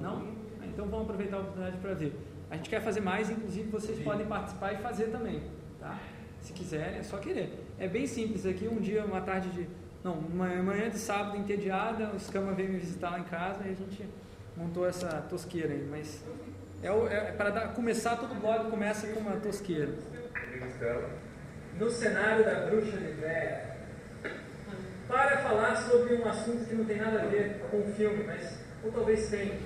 Não? 0.02 0.28
Ah, 0.62 0.66
Então 0.66 0.88
vamos 0.88 1.06
aproveitar 1.06 1.38
a 1.38 1.40
oportunidade 1.42 1.78
para 1.78 1.94
ver. 1.94 2.16
A 2.50 2.56
gente 2.56 2.70
quer 2.70 2.82
fazer 2.82 3.02
mais, 3.02 3.30
inclusive 3.30 3.70
vocês 3.70 4.00
podem 4.04 4.26
participar 4.28 4.74
e 4.74 4.78
fazer 4.78 5.06
também, 5.08 5.42
tá? 5.84 6.00
Se 6.42 6.54
quiserem, 6.54 7.00
é 7.00 7.04
só 7.04 7.18
querer. 7.18 7.54
É 7.80 7.88
bem 7.88 8.06
simples 8.08 8.46
aqui, 8.46 8.68
um 8.68 8.80
dia, 8.82 9.06
uma 9.06 9.22
tarde 9.22 9.50
de... 9.50 9.68
Não, 10.04 10.14
uma 10.16 10.48
manhã 10.62 10.90
de 10.90 10.98
sábado 10.98 11.38
entediada, 11.38 12.12
o 12.14 12.20
Scama 12.20 12.54
veio 12.54 12.70
me 12.70 12.78
visitar 12.80 13.12
lá 13.12 13.20
em 13.20 13.24
casa 13.24 13.64
e 13.66 13.70
a 13.72 13.74
gente 13.74 14.06
montou 14.58 14.86
essa 14.88 15.08
tosqueira 15.30 15.70
aí, 15.74 15.88
mas... 15.90 16.24
É, 16.82 16.92
o- 16.92 17.08
é 17.08 17.32
para 17.32 17.50
dar, 17.50 17.68
começar, 17.74 18.18
todo 18.18 18.36
blog 18.42 18.70
começa 18.70 19.08
com 19.08 19.22
uma 19.22 19.38
tosqueira. 19.38 19.94
No 21.80 21.90
cenário 21.90 22.44
da 22.44 22.66
bruxa 22.66 22.98
de 22.98 23.12
véia, 23.14 23.78
para 25.08 25.38
falar 25.38 25.76
sobre 25.78 26.16
um 26.16 26.28
assunto 26.28 26.66
que 26.66 26.76
não 26.76 26.84
tem 26.86 26.98
nada 26.98 27.22
a 27.22 27.26
ver 27.26 27.62
com 27.72 27.78
o 27.80 27.94
filme, 27.94 28.24
mas 28.26 28.60
ou 28.84 28.92
talvez 28.92 29.30
tenha, 29.30 29.58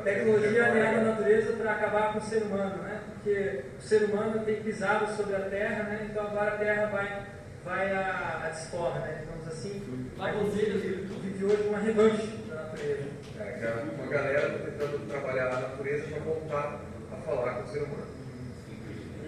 Tecnologia 0.04 0.66
aliada 0.66 0.99
à 0.99 1.04
natureza 1.04 1.54
para 1.54 1.72
acabar 1.72 2.14
com 2.14 2.20
o 2.20 2.22
ser 2.22 2.43
humano, 2.43 2.84
né? 2.84 3.02
Porque 3.14 3.64
o 3.78 3.82
ser 3.82 4.04
humano 4.04 4.43
tem 4.43 4.62
pisado 4.62 5.16
sobre 5.16 5.36
a 5.36 5.41
Terra, 5.41 5.84
né? 5.84 6.08
Então 6.10 6.28
agora 6.28 6.56
a 6.56 6.58
Terra 6.58 6.88
vai, 6.88 7.28
vai 7.64 7.93
a, 7.93 8.41
a 8.45 8.49
desforra, 8.49 8.99
né? 8.99 9.22
Digamos 9.22 9.47
assim. 9.47 10.12
Vai 10.18 10.34
vive, 10.34 11.08
vive 11.22 11.45
hoje 11.45 11.68
uma 11.68 11.80
revanche 11.80 12.28
da 12.49 12.56
natureza. 12.56 13.04
É, 13.39 13.43
é 13.43 13.86
uma 13.97 14.08
galera 14.12 14.49
tentando 14.60 15.08
trabalhar 15.08 15.47
a 15.47 15.60
natureza 15.62 16.08
para 16.08 16.20
voltar 16.20 16.82
a 17.12 17.16
falar 17.26 17.54
com 17.54 17.64
o 17.64 17.68
ser 17.68 17.84
humano. 17.84 18.12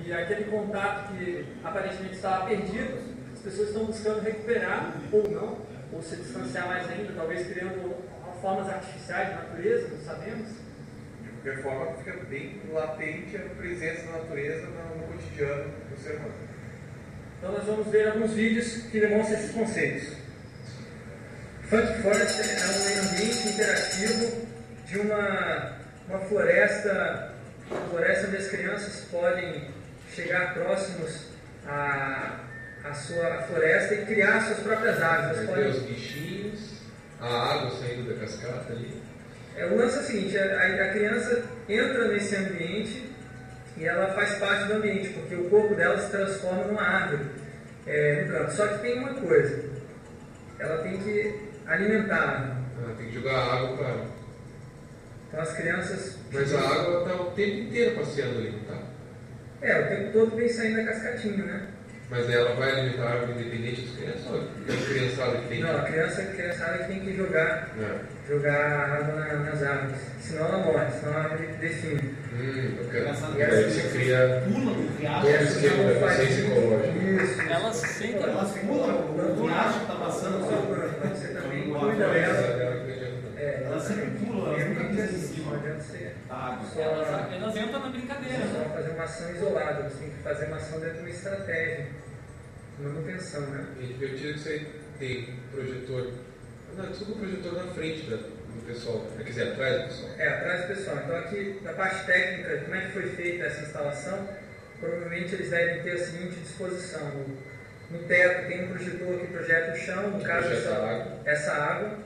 E 0.05 0.11
aquele 0.11 0.43
contato 0.51 1.13
que 1.13 1.45
aparentemente 1.63 2.15
estava 2.15 2.45
perdido, 2.45 2.99
as 3.33 3.39
pessoas 3.39 3.69
estão 3.69 3.85
buscando 3.85 4.21
recuperar, 4.21 4.95
ou 5.13 5.31
não, 5.31 5.57
ou 5.93 6.01
se 6.01 6.15
distanciar 6.15 6.67
mais 6.67 6.89
ainda, 6.89 7.13
talvez 7.13 7.47
criando 7.47 7.95
formas 8.41 8.67
artificiais 8.67 9.29
de 9.29 9.35
natureza, 9.35 9.87
não 9.87 10.01
sabemos. 10.01 10.49
De 11.21 11.29
qualquer 11.29 11.63
forma, 11.63 11.97
fica 11.97 12.25
bem 12.25 12.61
latente 12.71 13.37
a 13.37 13.55
presença 13.55 14.05
da 14.07 14.17
natureza 14.17 14.67
no, 14.67 14.97
no 14.97 15.03
cotidiano 15.13 15.71
do 15.89 15.97
ser 16.01 16.15
humano. 16.17 16.33
Então 17.37 17.51
nós 17.53 17.65
vamos 17.65 17.87
ver 17.87 18.07
alguns 18.09 18.33
vídeos 18.33 18.83
que 18.91 18.99
demonstram 18.99 19.39
esses 19.39 19.51
conceitos. 19.51 20.17
Funk 21.69 22.01
Forest 22.01 22.41
é 22.41 23.01
um 23.01 23.09
ambiente 23.09 23.47
interativo 23.49 24.47
de 24.85 24.99
uma, 24.99 25.77
uma 26.09 26.19
floresta, 26.19 27.33
uma 27.71 27.81
floresta 27.89 28.27
onde 28.27 28.37
as 28.37 28.47
crianças 28.47 29.05
podem 29.09 29.69
chegar 30.13 30.53
próximos 30.53 31.27
à, 31.65 32.42
à 32.83 32.93
sua 32.93 33.41
floresta 33.43 33.95
e 33.95 34.05
criar 34.05 34.41
suas 34.41 34.59
próprias 34.59 35.01
árvores. 35.01 35.37
Elas 35.37 35.49
Vai 35.49 35.63
ter 35.63 35.69
os 35.69 35.79
bichinhos, 35.83 36.81
a 37.19 37.53
água 37.53 37.71
saindo 37.71 38.09
da 38.09 38.19
cascata 38.19 38.73
ali. 38.73 39.01
É, 39.55 39.65
o 39.67 39.77
lance 39.77 39.97
é 39.97 40.01
o 40.01 40.03
seguinte, 40.03 40.37
a, 40.37 40.85
a 40.85 40.89
criança 40.89 41.43
entra 41.69 42.07
nesse 42.07 42.35
ambiente 42.35 43.09
e 43.77 43.85
ela 43.85 44.13
faz 44.13 44.35
parte 44.35 44.65
do 44.65 44.73
ambiente, 44.73 45.09
porque 45.09 45.35
o 45.35 45.49
corpo 45.49 45.75
dela 45.75 45.97
se 45.99 46.09
transforma 46.09 46.65
numa 46.65 46.81
árvore 46.81 47.25
é, 47.85 48.23
no 48.23 48.31
campo. 48.31 48.51
Só 48.51 48.67
que 48.67 48.79
tem 48.79 48.99
uma 48.99 49.13
coisa, 49.13 49.69
ela 50.59 50.83
tem 50.83 50.97
que 50.97 51.49
alimentar. 51.67 52.57
Ah, 52.79 52.93
tem 52.97 53.07
que 53.07 53.13
jogar 53.13 53.35
água 53.35 53.77
para. 53.77 54.05
Então 55.27 55.41
as 55.41 55.53
crianças. 55.53 56.17
Mas 56.31 56.53
a 56.53 56.59
água 56.59 56.99
está 57.03 57.21
o 57.21 57.31
tempo 57.31 57.57
inteiro 57.57 57.95
passeando 57.95 58.39
ali, 58.39 58.51
não 58.51 58.75
tá? 58.75 58.83
É, 59.61 59.79
o 59.79 59.87
tempo 59.87 60.11
todo 60.11 60.35
vem 60.35 60.49
saindo 60.49 60.77
da 60.77 60.83
cascatinha, 60.85 61.45
né? 61.45 61.67
Mas 62.15 62.29
ela 62.29 62.53
vai 62.53 62.69
alimentar 62.71 63.23
independente 63.27 63.81
das 63.81 63.95
crianças 63.97 64.27
ou 64.29 64.37
é 64.37 64.71
a 64.71 64.85
criançada 64.85 65.37
que 65.39 65.47
tem 65.47 65.61
Não, 65.61 65.77
a 65.77 65.81
criança, 65.81 66.21
a 66.21 66.25
criançada 66.25 66.77
que 66.77 66.83
tem 66.87 66.99
que 66.99 67.17
jogar, 67.17 67.69
É. 67.79 67.99
jogar 68.31 68.89
água 69.01 69.15
na- 69.15 69.33
nas 69.39 69.63
árvores. 69.63 69.97
Senão 70.21 70.45
ela 70.45 70.57
morre, 70.59 70.91
senão 70.91 71.17
a 71.17 71.21
árvore 71.23 71.47
define. 71.59 72.15
Hum. 72.33 72.77
Engraçado 72.83 73.35
E 73.39 73.41
aí 73.43 73.63
você 73.71 73.81
cria 73.89 74.43
pulam 74.45 74.63
no 74.63 74.73
todo 74.75 74.99
riacho. 74.99 75.25
o 75.25 75.29
Essa 75.29 75.43
esquema 75.43 75.83
da 75.83 76.23
ecológica. 76.23 77.23
Isso. 77.23 77.41
Elas 77.51 77.75
sentem. 77.77 78.23
Elas 78.23 78.51
pulam 78.59 78.95
o 78.95 79.45
riacho 79.47 79.79
que 79.79 79.85
tá 79.87 79.95
passando. 79.95 80.39
Você 81.09 81.27
também 81.33 81.73
cuida 81.73 82.07
dela. 82.09 82.83
É, 83.37 83.63
Elas 83.65 83.83
sempre 83.83 84.05
pulam, 84.23 84.47
elas 84.53 84.61
é 84.61 84.65
nunca 84.69 84.83
pisam 84.85 85.05
em 85.05 85.07
cima. 85.09 85.53
Elas, 86.75 87.33
elas 87.33 87.57
entram 87.57 87.79
na 87.81 87.89
brincadeira. 87.89 88.37
só 88.51 88.59
né? 88.59 88.71
fazer 88.73 88.89
uma 88.91 89.03
ação 89.03 89.29
isolada, 89.31 89.83
você 89.83 89.97
tem 89.99 90.09
que 90.09 90.23
fazer 90.23 90.45
uma 90.45 90.55
ação 90.57 90.79
dentro 90.79 90.95
de 90.95 90.99
uma 91.01 91.09
estratégia, 91.09 91.85
manutenção, 92.79 93.41
né? 93.41 93.65
É 93.81 93.85
divertido 93.85 94.33
que 94.33 94.39
você 94.39 94.65
tem 94.99 95.29
projetor. 95.51 96.11
Não, 96.77 96.85
desculpa 96.87 97.11
o 97.13 97.15
projetor 97.17 97.53
na 97.65 97.71
frente 97.73 98.09
da, 98.09 98.15
do 98.17 98.65
pessoal. 98.65 99.05
Quer 99.17 99.23
dizer, 99.23 99.47
atrás 99.51 99.75
do 99.81 99.87
pessoal. 99.87 100.11
É, 100.17 100.27
atrás 100.27 100.61
do 100.61 100.67
pessoal. 100.67 100.97
Então 101.03 101.15
aqui, 101.17 101.59
na 101.63 101.73
parte 101.73 102.05
técnica, 102.05 102.57
como 102.63 102.75
é 102.75 102.81
que 102.81 102.91
foi 102.93 103.03
feita 103.09 103.43
essa 103.45 103.61
instalação, 103.61 104.27
provavelmente 104.79 105.35
eles 105.35 105.49
devem 105.49 105.83
ter 105.83 105.91
a 105.91 105.97
seguinte 105.99 106.35
disposição. 106.39 107.11
No, 107.91 107.99
teto 108.07 108.47
tem 108.47 108.63
um 108.65 108.67
projetor 108.69 109.19
que 109.19 109.27
projeta 109.27 109.71
o 109.73 109.75
chão, 109.77 110.09
no 110.11 110.23
caso 110.23 110.47
essa, 110.51 110.69
água. 110.73 111.19
essa 111.25 111.51
água. 111.51 111.97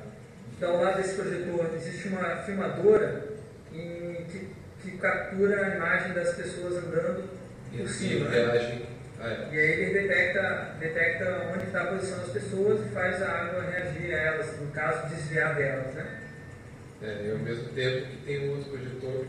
Então 0.58 0.72
ao 0.76 0.84
lado 0.84 0.98
desse 0.98 1.16
projetor 1.16 1.70
existe 1.76 2.08
uma 2.10 2.36
filmadora 2.38 3.24
em- 3.72 4.26
que, 4.30 4.48
que 4.82 4.98
captura 4.98 5.66
a 5.66 5.76
imagem 5.76 6.14
das 6.14 6.34
pessoas 6.36 6.76
andando 6.84 7.24
E 7.72 7.78
por 7.78 7.88
cima. 7.90 8.28
né? 8.28 8.82
Ah, 9.20 9.30
é. 9.30 9.56
E 9.56 9.60
aí 9.60 9.72
ele 9.82 10.02
detecta, 10.02 10.76
detecta 10.80 11.52
onde 11.54 11.66
está 11.66 11.84
a 11.84 11.88
posição 11.88 12.20
das 12.20 12.30
pessoas 12.30 12.86
e 12.86 12.90
faz 12.90 13.22
a 13.22 13.30
água 13.30 13.64
reagir 13.64 14.14
a 14.14 14.18
elas, 14.18 14.60
no 14.60 14.72
caso, 14.72 15.08
desviar 15.10 15.56
delas, 15.56 15.94
né? 15.94 16.22
É, 17.02 17.26
e 17.26 17.32
ao 17.32 17.38
mesmo 17.38 17.70
tempo 17.70 18.08
que 18.08 18.18
tem 18.26 18.50
um 18.50 18.56
outro 18.56 18.72
projetor, 18.72 19.26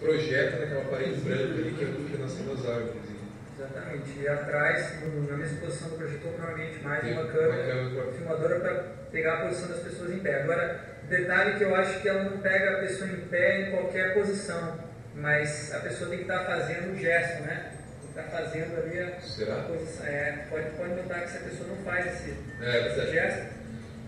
projeta 0.00 0.58
naquela 0.58 0.84
parede 0.84 1.20
branca 1.20 1.42
ali 1.42 1.74
que 1.74 1.84
é 1.84 1.86
o 1.86 2.04
que 2.04 2.18
nasceu 2.18 2.44
nas 2.46 2.66
árvores. 2.66 3.10
Exatamente. 3.56 4.18
E 4.18 4.28
atrás, 4.28 5.02
na 5.28 5.36
mesma 5.36 5.60
posição 5.60 5.90
do 5.90 5.96
projetor, 5.96 6.32
provavelmente 6.32 6.82
mais 6.82 7.02
Tem 7.02 7.12
uma 7.12 7.26
câmera 7.26 7.66
câmera 7.66 8.12
filmadora 8.12 8.60
para 8.60 8.74
pegar 9.12 9.34
a 9.34 9.46
posição 9.46 9.68
das 9.68 9.80
pessoas 9.80 10.12
em 10.12 10.18
pé. 10.20 10.42
Agora, 10.42 10.80
detalhe 11.08 11.58
que 11.58 11.64
eu 11.64 11.74
acho 11.74 12.00
que 12.00 12.08
ela 12.08 12.24
não 12.24 12.38
pega 12.38 12.70
a 12.70 12.80
pessoa 12.80 13.10
em 13.10 13.20
pé 13.28 13.60
em 13.60 13.70
qualquer 13.70 14.14
posição, 14.14 14.78
mas 15.14 15.74
a 15.74 15.80
pessoa 15.80 16.08
tem 16.08 16.20
que 16.20 16.24
estar 16.24 16.44
fazendo 16.46 16.94
o 16.94 16.98
gesto, 16.98 17.42
né? 17.42 17.69
Estar 18.10 18.24
fazendo 18.24 18.76
ali 18.82 18.98
a 19.00 19.20
Será? 19.20 19.62
posição. 19.62 20.06
É, 20.06 20.44
pode, 20.50 20.70
pode 20.70 20.94
notar 20.94 21.22
que 21.22 21.30
se 21.30 21.36
a 21.38 21.40
pessoa 21.40 21.68
não 21.68 21.76
faz 21.84 22.06
esse, 22.06 22.34
É, 22.60 22.86
esse 22.88 23.10
gesto, 23.12 23.60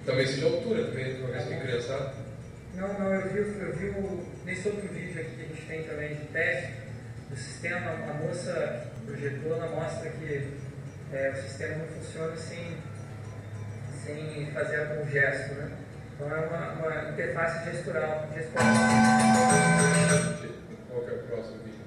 Talvez 0.04 0.30
seja 0.30 0.46
a 0.46 0.50
altura 0.50 0.84
também, 0.86 1.16
uma 1.20 1.28
vez 1.30 1.44
que 1.44 1.60
criançada. 1.60 2.12
Não, 2.74 2.92
não, 2.98 3.14
eu 3.14 3.28
vi, 3.28 3.38
eu 3.38 3.72
vi 3.76 3.88
o- 3.90 4.26
nesse 4.44 4.66
outro 4.68 4.88
vídeo 4.88 5.20
aqui 5.20 5.30
que 5.36 5.42
a 5.42 5.46
gente 5.46 5.66
tem 5.68 5.84
também 5.84 6.14
de 6.16 6.24
teste 6.26 6.72
do 7.30 7.36
sistema, 7.36 7.90
a 7.92 8.14
moça 8.14 8.86
projetou, 9.06 9.54
ela 9.56 9.68
mostra 9.68 10.10
que 10.10 10.48
é, 11.12 11.30
o 11.30 11.36
sistema 11.36 11.76
não 11.76 11.86
funciona 11.86 12.36
sem, 12.36 12.76
sem 14.04 14.50
fazer 14.52 14.76
algum 14.80 15.08
gesto, 15.08 15.54
né? 15.54 15.70
Então 16.16 16.34
é 16.34 16.40
uma, 16.46 16.72
uma 16.72 17.10
interface 17.10 17.70
gestural. 17.70 18.28
gestural. 18.34 18.66
Qual 20.90 21.02
que 21.04 21.10
é 21.10 21.14
o 21.14 21.22
próximo 21.28 21.58
vídeo? 21.64 21.80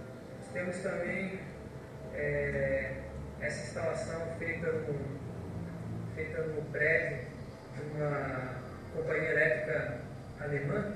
Temos 0.54 0.78
também 0.78 1.40
é, 2.18 2.92
essa 3.42 3.64
instalação 3.68 4.22
feita 4.40 4.72
no, 4.72 4.96
feita 6.16 6.42
no 6.44 6.62
prédio 6.72 7.20
de 7.76 7.82
uma 8.02 8.56
companhia 8.94 9.30
elétrica 9.32 9.98
alemã, 10.40 10.94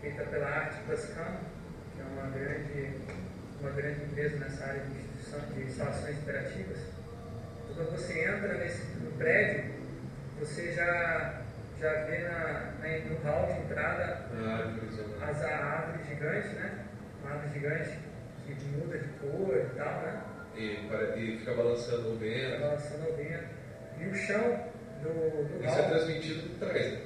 feita 0.00 0.24
pela 0.24 0.46
Art 0.48 0.72
Plus 0.86 1.06
Cam, 1.14 1.36
que 1.94 2.00
é 2.00 2.04
uma 2.04 2.30
grande, 2.30 2.96
uma 3.60 3.70
grande 3.70 4.04
empresa 4.04 4.36
nessa 4.38 4.64
área 4.64 4.80
de, 4.80 4.98
instituição, 4.98 5.40
de 5.54 5.62
instalações 5.62 6.18
interativas. 6.18 6.78
Então, 7.70 7.84
quando 7.84 7.90
você 7.96 8.20
entra 8.24 8.54
nesse, 8.54 8.84
no 8.98 9.12
prédio, 9.12 9.72
você 10.38 10.72
já, 10.72 11.42
já 11.80 11.92
vê 12.04 12.18
na, 12.18 12.72
na- 12.80 12.98
no 13.10 13.18
hall 13.24 13.46
de 13.52 13.60
entrada 13.60 14.26
árvores, 14.32 15.00
as 15.20 15.42
a 15.44 15.56
árvore 15.56 16.04
gigante, 16.08 16.48
né? 16.54 16.84
Uma 17.22 17.32
árvore 17.34 17.52
gigante 17.54 17.98
que 18.54 18.64
muda 18.66 18.98
de 18.98 19.08
cor 19.20 19.56
e 19.56 19.76
tal, 19.76 20.00
né? 20.02 20.20
E, 20.56 20.86
para- 20.88 21.16
e 21.16 21.38
fica 21.38 21.54
balançando 21.54 22.12
o 22.12 22.16
vento. 22.16 22.60
balançando 22.60 23.04
ao 23.06 23.12
vento. 23.16 23.44
E 24.00 24.06
o 24.06 24.14
chão 24.14 24.60
do, 25.02 25.58
do 25.58 25.64
Isso 25.64 25.78
é 25.78 25.82
transmitido 25.82 26.48
por 26.50 26.58
trás. 26.68 26.92
né? 26.92 27.00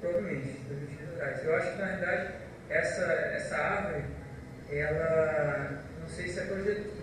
provavelmente, 0.00 0.48
transmitido 0.66 1.12
atrás. 1.12 1.44
Eu 1.44 1.54
acho 1.56 1.72
que 1.72 1.78
na 1.78 1.86
verdade 1.86 2.34
essa, 2.70 3.02
essa 3.04 3.56
árvore, 3.56 4.04
ela, 4.70 5.82
não 6.00 6.08
sei 6.08 6.28
se 6.28 6.40
é 6.40 6.44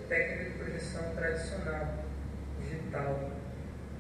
técnica 0.07 0.43
de 0.45 0.51
projeção 0.57 1.15
tradicional, 1.15 1.93
digital. 2.61 3.31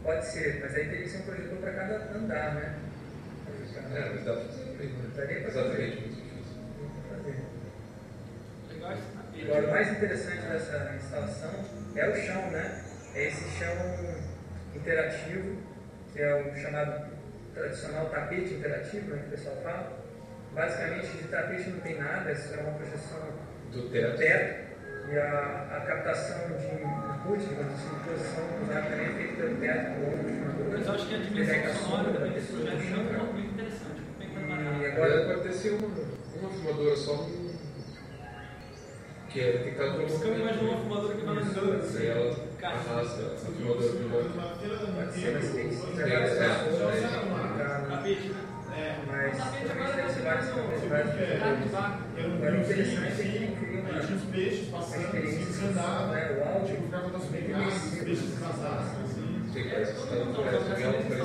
Pode 0.03 0.25
ser, 0.25 0.59
mas 0.61 0.73
aí 0.75 0.85
teria 0.85 1.03
que 1.03 1.09
ser 1.09 1.17
um 1.17 1.21
projetor 1.23 1.57
para 1.57 1.73
cada 1.73 1.95
andar, 2.17 2.55
né? 2.55 2.75
É, 3.93 4.09
mas 4.09 4.23
dá 4.25 4.33
pra 4.33 4.43
fazer 4.45 4.63
também, 4.63 4.87
né? 4.87 5.09
Daria 5.15 5.41
pra 5.41 5.51
fazer. 5.51 5.59
Exatamente, 5.59 6.01
muito 6.01 6.15
difícil. 6.15 6.57
fazer. 7.09 7.35
Agora, 9.43 9.67
o 9.67 9.71
mais 9.71 9.91
interessante 9.91 10.41
dessa 10.47 10.91
instalação 10.95 11.51
é 11.95 12.09
o 12.09 12.15
chão, 12.15 12.49
né? 12.51 12.83
É 13.15 13.27
esse 13.27 13.43
chão 13.57 13.73
interativo, 14.75 15.57
que 16.13 16.21
é 16.21 16.35
o 16.35 16.55
chamado 16.55 17.07
tradicional 17.53 18.09
tapete 18.09 18.53
interativo, 18.53 19.09
né, 19.11 19.21
que 19.21 19.27
o 19.27 19.31
pessoal 19.31 19.55
fala. 19.63 20.07
Basicamente, 20.53 21.17
de 21.17 21.27
tapete 21.27 21.69
não 21.69 21.79
tem 21.81 21.99
nada, 21.99 22.31
isso 22.31 22.53
é 22.53 22.57
uma 22.57 22.71
projeção 22.73 23.19
Do 23.71 23.89
teto. 23.89 24.21
e 25.09 25.17
a, 25.17 25.77
a 25.77 25.85
captação 25.85 26.47
de 26.57 26.65
input, 26.65 27.43
assim, 27.43 27.95
de 27.95 28.09
posição 28.09 28.43
do 28.43 28.73
é 28.73 29.13
feita 29.15 29.33
pelo 29.35 29.55
teto, 29.57 29.89
do 29.99 30.27
filmador. 30.27 30.67
Mas 30.71 30.87
eu 30.87 30.93
acho 30.93 31.07
que 31.07 31.15
a 31.15 31.17
dimensão 31.17 31.75
sonora 31.75 32.03
sombra 32.03 32.13
também 32.13 32.31
desse 32.33 32.53
projeto 32.53 32.75
do 32.75 32.81
é 32.81 32.87
chão, 32.87 33.03
muito, 33.03 33.33
muito 33.33 33.53
interessante. 33.53 34.01
Como 34.17 34.23
é 34.23 34.25
que 34.27 34.63
vai 34.63 34.81
E 34.81 34.85
agora, 34.91 35.13
Agora 35.21 35.25
pode 35.35 35.41
ter 35.47 35.53
sido 35.53 35.85
uma, 35.85 36.39
uma 36.41 36.49
filmadora 36.49 36.95
só 36.95 37.13
um- 37.13 37.36
que 39.29 39.39
é, 39.41 39.51
tem 39.51 39.63
que 39.63 39.69
estar 39.69 39.83
que 40.19 40.27
eu 40.27 40.39
imagino 40.39 40.71
uma 40.71 40.77
fumadora 40.77 41.15
que 41.15 41.25
vai 41.25 41.37
andando 41.37 41.73
assim. 41.73 42.07
Ela 42.07 42.35
arrasta 42.63 43.21
a 43.25 43.37
filmadora 43.37 43.91
de 43.91 44.03
volta. 44.07 44.29
É, 45.99 46.03
é. 46.03 46.47
tapete, 47.89 48.29
né? 48.29 48.47
é, 48.77 48.95
mas 49.07 49.35
você 49.35 50.21
no 50.21 50.61
é, 51.09 51.55
de 51.55 52.45
era 52.45 52.55
um 52.55 52.61
interessante 52.61 53.05
é 53.05 53.11
que 53.11 53.97
assim, 53.97 54.15
os 54.15 54.23
peixes 54.23 54.69
passando, 54.69 54.95
assim, 54.95 55.03
experiência 55.05 55.43
você 55.45 55.65
andava, 55.65 56.13
né? 56.13 56.37
O 56.37 56.47
áudio 56.47 56.67
tipo, 56.67 56.83
ficava 56.83 57.09
das 57.09 57.25
pegadas, 57.25 57.73
os 57.73 57.99
peixes 57.99 58.29
assim. 59.03 59.27
Que 59.51 59.69
parece 59.69 59.93
que 59.93 59.99
está 60.03 60.15
no 60.15 60.21
Então, 60.21 60.43
floresta, 60.43 60.83
ela 60.83 60.93
parece. 61.01 61.17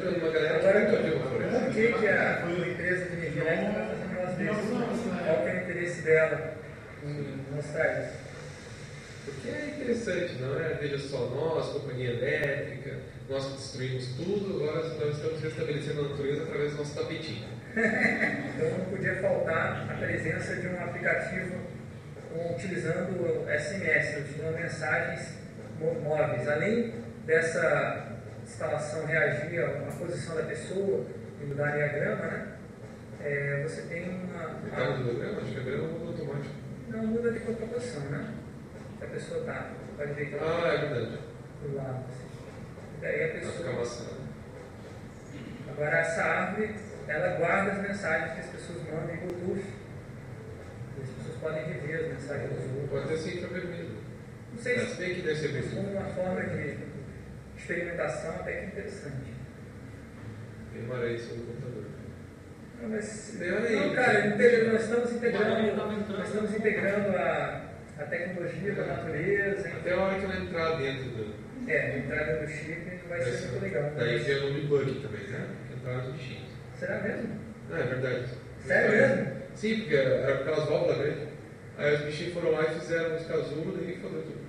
para 0.00 0.10
uma 0.10 0.32
galera 0.32 0.58
que 0.58 1.10
uma 1.16 1.26
floresta. 1.26 1.70
a, 2.08 2.46
uma 2.46 2.68
empresa 2.68 3.04
de 3.04 3.12
energia 3.16 3.42
elétrica 3.42 3.99
negócio 4.40 4.62
desse? 4.62 5.24
Qual 5.24 5.42
que 5.42 5.48
é 5.48 5.52
o 5.52 5.62
interesse 5.62 6.02
dela 6.02 6.54
em 7.04 7.54
mostrar 7.54 8.00
isso? 8.00 8.20
Porque 9.24 9.48
é 9.48 9.74
interessante, 9.76 10.34
não 10.40 10.60
é? 10.60 10.74
Veja 10.74 10.98
só, 10.98 11.26
nós, 11.26 11.72
companhia 11.72 12.10
elétrica, 12.10 12.98
nós 13.28 13.44
que 13.46 13.52
destruímos 13.52 14.06
tudo, 14.16 14.62
agora 14.64 14.88
nós 14.88 15.16
estamos 15.16 15.42
restabelecendo 15.42 16.00
a 16.00 16.08
natureza 16.08 16.42
através 16.42 16.72
do 16.72 16.78
nosso 16.78 16.94
tapetinho. 16.94 17.48
Então 18.60 18.78
não 18.78 18.84
podia 18.86 19.14
faltar 19.22 19.88
a 19.90 19.94
presença 19.94 20.56
de 20.56 20.66
um 20.66 20.82
aplicativo 20.82 21.54
utilizando 22.54 23.46
SMS, 23.48 24.18
utilizando 24.18 24.58
mensagens 24.58 25.38
móveis. 26.02 26.48
Além 26.48 26.94
dessa 27.24 28.18
instalação 28.42 29.06
reagir 29.06 29.64
à 29.64 29.68
posição 29.92 30.34
da 30.34 30.42
pessoa 30.42 31.06
e 31.40 31.44
mudar 31.46 31.70
diagrama, 31.70 32.26
né? 32.26 32.48
É, 33.22 33.62
você 33.62 33.82
tem 33.82 34.08
uma, 34.08 34.46
uma- 34.46 34.96
no 34.98 35.14
grama? 35.14 35.40
Acho 35.42 35.52
que 35.52 35.58
é 35.60 35.62
grama 35.62 35.88
muda 35.88 36.10
automático. 36.12 36.54
Não 36.88 37.06
muda 37.06 37.32
de 37.32 37.40
proporção, 37.40 38.00
né? 38.10 38.34
Se 38.98 39.04
a 39.04 39.08
pessoa 39.08 39.44
tá, 39.44 39.70
pode 39.96 40.12
ver 40.14 40.26
que 40.28 40.34
ela 40.34 40.62
Ah, 40.64 40.74
é 40.74 40.78
verdade. 40.78 41.18
do 41.62 41.76
lado. 41.76 42.04
assim. 42.08 42.26
E 42.98 43.00
daí 43.02 43.24
a 43.24 43.28
pessoa. 43.34 43.70
amassado. 43.70 44.20
Agora 45.70 45.98
essa 45.98 46.22
árvore, 46.22 46.74
ela 47.08 47.36
guarda 47.38 47.72
as 47.72 47.82
mensagens 47.82 48.32
que 48.34 48.40
as 48.40 48.46
pessoas 48.46 48.78
mandam 48.84 49.14
em 49.14 49.18
Bluetooth. 49.18 49.64
E 50.98 51.02
as 51.02 51.08
pessoas 51.10 51.36
podem 51.40 51.64
rever 51.64 52.00
as 52.00 52.08
mensagens 52.12 52.50
dos 52.50 52.64
outros. 52.72 52.90
Pode 52.90 53.08
ter 53.08 53.18
ser 53.18 53.36
infravermelho. 53.36 53.98
Não 54.52 54.58
sei 54.62 54.76
Mas 54.76 54.88
se 54.90 54.96
bem 54.96 55.14
que 55.14 55.22
deve 55.22 55.36
ser 55.38 55.48
como 55.74 55.82
bem. 55.88 55.96
uma 55.96 56.04
forma 56.10 56.42
de 56.42 56.78
experimentação 57.56 58.30
até 58.36 58.60
que 58.60 58.66
interessante. 58.66 59.34
Tem 60.72 60.84
uma 60.84 60.96
areia 60.96 61.18
sobre 61.18 61.42
o 61.42 61.46
computador. 61.46 61.84
Não, 62.80 62.88
mas, 62.88 63.36
areia. 63.40 63.86
não, 63.86 63.94
cara, 63.94 64.36
nós 64.72 64.82
estamos 64.82 65.12
integrando, 65.12 65.76
nós 65.76 66.28
estamos 66.28 66.54
integrando 66.54 67.16
a, 67.16 67.62
a 67.98 68.02
tecnologia 68.04 68.74
da 68.74 68.86
natureza. 68.86 69.68
Até 69.68 69.92
a 69.92 70.00
hora 70.00 70.18
que 70.18 70.24
ela 70.24 70.36
entrar 70.36 70.76
dentro 70.78 71.04
do. 71.10 71.34
É, 71.68 71.78
a 71.78 71.98
entrada 71.98 72.40
do 72.40 72.48
chip 72.48 72.90
não 73.02 73.08
vai 73.08 73.20
ser 73.22 73.48
muito 73.48 73.62
legal. 73.62 73.82
né? 73.82 73.92
Daí 73.98 74.24
tem 74.24 74.36
o 74.38 74.48
nome 74.48 74.60
bug 74.62 75.00
também, 75.00 75.26
né? 75.28 75.46
Que 75.68 75.76
entraram 75.76 76.00
os 76.06 76.12
bichinhos. 76.12 76.48
Será 76.78 77.00
mesmo? 77.02 77.28
Ah, 77.70 77.78
é 77.78 77.82
verdade. 77.82 78.24
Sério 78.60 78.90
mesmo? 78.90 79.40
Sim, 79.54 79.80
porque 79.80 79.94
era 79.94 80.34
aquelas 80.34 80.68
válvulas 80.68 80.98
grandes. 80.98 81.28
Aí 81.76 81.94
os 81.94 82.00
bichinhos 82.00 82.34
foram 82.34 82.50
lá 82.52 82.62
e 82.62 82.80
fizeram 82.80 83.14
uns 83.14 83.26
casulos 83.26 83.88
e 83.88 83.92
fodeu 84.00 84.22
tudo. 84.22 84.39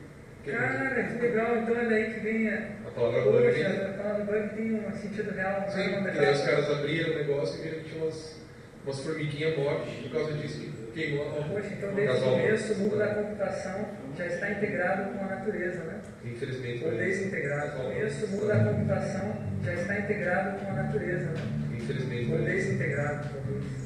Cara, 0.45 1.03
que 1.03 1.21
legal, 1.21 1.57
então 1.57 1.79
é 1.79 1.85
daí 1.85 2.13
que 2.13 2.19
vem 2.21 2.49
a. 2.49 2.57
A 2.87 2.91
palavra 2.91 3.21
bug 3.21 3.37
Poxa, 3.37 3.51
vem. 3.51 3.65
a 3.65 3.93
palavra 3.93 4.23
bug 4.25 4.55
tem 4.55 4.73
um 4.73 4.91
sentido 4.97 5.31
real. 5.35 5.61
não 5.61 5.67
é 5.67 5.71
Sim, 5.71 5.89
e 5.89 6.11
daí 6.19 6.33
os 6.33 6.41
caras 6.41 6.71
abriram 6.71 7.11
o 7.13 7.15
negócio 7.15 7.59
e 7.59 7.63
viram 7.63 7.83
que 7.83 7.89
tinha 7.89 8.03
umas, 8.03 8.41
umas 8.83 8.99
formiguinhas 9.01 9.57
mortas 9.57 9.93
por 9.93 10.11
causa 10.11 10.33
disso 10.33 10.59
que 10.59 10.71
queimou 10.93 11.27
a 11.27 11.43
Poxa, 11.43 11.67
então 11.77 11.93
desde 11.93 12.17
o 12.17 12.29
começo 12.31 12.73
o 12.73 12.77
mundo 12.77 12.97
da 12.97 13.07
computação 13.13 13.85
já 14.17 14.25
está 14.25 14.51
integrado 14.51 15.17
com 15.17 15.23
a 15.23 15.27
natureza, 15.27 15.83
né? 15.83 16.01
Infelizmente. 16.25 16.85
Ou 16.85 16.91
desintegrado. 16.91 17.77
No 17.77 17.83
começo 17.83 18.25
o 18.25 18.29
mundo 18.29 18.47
da 18.47 18.63
computação 18.63 19.37
já 19.63 19.73
está 19.73 19.99
integrado 19.99 20.59
com 20.59 20.71
a 20.71 20.73
natureza, 20.73 21.25
né? 21.25 21.41
Infelizmente. 21.77 22.31
Ou 22.31 22.41
desintegrado, 22.41 23.29
talvez. 23.29 23.80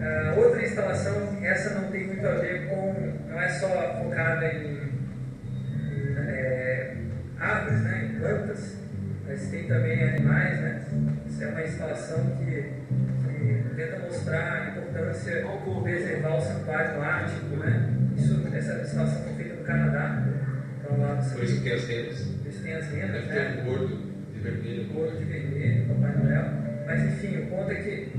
Ah, 0.00 0.34
outra 0.36 0.62
instalação, 0.62 1.38
essa 1.42 1.80
não 1.80 1.90
tem 1.90 2.06
muito 2.06 2.26
a 2.26 2.34
ver 2.34 2.68
com. 2.68 2.94
não 3.28 3.40
é 3.40 3.48
só 3.48 3.68
focada 4.02 4.46
em, 4.46 4.74
em, 5.64 6.16
é, 6.16 6.96
árvores, 7.38 7.80
né? 7.82 8.04
em 8.04 8.20
plantas, 8.20 8.76
mas 9.26 9.48
tem 9.48 9.66
também 9.66 10.02
animais, 10.02 10.60
né? 10.60 10.84
Isso 11.26 11.42
é 11.42 11.48
uma 11.48 11.62
instalação 11.62 12.36
que, 12.38 12.72
que 13.28 13.74
tenta 13.74 13.98
mostrar 13.98 14.52
a 14.52 14.68
importância 14.68 15.42
de 15.42 15.82
preservar 15.82 16.36
o 16.36 16.40
santuário 16.40 17.02
ártico, 17.02 17.56
né? 17.56 17.90
Isso, 18.16 18.46
essa 18.54 18.80
instalação 18.80 19.22
foi 19.24 19.34
feita 19.34 19.54
no 19.56 19.64
Canadá. 19.64 20.24
Então 20.80 21.00
lá 21.00 21.14
você 21.16 21.34
Por 21.34 21.44
isso 21.44 21.56
que 21.56 21.62
tem 21.62 21.72
as 21.72 21.88
rendas. 21.88 22.20
por 22.20 22.48
isso 22.48 22.62
tem 22.62 22.74
as 22.74 22.86
rendas, 22.86 23.26
né? 23.26 23.34
ter 23.34 23.60
um 23.60 23.64
gordo 23.64 23.96
de 24.32 24.40
vermelho. 24.40 24.92
Gordo 24.92 25.18
de 25.18 25.24
vermelho, 25.24 25.86
Papai 25.88 26.16
Noel. 26.16 26.44
Mas 26.86 27.02
enfim, 27.02 27.42
o 27.42 27.46
ponto 27.46 27.70
é 27.70 27.74
que 27.74 28.12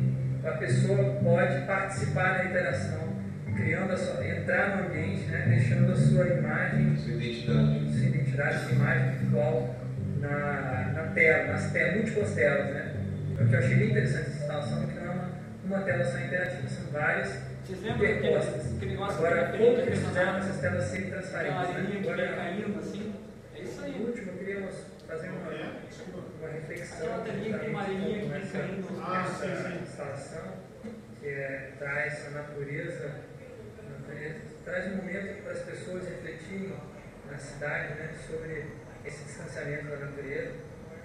a 0.43 0.51
pessoa 0.51 1.15
pode 1.23 1.61
participar 1.65 2.37
da 2.37 2.45
interação, 2.45 3.09
criando 3.55 3.91
a 3.93 3.97
sua, 3.97 4.25
entrar 4.27 4.77
no 4.77 4.85
ambiente, 4.87 5.25
né, 5.25 5.45
deixando 5.49 5.91
a 5.91 5.95
sua 5.95 6.27
imagem, 6.27 6.95
Sua 6.97 7.13
identidade. 7.13 7.91
sua 7.93 8.07
identidade, 8.07 8.59
sua 8.63 8.71
imagem 8.71 9.11
virtual 9.17 9.75
na, 10.21 10.91
na 10.95 11.03
tela, 11.13 11.51
nas 11.53 11.71
telas, 11.71 11.95
múltiplas 11.95 12.31
telas, 12.35 12.65
né? 12.73 12.93
O 13.39 13.47
que 13.47 13.53
eu 13.53 13.59
achei 13.59 13.75
bem 13.77 13.89
interessante 13.91 14.27
essa 14.27 14.37
instalação 14.41 14.83
é 14.83 14.85
que 14.87 14.93
não 14.99 15.05
é 15.05 15.09
uma, 15.09 15.29
uma 15.65 15.79
tela 15.81 16.03
só 16.05 16.17
interativa, 16.19 16.67
são 16.67 16.91
várias 16.91 17.29
Vocês 17.63 17.81
lembram 17.81 17.95
aquele, 17.95 18.19
interpostas. 18.19 18.75
aquele 18.75 18.91
negócio 18.91 19.17
Agora, 19.17 19.35
que 19.35 19.63
era 19.63 19.75
que 19.81 19.81
eles 19.89 19.99
fizeram 20.07 20.37
essas 20.37 20.57
telas 20.57 20.83
serem 20.85 21.05
Aquela 21.07 21.21
transparentes? 21.21 21.57
areninha 21.75 21.83
Né? 21.93 21.99
que 21.99 22.05
vai 22.07 22.13
Agora, 22.27 22.35
caindo 22.35 22.79
assim. 22.79 23.13
É 23.55 23.61
isso 23.61 23.81
aí. 23.83 23.91
no 23.99 24.05
último, 24.07 24.31
eu 24.31 24.37
queria 24.37 24.69
fazer 25.07 25.29
uma. 25.29 25.78
Aquela 26.19 27.23
telinha 27.23 27.53
que 27.57 27.59
tem 27.65 27.69
uma 27.69 27.81
areninha 27.81 28.19
que 28.19 28.27
vem 28.27 28.47
caindo. 28.47 29.01
Ah, 29.01 29.25
sim, 29.25 29.55
sim. 29.55 29.83
instalação, 29.83 30.53
que 31.19 31.27
é, 31.27 31.71
traz 31.77 32.27
a 32.27 32.29
natureza, 32.31 33.15
a 33.79 33.99
natureza, 33.99 34.35
traz 34.65 34.87
um 34.93 34.95
momento 34.97 35.43
para 35.43 35.51
as 35.53 35.59
pessoas 35.59 36.07
refletirem 36.07 36.73
na 37.29 37.37
cidade 37.37 37.93
né, 37.95 38.13
sobre 38.27 38.65
esse 39.05 39.23
distanciamento 39.23 39.85
da 39.87 39.97
natureza, 39.97 40.51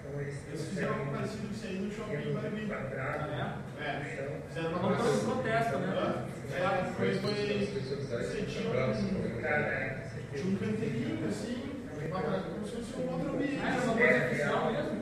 como 0.03 0.21
eles 0.21 0.35
fizeram 0.47 0.93
algo 0.93 1.11
parecido 1.11 1.47
com 1.47 1.53
isso 1.53 1.65
aí 1.65 1.79
no 1.79 1.91
shopping 1.91 2.31
Guarani. 2.33 2.67
quadrado 2.67 3.31
Ah, 3.31 3.61
É. 3.83 3.99
no 3.99 4.05
chão. 4.05 4.41
Fizeram 4.49 4.69
uma 4.79 4.95
coisa 4.97 5.11
um 5.11 5.31
protesto, 5.33 5.77
né? 5.79 6.25
É, 6.55 6.93
foi, 6.93 7.15
foi, 7.19 7.31
As 7.63 7.69
pessoas 7.69 7.99
sociais 8.01 8.27
você 8.27 8.41
tinha 8.43 8.69
um, 8.69 9.41
Cara, 9.41 9.61
é, 9.65 9.97
tinha 10.33 10.45
um 10.47 10.55
canteirinho 10.57 11.27
assim, 11.27 11.55
uma, 11.63 11.74
uma 12.23 13.93
oficial 14.27 14.71
mesmo? 14.71 14.95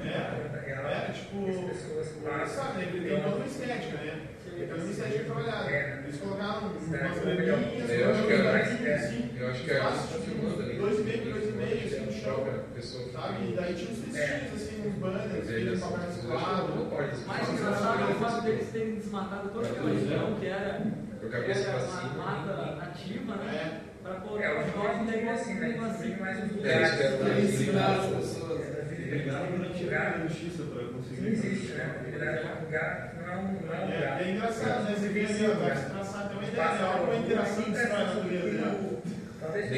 É, 0.84 1.11
tipo. 1.11 1.34
Sabe, 2.48 2.84
ele 2.84 3.10
tem 3.10 3.26
outra 3.26 3.45
estética, 3.45 3.98
né? 3.98 4.22
Ele 4.45 4.65
tem 4.68 4.76
uma 4.76 4.91
estética 4.91 5.23
trabalhada. 5.26 5.69
Eles 5.72 6.18
colocaram 6.19 6.68
umas 6.68 6.90
graminhas, 6.90 7.90
Eu 7.90 9.49
acho 9.49 9.72
é- 9.72 9.81
assim. 9.81 10.77
Dois 10.77 10.99
e 10.99 11.03
meio 11.03 11.23
dois 11.31 11.49
e 11.49 11.52
meio, 11.53 11.85
assim, 11.85 12.06
no 12.06 12.11
chão. 12.11 12.64
Sabe? 13.14 13.52
E 13.52 13.56
daí 13.56 13.73
tinha 13.73 13.91
uns 13.91 13.99
textinhos, 13.99 14.53
assim, 14.53 14.88
uns 14.88 15.49
eles 15.49 15.80
papel 15.80 16.07
Mais 17.27 17.48
de 17.48 17.53
engraçado 17.53 18.02
é 18.02 18.14
o 18.14 18.15
fato 18.15 18.41
deles 18.44 18.69
terem 18.72 18.95
desmatado 18.95 19.49
toda 19.49 19.68
aquela 19.68 19.90
região 19.90 20.35
que 20.35 20.45
era, 20.48 20.81
era 21.31 21.77
uma 21.77 22.26
mata 22.26 22.76
nativa, 22.76 23.35
né? 23.35 23.81
É. 24.03 24.09
Para 24.09 24.15
É, 24.15 24.19
colocar 24.19 24.51
hoje 24.51 24.59
os 24.59 24.67
em 24.67 24.71
jovens 24.73 25.09
negócio 25.09 25.41
assim, 25.41 25.53
né? 25.55 25.67
assim. 25.89 26.15
Mais 26.19 26.38
É, 26.38 26.41
lugares. 26.43 26.93
isso 26.93 27.03
eu 27.03 27.17
Pra 27.17 27.39
ensinar 27.39 27.91
as 27.91 28.05
né? 28.05 28.17
pessoas. 28.17 28.61
Obrigado 29.13 29.47
por 29.57 29.75
tirar 29.77 30.07
a 30.15 30.27
justiça 30.27 30.63
para 30.63 30.84
conseguir. 30.85 31.21
Não 31.21 31.30
existe, 31.30 31.71
né? 31.73 31.95
É 32.13 32.63
lugar, 32.65 33.13
não 33.15 33.34
é 33.34 33.38
um, 33.38 33.47
é 33.47 33.61
lugar. 33.61 33.91
É, 33.91 34.23
é 34.23 34.31
engraçado, 34.31 34.84
né? 34.84 34.95
Você 34.97 35.07
vê 35.09 35.25
ali, 35.25 35.45
ó, 35.45 35.53
vai 35.55 35.75
se 35.75 35.85
traçar, 35.89 36.27
tem 36.30 36.38
uma 36.38 36.47
ideia, 36.47 36.63
é 36.63 37.01
uma 37.01 37.15
interação 37.15 37.63
que 37.63 37.71
se 37.77 37.88
faz 37.88 37.89
na 37.89 38.13
natureza, 38.15 38.51
né? 38.51 38.97
Talvez 39.39 39.71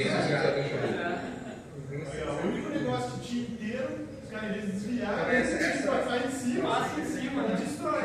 O 2.43 2.47
único 2.47 2.69
negócio 2.69 3.19
de 3.19 3.27
dia 3.27 3.41
inteiro, 3.43 4.07
os 4.23 4.29
caras 4.29 4.49
eles 4.57 4.65
desviaram, 4.73 5.31
eles 5.31 5.85
vai 5.85 6.25
em 6.25 6.31
cima, 6.31 6.69
Passa 6.69 6.99
em 7.01 7.05
cima, 7.05 7.43
né? 7.43 7.55
destrói. 7.59 8.03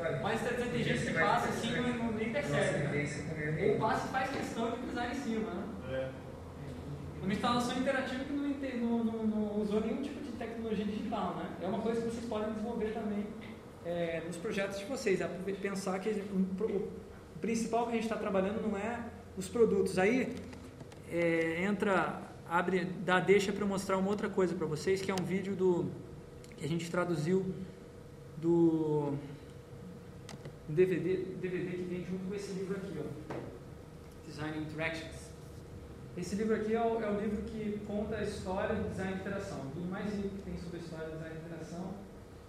Olha. 0.00 0.20
Mas 0.22 0.40
tem 0.40 0.66
tem 0.70 0.82
gente 0.84 1.06
que 1.06 1.12
passa 1.14 1.48
assim 1.48 1.72
e 1.76 1.80
não- 1.98 2.12
nem 2.12 2.32
percebe, 2.32 2.88
né? 3.60 3.66
vivência 3.66 3.78
comigo. 3.78 3.84
Ou 3.84 3.88
passa 3.88 4.06
e 4.06 4.10
faz 4.10 4.30
questão 4.30 4.70
de 4.70 4.76
pisar 4.78 5.10
em 5.10 5.14
cima, 5.14 5.50
né? 5.52 5.64
É. 5.90 6.10
Uma 7.22 7.32
instalação 7.32 7.78
interativa 7.78 8.24
que 8.24 8.32
não, 8.32 9.04
não- 9.04 9.26
não- 9.26 9.60
usou 9.60 9.80
nenhum 9.80 10.02
tipo 10.02 10.20
de 10.24 10.32
tecnologia 10.32 10.84
digital, 10.84 11.36
né? 11.36 11.50
É 11.62 11.66
uma 11.66 11.80
coisa 11.80 12.00
que 12.00 12.08
vocês 12.08 12.24
podem 12.26 12.52
desenvolver 12.52 12.92
também 12.92 13.26
é, 13.84 14.22
nos 14.26 14.36
projetos 14.36 14.78
de 14.78 14.84
vocês. 14.86 15.20
É 15.20 15.28
pensar 15.60 15.98
que 15.98 16.08
o, 16.10 16.64
o 16.64 16.88
principal 17.40 17.84
que 17.84 17.92
a 17.92 17.94
gente 17.94 18.04
está 18.04 18.16
trabalhando 18.16 18.62
não 18.62 18.76
é 18.76 19.00
os 19.36 19.48
produtos. 19.48 19.98
Aí 19.98 20.34
é, 21.10 21.62
entra, 21.64 22.20
abre, 22.48 22.84
dá 23.04 23.20
deixa 23.20 23.52
para 23.52 23.66
mostrar 23.66 23.96
uma 23.98 24.08
outra 24.08 24.28
coisa 24.28 24.54
para 24.54 24.66
vocês, 24.66 25.02
que 25.02 25.10
é 25.10 25.14
um 25.14 25.24
vídeo 25.24 25.54
do 25.54 25.90
que 26.56 26.64
a 26.64 26.68
gente 26.68 26.90
traduziu 26.90 27.54
do 28.36 29.14
um 30.70 30.74
DVD, 30.74 31.16
DVD 31.40 31.70
que 31.72 31.82
vem 31.82 32.04
junto 32.04 32.28
com 32.28 32.34
esse 32.34 32.52
livro 32.52 32.76
aqui, 32.76 32.96
ó, 32.96 33.34
Design 34.24 34.58
Interactions. 34.58 35.30
Esse 36.16 36.36
livro 36.36 36.54
aqui 36.54 36.74
é 36.74 36.80
o, 36.80 37.02
é 37.02 37.10
o 37.10 37.20
livro 37.20 37.42
que 37.42 37.80
conta 37.88 38.16
a 38.16 38.22
história 38.22 38.76
do 38.76 38.88
design 38.88 39.14
de 39.14 39.20
interação. 39.20 39.58
O 39.76 39.80
mais 39.80 40.14
livro 40.14 40.30
que 40.30 40.42
tem 40.42 40.56
sobre 40.58 40.78
a 40.78 40.80
história 40.80 41.06
do 41.08 41.16
design 41.16 41.34
de 41.34 41.46
interação, 41.46 41.94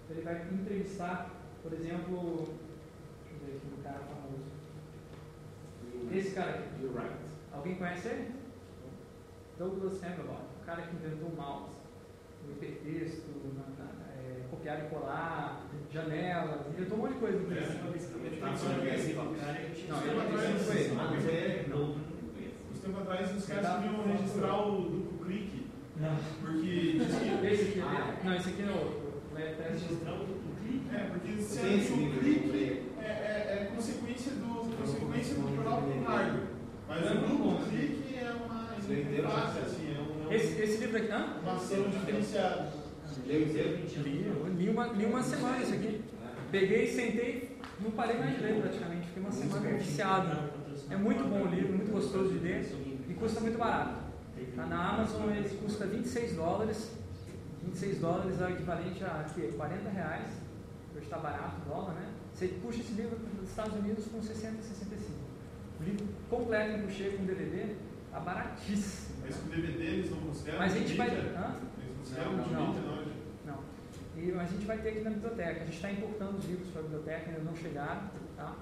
ele 0.08 0.20
vai 0.20 0.46
entrevistar, 0.52 1.30
por 1.64 1.72
exemplo, 1.72 2.48
deixa 3.24 3.34
eu 3.34 3.46
ver 3.46 3.56
aqui 3.56 3.66
um 3.76 3.82
cara 3.82 3.98
famoso. 3.98 4.44
Esse 6.12 6.30
cara 6.30 6.50
aqui. 6.50 6.68
Alguém 7.52 7.74
conhece 7.74 8.08
ele? 8.08 8.34
Douglas 9.58 10.02
Hambelot, 10.02 10.42
o 10.60 10.64
cara 10.64 10.82
que 10.82 10.94
inventou 10.94 11.28
o 11.28 11.36
mouse, 11.36 11.74
o 12.46 12.52
hipertexto, 12.52 13.30
na, 13.54 13.84
na, 13.84 13.90
é, 14.12 14.46
copiar 14.48 14.84
e 14.84 14.88
colar, 14.88 15.66
janelas, 15.92 16.60
inventou 16.72 16.98
um 16.98 17.00
monte 17.02 17.12
de 17.14 17.18
coisa. 17.18 17.38
no 17.38 17.46
Brasil. 17.46 17.76
Não, 19.88 20.02
ele 20.02 20.14
não 20.16 20.58
foi 20.58 20.76
ele. 20.76 21.74
Uns 22.72 22.78
tempos 22.80 23.02
atrás, 23.02 23.36
os 23.36 23.46
caras 23.46 23.82
queriam 23.82 24.02
registrar 24.06 24.66
o 24.66 24.82
duplo 24.82 25.24
clique. 25.26 25.66
Não. 26.00 26.16
Porque 26.40 26.92
diz 26.98 27.14
que. 27.16 27.46
Esse 27.52 27.62
aqui, 27.68 27.78
né? 27.78 28.18
não, 28.24 28.34
esse 28.34 28.48
aqui 28.50 28.62
é 28.62 28.70
o 28.70 29.02
o 29.32 29.34
Lab 29.34 29.54
Test. 29.56 29.84
É, 30.94 30.98
porque 31.10 31.42
se 31.42 31.58
é 31.58 31.62
o 31.62 32.18
clique 32.18 32.82
é, 33.00 33.02
é, 33.02 33.58
é 33.62 33.70
consequência 33.74 34.32
do, 34.32 34.76
consequência 34.76 35.34
do 35.36 35.62
próprio 35.62 36.02
hardware. 36.04 36.46
Mas 36.88 37.10
o 37.10 37.14
duplo 37.14 37.66
clique 37.68 38.16
é 38.16 38.30
uma 38.30 38.62
assim, 39.62 39.96
é, 40.30 40.34
é 40.34 40.36
Esse, 40.36 40.60
esse 40.62 40.76
livro 40.78 40.96
aqui, 40.98 41.10
hã? 41.12 41.36
um- 41.38 41.40
uma 41.42 41.54
ação 41.54 41.88
diferenciada. 41.88 42.81
Leu 43.26 43.42
inteiro? 43.42 43.78
Li, 44.56 44.68
uma, 44.68 44.86
li 44.88 45.04
uma 45.04 45.22
semana 45.22 45.58
isso 45.62 45.74
aqui. 45.74 46.02
Peguei, 46.50 46.86
sentei, 46.86 47.56
não 47.80 47.90
parei 47.92 48.18
mais 48.18 48.36
de 48.36 48.42
ler 48.42 48.60
praticamente. 48.60 49.06
Fiquei 49.08 49.22
uma 49.22 49.32
semana 49.32 49.78
viciado. 49.78 50.50
É 50.90 50.96
muito 50.96 51.24
bom 51.24 51.42
o 51.42 51.46
livro, 51.46 51.74
muito 51.74 51.90
gostoso 51.90 52.32
de 52.32 52.38
ler 52.38 52.64
e 53.08 53.14
custa 53.14 53.40
muito 53.40 53.58
barato. 53.58 54.02
Tá 54.56 54.66
na 54.66 54.94
Amazon 54.94 55.30
ele 55.30 55.48
custa 55.48 55.86
26 55.86 56.34
dólares. 56.34 56.92
26 57.62 57.98
dólares 57.98 58.40
é 58.40 58.44
o 58.44 58.50
equivalente 58.50 59.04
a 59.04 59.24
quê? 59.34 59.52
40 59.56 59.88
reais. 59.88 60.28
Hoje 60.94 61.04
está 61.04 61.18
barato 61.18 61.56
o 61.64 61.68
dólar, 61.70 61.94
né? 61.94 62.12
Você 62.34 62.48
puxa 62.48 62.80
esse 62.80 62.92
livro 62.92 63.16
dos 63.16 63.48
Estados 63.48 63.74
Unidos 63.74 64.06
com 64.06 64.20
60, 64.20 64.62
65. 64.62 65.12
O 65.80 65.84
livro 65.84 66.06
completo 66.28 66.78
em 66.78 66.82
puxê 66.82 67.10
com 67.10 67.24
DVD, 67.24 67.74
tá 68.10 68.20
baratíssimo. 68.20 69.16
Mas 69.22 69.36
com 69.36 69.48
DVD 69.48 69.84
eles 69.84 70.10
não 70.10 70.18
consideram 70.18 70.58
Mas 70.58 70.74
a 70.74 70.78
gente 70.78 70.94
vai. 70.94 71.08
Hã? 71.08 71.56
Eles 71.78 71.96
consideram 71.98 72.32
Não, 72.32 72.46
não. 72.48 72.74
Não. 72.74 73.01
E 74.22 74.30
a 74.30 74.44
gente 74.44 74.64
vai 74.64 74.78
ter 74.78 74.90
aqui 74.90 75.00
na 75.00 75.10
biblioteca. 75.10 75.62
A 75.62 75.64
gente 75.64 75.74
está 75.74 75.90
importando 75.90 76.38
os 76.38 76.44
livros 76.44 76.68
para 76.68 76.80
a 76.80 76.84
biblioteca, 76.84 77.28
ainda 77.28 77.42
não 77.42 77.56
chegaram, 77.56 78.08
tá? 78.36 78.56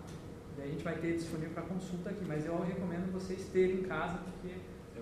Daí 0.57 0.69
a 0.69 0.73
gente 0.73 0.83
vai 0.83 0.97
ter 0.97 1.17
disponível 1.17 1.51
para 1.53 1.65
consulta 1.65 2.09
aqui, 2.09 2.25
mas 2.27 2.47
eu 2.47 2.59
recomendo 2.63 3.13
vocês 3.13 3.45
terem 3.53 3.81
em 3.81 3.83
casa, 3.83 4.19
porque 4.25 4.55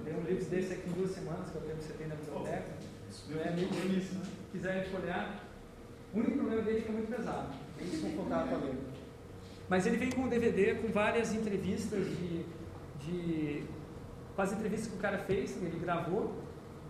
tem 0.04 0.16
um 0.16 0.22
livro 0.22 0.44
desse 0.46 0.72
aqui 0.72 0.90
em 0.90 0.92
duas 0.94 1.12
semanas 1.12 1.48
que 1.48 1.54
eu 1.54 1.62
tenho 1.62 1.76
que 1.76 1.84
você 1.84 1.92
tem 1.92 2.08
na 2.08 2.16
biblioteca. 2.16 2.72
Isso 3.08 3.30
Não 3.30 3.40
é 3.40 3.52
meio 3.52 3.68
difícil, 3.68 4.18
né? 4.18 4.24
Se 4.24 4.50
quiserem 4.50 4.90
folhear, 4.90 5.44
o 6.12 6.18
único 6.18 6.38
problema 6.38 6.62
dele 6.62 6.78
é 6.78 6.80
que 6.80 6.88
é 6.88 6.92
muito 6.92 7.16
pesado, 7.16 7.54
é 7.80 7.84
desconfortável 7.84 8.48
para 8.48 8.66
ler. 8.66 8.74
Mas 9.68 9.86
ele 9.86 9.96
vem 9.96 10.10
com 10.10 10.22
um 10.22 10.28
DVD 10.28 10.74
com 10.74 10.88
várias 10.88 11.32
entrevistas 11.32 12.04
de, 12.04 12.44
de 12.98 13.64
com 14.34 14.42
as 14.42 14.52
entrevistas 14.52 14.88
que 14.88 14.96
o 14.96 15.00
cara 15.00 15.18
fez, 15.18 15.52
que 15.52 15.64
ele 15.64 15.78
gravou, 15.78 16.34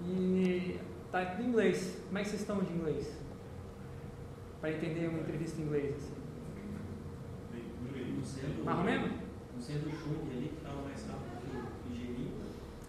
e 0.03 0.79
tá 1.13 1.37
em 1.39 1.49
inglês. 1.49 1.99
Como 2.07 2.17
é 2.17 2.23
que 2.23 2.29
vocês 2.31 2.41
estão 2.41 2.63
de 2.63 2.73
inglês? 2.73 3.28
Para 4.61 4.73
entender 4.73 5.09
uma 5.09 5.21
entrevista 5.21 5.61
em 5.61 5.65
inglês. 5.65 5.95
Assim. 5.97 6.19
Mais 8.65 8.79
ou 8.79 8.85
menos? 8.85 9.11
Não 9.55 9.61
sendo 9.61 9.89
o 9.89 10.31
ali, 10.31 10.49
que 10.49 10.57
estava 10.57 10.83
mais 10.83 11.07
rápido 11.07 11.29
que 11.87 12.23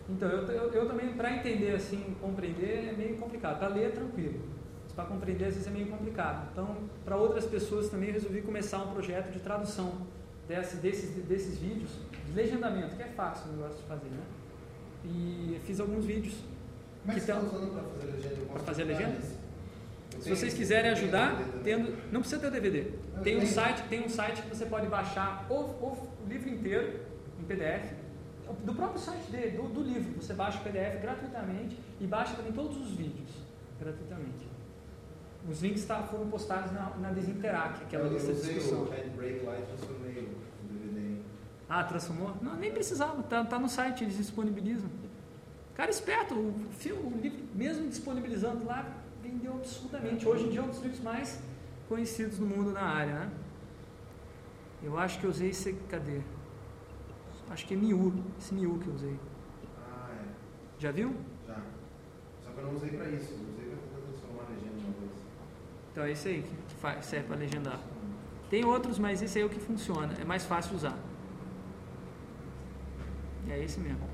o. 0.10 0.14
Então, 0.14 0.30
eu, 0.30 0.48
eu, 0.48 0.74
eu 0.74 0.88
também, 0.88 1.14
para 1.14 1.36
entender 1.36 1.76
assim, 1.76 2.16
compreender, 2.22 2.90
é 2.90 2.94
meio 2.94 3.18
complicado. 3.18 3.60
Para 3.60 3.70
ler 3.70 3.86
é 3.86 3.90
tranquilo. 3.90 4.40
Mas 4.84 4.94
para 4.94 5.06
compreender, 5.06 5.46
às 5.46 5.54
vezes, 5.54 5.68
é 5.68 5.72
meio 5.72 5.88
complicado. 5.88 6.50
Então, 6.52 6.78
para 7.06 7.16
outras 7.16 7.46
pessoas 7.46 7.90
também, 7.90 8.10
eu 8.10 8.14
resolvi 8.14 8.42
começar 8.42 8.80
um 8.80 8.92
projeto 8.92 9.32
de 9.32 9.40
tradução 9.40 10.08
desse, 10.48 10.78
desses, 10.78 11.12
desses 11.26 11.58
vídeos, 11.60 11.92
de 12.26 12.34
legendamento, 12.34 12.96
que 12.96 13.04
é 13.04 13.08
fácil 13.08 13.52
o 13.52 13.56
negócio 13.56 13.78
de 13.78 13.84
fazer, 13.84 14.10
né? 14.10 14.24
E 15.06 15.60
fiz 15.66 15.80
alguns 15.80 16.06
vídeos. 16.06 16.44
É 17.08 17.14
que 17.14 17.20
você 17.20 17.32
está 17.32 17.40
usando 17.40 17.72
para 17.72 17.84
fazer 17.84 18.12
legenda? 18.12 18.46
Para 18.52 18.64
fazer 18.64 18.84
legenda? 18.84 19.39
Se 20.20 20.30
vocês 20.30 20.54
quiserem 20.54 20.92
ajudar, 20.92 21.36
tendo, 21.64 21.98
não 22.12 22.22
precisa 22.22 22.42
ter 22.42 22.48
o 22.48 22.52
DVD. 22.52 22.92
Tem 23.24 23.38
um 23.38 23.46
site, 23.46 23.84
tem 23.90 24.04
um 24.04 24.10
site 24.10 24.42
que 24.42 24.50
você 24.50 24.66
pode 24.66 24.88
baixar 24.88 25.46
o, 25.50 25.56
o 25.56 26.08
livro 26.28 26.50
inteiro 26.50 27.00
em 27.40 27.44
PDF. 27.44 27.94
Do 28.64 28.74
próprio 28.74 29.00
site 29.00 29.30
dele, 29.32 29.58
do, 29.58 29.64
do 29.70 29.84
livro, 29.84 30.22
você 30.22 30.34
baixa 30.34 30.58
o 30.60 30.64
PDF 30.64 31.02
gratuitamente 31.02 31.78
e 32.00 32.08
baixa 32.08 32.36
também 32.36 32.52
todos 32.52 32.78
os 32.78 32.92
vídeos 32.92 33.30
gratuitamente. 33.80 34.50
Os 35.48 35.62
links 35.62 35.86
tá, 35.86 36.04
foram 36.04 36.28
postados 36.30 36.72
na, 36.72 36.90
na 36.98 37.12
Desinterac, 37.12 37.84
aquela 37.84 38.06
eu 38.06 38.14
lista 38.14 38.34
de 38.34 38.42
discussão. 38.42 38.84
o 38.84 38.90
Handbrake 38.90 39.46
lá 39.46 39.56
transformei 39.56 40.24
o 40.24 40.74
DVD 40.74 41.22
Ah, 41.70 41.84
transformou? 41.84 42.36
Não, 42.42 42.56
nem 42.56 42.72
precisava, 42.72 43.22
tá, 43.24 43.46
tá 43.46 43.58
no 43.58 43.70
site, 43.70 44.04
eles 44.04 44.18
disponibilizam. 44.18 44.90
Cara 45.76 45.90
esperto, 45.90 46.34
o, 46.34 46.50
o 46.50 47.20
livro, 47.22 47.40
mesmo 47.56 47.88
disponibilizando 47.88 48.66
lá, 48.66 48.86
vendeu 49.30 49.54
absurdamente. 49.54 50.28
Hoje 50.28 50.46
em 50.46 50.50
dia 50.50 50.60
é 50.60 50.64
um 50.64 50.68
dos 50.68 50.82
livros 50.82 51.02
mais 51.02 51.40
conhecidos 51.88 52.40
no 52.40 52.48
mundo 52.48 52.72
na 52.72 52.82
área, 52.82 53.14
né? 53.14 53.32
Eu 54.82 54.98
acho 54.98 55.20
que 55.20 55.26
eu 55.26 55.30
usei 55.30 55.50
esse, 55.50 55.74
cadê? 55.90 56.22
Acho 57.50 57.66
que 57.66 57.74
é 57.74 57.78
Miu, 57.78 58.14
esse 58.38 58.54
Miu 58.54 58.80
que 58.80 58.88
eu 58.88 58.94
usei. 58.94 59.20
Ah, 59.78 60.10
é. 60.12 60.26
Já 60.78 60.92
viu? 60.92 61.16
Já. 61.48 61.62
Só 62.44 62.52
que 62.52 62.60
eu 62.60 62.66
não 62.66 62.76
usei 62.76 62.90
pra 62.92 63.10
isso, 63.10 63.34
eu 63.34 63.50
usei 63.54 63.70
pra 63.70 64.02
transformar 64.02 64.44
a 64.44 64.50
legenda 64.54 64.82
numa 64.82 64.94
coisa. 64.94 65.14
Então 65.92 66.04
é 66.04 66.12
esse 66.12 66.28
aí 66.28 66.42
que 66.44 66.50
que 66.50 66.76
faz, 66.76 67.06
serve 67.06 67.28
para 67.28 67.38
legendar. 67.38 67.80
Tem 68.50 68.64
outros, 68.66 68.98
mas 68.98 69.22
esse 69.22 69.38
aí 69.38 69.44
é 69.44 69.46
o 69.46 69.50
que 69.50 69.60
funciona, 69.60 70.14
é 70.20 70.26
mais 70.26 70.46
fácil 70.46 70.76
usar. 70.76 70.98
É 73.50 73.64
esse 73.64 73.80
mesmo. 73.80 74.08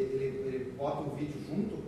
Ele, 0.00 0.24
ele, 0.24 0.54
ele 0.54 0.72
bota 0.76 1.00
o 1.00 1.14
vídeo 1.14 1.40
junto? 1.48 1.78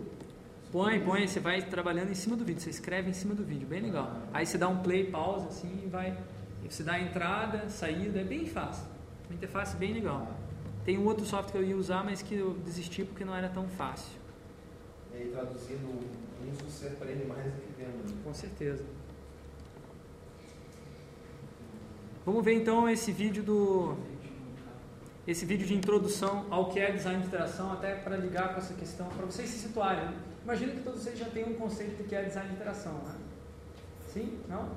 Põe, 0.71 0.99
põe, 0.99 1.27
você 1.27 1.39
vai 1.39 1.61
trabalhando 1.61 2.11
em 2.11 2.15
cima 2.15 2.35
do 2.35 2.43
vídeo, 2.43 2.61
você 2.61 2.69
escreve 2.69 3.09
em 3.09 3.13
cima 3.13 3.33
do 3.33 3.43
vídeo, 3.43 3.67
bem 3.67 3.81
legal. 3.81 4.21
Aí 4.33 4.45
você 4.45 4.57
dá 4.57 4.67
um 4.67 4.83
play, 4.83 5.09
pausa 5.09 5.47
assim 5.47 5.81
e 5.85 5.87
vai. 5.87 6.17
Você 6.69 6.83
dá 6.83 6.93
a 6.93 7.01
entrada, 7.01 7.69
saída, 7.69 8.19
é 8.19 8.23
bem 8.23 8.45
fácil. 8.45 8.85
Uma 9.29 9.35
interface 9.35 9.77
bem 9.77 9.93
legal. 9.93 10.27
Tem 10.83 10.97
um 10.97 11.05
outro 11.05 11.25
software 11.25 11.51
que 11.51 11.57
eu 11.57 11.63
ia 11.69 11.77
usar, 11.77 12.03
mas 12.03 12.21
que 12.21 12.35
eu 12.35 12.53
desisti 12.65 13.03
porque 13.03 13.23
não 13.23 13.35
era 13.35 13.49
tão 13.49 13.67
fácil. 13.69 14.11
E 15.13 15.17
aí 15.17 15.29
traduzindo 15.29 15.87
uns 15.87 16.61
você 16.61 16.87
aprende 16.87 17.25
mais 17.25 17.45
do 17.45 17.51
que 17.61 17.73
vendo. 17.77 18.09
né? 18.09 18.21
Com 18.23 18.33
certeza. 18.33 18.83
Vamos 22.25 22.43
ver 22.43 22.53
então 22.53 22.89
esse 22.89 23.11
vídeo 23.11 23.41
do 23.41 23.95
esse 25.27 25.45
vídeo 25.45 25.67
de 25.67 25.75
introdução 25.75 26.45
ao 26.49 26.69
que 26.69 26.79
é 26.79 26.89
design 26.91 27.21
de 27.21 27.27
interação, 27.27 27.73
até 27.73 27.95
para 27.95 28.15
ligar 28.15 28.53
com 28.53 28.59
essa 28.59 28.73
questão, 28.73 29.07
para 29.07 29.25
vocês 29.25 29.49
se 29.49 29.59
situarem. 29.59 30.05
né? 30.05 30.13
Imagino 30.43 30.71
que 30.71 30.79
todos 30.79 31.01
vocês 31.03 31.19
já 31.19 31.25
tenham 31.25 31.49
um 31.49 31.55
conceito 31.55 32.01
do 32.01 32.07
que 32.07 32.15
é 32.15 32.23
design 32.23 32.47
de 32.47 32.55
interação, 32.55 32.93
né? 32.93 33.15
Sim? 34.13 34.39
Não? 34.47 34.69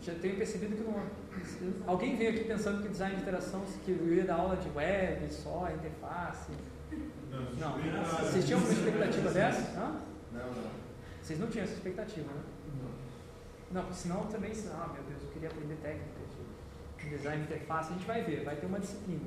Já 0.00 0.14
tenho 0.14 0.36
percebido 0.36 0.74
que 0.74 0.82
não. 0.82 1.22
Alguém 1.86 2.16
veio 2.16 2.30
aqui 2.30 2.44
pensando 2.44 2.82
que 2.82 2.88
design 2.88 3.14
de 3.16 3.22
interação, 3.22 3.62
que 3.84 3.90
eu 3.90 4.14
ia 4.14 4.24
dar 4.24 4.36
aula 4.36 4.56
de 4.56 4.68
web, 4.70 5.32
só, 5.32 5.68
interface. 5.70 6.50
Não. 7.30 7.76
Vocês 8.18 8.46
tinham 8.46 8.60
uma 8.60 8.72
expectativa 8.72 9.30
dessa? 9.30 9.78
Hã? 9.78 10.00
Não, 10.32 10.46
não. 10.46 10.70
Vocês 11.22 11.38
não 11.38 11.48
tinham 11.48 11.64
essa 11.64 11.74
expectativa, 11.74 12.32
né? 12.32 12.42
Não, 13.70 13.82
porque 13.82 13.96
senão 13.96 14.22
também, 14.24 14.52
ah, 14.70 14.90
meu 14.92 15.02
Deus, 15.04 15.22
eu 15.22 15.28
queria 15.30 15.48
aprender 15.48 15.76
técnica 15.76 16.20
de 16.30 16.31
design 17.10 17.38
de 17.38 17.52
interface, 17.52 17.90
a 17.90 17.92
gente 17.96 18.06
vai 18.06 18.22
ver, 18.22 18.44
vai 18.44 18.56
ter 18.56 18.66
uma 18.66 18.78
disciplina. 18.80 19.20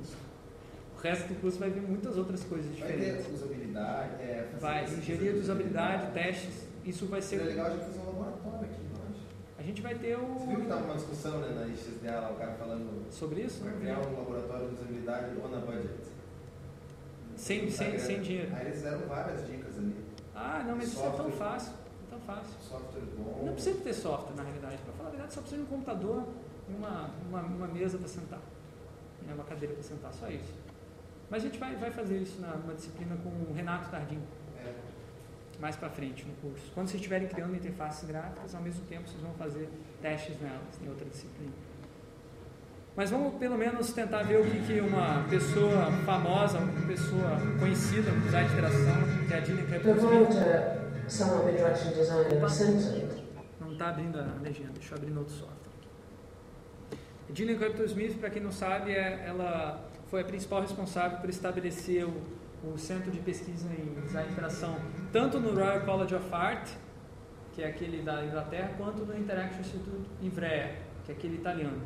O 0.96 1.00
resto 1.00 1.28
do 1.28 1.40
curso 1.40 1.58
vai 1.58 1.70
ver 1.70 1.80
muitas 1.82 2.16
outras 2.16 2.42
coisas 2.44 2.66
Vai 2.78 2.88
diferentes. 2.92 3.26
ter 3.26 3.32
usabilidade, 3.34 4.10
é, 4.22 4.48
Vai, 4.58 4.84
engenharia 4.84 5.32
de 5.34 5.38
usabilidade, 5.40 6.12
testes, 6.12 6.66
isso 6.84 7.06
vai 7.06 7.20
ser. 7.20 7.36
Seria 7.38 7.46
legal 7.52 7.66
a 7.66 7.70
gente 7.70 7.84
fazer 7.84 7.98
um 8.00 8.06
laboratório 8.06 8.60
aqui, 8.60 8.80
não 8.94 9.02
acha? 9.02 9.20
A 9.58 9.62
gente 9.62 9.82
vai 9.82 9.94
ter 9.94 10.16
Você 10.16 10.46
viu 10.46 10.54
que 10.56 10.56
o. 10.56 10.62
estava 10.62 10.84
uma 10.84 10.94
discussão 10.94 11.38
né, 11.40 11.48
na 11.54 11.74
XDA 11.76 12.20
lá, 12.20 12.30
o 12.30 12.36
cara 12.36 12.52
falando 12.54 13.12
Sobre 13.12 13.42
isso? 13.42 13.64
Não 13.64 13.72
criar 13.78 13.98
um 13.98 14.16
laboratório 14.16 14.68
de 14.68 14.74
usabilidade 14.74 15.26
on 15.38 15.54
a 15.56 15.60
budget. 15.60 16.16
Sem, 17.36 17.70
sem, 17.70 17.98
sem 17.98 18.22
dinheiro. 18.22 18.50
Aí 18.54 18.66
eles 18.66 18.82
deram 18.82 19.00
várias 19.00 19.46
dicas 19.46 19.76
ali. 19.78 19.94
Ah, 20.34 20.64
não, 20.66 20.76
mas 20.76 20.88
isso 20.88 21.00
é 21.00 21.02
tão 21.02 21.12
Software. 21.16 21.32
fácil. 21.36 21.72
É 21.72 22.10
tão 22.10 22.20
fácil. 22.20 22.54
Software 22.62 23.02
bom. 23.18 23.42
Não 23.44 23.52
precisa 23.52 23.78
ter 23.80 23.92
software, 23.92 24.34
na 24.36 24.42
realidade. 24.42 24.76
Para 24.78 24.92
falar 24.94 25.08
a 25.08 25.12
verdade, 25.12 25.34
só 25.34 25.40
precisa 25.40 25.62
de 25.62 25.66
um 25.66 25.70
computador 25.70 26.24
e 26.68 26.74
uma, 26.74 27.10
uma, 27.28 27.40
uma 27.42 27.66
mesa 27.68 27.98
para 27.98 28.08
sentar. 28.08 28.40
Né, 29.26 29.34
Uma 29.34 29.44
cadeira 29.44 29.74
para 29.74 29.82
sentar, 29.82 30.12
só 30.12 30.28
isso. 30.28 30.54
Mas 31.28 31.42
a 31.42 31.46
gente 31.46 31.58
vai, 31.58 31.74
vai 31.76 31.90
fazer 31.90 32.18
isso 32.18 32.40
numa 32.40 32.74
disciplina 32.74 33.16
com 33.16 33.28
o 33.28 33.52
Renato 33.54 33.90
Tardim, 33.90 34.20
mais 35.60 35.74
para 35.74 35.88
frente 35.90 36.24
no 36.24 36.34
curso. 36.34 36.70
Quando 36.74 36.88
vocês 36.88 37.00
estiverem 37.00 37.26
criando 37.28 37.54
interfaces 37.54 38.08
gráficas, 38.08 38.54
ao 38.54 38.62
mesmo 38.62 38.84
tempo 38.86 39.08
vocês 39.08 39.20
vão 39.20 39.32
fazer 39.34 39.68
testes 40.00 40.40
nelas, 40.40 40.80
em 40.82 40.88
outra 40.88 41.04
disciplina. 41.06 41.52
Mas 42.94 43.10
vamos 43.10 43.34
pelo 43.34 43.58
menos 43.58 43.92
tentar 43.92 44.22
ver 44.22 44.40
o 44.40 44.50
que, 44.50 44.58
que 44.66 44.80
uma 44.80 45.22
pessoa 45.28 45.92
famosa, 46.04 46.58
uma 46.58 46.86
pessoa 46.86 47.38
conhecida 47.58 48.10
no 48.10 48.20
design 48.22 48.48
de 48.48 48.54
interação, 48.54 48.94
que 49.26 49.34
é 49.34 49.36
a 49.36 49.40
Gillian 49.40 49.66
Kepler 49.66 49.96
Provide 49.96 50.22
up 50.22 51.48
interaction 51.48 51.92
design 51.92 52.26
in. 52.32 53.26
Não 53.60 53.72
está 53.72 53.90
abrindo 53.90 54.18
a 54.18 54.40
legenda, 54.42 54.72
deixa 54.72 54.94
eu 54.94 54.98
abrir 54.98 55.10
no 55.10 55.20
outro 55.20 55.34
software. 55.34 55.55
Gillian 57.34 57.58
Capital 57.58 57.86
Smith, 57.86 58.18
para 58.18 58.30
quem 58.30 58.42
não 58.42 58.52
sabe, 58.52 58.92
é, 58.92 59.24
ela 59.26 59.88
foi 60.08 60.20
a 60.20 60.24
principal 60.24 60.60
responsável 60.60 61.18
por 61.18 61.28
estabelecer 61.28 62.04
o, 62.04 62.22
o 62.64 62.78
Centro 62.78 63.10
de 63.10 63.18
Pesquisa 63.18 63.68
em 63.68 64.00
Design 64.02 64.28
de 64.28 64.32
Interação, 64.32 64.76
tanto 65.12 65.40
no 65.40 65.52
Royal 65.52 65.80
College 65.80 66.14
of 66.14 66.32
Art, 66.32 66.68
que 67.52 67.62
é 67.62 67.68
aquele 67.68 68.02
da 68.02 68.24
Inglaterra, 68.24 68.70
quanto 68.76 69.04
no 69.04 69.16
Interaction 69.16 69.60
Institute 69.60 70.08
Ivrea, 70.22 70.76
que 71.04 71.12
é 71.12 71.14
aquele 71.14 71.36
italiano. 71.36 71.80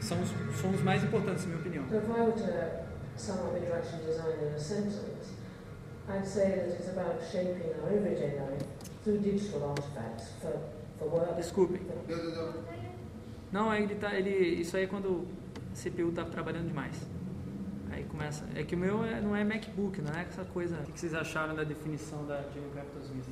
São 0.00 0.20
os, 0.22 0.30
são 0.60 0.70
os 0.70 0.82
mais 0.82 1.04
importantes, 1.04 1.44
na 1.44 1.50
minha 1.50 1.60
opinião. 1.60 1.84
Provide 1.84 2.42
uh, 2.42 2.90
sum 3.16 3.34
up 3.34 3.56
interaction 3.56 3.98
design 4.04 4.34
in 4.42 4.54
a 4.54 4.58
sentence. 4.58 5.34
I'd 6.08 6.26
say 6.26 6.56
that 6.56 6.68
it's 6.70 6.88
about 6.88 7.22
shaping 7.22 7.72
our 7.82 7.92
everyday 7.92 8.40
life 8.40 8.64
through 9.04 9.18
digital 9.18 9.68
artifacts 9.68 10.30
for, 10.40 10.58
for 10.98 11.08
work. 11.08 11.36
Desculpe. 11.36 11.78
Deu. 12.08 12.79
Não, 13.52 13.74
ele 13.74 13.94
tá, 13.96 14.14
ele, 14.14 14.30
isso 14.60 14.76
aí 14.76 14.84
é 14.84 14.86
quando 14.86 15.26
a 15.72 15.76
CPU 15.76 16.10
está 16.10 16.24
trabalhando 16.24 16.68
demais. 16.68 17.06
Aí 17.90 18.04
começa. 18.04 18.44
É 18.54 18.62
que 18.62 18.74
o 18.74 18.78
meu 18.78 19.04
é- 19.04 19.20
não 19.20 19.34
é 19.34 19.42
MacBook, 19.42 20.00
não 20.00 20.12
é 20.14 20.22
essa 20.22 20.44
coisa. 20.44 20.80
O 20.80 20.92
que 20.92 21.00
vocês 21.00 21.14
acharam 21.14 21.54
da 21.54 21.64
definição 21.64 22.24
da 22.26 22.40
Jimmy 22.52 22.70
Capital 22.74 23.02
Smith? 23.02 23.26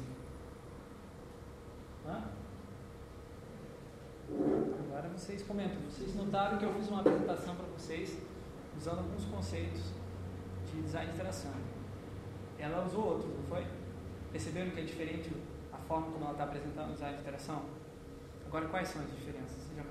Agora 4.89 5.09
vocês 5.17 5.43
comentam. 5.43 5.81
Vocês 5.89 6.15
notaram 6.15 6.59
que 6.59 6.65
eu 6.65 6.75
fiz 6.75 6.89
uma 6.89 7.01
apresentação 7.01 7.55
para 7.55 7.67
vocês 7.67 8.19
usando 8.77 8.99
alguns 8.99 9.25
conceitos 9.27 9.93
de 10.67 10.83
design 10.83 11.07
de 11.09 11.15
interação. 11.15 11.53
Ela 12.59 12.85
usou 12.85 13.05
outros, 13.05 13.33
não 13.35 13.43
foi? 13.45 13.65
Perceberam 14.33 14.71
que 14.71 14.81
é 14.81 14.85
diferente 14.85 15.31
a 15.73 15.79
forma 15.79 16.07
como 16.11 16.25
ela 16.25 16.33
está 16.33 16.45
apresentando 16.45 16.91
o 16.91 16.93
design 16.93 17.15
de 17.17 17.23
interação? 17.23 17.63
Agora, 18.47 18.67
quais 18.69 18.89
são 18.89 19.03
as 19.03 19.11
diferenças? 19.11 19.38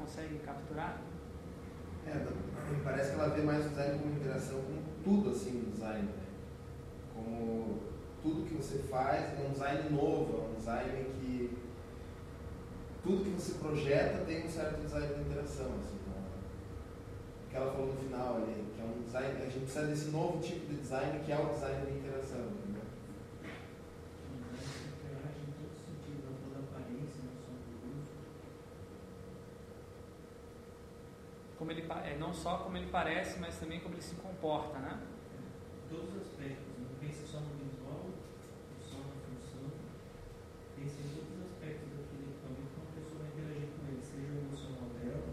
Conseguem 0.07 0.39
capturar? 0.39 1.01
É, 2.07 2.25
parece 2.81 3.11
que 3.11 3.19
ela 3.19 3.27
vê 3.35 3.41
mais 3.41 3.65
o 3.65 3.69
design 3.69 3.99
como 3.99 4.15
interação, 4.15 4.61
como 4.61 4.81
tudo 5.03 5.31
assim 5.31 5.51
no 5.51 5.71
design. 5.71 6.03
Né? 6.03 6.23
Como 7.13 7.79
tudo 8.23 8.47
que 8.47 8.55
você 8.55 8.77
faz 8.89 9.37
é 9.37 9.45
um 9.45 9.51
design 9.51 9.89
novo, 9.89 10.37
é 10.37 10.49
um 10.49 10.55
design 10.55 11.09
que. 11.19 11.57
Tudo 13.03 13.25
que 13.25 13.31
você 13.31 13.55
projeta 13.55 14.23
tem 14.23 14.45
um 14.45 14.49
certo 14.49 14.81
design 14.81 15.13
de 15.13 15.21
interação. 15.21 15.65
Assim, 15.65 15.97
né? 16.07 16.23
Que 17.49 17.57
ela 17.57 17.73
falou 17.73 17.87
no 17.87 17.99
final 17.99 18.37
ali, 18.37 18.65
que 18.73 18.81
é 18.81 18.85
um 18.85 19.03
design. 19.03 19.41
A 19.41 19.45
gente 19.45 19.59
precisa 19.59 19.87
desse 19.87 20.09
novo 20.11 20.39
tipo 20.39 20.67
de 20.67 20.79
design 20.79 21.19
que 21.19 21.33
é 21.33 21.37
o 21.37 21.49
design 21.49 21.85
de 21.85 21.97
interação. 21.97 22.47
Como 31.57 31.71
ele, 31.71 31.81
é, 32.05 32.17
não 32.19 32.33
só 32.33 32.57
como 32.59 32.77
ele 32.77 32.87
parece, 32.91 33.39
mas 33.39 33.57
também 33.57 33.79
como 33.79 33.95
ele 33.95 34.01
se 34.01 34.15
comporta, 34.15 34.77
né? 34.79 35.01
todos 35.89 36.09
os 36.13 36.21
aspectos, 36.21 36.67
não 36.77 36.93
pense 36.99 37.25
só 37.25 37.39
no 37.39 37.55
visual, 37.57 38.05
só 38.83 38.97
na 38.99 39.15
função, 39.23 39.71
pense 40.75 40.99
em 41.01 41.07
todos 41.15 41.31
os 41.31 41.41
aspectos 41.47 41.87
daquele 41.95 42.27
equipamento 42.27 42.69
como 42.75 42.87
a 42.91 42.95
pessoa 42.99 43.17
vai 43.23 43.29
interagir 43.31 43.69
com 43.73 43.87
ele, 43.87 44.03
seja 44.03 44.31
o 44.35 44.39
emocional 44.43 44.89
dela, 44.99 45.31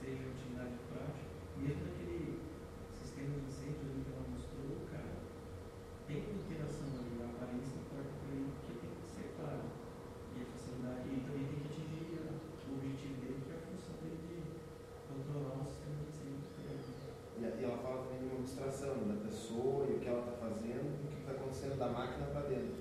seja 0.00 0.22
a 0.24 0.30
utilidade 0.32 0.74
prática, 0.88 1.28
mesmo 1.60 1.80
naquele 1.84 2.40
sistema 2.96 3.30
de 3.36 3.44
incêndio 3.44 3.84
ali 3.92 4.00
que 4.08 4.10
ela 4.16 4.24
mostrou, 4.32 4.72
cara, 4.88 5.12
tem 6.08 6.18
uma 6.24 6.40
interação 6.48 6.88
ali, 6.96 7.12
a 7.20 7.28
aparência 7.28 7.76
importa 7.76 8.10
para 8.10 8.32
ele, 8.32 8.48
porque 8.56 8.72
tem 8.80 8.90
que 8.96 9.04
ser 9.12 9.26
claro. 9.36 9.62
E 10.32 10.36
a 10.40 10.46
facilidade, 10.48 11.04
e 11.12 11.16
também 11.28 11.44
tem 11.44 11.58
que 11.60 11.68
atingir 11.68 12.24
a- 12.24 12.40
o 12.40 12.68
objetivo 12.72 13.14
dele, 13.20 13.38
que 13.44 13.52
é 13.52 13.56
a 13.60 13.62
função 13.68 13.94
dele 14.00 14.16
de 14.24 14.34
controlar 15.12 15.60
o 15.60 15.68
sistema 15.68 16.00
de 16.00 16.08
incêndio. 16.08 16.48
E, 17.36 17.44
a- 17.44 17.52
e 17.60 17.64
ela 17.68 17.78
fala 17.84 18.04
também 18.08 18.18
de 18.20 18.26
uma 18.32 18.40
abstração 18.40 18.96
da 19.08 19.16
pessoa 19.28 19.86
e 19.88 19.92
o 19.96 19.98
que 20.00 20.08
ela 20.08 20.20
está 20.20 20.32
fazendo 20.40 20.86
e 20.92 21.04
o 21.04 21.08
que 21.10 21.20
está 21.20 21.32
acontecendo 21.32 21.69
da 21.80 21.88
máquina 21.88 22.26
para 22.26 22.42
dentro. 22.42 22.74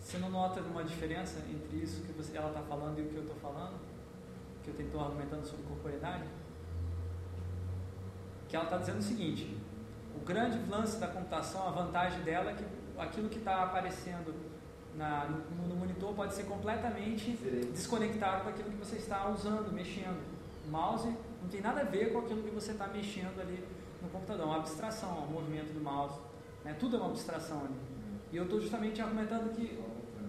Você 0.00 0.18
não 0.18 0.30
nota 0.30 0.60
uma 0.60 0.84
diferença 0.84 1.38
entre 1.50 1.78
isso 1.78 2.02
que 2.02 2.12
você, 2.12 2.36
ela 2.36 2.48
está 2.50 2.60
falando 2.62 2.98
e 2.98 3.02
o 3.02 3.08
que 3.08 3.16
eu 3.16 3.22
estou 3.22 3.36
falando? 3.36 3.74
Que 4.62 4.70
eu 4.70 4.86
estou 4.86 5.00
argumentando 5.00 5.44
sobre 5.46 5.64
corporeidade? 5.64 6.24
Que 8.48 8.54
ela 8.54 8.66
está 8.66 8.76
dizendo 8.78 8.98
o 8.98 9.02
seguinte: 9.02 9.56
o 10.14 10.20
grande 10.24 10.58
lance 10.70 10.98
da 10.98 11.08
computação, 11.08 11.66
a 11.66 11.70
vantagem 11.70 12.20
dela 12.22 12.50
é 12.50 12.54
que 12.54 12.64
aquilo 13.00 13.28
que 13.28 13.38
está 13.38 13.64
aparecendo 13.64 14.32
na- 14.96 15.24
no, 15.26 15.68
no 15.68 15.76
monitor 15.76 16.14
pode 16.14 16.34
ser 16.34 16.44
completamente 16.44 17.32
desconectado 17.72 18.44
daquilo 18.44 18.70
que 18.70 18.76
você 18.76 18.96
está 18.96 19.28
usando, 19.28 19.72
mexendo. 19.72 20.22
O 20.66 20.70
mouse 20.70 21.08
não 21.42 21.48
tem 21.48 21.60
nada 21.60 21.80
a 21.80 21.84
ver 21.84 22.12
com 22.12 22.20
aquilo 22.20 22.42
que 22.42 22.50
você 22.50 22.72
está 22.72 22.86
mexendo 22.86 23.40
ali 23.40 23.62
no 24.02 24.08
computador, 24.08 24.42
é 24.44 24.46
uma 24.46 24.56
abstração, 24.58 25.24
o 25.24 25.30
movimento 25.32 25.72
do 25.72 25.80
mouse. 25.80 26.18
né? 26.64 26.76
Tudo 26.78 26.96
é 26.96 26.98
uma 27.00 27.10
abstração 27.10 27.60
ali. 27.64 27.95
E 28.36 28.38
eu 28.38 28.44
estou 28.44 28.60
justamente 28.60 29.00
argumentando 29.00 29.48
que 29.48 29.82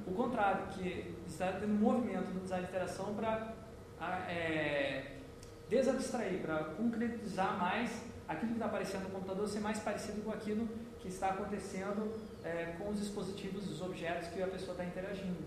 o 0.08 0.14
contrário, 0.14 0.68
que 0.68 1.14
está 1.28 1.52
tendo 1.52 1.74
um 1.74 1.78
movimento 1.78 2.34
no 2.34 2.40
design 2.40 2.64
de 2.64 2.70
interação 2.72 3.14
para 3.14 3.54
desabstrair, 5.68 6.42
para 6.42 6.64
concretizar 6.76 7.60
mais 7.60 8.06
aquilo 8.26 8.52
que 8.52 8.58
está 8.60 8.68
aparecendo 8.68 9.04
no 9.04 9.10
computador, 9.10 9.46
ser 9.46 9.60
mais 9.60 9.80
parecido 9.80 10.22
com 10.22 10.32
aquilo 10.32 10.70
que 11.02 11.10
está 11.10 11.32
acontecendo 11.32 12.16
é, 12.46 12.78
com 12.80 12.92
os 12.92 13.00
dispositivos, 13.02 13.70
os 13.70 13.82
objetos 13.82 14.30
que 14.30 14.42
a 14.42 14.48
pessoa 14.48 14.72
está 14.72 14.86
interagindo. 14.86 15.44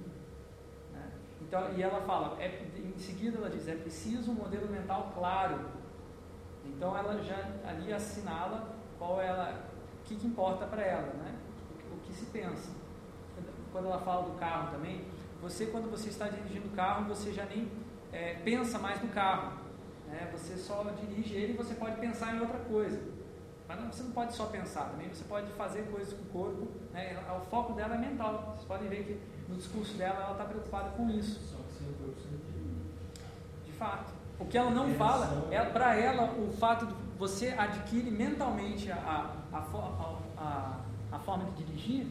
né? 0.93 1.13
Então, 1.41 1.73
e 1.73 1.83
ela 1.83 2.03
fala, 2.03 2.39
é, 2.43 2.63
em 2.77 2.99
seguida 2.99 3.39
ela 3.39 3.49
diz, 3.49 3.69
é 3.69 3.75
preciso 3.75 4.33
um 4.33 4.35
modelo 4.35 4.71
mental 4.71 5.11
claro. 5.15 5.65
Então 6.67 6.95
ela 6.95 7.23
já 7.23 7.43
ali 7.67 7.91
assinala 7.91 8.77
qual 8.99 9.19
ela, 9.19 9.67
o 9.99 10.05
que, 10.05 10.15
que 10.15 10.27
importa 10.27 10.67
para 10.67 10.83
ela, 10.83 11.15
né? 11.15 11.40
Que 12.11 12.17
se 12.17 12.27
pensa. 12.27 12.71
Quando 13.73 13.87
ela 13.87 13.99
fala 14.01 14.29
do 14.29 14.39
carro 14.39 14.73
também, 14.73 15.05
você 15.41 15.67
quando 15.67 15.91
você 15.91 16.09
está 16.09 16.29
dirigindo 16.29 16.69
o 16.69 16.73
carro, 16.73 17.07
você 17.07 17.33
já 17.33 17.45
nem 17.45 17.71
é, 18.13 18.35
pensa 18.45 18.79
mais 18.79 19.01
no 19.03 19.09
carro. 19.09 19.59
Né? 20.09 20.29
Você 20.33 20.57
só 20.57 20.83
dirige 21.01 21.35
ele 21.35 21.53
e 21.55 21.57
você 21.57 21.75
pode 21.75 21.97
pensar 21.97 22.35
em 22.35 22.41
outra 22.41 22.59
coisa. 22.59 23.01
Mas 23.69 23.81
não, 23.81 23.93
você 23.93 24.03
não 24.03 24.11
pode 24.11 24.35
só 24.35 24.47
pensar 24.47 24.87
também, 24.87 25.09
você 25.09 25.23
pode 25.25 25.51
fazer 25.53 25.83
coisas 25.91 26.13
com 26.13 26.23
o 26.23 26.27
corpo. 26.27 26.69
Né? 26.93 27.17
O 27.41 27.45
foco 27.47 27.73
dela 27.75 27.95
é 27.95 27.99
mental. 27.99 28.55
Vocês 28.57 28.67
podem 28.67 28.89
ver 28.89 29.05
que 29.05 29.21
no 29.49 29.57
discurso 29.57 29.97
dela 29.97 30.25
ela 30.25 30.33
está 30.33 30.45
preocupada 30.45 30.91
com 30.91 31.09
isso. 31.11 31.41
Só 31.41 31.57
que 31.59 31.73
sem 31.75 31.89
o 31.89 31.95
corpo. 31.95 32.21
De 33.65 33.73
fato. 33.73 34.13
O 34.41 34.47
que 34.47 34.59
ela 34.59 34.71
não 34.71 34.93
fala, 34.95 35.47
é, 35.51 35.63
para 35.63 35.95
ela, 35.95 36.33
o 36.33 36.51
fato 36.53 36.87
de 36.87 36.95
você 37.19 37.49
adquire 37.49 38.11
mentalmente 38.11 38.91
a, 38.91 39.31
a, 39.53 39.59
a, 39.59 40.17
a, 40.39 40.81
a, 41.11 41.19
forma 41.19 41.45
de 41.45 41.65
dirigir, 41.65 42.07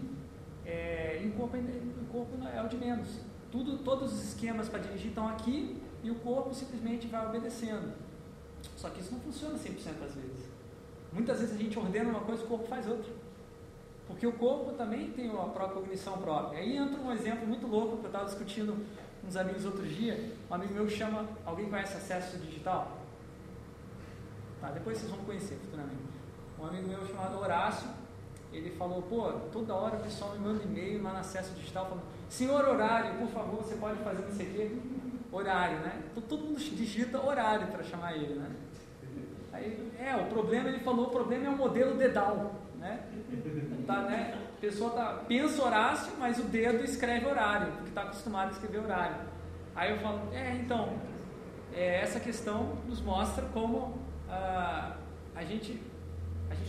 é, 0.66 1.22
e 1.24 1.28
o 1.28 1.32
corpo, 1.34 1.58
o 1.58 2.06
corpo 2.12 2.38
não 2.38 2.48
é 2.48 2.62
o 2.62 2.68
de 2.68 2.78
menos. 2.78 3.08
Tudo, 3.52 3.80
todos 3.80 4.14
os 4.14 4.24
esquemas 4.30 4.70
para 4.70 4.80
dirigir 4.80 5.10
estão 5.10 5.28
aqui 5.28 5.82
e 6.04 6.12
o 6.12 6.16
corpo 6.16 6.54
simplesmente 6.54 7.08
vai 7.08 7.26
obedecendo. 7.26 7.94
Só 8.76 8.90
que 8.90 9.00
isso 9.00 9.12
não 9.12 9.20
funciona 9.20 9.56
100% 9.56 10.00
das 10.00 10.14
vezes. 10.14 10.50
Muitas 11.12 11.40
vezes 11.40 11.56
a 11.56 11.58
gente 11.58 11.78
ordena 11.78 12.10
uma 12.10 12.22
coisa 12.22 12.44
e 12.44 12.46
o 12.46 12.48
corpo 12.48 12.68
faz 12.68 12.88
outra. 12.88 13.12
Porque 14.08 14.26
o 14.26 14.34
corpo 14.34 14.74
também 14.74 15.12
tem 15.12 15.30
a 15.30 15.34
própria 15.34 15.70
cognição 15.70 16.18
própria. 16.18 16.60
Aí 16.60 16.78
entra 16.78 17.00
um 17.00 17.12
exemplo 17.12 17.48
muito 17.48 17.68
louco 17.68 17.98
que 17.98 18.04
eu 18.04 18.08
estava 18.08 18.26
discutindo 18.26 18.74
com 19.22 19.28
uns 19.28 19.36
amigos 19.36 19.66
outro 19.66 19.84
dia. 19.84 20.34
Um 20.50 20.54
amigo 20.54 20.74
meu 20.74 20.90
chama. 20.90 21.28
Alguém 21.46 21.70
conhece 21.70 21.98
acesso 21.98 22.38
digital? 22.38 22.98
Tá, 24.60 24.72
depois 24.72 24.98
vocês 24.98 25.12
vão 25.12 25.24
conhecer 25.24 25.56
futuramente. 25.56 26.02
Um 26.60 26.66
amigo 26.66 26.88
meu 26.88 27.06
chamado 27.06 27.40
Horácio, 27.40 27.88
ele 28.52 28.72
falou: 28.72 29.02
pô, 29.04 29.32
toda 29.52 29.74
hora 29.74 29.98
o 29.98 30.02
pessoal 30.02 30.32
me 30.34 30.40
manda 30.40 30.64
e-mail 30.64 31.02
lá 31.04 31.14
no 31.14 31.20
acesso 31.20 31.54
digital 31.54 31.86
falando: 31.86 32.04
senhor 32.30 32.66
horário, 32.66 33.18
por 33.20 33.28
favor, 33.28 33.64
você 33.64 33.76
pode 33.76 33.98
fazer 34.04 34.24
não 34.24 34.32
sei 34.32 34.48
o 34.48 34.54
quê? 34.54 34.72
Horário, 35.32 35.80
né? 35.80 36.04
Então, 36.12 36.24
todo 36.24 36.44
mundo 36.44 36.60
digita 36.60 37.24
horário 37.24 37.68
para 37.68 37.84
chamar 37.84 38.16
ele, 38.16 38.34
né? 38.34 38.50
Aí, 39.54 39.92
é, 40.00 40.16
o 40.16 40.26
problema, 40.26 40.70
ele 40.70 40.80
falou, 40.80 41.08
o 41.08 41.10
problema 41.10 41.46
é 41.46 41.50
o 41.50 41.58
modelo 41.58 41.96
dedal, 41.96 42.56
né? 42.80 43.04
Tá, 43.86 44.02
né? 44.04 44.40
A 44.58 44.62
pessoa 44.62 44.92
tá, 44.92 45.24
pensa 45.28 45.64
Horácio, 45.64 46.14
mas 46.20 46.40
o 46.40 46.44
dedo 46.44 46.84
escreve 46.84 47.26
horário, 47.26 47.72
porque 47.74 47.90
está 47.90 48.02
acostumado 48.04 48.50
a 48.50 48.52
escrever 48.52 48.80
horário. 48.80 49.18
Aí 49.76 49.92
eu 49.92 49.98
falo, 50.00 50.22
é, 50.34 50.56
então, 50.56 50.98
é, 51.74 52.02
essa 52.02 52.20
questão 52.20 52.78
nos 52.88 53.02
mostra 53.02 53.46
como 53.54 53.98
ah, 54.30 54.96
a, 55.36 55.44
gente, 55.44 55.82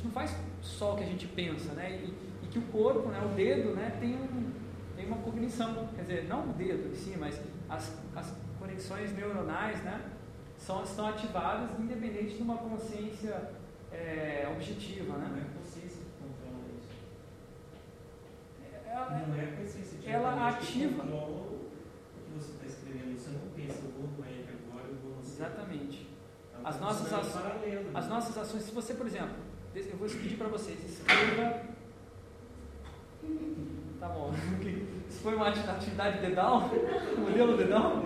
gente 0.01 0.05
não 0.05 0.12
faz 0.12 0.35
só 0.62 0.94
o 0.94 0.97
que 0.97 1.05
a 1.05 1.06
gente 1.06 1.27
pensa, 1.28 1.72
né? 1.74 1.90
E, 1.93 2.14
e 2.44 2.47
que 2.48 2.59
o 2.59 2.62
corpo, 2.62 3.09
né, 3.10 3.20
o 3.22 3.35
dedo, 3.35 3.74
né, 3.77 3.94
tem, 4.01 4.14
um, 4.14 4.51
tem 4.97 5.06
uma 5.06 5.18
cognição, 5.18 5.89
quer 5.94 6.02
dizer, 6.02 6.24
não 6.28 6.48
o 6.51 6.52
dedo 6.55 6.90
em 6.90 6.94
si, 6.94 7.16
mas 7.18 7.39
as, 7.68 7.94
as 8.16 8.35
conexões 8.59 9.12
neuronais, 9.14 9.82
né? 9.85 10.01
São, 10.56 10.82
estão 10.82 11.06
ativadas 11.09 11.70
independente 11.78 12.36
de 12.36 12.43
uma 12.43 12.56
consciência 12.59 13.51
é, 13.93 14.47
objetiva, 14.55 15.14
Não 15.14 15.18
né? 15.20 15.43
é 15.43 15.51
a 15.51 15.59
consciência 15.59 16.02
que 16.02 16.10
controla 16.22 16.64
isso. 16.78 16.90
Ela, 18.86 19.27
Não 19.27 19.35
é 19.40 19.44
a 19.44 19.56
consciência 19.56 19.98
que 19.98 20.09
ela 20.10 20.35
realmente 20.35 20.56
ativa- 20.59 21.02
controla 21.02 21.31
o 21.31 21.70
que 22.24 22.39
você 22.39 22.52
está 22.52 22.66
escrevendo. 22.66 23.18
Você 23.18 23.31
não 23.31 23.40
pensa, 23.56 23.78
eu 23.85 23.90
vou 23.93 24.02
no 24.02 24.22
agora, 24.22 24.86
eu 24.89 24.97
vou 25.02 25.12
no. 25.16 25.22
Exatamente. 25.22 26.09
Ela 26.55 26.68
As 26.68 26.78
tá 26.78 26.85
nossas, 26.85 27.12
ações, 27.12 27.44
né? 27.44 27.90
as 27.94 28.09
nossas 28.09 28.39
ações, 28.39 28.62
se 28.64 28.72
você, 28.72 28.93
por 28.94 29.06
exemplo, 29.06 29.49
eu 29.74 29.97
vou 29.97 30.09
pedir 30.09 30.36
para 30.36 30.48
vocês, 30.48 30.78
escreva. 30.84 31.62
Tá 34.01 34.09
bom. 34.09 34.32
Isso 35.09 35.20
foi 35.22 35.34
uma 35.34 35.48
ati- 35.48 35.68
atividade 35.68 36.20
dedal? 36.20 36.70
Modelo 37.18 37.56
dedal? 37.56 38.02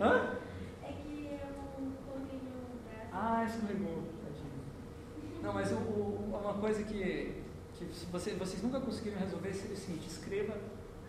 Hã? 0.00 0.36
É 0.82 0.92
que 0.92 1.28
eu 1.30 1.92
coloquei 2.06 2.38
no 2.38 2.80
braço. 2.84 3.10
Ah, 3.12 3.44
escorregou. 3.44 4.02
Tadinho. 4.22 5.42
Não, 5.42 5.52
mas 5.52 5.72
o, 5.72 5.76
o- 5.76 6.38
uma 6.40 6.54
coisa 6.54 6.82
que, 6.84 7.42
que 7.78 7.84
você, 8.10 8.34
vocês 8.34 8.62
nunca 8.62 8.80
conseguiram 8.80 9.18
resolver 9.18 9.52
seria 9.54 9.74
o 9.74 9.78
seguinte: 9.78 10.06
escreva 10.08 10.56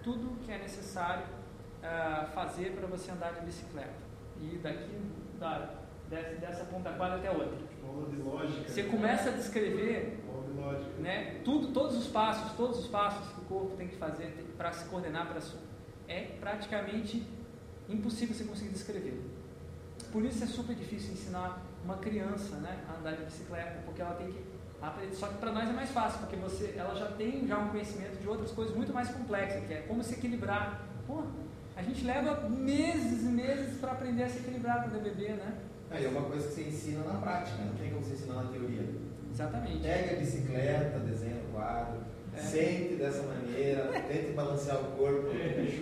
tudo 0.04 0.40
que 0.46 0.52
é 0.52 0.58
necessário 0.60 1.26
ah, 1.84 2.30
fazer 2.34 2.72
para 2.74 2.88
você 2.88 3.12
andar 3.12 3.34
de 3.34 3.42
bicicleta. 3.46 3.94
E 4.40 4.58
daqui, 4.58 4.98
da, 5.40 5.76
dessa, 6.10 6.36
dessa 6.36 6.66
ponta 6.66 6.92
quadra 6.94 7.18
até 7.18 7.30
outra. 7.32 7.71
Lógica. 8.24 8.70
Você 8.70 8.84
começa 8.84 9.30
a 9.30 9.34
descrever 9.34 10.20
né, 11.00 11.42
tudo, 11.44 11.68
todos 11.74 11.98
os 11.98 12.08
passos, 12.08 12.52
todos 12.54 12.80
os 12.80 12.88
passos 12.88 13.34
que 13.34 13.42
o 13.42 13.46
corpo 13.46 13.76
tem 13.76 13.88
que 13.88 13.96
fazer 13.96 14.34
para 14.58 14.72
se 14.72 14.86
coordenar 14.86 15.28
para 15.28 15.42
é 16.08 16.36
praticamente 16.40 17.26
impossível 17.90 18.36
você 18.36 18.44
conseguir 18.44 18.70
descrever. 18.70 19.22
Por 20.12 20.24
isso 20.26 20.44
é 20.44 20.48
super 20.48 20.76
difícil 20.76 21.14
ensinar 21.14 21.62
uma 21.84 21.98
criança, 21.98 22.58
né, 22.58 22.84
a 22.88 23.00
andar 23.00 23.16
de 23.16 23.24
bicicleta, 23.24 23.82
porque 23.86 24.02
ela 24.02 24.16
tem 24.16 24.32
que 24.32 24.44
aprender. 24.82 25.16
Só 25.16 25.28
que 25.28 25.38
para 25.38 25.52
nós 25.52 25.70
é 25.70 25.74
mais 25.74 25.90
fácil, 25.92 26.20
porque 26.20 26.36
você, 26.36 26.76
ela 26.78 26.94
já 26.96 27.08
tem 27.12 27.48
já 27.48 27.58
um 27.58 27.70
conhecimento 27.70 28.20
de 28.20 28.28
outras 28.28 28.52
coisas 28.52 28.76
muito 28.76 28.94
mais 28.94 29.10
complexas, 29.10 29.66
que 29.66 29.74
é 29.74 29.82
como 29.82 30.04
se 30.04 30.14
equilibrar. 30.14 30.82
Pô, 31.08 31.24
a 31.76 31.82
gente 31.82 32.04
leva 32.04 32.50
meses 32.50 33.24
e 33.24 33.30
meses 33.30 33.80
para 33.80 33.94
aprender 33.94 34.24
a 34.24 34.30
se 34.30 34.40
equilibrar 34.40 34.84
quando 34.84 34.98
é 34.98 35.00
bebê, 35.00 35.30
né? 35.30 35.58
Aí 35.92 36.06
é 36.06 36.08
uma 36.08 36.22
coisa 36.22 36.48
que 36.48 36.54
você 36.54 36.62
ensina 36.64 37.04
na 37.04 37.20
prática, 37.20 37.58
não 37.64 37.74
tem 37.76 37.90
como 37.90 38.02
você 38.04 38.14
ensinar 38.14 38.36
na 38.44 38.50
teoria. 38.50 38.86
Exatamente. 39.32 39.80
Pega 39.80 40.16
a 40.16 40.20
bicicleta, 40.20 41.00
desenha 41.00 41.36
o 41.36 41.54
quadro, 41.54 42.00
É. 42.34 42.40
sente 42.40 42.96
dessa 42.96 43.24
maneira, 43.24 43.84
tente 44.08 44.32
balancear 44.32 44.78
o 44.80 44.86
corpo 44.98 45.30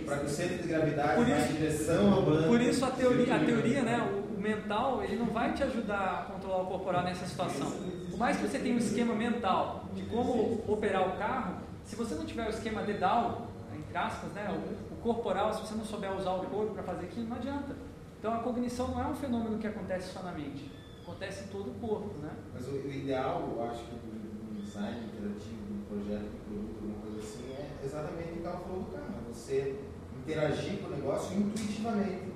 para 0.06 0.18
que 0.18 0.26
o 0.26 0.30
centro 0.30 0.58
de 0.58 0.68
gravidade 0.68 1.16
Por 1.16 1.26
vá 1.26 1.38
em 1.38 1.54
direção 1.54 2.18
à 2.18 2.22
banda. 2.22 2.48
Por 2.48 2.62
isso 2.62 2.86
a 2.86 2.92
teoria, 2.92 3.36
a 3.36 3.40
teoria 3.40 3.82
né, 3.84 4.24
o, 4.36 4.40
mental, 4.42 5.04
ele 5.04 5.18
não 5.18 5.28
vai 5.28 5.54
te 5.54 5.62
ajudar 5.64 6.26
a 6.28 6.34
controlar 6.34 6.64
o 6.64 6.66
corporal 6.66 7.04
nessa 7.04 7.26
situação. 7.28 7.70
Por 8.10 8.18
mais 8.18 8.38
que 8.38 8.48
você 8.48 8.58
tenha 8.58 8.74
um 8.74 8.80
esquema 8.80 9.14
mental 9.14 9.86
de 9.94 10.02
como 10.04 10.64
operar 10.68 11.08
o 11.08 11.18
carro, 11.18 11.58
se 11.86 11.96
você 11.96 12.16
não 12.16 12.26
tiver 12.26 12.48
o 12.48 12.50
esquema 12.50 12.82
dedal, 12.84 13.48
entre 13.78 13.98
aspas, 13.98 14.32
né, 14.32 14.50
o, 14.50 14.94
o 14.94 14.98
corporal, 15.02 15.54
se 15.54 15.62
você 15.62 15.76
não 15.76 15.86
souber 15.86 16.16
usar 16.16 16.32
o 16.32 16.46
corpo 16.46 16.74
para 16.74 16.84
fazer 16.84 17.06
aquilo, 17.06 17.28
não 17.28 17.36
adianta. 17.36 17.76
Então 18.20 18.34
a 18.34 18.40
cognição 18.40 18.90
não 18.90 19.02
é 19.02 19.08
um 19.08 19.16
fenômeno 19.16 19.58
que 19.58 19.68
acontece 19.68 20.12
só 20.14 20.22
na 20.22 20.34
mente, 20.34 20.70
acontece 21.02 21.46
em 21.46 21.48
todo 21.48 21.72
o 21.72 21.74
corpo, 21.76 22.20
né? 22.22 22.32
Mas 22.54 22.68
o, 22.68 22.72
o 22.72 22.92
ideal, 22.92 23.50
eu 23.56 23.64
acho 23.64 23.86
que 23.86 23.96
do, 23.96 24.56
do 24.56 24.62
design 24.62 25.06
interativo, 25.06 25.64
do 25.70 25.88
projeto, 25.88 26.28
do 26.28 26.44
produto, 26.46 26.76
alguma 26.76 27.00
coisa 27.02 27.20
assim, 27.20 27.54
é 27.54 27.86
exatamente 27.86 28.34
o 28.34 28.42
que 28.42 28.46
ela 28.46 28.60
falou 28.60 28.84
do 28.84 28.92
carro. 28.92 29.06
é 29.08 29.34
Você 29.34 29.76
interagir 30.18 30.80
com 30.80 30.88
o 30.88 30.92
negócio 30.92 31.38
intuitivamente. 31.38 32.30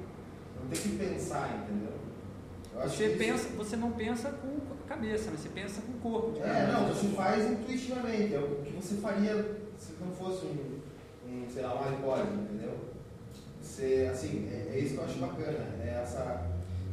Não 0.61 0.69
tem 0.69 0.81
que 0.81 0.97
pensar, 0.97 1.63
entendeu? 1.63 1.93
Você, 2.81 3.09
pensa, 3.09 3.49
você 3.49 3.75
não 3.75 3.91
pensa 3.91 4.31
com 4.31 4.57
a 4.85 4.87
cabeça, 4.87 5.29
mas 5.31 5.41
você 5.41 5.49
pensa 5.49 5.81
com 5.81 5.91
o 5.91 5.99
corpo. 5.99 6.37
Isso, 6.37 6.43
é, 6.43 6.71
não, 6.71 6.87
você 6.87 7.07
faz 7.09 7.51
intuitivamente. 7.51 8.33
É 8.33 8.39
o 8.39 8.63
que 8.63 8.71
você 8.71 8.95
faria 8.95 9.61
se 9.77 9.93
não 9.99 10.11
fosse 10.13 10.45
um, 10.45 10.79
um 11.27 11.45
sei 11.49 11.61
lá, 11.61 11.75
um 11.75 11.89
iPod, 11.89 12.21
entendeu? 12.33 12.92
Você, 13.73 14.07
assim, 14.11 14.47
é, 14.51 14.75
é 14.75 14.79
isso 14.79 14.93
que 14.93 14.99
eu 14.99 15.03
acho 15.05 15.17
bacana. 15.17 15.57
É 15.83 15.99
essa 16.03 16.45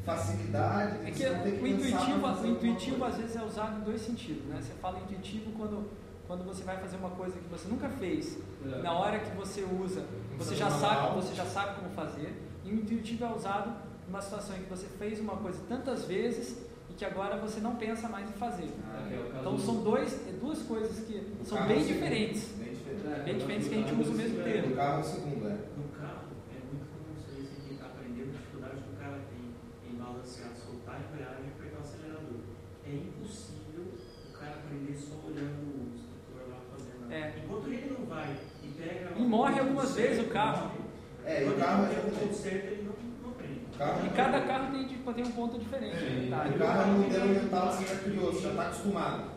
facilidade 0.03 0.99
de 1.01 1.09
É 1.09 1.11
que 1.11 1.19
você 1.19 1.29
não 1.29 1.43
ter 1.43 1.53
que 1.53 1.63
o 1.63 1.67
intuitivo, 1.67 2.27
o 2.27 2.47
intuitivo 2.47 3.05
às 3.05 3.17
vezes 3.17 3.37
é 3.37 3.43
usado 3.43 3.81
em 3.81 3.85
dois 3.85 4.01
sentidos, 4.01 4.45
né? 4.47 4.59
Você 4.63 4.73
fala 4.81 4.99
intuitivo 5.01 5.53
quando, 5.59 5.91
quando 6.27 6.43
você 6.43 6.65
vai 6.65 6.79
fazer 6.79 6.97
uma 6.97 7.11
coisa 7.11 7.35
que 7.37 7.49
você 7.51 7.69
nunca 7.69 7.91
fez. 7.91 8.39
É. 8.65 8.81
Na 8.81 8.93
hora 8.95 9.19
que 9.19 9.37
você 9.37 9.63
usa, 9.63 10.07
você 10.39 10.57
já 10.57 10.71
sabe, 10.71 11.15
você 11.17 11.35
já 11.35 11.45
sabe 11.45 11.77
como 11.81 11.91
fazer. 11.91 12.35
E 12.65 12.71
o 12.71 12.75
intuitivo 12.77 13.27
é 13.27 13.35
usado 13.35 13.75
numa 14.09 14.23
situação 14.23 14.57
em 14.57 14.61
que 14.63 14.71
você 14.71 14.87
fez 14.99 15.21
uma 15.21 15.37
coisa 15.37 15.59
tantas 15.69 16.07
vezes 16.07 16.57
e 16.89 16.95
que 16.95 17.05
agora 17.05 17.37
você 17.37 17.61
não 17.61 17.77
pensa 17.77 18.09
mais 18.09 18.27
em 18.31 18.33
fazer. 18.33 18.71
Ah, 18.91 19.07
é 19.13 19.19
o 19.19 19.25
caso 19.25 19.39
Então 19.41 19.59
são 19.59 19.83
dois, 19.83 20.15
é 20.27 20.33
duas 20.33 20.63
coisas 20.63 20.99
que 21.07 21.15
O 21.43 21.45
são 21.45 21.59
bem 21.67 21.77
é 21.77 21.81
o 21.81 21.85
segundo, 21.85 21.93
diferentes. 21.95 22.49
bem 22.59 22.73
diferente. 22.73 22.95
diferente. 22.97 23.25
Bem 23.27 23.37
diferente 23.37 23.69
que 23.69 23.75
a 23.75 23.79
gente 23.79 24.01
usa 24.01 24.11
o 24.11 24.15
mesmo 24.15 24.43
termo. 24.43 24.69
No 24.71 24.77
carro 24.77 24.97
é 24.97 25.01
o 25.01 25.05
segundo, 25.05 25.47
é. 25.47 25.57
No 25.77 25.89
carro, 26.01 26.21
é 26.51 26.59
muito 26.73 26.87
comum 26.91 27.15
isso 27.19 27.29
aí, 27.37 27.43
assim, 27.43 27.61
quem 27.67 27.75
está 27.77 27.87
aprendendo, 27.87 28.29
a 28.31 28.33
dificuldade 28.33 28.77
que 28.83 28.91
o 28.91 28.97
cara 28.99 29.19
tem 29.31 29.95
balancear, 30.31 30.51
soltar 30.55 30.95
a 30.95 30.99
embreagem 31.01 31.45
e 31.45 31.49
apertar 31.49 31.79
o 31.79 31.81
acelerador. 31.81 32.41
É 32.87 32.93
impossível 32.95 33.85
o 34.29 34.39
cara 34.39 34.55
aprender 34.55 34.95
só 34.95 35.17
olhando 35.27 35.59
o 35.67 35.91
instrutor 35.95 36.49
lá 36.49 36.61
fazendo. 36.71 37.13
É. 37.13 37.35
Enquanto 37.43 37.67
ele 37.67 37.97
não 37.99 38.07
vai 38.07 38.37
e 38.63 38.69
pega. 38.69 39.11
E 39.17 39.23
morre 39.23 39.61
algumas 39.61 39.95
vezes 39.95 40.25
o 40.25 40.29
carro. 40.29 40.71
É, 41.25 41.45
e 41.45 41.49
o 41.49 41.57
carro 41.57 41.85
é 41.85 41.89
tem 41.89 41.99
o 41.99 42.03
ponto 42.03 42.15
exatamente. 42.15 42.37
certo, 42.37 42.67
ele 42.67 42.83
não, 42.83 42.95
não 43.23 43.31
aprende. 43.31 43.61
Carro 43.77 44.07
E 44.07 44.11
cada 44.11 44.41
carro 44.41 44.73
tem, 44.73 44.87
tipo, 44.87 45.13
tem 45.13 45.25
um 45.25 45.33
ponto 45.33 45.59
diferente. 45.59 45.97
É, 45.97 46.31
tá? 46.31 46.49
o 46.49 46.59
carro 46.59 46.81
é 46.81 46.87
um 46.87 46.99
modelo 47.01 47.29
mental 47.29 47.69
que 47.69 47.75
você 47.75 47.95
já 47.95 48.01
criou, 48.01 48.33
você 48.33 48.41
já 48.41 48.51
está 48.51 48.63
acostumado. 48.63 49.31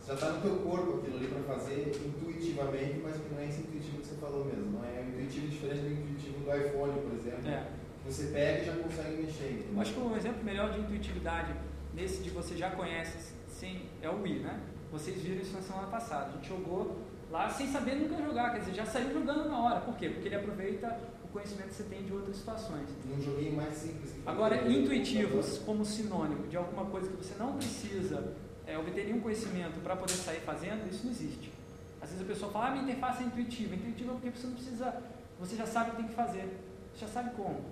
Você 0.00 0.08
já 0.08 0.14
está 0.14 0.30
no 0.30 0.40
teu 0.42 0.56
corpo 0.56 0.98
aquilo 0.98 1.16
ali 1.16 1.28
para 1.28 1.54
fazer 1.54 1.92
intuitivamente, 2.04 3.00
mas 3.02 3.16
que 3.16 3.32
não 3.32 3.40
é 3.40 3.48
esse 3.48 3.60
intuitivo 3.60 3.98
que 3.98 4.06
você 4.06 4.16
falou 4.16 4.44
mesmo. 4.44 4.72
Não 4.72 4.84
é 4.84 5.00
um 5.00 5.08
intuitivo 5.08 5.48
diferente 5.48 5.80
do 5.80 5.92
intuitivo 5.92 6.44
do 6.44 6.56
iPhone, 6.56 7.00
por 7.00 7.14
exemplo. 7.18 7.48
É. 7.48 7.83
Você 8.06 8.26
pega 8.26 8.62
e 8.62 8.66
já 8.66 8.76
consegue 8.76 9.22
mexer. 9.22 9.44
entendeu? 9.44 9.74
Eu 9.74 9.80
acho 9.80 9.92
que 9.94 10.00
um 10.00 10.16
exemplo 10.16 10.44
melhor 10.44 10.72
de 10.72 10.80
intuitividade 10.80 11.54
nesse 11.94 12.22
de 12.22 12.30
você 12.30 12.56
já 12.56 12.70
conhece 12.70 13.34
sim, 13.48 13.82
é 14.02 14.08
o 14.08 14.20
Wii, 14.22 14.40
né? 14.40 14.60
Vocês 14.92 15.20
viram 15.22 15.40
isso 15.40 15.54
na 15.54 15.62
semana 15.62 15.86
passada. 15.86 16.26
A 16.28 16.32
gente 16.32 16.48
jogou 16.48 16.98
lá 17.30 17.48
sem 17.48 17.66
saber 17.68 17.96
nunca 17.96 18.22
jogar, 18.22 18.52
quer 18.52 18.60
dizer, 18.60 18.74
já 18.74 18.84
saiu 18.84 19.12
jogando 19.12 19.48
na 19.48 19.58
hora. 19.58 19.80
Por 19.80 19.96
quê? 19.96 20.08
Porque 20.08 20.28
ele 20.28 20.36
aproveita 20.36 20.98
o 21.24 21.28
conhecimento 21.28 21.68
que 21.68 21.74
você 21.74 21.82
tem 21.84 22.04
de 22.04 22.12
outras 22.12 22.36
situações. 22.36 22.88
Num 23.04 23.20
joguinho 23.20 23.56
mais 23.56 23.74
simples. 23.74 24.14
Agora, 24.26 24.68
intuitivos 24.70 25.58
como 25.58 25.84
sinônimo 25.84 26.46
de 26.46 26.56
alguma 26.56 26.84
coisa 26.86 27.08
que 27.08 27.16
você 27.16 27.34
não 27.38 27.56
precisa 27.56 28.34
é, 28.66 28.78
obter 28.78 29.04
nenhum 29.06 29.20
conhecimento 29.20 29.80
para 29.82 29.96
poder 29.96 30.12
sair 30.12 30.40
fazendo, 30.40 30.88
isso 30.90 31.04
não 31.04 31.12
existe. 31.12 31.52
Às 32.00 32.10
vezes 32.10 32.24
a 32.24 32.28
pessoa 32.28 32.52
fala, 32.52 32.68
ah, 32.68 32.70
minha 32.72 32.84
interface 32.84 33.22
é 33.22 33.26
intuitiva. 33.26 33.74
Intuitiva 33.74 34.12
é 34.12 34.14
porque 34.14 34.30
você 34.30 34.46
não 34.46 34.54
precisa, 34.54 35.02
você 35.40 35.56
já 35.56 35.66
sabe 35.66 35.88
o 35.88 35.90
que 35.92 35.96
tem 35.96 36.08
que 36.08 36.14
fazer, 36.14 36.60
você 36.92 37.06
já 37.06 37.08
sabe 37.08 37.30
como. 37.34 37.64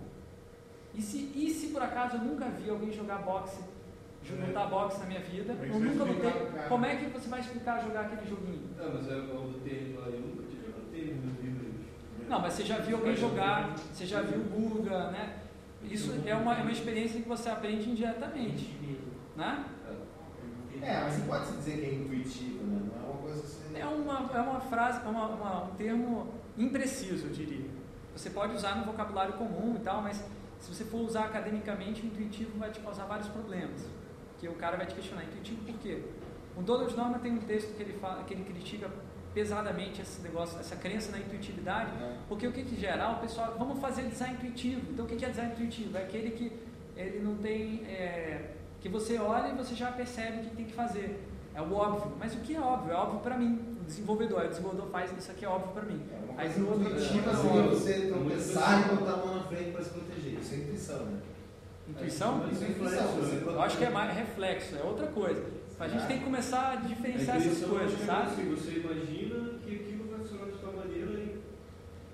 E 0.95 1.01
se, 1.03 1.33
e 1.35 1.51
se 1.51 1.69
por 1.69 1.83
acaso 1.83 2.17
eu 2.17 2.23
nunca 2.23 2.47
vi 2.51 2.69
alguém 2.69 2.93
jogar 2.93 3.19
boxe, 3.19 3.61
É. 4.31 4.47
lutar 4.47 4.69
boxe 4.69 5.01
na 5.01 5.07
minha 5.07 5.21
vida, 5.21 5.55
Como 5.55 5.65
é 5.65 5.69
que 5.69 5.73
eu 5.73 5.73
você 5.73 5.81
vai 5.81 5.89
nunca 5.89 6.05
explicar 6.05 6.39
lutei, 6.39 6.69
como 6.69 6.87
é 6.87 6.97
que 6.97 7.07
você 7.07 7.29
vai 7.29 7.41
explicar 7.41 7.83
jogar 7.83 8.01
aquele 8.03 8.27
joguinho? 8.31 8.69
Não, 8.79 8.93
mas 8.95 9.09
é 9.09 9.17
o 9.17 9.21
do 9.49 9.61
tênis 9.65 9.97
lá, 9.99 10.07
eu 10.07 10.21
nunca 10.21 10.43
tive 10.93 11.15
nos 11.15 11.41
livros. 11.43 11.73
Não, 12.29 12.41
mas 12.41 12.53
você 12.55 12.65
já 12.65 12.79
viu 12.79 12.97
alguém 12.99 13.17
jogar, 13.17 13.75
você 13.93 14.07
já 14.07 14.21
viu 14.23 14.41
o 14.41 14.45
Guga, 14.45 15.11
né? 15.11 15.39
Isso 15.83 16.15
é 16.25 16.35
uma, 16.35 16.55
é 16.57 16.63
uma 16.63 16.71
experiência 16.71 17.21
que 17.21 17.29
você 17.29 17.49
aprende 17.49 17.91
indiretamente, 17.91 18.77
né? 19.37 19.65
É, 20.81 21.01
mas 21.01 21.15
você 21.15 21.23
pode 21.23 21.47
se 21.47 21.53
dizer 21.57 21.79
que 21.79 21.87
é 21.87 21.95
intuitivo, 21.95 22.65
né? 22.65 22.81
Não 22.95 23.03
é 23.03 23.11
uma 23.13 23.23
coisa 23.23 23.43
você. 23.43 23.79
É 23.79 23.87
uma, 23.87 24.31
é 24.35 24.41
uma 24.41 24.61
frase, 24.61 25.01
é 25.05 25.09
uma, 25.09 25.27
uma- 25.27 25.65
um 25.65 25.75
termo 25.75 26.29
impreciso, 26.59 27.27
eu 27.27 27.33
diria. 27.33 27.67
Você 28.17 28.31
pode 28.31 28.55
usar 28.55 28.77
no 28.77 28.85
vocabulário 28.85 29.35
comum 29.35 29.75
e 29.77 29.81
tal, 29.81 30.03
mas 30.03 30.23
se 30.63 30.73
você 30.73 30.85
for 30.85 31.01
usar 31.01 31.25
academicamente, 31.25 32.03
o 32.03 32.07
intuitivo 32.07 32.57
vai 32.59 32.71
te 32.71 32.81
causar 32.81 33.05
vários 33.05 33.29
problemas. 33.29 33.85
Que 34.39 34.49
o 34.49 34.55
cara 34.55 34.77
vai 34.77 34.87
te 34.87 34.95
questionar, 34.95 35.25
intuitivo 35.25 35.61
por 35.65 35.75
quê? 35.81 36.03
O 36.57 36.63
Donald 36.63 36.97
Norman 36.97 37.19
tem 37.19 37.33
um 37.33 37.39
texto 37.41 37.75
que 37.77 37.83
ele, 37.83 37.95
fala, 37.95 38.23
que 38.25 38.33
ele 38.33 38.45
critica 38.45 38.89
pesadamente 39.35 40.01
esse 40.03 40.21
negócio, 40.23 40.59
essa 40.61 40.77
crença 40.77 41.11
na 41.11 41.19
intuitividade, 41.19 41.91
porque 42.29 42.47
o 42.47 42.53
que 42.53 42.63
que 42.63 42.79
gera? 42.79 43.05
Ah, 43.05 43.13
o 43.13 43.21
pessoal, 43.21 43.57
vamos 43.59 43.81
fazer 43.81 44.03
design 44.03 44.35
intuitivo. 44.35 44.83
Então 44.93 45.05
o 45.05 45.09
que 45.09 45.17
que 45.17 45.25
é 45.25 45.29
design 45.31 45.53
intuitivo? 45.53 45.97
É 45.97 46.03
aquele 46.03 46.31
que 46.31 46.53
ele 46.97 47.21
não 47.21 47.37
tem, 47.37 47.85
é, 47.87 48.51
que 48.81 48.89
você 48.89 49.19
olha 49.19 49.49
e 49.49 49.57
você 49.57 49.75
já 49.75 49.91
percebe 49.91 50.39
o 50.39 50.51
que 50.51 50.57
tem 50.57 50.67
que 50.67 50.75
fazer. 50.75 51.21
É 51.55 51.61
o 51.61 51.73
óbvio. 51.73 52.13
Mas 52.19 52.35
o 52.35 52.39
que 52.41 52.55
é 52.55 52.61
óbvio? 52.61 52.93
É 52.93 52.97
óbvio 52.97 53.21
para 53.21 53.37
mim. 53.37 53.59
O 53.81 53.85
desenvolvedor, 53.85 54.45
o 54.45 54.49
desenvolvedor 54.49 54.89
faz 54.91 55.13
isso 55.17 55.31
aqui 55.31 55.45
é 55.45 55.49
óbvio 55.49 55.73
para 55.73 55.83
mim. 55.83 56.01
Uma 56.29 56.41
Aí 56.41 56.49
coisa 56.49 56.61
no 56.61 56.71
outro 56.71 56.91
intuitiva 56.91 57.31
é 57.31 57.35
seria 57.35 57.51
óbvio. 57.51 57.71
você 57.71 58.07
tropeçar 58.07 58.81
e 58.81 58.95
botar 58.95 59.13
a 59.13 59.17
mão 59.17 59.37
na 59.37 59.43
frente 59.45 59.71
para 59.71 59.83
se 59.83 59.91
proteger. 59.91 60.32
Isso 60.43 60.55
é 60.55 60.59
intuição, 60.59 61.05
né? 61.07 61.21
Intuição? 61.89 62.49
Isso 62.51 62.65
é 62.65 62.69
intuição. 62.69 63.07
Você 63.17 63.45
Eu 63.47 63.63
acho 63.63 63.79
que 63.79 63.85
é 63.85 63.91
mais 63.91 64.15
reflexo, 64.17 64.77
é 64.77 64.83
outra 64.83 65.07
coisa. 65.07 65.45
A 65.81 65.89
gente 65.89 66.05
Ah. 66.05 66.07
tem 66.07 66.19
que 66.19 66.25
começar 66.25 66.73
a 66.73 66.77
diferenciar 66.77 67.37
A 67.37 67.39
essas 67.41 67.69
coisas, 67.69 68.01
é 68.01 68.05
sabe? 68.05 68.27
assim, 68.31 68.51
você 68.55 68.71
imagina 68.79 69.59
que 69.59 69.75
aquilo 69.75 70.09
vai 70.11 70.19
funcionar 70.21 70.47
de 70.47 70.59
tal 70.59 70.73
maneira 70.75 71.11
e, 71.11 71.41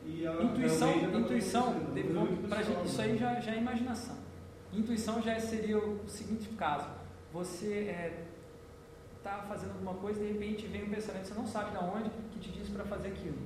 e 0.06 0.26
a, 0.26 0.32
Intuição, 0.42 0.90
acaba 0.90 1.18
intuição, 1.18 1.74
pessoal, 1.92 2.62
gente, 2.64 2.86
isso 2.86 2.98
né? 2.98 3.05
aí 3.05 3.18
já, 3.18 3.40
já 3.40 3.52
é 3.52 3.59
imaginação. 3.59 4.16
Intuição 4.72 5.20
já 5.20 5.38
seria 5.38 5.78
o 5.78 6.00
seguinte 6.09 6.48
caso: 6.56 6.88
você 7.30 8.14
está 9.18 9.44
fazendo 9.48 9.72
alguma 9.72 9.94
coisa 9.94 10.18
e 10.22 10.26
de 10.28 10.32
repente 10.32 10.66
vem 10.66 10.84
um 10.84 10.90
pensamento, 10.90 11.28
você 11.28 11.34
não 11.34 11.46
sabe 11.46 11.72
de 11.72 11.84
onde, 11.84 12.10
que 12.32 12.38
te 12.38 12.50
diz 12.50 12.68
para 12.70 12.84
fazer 12.84 13.09
aquilo. 13.09 13.36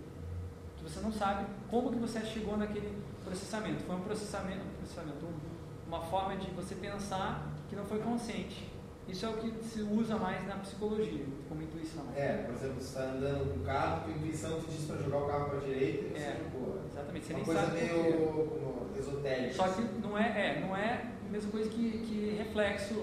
Que 0.82 0.90
você 0.90 1.00
não 1.00 1.12
sabe 1.12 1.46
como 1.70 1.90
que 1.92 1.98
você 1.98 2.20
chegou 2.24 2.56
naquele 2.56 2.96
processamento. 3.24 3.82
Foi 3.84 3.94
um 3.96 4.00
processamento, 4.00 4.60
processamento 4.78 5.24
um- 5.26 5.88
uma 5.88 6.00
forma 6.02 6.36
de 6.36 6.50
você 6.50 6.74
pensar 6.74 7.48
que 7.68 7.76
não 7.76 7.84
foi 7.84 7.98
consciente. 8.00 8.68
Isso 9.08 9.26
é 9.26 9.28
o 9.28 9.32
que 9.36 9.52
se 9.64 9.82
usa 9.82 10.16
mais 10.16 10.46
na 10.46 10.56
psicologia, 10.56 11.24
como 11.48 11.60
intuição. 11.62 12.04
É, 12.16 12.44
por 12.44 12.54
exemplo, 12.54 12.74
você 12.80 12.98
está 12.98 13.02
andando 13.12 13.52
com 13.52 13.60
o 13.60 13.64
carro, 13.64 14.04
tua 14.04 14.12
intuição 14.14 14.60
te 14.60 14.66
diz 14.70 14.84
para 14.86 14.96
jogar 14.98 15.18
o 15.18 15.26
carro 15.26 15.44
para 15.50 15.58
a 15.58 15.60
direita 15.60 16.04
e 16.06 16.10
você 16.10 16.18
É, 16.24 16.40
jogou. 16.44 16.80
exatamente, 16.90 17.26
você 17.26 17.32
Uma 17.32 17.36
nem 17.38 17.44
coisa 17.44 17.60
sabe 17.62 17.72
meio 17.82 18.92
esotérica. 18.98 19.54
Só 19.54 19.68
que 19.68 19.82
não 20.00 20.16
é, 20.18 20.22
é, 20.56 20.60
não 20.60 20.76
é 20.76 21.02
a 21.26 21.30
mesma 21.30 21.50
coisa 21.50 21.68
que, 21.68 21.90
que 21.98 22.36
reflexo 22.38 22.94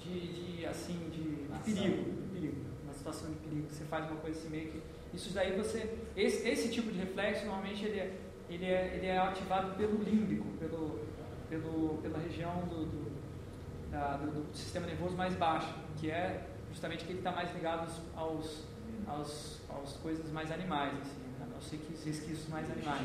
de, 0.00 0.56
de, 0.56 0.66
assim, 0.66 0.98
de, 1.10 1.46
de 1.46 1.74
perigo, 1.74 2.10
de 2.22 2.28
perigo. 2.32 2.56
Uma 2.84 2.94
situação 2.94 3.28
de 3.30 3.36
perigo, 3.36 3.66
você 3.68 3.84
faz 3.84 4.08
uma 4.10 4.20
coisa 4.20 4.38
assim 4.38 4.48
meio 4.50 4.70
que. 4.70 4.82
Isso 5.12 5.32
daí 5.32 5.56
você. 5.56 5.98
Esse, 6.16 6.48
esse 6.48 6.68
tipo 6.70 6.90
de 6.90 6.98
reflexo 6.98 7.44
normalmente 7.46 7.84
ele 7.84 7.98
é, 7.98 8.16
ele 8.48 8.64
é, 8.64 8.94
ele 8.96 9.06
é 9.06 9.18
ativado 9.18 9.74
pelo 9.76 10.02
límbico, 10.02 10.46
pelo, 10.58 11.00
pelo, 11.48 11.98
pela 12.02 12.18
região 12.18 12.60
do, 12.68 12.84
do, 12.84 13.12
da- 13.90 14.16
do- 14.16 14.42
do 14.50 14.56
sistema 14.56 14.86
nervoso 14.86 15.16
mais 15.16 15.34
baixo, 15.34 15.72
que 15.98 16.10
é 16.10 16.46
justamente 16.70 17.04
que 17.04 17.10
ele 17.12 17.18
está 17.18 17.32
mais 17.32 17.52
ligado 17.54 17.90
aos, 18.16 18.64
aos, 19.06 19.60
aos 19.68 19.92
coisas 19.94 20.30
mais 20.30 20.50
animais, 20.52 20.92
assim, 21.00 21.20
né? 21.38 21.46
aos 21.54 21.68
resquícios 22.04 22.48
mais 22.48 22.70
animais, 22.70 23.02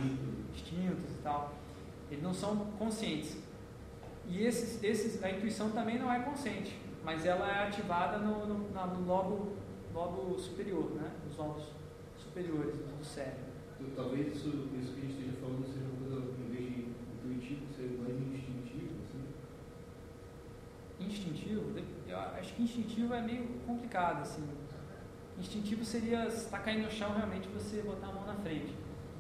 instintos 0.54 1.12
e 1.12 1.22
tal. 1.24 1.54
Eles 2.12 2.24
não 2.24 2.34
são 2.34 2.56
conscientes. 2.78 3.36
E 4.28 4.44
esses, 4.44 4.84
esses, 4.84 5.24
a 5.24 5.30
intuição 5.32 5.72
também 5.72 5.98
não 6.00 6.12
é 6.12 6.20
consciente, 6.20 6.80
mas 7.04 7.26
ela 7.26 7.48
é 7.50 7.68
ativada 7.68 8.18
no, 8.20 8.46
no, 8.46 8.58
no 8.60 9.06
lobo, 9.08 9.54
lobo 9.94 10.38
superior, 10.40 10.92
né? 10.96 11.12
nos 11.28 11.36
lobos 11.38 11.64
superiores 12.36 12.76
do 12.76 13.06
cérebro. 13.06 13.46
Então, 13.80 14.04
Talvez 14.04 14.36
isso, 14.36 14.50
isso 14.78 14.94
que 14.94 15.00
a 15.00 15.04
gente 15.04 15.14
esteja 15.14 15.38
falando 15.40 15.66
seja 15.66 15.86
uma 15.86 16.00
coisa, 16.00 16.32
em 16.42 16.52
vez 16.52 16.66
de 16.66 16.86
intuitivo, 17.16 17.62
seja 17.74 17.96
mais 18.02 18.16
instintivo, 18.16 18.92
assim. 19.04 19.24
Instintivo, 21.00 21.64
eu 22.08 22.20
acho 22.20 22.54
que 22.54 22.64
instintivo 22.64 23.14
é 23.14 23.22
meio 23.22 23.48
complicado, 23.66 24.22
assim. 24.22 24.44
Instintivo 25.40 25.86
seria 25.86 26.28
estar 26.28 26.60
caindo 26.60 26.86
no 26.86 26.92
chão 26.92 27.14
realmente 27.14 27.48
você 27.50 27.82
botar 27.82 28.08
a 28.08 28.12
mão 28.12 28.26
na 28.26 28.36
frente. 28.36 28.74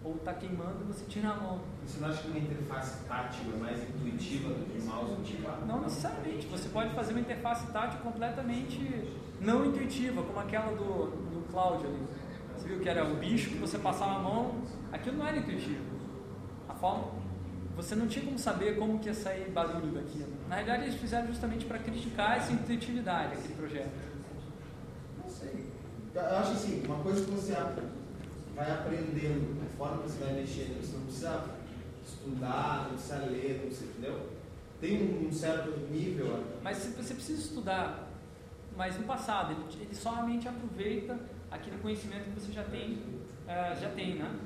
Ou 0.03 0.15
está 0.17 0.33
queimando 0.33 0.83
e 0.83 0.93
você 0.93 1.03
tira 1.05 1.29
a 1.29 1.35
mão. 1.35 1.61
Você 1.85 1.99
não 1.99 2.09
acha 2.09 2.21
que 2.21 2.27
uma 2.27 2.37
interface 2.37 3.03
tátil 3.07 3.53
é 3.53 3.57
mais 3.57 3.89
intuitiva 3.89 4.49
do 4.49 4.65
que 4.71 4.79
um 4.79 4.85
mouse 4.85 5.11
intuitivo? 5.13 5.65
Não 5.65 5.81
necessariamente. 5.81 6.45
Você 6.47 6.69
pode 6.69 6.93
fazer 6.93 7.11
uma 7.13 7.21
interface 7.21 7.71
tátil 7.71 7.99
completamente 8.01 9.09
não 9.41 9.65
intuitiva, 9.65 10.21
como 10.21 10.39
aquela 10.39 10.71
do, 10.75 11.07
do 11.07 11.51
Cláudio 11.51 11.87
ali. 11.87 12.07
Viu 12.65 12.79
que 12.79 12.89
era 12.89 13.05
o 13.05 13.15
bicho 13.15 13.51
que 13.51 13.57
você 13.57 13.77
passava 13.77 14.15
a 14.15 14.19
mão. 14.19 14.55
Aquilo 14.91 15.17
não 15.17 15.27
era 15.27 15.37
intuitivo. 15.37 15.83
A 16.67 16.73
forma. 16.73 17.11
Você 17.75 17.93
não 17.93 18.07
tinha 18.07 18.25
como 18.25 18.39
saber 18.39 18.77
como 18.77 18.99
que 18.99 19.07
ia 19.07 19.13
sair 19.13 19.51
barulho 19.51 19.91
daquilo. 19.91 20.33
Na 20.47 20.55
realidade, 20.55 20.83
eles 20.83 20.95
fizeram 20.95 21.27
justamente 21.27 21.65
para 21.65 21.77
criticar 21.77 22.37
essa 22.37 22.53
intuitividade, 22.53 23.33
aquele 23.33 23.53
projeto. 23.53 23.91
Não 25.21 25.29
sei. 25.29 25.65
Eu 26.13 26.37
acho 26.37 26.51
assim, 26.53 26.83
uma 26.85 26.99
coisa 26.99 27.25
que 27.25 27.31
você 27.31 27.53
vai 28.55 28.71
aprendendo, 28.71 29.61
a 29.61 29.77
forma 29.77 30.03
que 30.03 30.11
você 30.11 30.23
vai 30.23 30.33
mexendo, 30.33 30.81
você 30.81 30.95
não 30.95 31.03
precisa 31.03 31.45
estudar, 32.05 32.83
não 32.83 32.93
precisa 32.93 33.17
ler, 33.25 33.59
não 33.59 33.67
precisa, 33.67 33.91
entendeu? 33.91 34.29
Tem 34.79 35.27
um, 35.27 35.31
certo 35.31 35.77
nível. 35.91 36.43
Mas 36.63 36.77
você 36.77 37.13
precisa 37.13 37.41
estudar, 37.41 38.09
mas 38.77 38.97
no 38.97 39.03
passado, 39.03 39.51
ele, 39.51 39.83
ele 39.83 39.95
somente 39.95 40.47
aproveita 40.47 41.19
aquele 41.55 41.77
conhecimento 41.77 42.25
que 42.33 42.39
você 42.39 42.51
já 42.51 42.63
tem, 42.63 42.99
eh, 43.47 43.75
já 43.79 43.89
tem, 43.89 44.15
né? 44.15 44.39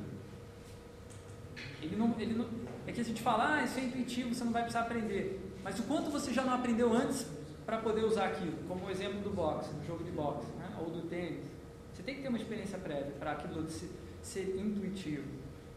Ele 1.81 1.95
não, 1.95 2.15
ele 2.19 2.34
não, 2.34 2.45
é 2.86 2.91
que 2.91 3.02
a 3.02 3.03
gente 3.03 3.22
fala, 3.22 3.56
ah, 3.56 3.64
isso 3.64 3.80
é 3.80 3.84
intuitivo, 3.84 4.34
você 4.34 4.44
não 4.44 4.52
vai 4.52 4.64
precisar 4.64 4.81
aprender. 4.86 5.40
Mas 5.64 5.80
o 5.80 5.84
quanto 5.84 6.10
você 6.10 6.34
já 6.34 6.44
não 6.44 6.53
aprendeu 6.53 6.94
antes 6.94 7.26
para 7.65 7.77
poder 7.77 8.03
usar 8.03 8.26
aquilo, 8.27 8.57
como 8.68 8.86
o 8.86 8.90
exemplo 8.90 9.19
do 9.22 9.30
boxe, 9.30 9.73
do 9.73 9.86
jogo 9.86 10.03
de 10.03 10.11
boxe, 10.11 10.48
né? 10.57 10.76
ou 10.80 10.90
do 10.90 11.02
tênis. 11.07 11.45
Você 11.94 12.03
tem 12.03 12.15
que 12.15 12.22
ter 12.22 12.30
uma 12.30 12.38
experiência 12.38 12.77
prévia 12.80 13.14
para 13.19 13.34
aquilo 13.34 13.69
ser, 13.69 13.90
ser 14.22 14.56
intuitivo. 14.57 15.27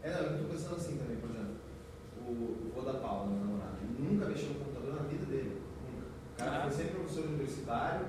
É, 0.01 0.09
não, 0.11 0.19
eu 0.19 0.31
estou 0.33 0.49
pensando 0.49 0.75
assim 0.75 0.97
também, 0.97 1.17
por 1.17 1.29
exemplo, 1.29 1.55
o, 2.25 2.31
o 2.31 2.71
vô 2.73 2.81
da 2.81 2.93
Paula, 2.99 3.27
meu 3.27 3.39
namorado, 3.45 3.77
ele 3.81 4.09
nunca 4.09 4.25
mexeu 4.27 4.49
no 4.49 4.55
computador 4.55 4.95
na 4.95 5.03
vida 5.03 5.25
dele. 5.25 5.61
Nunca. 5.85 6.05
O 6.33 6.37
cara 6.37 6.57
Ah. 6.57 6.61
foi 6.63 6.71
sempre 6.71 6.95
professor 6.95 7.25
universitário, 7.25 8.07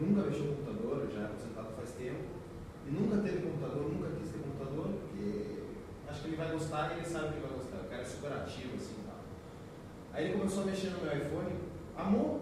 nunca 0.00 0.22
mexeu 0.22 0.44
no 0.44 0.56
computador, 0.56 1.08
já 1.12 1.20
é 1.20 1.24
aposentado 1.24 1.68
faz 1.76 1.90
tempo, 1.92 2.24
Nunca 2.90 3.16
teve 3.18 3.42
computador, 3.42 3.92
nunca 3.92 4.08
quis 4.18 4.30
ter 4.30 4.38
computador, 4.38 4.86
porque 5.00 5.62
acho 6.08 6.20
que 6.22 6.26
ele 6.28 6.36
vai 6.36 6.50
gostar 6.52 6.92
e 6.94 6.98
ele 6.98 7.06
sabe 7.06 7.34
que 7.34 7.40
vai 7.40 7.50
gostar. 7.56 7.76
O 7.78 7.88
cara 7.88 8.02
é 8.02 8.04
super 8.04 8.32
ativo, 8.32 8.74
assim, 8.76 8.94
tá? 9.06 9.14
Aí 10.12 10.24
ele 10.24 10.38
começou 10.38 10.62
a 10.62 10.66
mexer 10.66 10.90
no 10.90 11.00
meu 11.04 11.12
iPhone, 11.16 11.52
amou. 11.96 12.40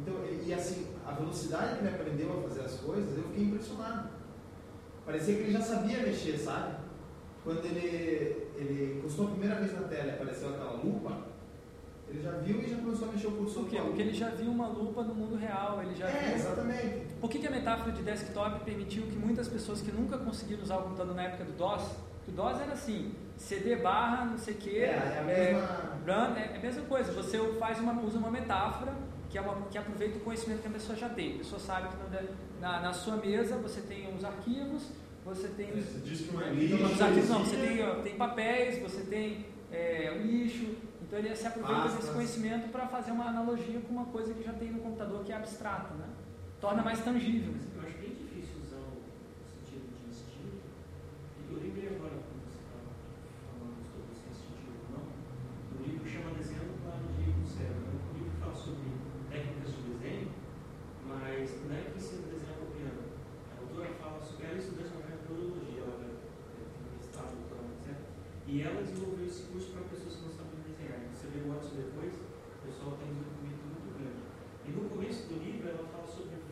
Então, 0.00 0.14
e 0.46 0.54
assim, 0.54 0.86
a 1.04 1.12
velocidade 1.12 1.74
que 1.78 1.84
ele 1.84 1.94
aprendeu 1.94 2.38
a 2.38 2.42
fazer 2.48 2.60
as 2.60 2.74
coisas, 2.80 3.16
eu 3.16 3.24
fiquei 3.24 3.44
impressionado. 3.44 4.10
Parecia 5.04 5.34
que 5.34 5.40
ele 5.40 5.52
já 5.52 5.60
sabia 5.60 5.98
mexer, 5.98 6.38
sabe? 6.38 6.76
Quando 7.42 7.64
ele, 7.64 8.46
ele 8.56 9.00
custou 9.02 9.26
a 9.26 9.30
primeira 9.30 9.56
vez 9.56 9.72
na 9.72 9.88
tela 9.88 10.06
e 10.06 10.10
apareceu 10.10 10.50
aquela 10.50 10.72
lupa, 10.72 11.22
ele 12.08 12.22
já 12.22 12.30
viu 12.32 12.60
e 12.62 12.68
já 12.68 12.76
começou 12.76 13.08
a 13.08 13.12
mexer 13.12 13.26
o 13.26 13.32
cursor. 13.32 13.62
Por 13.64 13.70
quê? 13.70 13.80
Porque 13.80 14.02
ele 14.02 14.14
já 14.14 14.28
viu 14.30 14.50
uma 14.50 14.68
lupa 14.68 15.02
no 15.02 15.14
mundo 15.14 15.36
real, 15.36 15.82
ele 15.82 15.94
já 15.94 16.06
É, 16.08 16.28
viu... 16.28 16.34
exatamente. 16.36 17.07
Por 17.20 17.28
que, 17.28 17.38
que 17.38 17.46
a 17.46 17.50
metáfora 17.50 17.92
de 17.92 18.02
desktop 18.02 18.64
permitiu 18.64 19.02
que 19.04 19.16
muitas 19.16 19.48
pessoas 19.48 19.80
que 19.80 19.90
nunca 19.90 20.18
conseguiram 20.18 20.62
usar 20.62 20.76
o 20.78 20.82
computador 20.84 21.14
na 21.14 21.22
época 21.24 21.44
do 21.44 21.52
DOS, 21.52 21.82
que 22.24 22.30
o 22.30 22.34
DOS 22.34 22.60
era 22.60 22.72
assim, 22.72 23.12
CD 23.36 23.76
barra, 23.76 24.24
não 24.26 24.38
sei 24.38 24.54
o 24.54 24.56
quê, 24.58 24.70
É, 24.78 24.84
é 24.86 25.18
a 25.20 25.24
mesma- 25.24 25.68
run, 26.06 26.36
é, 26.36 26.50
é 26.54 26.56
a 26.56 26.60
mesma 26.60 26.82
coisa, 26.82 27.12
você 27.12 27.38
faz 27.58 27.78
uma, 27.80 28.00
usa 28.02 28.18
uma 28.18 28.30
metáfora 28.30 28.92
que, 29.30 29.36
é 29.36 29.40
uma, 29.40 29.54
que 29.68 29.76
aproveita 29.78 30.16
o 30.18 30.20
conhecimento 30.20 30.62
que 30.62 30.68
a 30.68 30.70
pessoa 30.70 30.96
já 30.96 31.08
tem. 31.08 31.34
A 31.34 31.38
pessoa 31.38 31.60
sabe 31.60 31.88
que 31.88 31.96
na, 32.60 32.72
na, 32.72 32.80
na 32.80 32.92
sua 32.92 33.16
mesa 33.16 33.56
você 33.56 33.80
tem 33.80 34.14
os 34.14 34.24
arquivos, 34.24 34.88
você 35.24 35.48
tem 35.48 35.72
os, 35.72 35.84
Você 35.84 35.98
disse 36.08 36.24
que 36.24 36.32
não 36.34 36.40
é 36.42 36.46
Não, 36.46 36.54
lixo, 36.54 36.84
os 36.84 37.00
arquivos 37.02 37.28
não, 37.28 37.44
você 37.44 37.56
tem, 37.56 38.02
tem 38.02 38.16
papéis, 38.16 38.80
você 38.80 39.02
tem 39.02 39.44
é, 39.70 40.12
o 40.16 40.22
lixo, 40.26 40.74
então 41.02 41.18
ele 41.18 41.34
se 41.34 41.46
aproveita 41.46 41.88
desse 41.88 42.10
conhecimento 42.12 42.68
para 42.70 42.86
fazer 42.86 43.10
uma 43.10 43.26
analogia 43.26 43.80
com 43.80 43.92
uma 43.92 44.06
coisa 44.06 44.32
que 44.32 44.42
já 44.42 44.52
tem 44.52 44.70
no 44.72 44.80
computador 44.80 45.24
que 45.24 45.32
é 45.32 45.36
abstrata, 45.36 45.92
né? 45.94 46.06
Torna 46.60 46.82
mais 46.82 46.98
tangível. 47.04 47.54
Eu 47.54 47.82
acho 47.86 47.98
bem 48.02 48.18
difícil 48.18 48.58
usar 48.66 48.82
o 48.82 48.98
sentido 49.46 49.94
de 49.94 50.10
instinto. 50.10 50.58
Eu 51.46 51.54
lembrei 51.54 51.86
agora, 51.86 52.18
quando 52.18 52.42
você 52.50 52.58
estava 52.66 52.98
falando 53.46 53.78
sobre 53.86 54.10
se 54.10 54.26
é 54.26 54.66
ou 54.66 54.90
não, 54.90 55.06
o 55.06 55.86
livro 55.86 56.02
chama 56.02 56.34
Desenhando 56.34 56.74
o 56.74 56.82
Plano 56.82 57.14
de 57.14 57.30
do 57.30 57.46
Cérebro. 57.46 57.86
né? 57.86 57.94
O 57.94 58.18
livro 58.18 58.34
fala 58.42 58.58
sobre 58.58 58.90
técnicas 59.30 59.70
de 59.70 59.82
desenho, 59.86 60.34
mas 61.06 61.46
não 61.62 61.78
é 61.78 61.80
que 61.86 61.94
ensina 61.94 62.26
a 62.26 62.30
desenhar 62.34 62.58
copiando. 62.58 63.06
A 63.06 63.62
autora 63.62 63.94
fala 64.02 64.18
sobre 64.18 64.50
ela 64.50 64.58
estudante 64.58 64.98
uma 64.98 65.06
metodologia, 65.14 65.86
ela 65.86 65.94
é, 65.94 66.62
tem 66.74 66.90
mestrado, 66.90 67.38
doutorado, 67.38 67.70
etc. 67.78 68.02
E 68.50 68.66
ela 68.66 68.82
desenvolveu 68.82 69.22
esse 69.30 69.46
curso 69.46 69.70
para 69.78 69.86
pessoas 69.94 70.10
que 70.10 70.26
não 70.26 70.34
sabem 70.34 70.58
desenhar. 70.66 71.06
Você 71.14 71.30
vê 71.30 71.38
o 71.38 71.54
antes 71.54 71.70
e 71.70 71.86
depois, 71.86 72.18
o 72.18 72.60
pessoal 72.66 72.98
tem 72.98 73.14
um 73.14 73.22
desenvolvimento 73.22 73.62
muito 73.62 73.94
grande. 73.94 74.26
E 74.66 74.74
no 74.74 74.90
começo 74.90 75.22
do 75.30 75.38
livro 75.38 75.70
ela 75.70 75.86
fala 75.86 75.97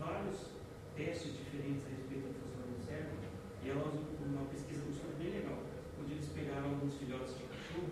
vários 0.06 0.54
testes 0.94 1.34
diferentes 1.34 1.82
a 1.82 1.90
respeito 1.90 2.30
do 2.30 2.38
funcionamento 2.38 2.78
do 2.78 2.86
cérebro. 2.86 3.18
E 3.62 3.70
ela 3.70 3.82
usou 3.90 4.06
uma 4.22 4.46
pesquisa 4.46 4.86
um 4.86 4.90
estudo 4.94 5.18
bem 5.18 5.30
legal, 5.34 5.58
onde 5.98 6.12
eles 6.14 6.30
pegaram 6.30 6.70
alguns 6.70 6.94
filhotes 6.94 7.34
de 7.34 7.42
cachorro, 7.50 7.90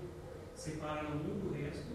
separaram 0.54 1.18
um 1.18 1.42
do 1.42 1.50
resto, 1.50 1.90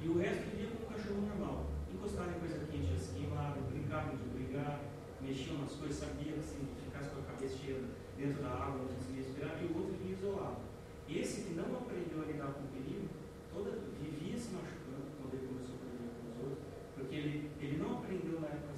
e 0.00 0.08
o 0.08 0.16
resto 0.16 0.46
vivia 0.54 0.70
como 0.70 0.86
um 0.86 0.92
cachorro 0.94 1.20
normal. 1.26 1.66
Encostaram 1.92 2.30
em 2.30 2.38
coisa 2.38 2.64
quente, 2.70 2.86
eles 2.86 3.10
queimavam, 3.10 3.62
brincavam 3.66 4.14
de 4.14 4.24
brigar, 4.30 4.80
mexiam 5.20 5.58
nas 5.58 5.74
coisas, 5.74 5.98
sabiam 5.98 6.38
que 6.38 6.46
se 6.46 6.56
ficasse 6.86 7.10
com 7.10 7.20
a 7.20 7.34
cabeça 7.34 7.58
cheia 7.58 7.82
dentro 8.16 8.40
da 8.40 8.54
água, 8.54 8.86
não 8.86 8.94
conseguia 8.94 9.26
respirar, 9.26 9.58
e 9.60 9.66
o 9.66 9.76
outro 9.76 9.92
vivia 9.98 10.16
isolado. 10.16 10.62
Esse 11.10 11.42
que 11.42 11.54
não 11.58 11.66
aprendeu 11.74 12.22
a 12.22 12.26
lidar 12.30 12.54
com 12.54 12.62
o 12.62 12.70
perigo, 12.70 13.10
toda, 13.52 13.74
vivia 13.98 14.38
se 14.38 14.54
machucando 14.54 15.10
quando 15.18 15.34
ele 15.34 15.50
começou 15.50 15.74
a 15.74 15.78
conviver 15.82 16.14
com 16.14 16.26
os 16.30 16.38
outros, 16.38 16.64
porque 16.94 17.14
ele, 17.16 17.50
ele 17.60 17.76
não 17.82 17.98
aprendeu 17.98 18.40
na 18.40 18.46
época 18.46 18.69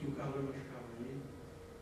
que 0.00 0.06
o 0.08 0.12
calor 0.16 0.42
machucava 0.48 0.88
ele, 0.98 1.20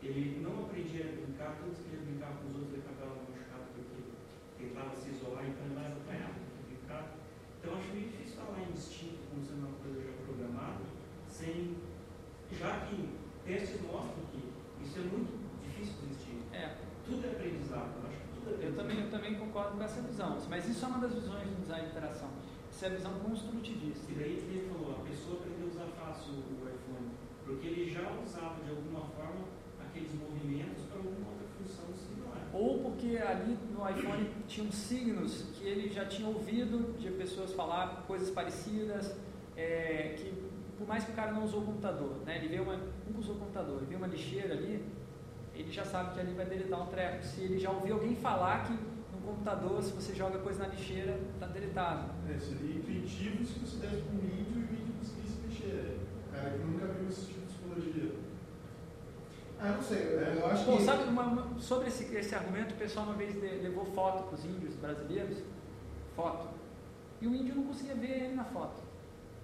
ele 0.03 0.43
não 0.43 0.67
aprendia 0.67 1.07
a 1.07 1.11
brincar, 1.15 1.55
tanto 1.55 1.79
que 1.79 1.87
ele 1.95 2.03
brincava 2.11 2.35
com 2.43 2.51
os 2.51 2.55
outros, 2.59 2.73
ele 2.75 2.83
acabava 2.83 3.15
machucado 3.31 3.63
porque 3.71 4.11
tentava 4.59 4.91
se 4.99 5.09
isolar, 5.15 5.47
então 5.47 5.63
ele 5.63 5.75
mais 5.79 5.95
apanhava 5.95 6.35
do 6.35 6.51
que 6.51 6.75
brincar. 6.75 7.15
Então 7.57 7.79
acho 7.79 7.87
meio 7.95 8.11
difícil 8.11 8.35
falar 8.43 8.59
em 8.59 8.71
instinto 8.75 9.23
como 9.31 9.39
sendo 9.39 9.63
uma 9.71 9.75
coisa 9.79 10.03
já 10.03 10.11
programada, 10.27 10.83
sem, 11.31 11.79
já 12.51 12.71
que 12.91 12.97
testes 13.47 13.79
mostram 13.87 14.19
que 14.35 14.51
isso 14.83 14.99
é 14.99 15.03
muito 15.07 15.31
difícil 15.63 15.95
de 15.95 16.05
existir. 16.11 16.37
É. 16.51 16.75
Tudo 17.07 17.23
é 17.25 17.31
aprendizado, 17.31 17.89
eu 18.03 18.07
acho 18.11 18.19
que 18.19 18.27
tudo 18.35 18.43
é 18.43 18.51
Eu 18.51 18.55
aprendizado. 18.55 18.75
também, 18.83 18.99
eu 18.99 19.09
também 19.09 19.33
concordo 19.39 19.77
com 19.79 19.83
essa 19.83 20.01
visão, 20.03 20.37
mas 20.49 20.67
isso 20.67 20.83
é 20.83 20.87
uma 20.87 20.99
das 20.99 21.13
visões 21.15 21.47
do 21.47 21.61
design 21.63 21.85
de 21.87 21.91
interação. 21.95 22.29
Isso 22.69 22.85
é 22.85 22.87
a 22.87 22.91
visão 22.91 23.13
construtivista. 23.19 24.11
E 24.11 24.15
daí 24.15 24.31
ele 24.43 24.69
falou, 24.71 24.99
a 24.99 25.03
pessoa 25.07 25.39
aprendeu 25.39 25.67
a 25.67 25.69
usar 25.71 25.87
fácil 25.99 26.33
porque 27.49 27.67
ele 27.67 27.91
já 27.91 28.07
usava 28.23 28.63
de 28.63 28.69
alguma 28.69 29.01
forma 29.01 29.45
aqueles 29.81 30.13
movimentos 30.13 30.83
para 30.85 30.97
alguma 30.97 31.31
outra 31.31 31.47
função 31.57 31.85
similar. 31.95 32.47
Ou 32.53 32.83
porque 32.83 33.17
ali 33.17 33.57
no 33.73 33.89
iPhone 33.89 34.29
tinham 34.47 34.71
signos 34.71 35.47
que 35.55 35.65
ele 35.65 35.89
já 35.89 36.05
tinha 36.05 36.27
ouvido 36.27 36.95
de 36.99 37.09
pessoas 37.09 37.51
falar 37.53 38.03
coisas 38.05 38.29
parecidas, 38.29 39.15
é, 39.57 40.15
que 40.15 40.31
por 40.77 40.87
mais 40.87 41.03
que 41.03 41.11
o 41.11 41.15
cara 41.15 41.31
não 41.31 41.43
usou 41.43 41.61
o 41.61 41.65
computador, 41.65 42.17
né, 42.23 42.37
ele 42.37 42.47
vê 42.47 42.59
uma, 42.61 42.75
nunca 42.75 43.19
usou 43.19 43.35
o 43.35 43.39
computador, 43.39 43.77
ele 43.77 43.87
vê 43.87 43.95
uma 43.95 44.07
lixeira 44.07 44.53
ali, 44.53 44.85
ele 45.55 45.71
já 45.71 45.83
sabe 45.83 46.13
que 46.13 46.19
ali 46.19 46.33
vai 46.33 46.45
deletar 46.45 46.81
um 46.81 46.85
treco. 46.85 47.23
Se 47.23 47.41
ele 47.41 47.59
já 47.59 47.71
ouviu 47.71 47.95
alguém 47.95 48.15
falar 48.15 48.63
que 48.63 48.73
no 48.73 49.21
computador, 49.25 49.83
se 49.83 49.91
você 49.91 50.15
joga 50.15 50.37
coisa 50.39 50.59
na 50.59 50.67
lixeira, 50.69 51.19
está 51.33 51.47
deletado. 51.47 52.11
É, 52.29 52.37
seria 52.37 52.77
intuitivo 52.77 53.43
se 53.43 53.59
você 53.59 53.77
desse 53.85 54.03
um 54.07 54.19
vídeo 54.19 54.53
e 54.55 54.63
o 54.63 54.67
vídeo 54.67 54.93
conseguisse 54.97 55.37
mexer. 55.45 55.97
O 56.27 56.31
cara 56.31 56.51
que 56.51 56.59
nunca 56.59 56.85
viu 56.85 57.09
esse 57.09 57.25
tipo 57.25 57.38
de 57.81 57.89
psicologia. 57.89 58.19
Ah, 59.61 59.73
não 59.75 59.83
sei, 59.83 59.97
eu, 60.37 60.45
acho 60.47 60.65
Bom, 60.65 60.77
que. 60.77 60.83
sabe, 60.83 61.03
uma- 61.09 61.59
sobre 61.59 61.87
esse, 61.89 62.15
esse 62.15 62.33
argumento, 62.33 62.73
o 62.75 62.77
pessoal 62.77 63.05
uma 63.07 63.15
vez 63.15 63.35
le- 63.35 63.61
levou 63.61 63.83
foto 63.85 64.23
para 64.23 64.35
os 64.35 64.45
índios 64.45 64.73
brasileiros, 64.75 65.37
foto, 66.15 66.47
e 67.21 67.27
o 67.27 67.35
índio 67.35 67.55
não 67.55 67.63
conseguia 67.63 67.95
ver 67.95 68.23
ele 68.23 68.35
na 68.35 68.45
foto, 68.45 68.81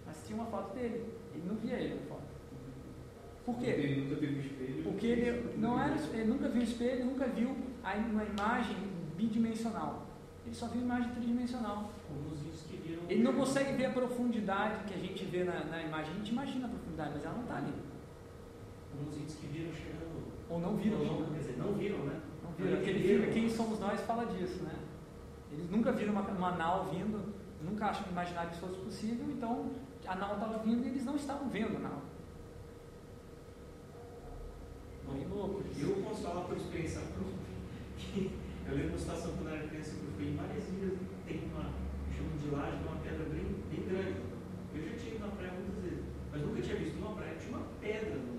mas 0.05 0.15
tinha 0.25 0.39
uma 0.39 0.47
foto 0.49 0.73
dele, 0.73 1.03
ele 1.33 1.43
não 1.45 1.55
via 1.57 1.73
ele 1.75 1.95
na 1.95 2.01
foto. 2.07 2.23
Por 3.45 3.57
quê? 3.59 3.65
Ele 3.65 4.01
nunca 4.05 4.15
teve 4.21 4.35
um 4.37 4.39
espelho. 4.41 4.83
Porque 4.83 5.05
ele 5.07 5.57
não 5.57 5.79
era, 5.79 5.95
ele 6.13 6.23
nunca 6.25 6.47
viu 6.49 6.61
espelho, 6.63 7.05
nunca 7.05 7.27
viu 7.27 7.49
uma 8.09 8.23
imagem 8.23 8.75
bidimensional. 9.17 10.05
Ele 10.45 10.55
só 10.55 10.67
viu 10.67 10.81
imagem 10.81 11.11
tridimensional. 11.11 11.91
Como 12.07 12.33
os 12.33 12.39
índios 12.41 12.61
que 12.63 12.77
viram. 12.77 13.03
Ele 13.09 13.21
não 13.21 13.33
consegue 13.33 13.73
ver 13.73 13.85
a 13.85 13.89
profundidade 13.91 14.85
que 14.85 14.93
a 14.93 14.97
gente 14.97 15.25
vê 15.25 15.43
na, 15.43 15.63
na 15.65 15.81
imagem. 15.83 16.11
A 16.13 16.17
gente 16.17 16.31
imagina 16.31 16.65
a 16.65 16.69
profundidade, 16.69 17.11
mas 17.13 17.25
ela 17.25 17.35
não 17.35 17.41
está 17.43 17.57
ali. 17.57 17.73
Os 19.01 19.17
índios 19.17 19.35
que 19.35 19.47
viram 19.47 19.73
chegando. 19.73 20.23
Ou 20.49 20.59
não 20.59 20.75
viram 20.75 20.99
Ou 20.99 21.05
não. 21.05 21.31
Quer 21.31 21.39
dizer, 21.39 21.57
não 21.57 21.73
viram, 21.73 21.97
né? 21.99 22.21
Não 22.43 22.51
viram. 22.51 22.81
Filme 22.81 23.33
Quem 23.33 23.49
Somos 23.49 23.79
Nós 23.79 24.01
fala 24.01 24.25
disso, 24.25 24.63
né? 24.63 24.75
Eles 25.51 25.69
nunca 25.69 25.91
viram 25.91 26.13
uma, 26.13 26.21
uma 26.21 26.51
nau 26.51 26.89
vindo, 26.91 27.33
nunca 27.63 27.85
acham 27.87 28.05
imaginaram 28.11 28.49
que 28.49 28.55
isso 28.55 28.65
fosse 28.65 28.79
possível, 28.79 29.25
então 29.29 29.71
a 30.05 30.15
nau 30.15 30.33
estava 30.33 30.57
vindo 30.59 30.85
e 30.85 30.89
eles 30.89 31.05
não 31.05 31.15
estavam 31.15 31.49
vendo 31.49 31.77
a 31.77 31.79
nau. 31.79 32.01
Bem 35.11 35.27
louco. 35.27 35.63
Eu 35.79 36.03
posso 36.03 36.23
falar 36.23 36.41
por 36.41 36.57
experiência 36.57 37.01
própria 37.01 37.45
que 37.97 38.31
eu 38.67 38.75
lembro 38.75 38.89
uma 38.89 38.97
situação 38.97 39.31
quando 39.33 39.49
eu 39.49 39.55
era 39.55 39.67
criança 39.67 39.91
que 39.91 40.03
eu 40.03 40.11
fui 40.17 40.27
em 40.27 40.35
várias 40.35 40.67
ilhas 40.67 40.97
tem 41.25 41.41
uma, 41.53 41.69
chama 42.11 42.37
de 42.41 42.49
laje, 42.49 42.77
uma 42.83 42.97
pedra 42.97 43.25
bem, 43.29 43.45
bem 43.69 43.87
grande. 43.87 44.19
Eu 44.73 44.81
já 44.81 44.97
tinha 44.97 45.15
ido 45.15 45.25
na 45.25 45.31
praia 45.31 45.53
muitas 45.53 45.83
vezes, 45.83 46.05
mas 46.31 46.41
nunca 46.41 46.61
tinha 46.61 46.77
visto 46.77 46.97
uma 46.97 47.15
praia, 47.15 47.35
tinha 47.37 47.57
uma 47.57 47.67
pedra 47.79 48.15
no 48.15 48.34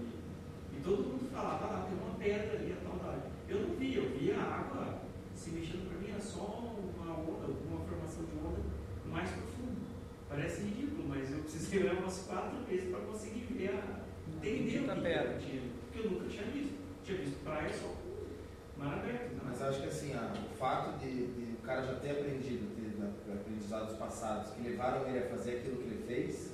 mundo 1.37 1.59
falava, 1.59 1.65
ah, 1.67 1.71
lá, 1.79 1.87
tem 1.89 1.99
uma 1.99 2.15
pedra 2.19 2.59
ali, 2.59 2.73
a 2.73 2.77
tal 2.89 2.99
da 2.99 3.09
área. 3.11 3.23
Eu 3.49 3.61
não 3.69 3.75
via, 3.77 3.99
eu 3.99 4.11
via 4.19 4.37
a 4.39 4.55
água 4.61 5.01
se 5.35 5.51
mexendo 5.51 5.89
para 5.89 5.99
mim, 5.99 6.11
era 6.11 6.21
só 6.21 6.41
uma 6.45 7.13
onda, 7.13 7.47
uma 7.69 7.81
formação 7.87 8.25
de 8.25 8.33
onda 8.39 8.61
mais 9.05 9.29
profunda. 9.31 9.81
Parece 10.29 10.63
ridículo, 10.63 11.09
mas 11.09 11.31
eu 11.31 11.39
precisei 11.41 11.81
olhar 11.85 11.95
umas 11.99 12.19
quatro 12.23 12.59
vezes 12.69 12.91
para 12.91 13.01
conseguir 13.01 13.47
ver 13.53 13.71
a. 13.71 14.01
entender 14.37 14.79
o 14.91 14.95
que 14.95 15.01
pedra. 15.01 15.35
que 15.39 15.47
tinha. 15.47 15.63
Porque 15.93 16.07
eu 16.07 16.11
nunca 16.11 16.29
tinha 16.29 16.45
visto. 16.45 16.75
Tinha 17.05 17.19
visto 17.19 17.45
praia 17.45 17.73
só 17.73 17.87
com 17.87 18.83
mar 18.83 18.95
aberto. 18.99 19.33
né? 19.35 19.41
Mas 19.45 19.63
acho 19.63 19.81
que 19.83 19.87
assim, 19.89 20.13
a- 20.15 20.33
o 20.53 20.57
fato 20.57 20.99
de, 20.99 21.27
de 21.29 21.53
o 21.55 21.63
cara 21.63 21.83
já 21.87 21.95
ter 21.97 22.11
aprendido, 22.11 22.75
ter 22.77 23.33
aprendizados 23.33 23.97
passados 23.97 24.51
que 24.53 24.63
levaram 24.63 25.07
ele 25.09 25.19
a 25.21 25.29
fazer 25.29 25.59
aquilo 25.59 25.77
que 25.77 25.85
ele 25.85 26.05
fez, 26.07 26.51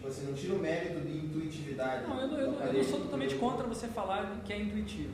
tipo 0.00 0.08
assim, 0.08 0.26
não 0.26 0.32
tira 0.34 0.54
o 0.54 0.58
mérito 0.58 1.00
de 1.02 1.18
intuitividade. 1.18 2.08
Não, 2.08 2.18
eu, 2.18 2.26
não- 2.28 2.38
eu, 2.38 2.38
não- 2.38 2.40
eu 2.46 2.52
não 2.52 2.58
aparelho, 2.58 2.84
sou 2.84 3.00
totalmente 3.00 3.34
contra 3.34 3.66
você 3.66 3.86
falar 3.88 4.40
que 4.44 4.52
é 4.52 4.62
intuitivo. 4.62 5.12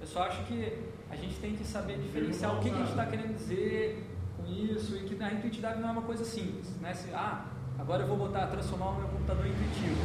Eu 0.00 0.06
só 0.06 0.22
acho 0.22 0.44
que 0.44 0.78
a 1.10 1.16
gente 1.16 1.34
tem 1.40 1.56
que 1.56 1.64
saber 1.64 1.98
diferenciar 1.98 2.56
o 2.56 2.60
que, 2.60 2.70
que 2.70 2.76
a 2.76 2.78
gente 2.78 2.90
está 2.90 3.06
querendo 3.06 3.34
dizer 3.36 4.06
com 4.36 4.46
isso 4.46 4.96
e 4.96 5.00
que 5.00 5.20
a 5.22 5.32
intuitividade 5.32 5.80
não 5.80 5.88
é 5.88 5.92
uma 5.92 6.02
coisa 6.02 6.24
simples. 6.24 6.68
Né? 6.80 6.94
Se, 6.94 7.10
ah, 7.12 7.44
agora 7.76 8.04
eu 8.04 8.06
vou 8.06 8.16
botar, 8.16 8.46
transformar 8.46 8.90
o 8.90 8.98
meu 9.00 9.08
computador 9.08 9.44
em 9.46 9.50
intuitivo. 9.50 9.96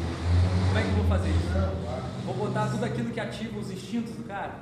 Como 0.70 0.80
é 0.80 0.82
que 0.82 0.88
eu 0.90 0.96
vou 0.96 1.06
fazer 1.06 1.30
isso? 1.30 1.48
Não, 1.54 1.84
claro. 1.86 2.04
Vou 2.26 2.34
botar 2.36 2.68
tudo 2.72 2.84
aquilo 2.84 3.12
que 3.12 3.20
ativa 3.20 3.60
os 3.60 3.70
instintos 3.70 4.14
do 4.16 4.24
cara? 4.24 4.56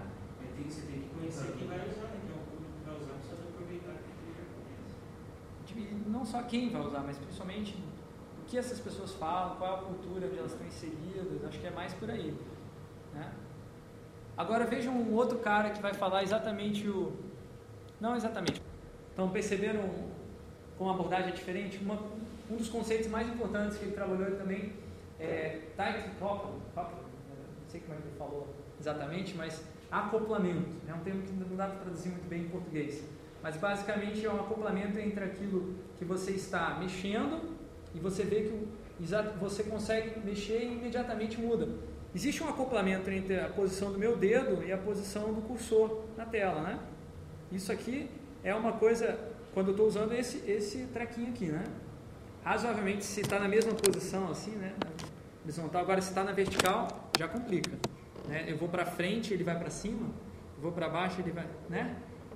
Tem, 0.58 0.70
você 0.70 0.82
tem 0.82 1.00
que 1.04 1.08
conhecer 1.16 1.54
quem 1.58 1.68
vai 1.68 1.78
usar, 1.80 2.12
né? 2.12 2.20
Que 2.28 2.32
é 2.32 2.36
o 2.36 2.44
público 2.52 2.74
que 2.78 2.86
vai 2.86 2.96
usar 3.00 3.14
aproveitar 3.32 3.94
já 3.96 4.44
conhece. 5.80 6.04
Não 6.10 6.26
só 6.26 6.42
quem 6.44 6.70
vai 6.70 6.82
usar, 6.86 7.00
mas 7.00 7.18
principalmente 7.18 7.78
que 8.54 8.58
essas 8.60 8.80
pessoas 8.80 9.12
falam, 9.14 9.56
qual 9.56 9.72
é 9.72 9.80
a 9.80 9.82
cultura 9.82 10.28
onde 10.28 10.38
elas 10.38 10.52
estão 10.52 10.68
inseridas. 10.68 11.44
Acho 11.44 11.60
que 11.60 11.66
é 11.66 11.72
mais 11.72 11.92
por 11.96 12.08
aí. 12.08 12.38
Né? 13.12 13.32
Agora 14.38 14.64
vejam 14.68 14.94
um 14.94 15.12
outro 15.16 15.40
cara 15.40 15.72
que 15.72 15.82
vai 15.82 15.92
falar 15.96 16.22
exatamente 16.22 16.88
o. 16.88 17.14
Não 18.00 18.16
exatamente. 18.16 18.62
Então 19.12 19.28
perceberam 19.30 19.90
como 20.78 20.92
a 20.92 20.94
abordagem 20.94 21.30
é 21.30 21.32
diferente? 21.32 21.80
Uma- 21.80 22.00
Um 22.52 22.58
dos 22.58 22.70
conceitos 22.70 23.08
mais 23.08 23.28
importantes 23.28 23.78
que 23.78 23.86
ele 23.86 23.94
trabalhou 23.94 24.38
também 24.38 24.74
é 25.20 25.62
tight 25.76 26.10
couple, 26.20 26.60
couple, 26.76 26.98
não 26.98 27.70
sei 27.70 27.80
como 27.82 27.94
é 27.98 28.02
que 28.02 28.08
ele 28.10 28.18
falou 28.18 28.54
exatamente, 28.80 29.34
mas 29.36 29.64
acoplamento. 29.90 30.76
É 30.88 30.94
um 30.94 31.00
termo 31.00 31.24
que 31.24 31.32
não 31.32 31.56
dá 31.56 31.68
para 31.68 31.80
traduzir 31.80 32.10
muito 32.10 32.28
bem 32.28 32.42
em 32.44 32.50
português. 32.50 33.04
Mas 33.42 33.58
basicamente 33.58 34.24
é 34.24 34.32
um 34.32 34.42
acoplamento 34.42 35.00
entre 35.00 35.24
aquilo 35.24 35.74
que 35.98 36.06
você 36.06 36.32
está 36.32 36.78
mexendo 36.80 37.63
e 37.96 38.00
você 38.00 38.24
vê 38.24 38.42
que 38.42 38.68
você 39.40 39.64
consegue 39.64 40.20
mexer 40.20 40.64
e 40.64 40.74
imediatamente 40.74 41.40
muda. 41.40 41.68
Existe 42.16 42.44
um 42.44 42.50
acoplamento 42.50 43.10
entre 43.10 43.40
a 43.40 43.50
posição 43.50 43.92
do 43.92 43.98
meu 43.98 44.16
dedo 44.16 44.64
e 44.64 44.72
a 44.72 44.78
posição 44.78 45.34
do 45.34 45.42
cursor 45.42 46.04
na 46.16 46.26
tela, 46.26 46.62
né? 46.62 46.80
Isso 47.52 47.72
aqui 47.72 48.10
é 48.44 48.54
uma 48.54 48.74
coisa, 48.74 49.18
quando 49.54 49.68
eu 49.68 49.72
estou 49.72 49.88
usando 49.88 50.14
esse, 50.14 50.50
esse 50.50 50.86
trequinho 50.94 51.30
aqui, 51.30 51.46
né? 51.46 51.64
Razoavelmente, 52.44 53.04
se 53.04 53.22
está 53.22 53.40
na 53.40 53.48
mesma 53.48 53.74
posição, 53.74 54.30
assim, 54.30 54.52
né? 54.52 54.74
Horizontal, 55.44 55.82
agora 55.82 56.02
se 56.02 56.10
está 56.10 56.24
na 56.24 56.34
vertical, 56.34 57.10
já 57.18 57.28
complica. 57.28 57.72
Né? 58.28 58.46
Eu 58.48 58.58
vou 58.58 58.70
para 58.70 58.86
frente, 58.86 59.34
ele 59.34 59.44
vai 59.44 59.58
para 59.58 59.70
cima, 59.70 60.08
eu 60.58 60.62
vou 60.62 60.72
para 60.72 60.88
baixo, 60.88 61.20
ele 61.20 61.32
vai, 61.32 61.48
né? 61.70 61.96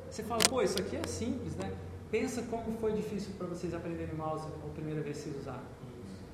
Você 0.09 0.23
fala, 0.23 0.41
pô, 0.49 0.61
isso 0.61 0.79
aqui 0.79 0.95
é 0.95 1.05
simples, 1.05 1.55
né? 1.55 1.71
Pensa 2.11 2.41
como 2.43 2.77
foi 2.77 2.93
difícil 2.93 3.33
para 3.37 3.47
vocês 3.47 3.73
aprenderem 3.73 4.15
mouse 4.15 4.47
a 4.47 4.69
primeira 4.73 5.01
vez 5.01 5.17
que 5.17 5.23
vocês 5.23 5.41
usaram. 5.41 5.63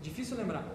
Difícil 0.01 0.37
lembrar, 0.37 0.67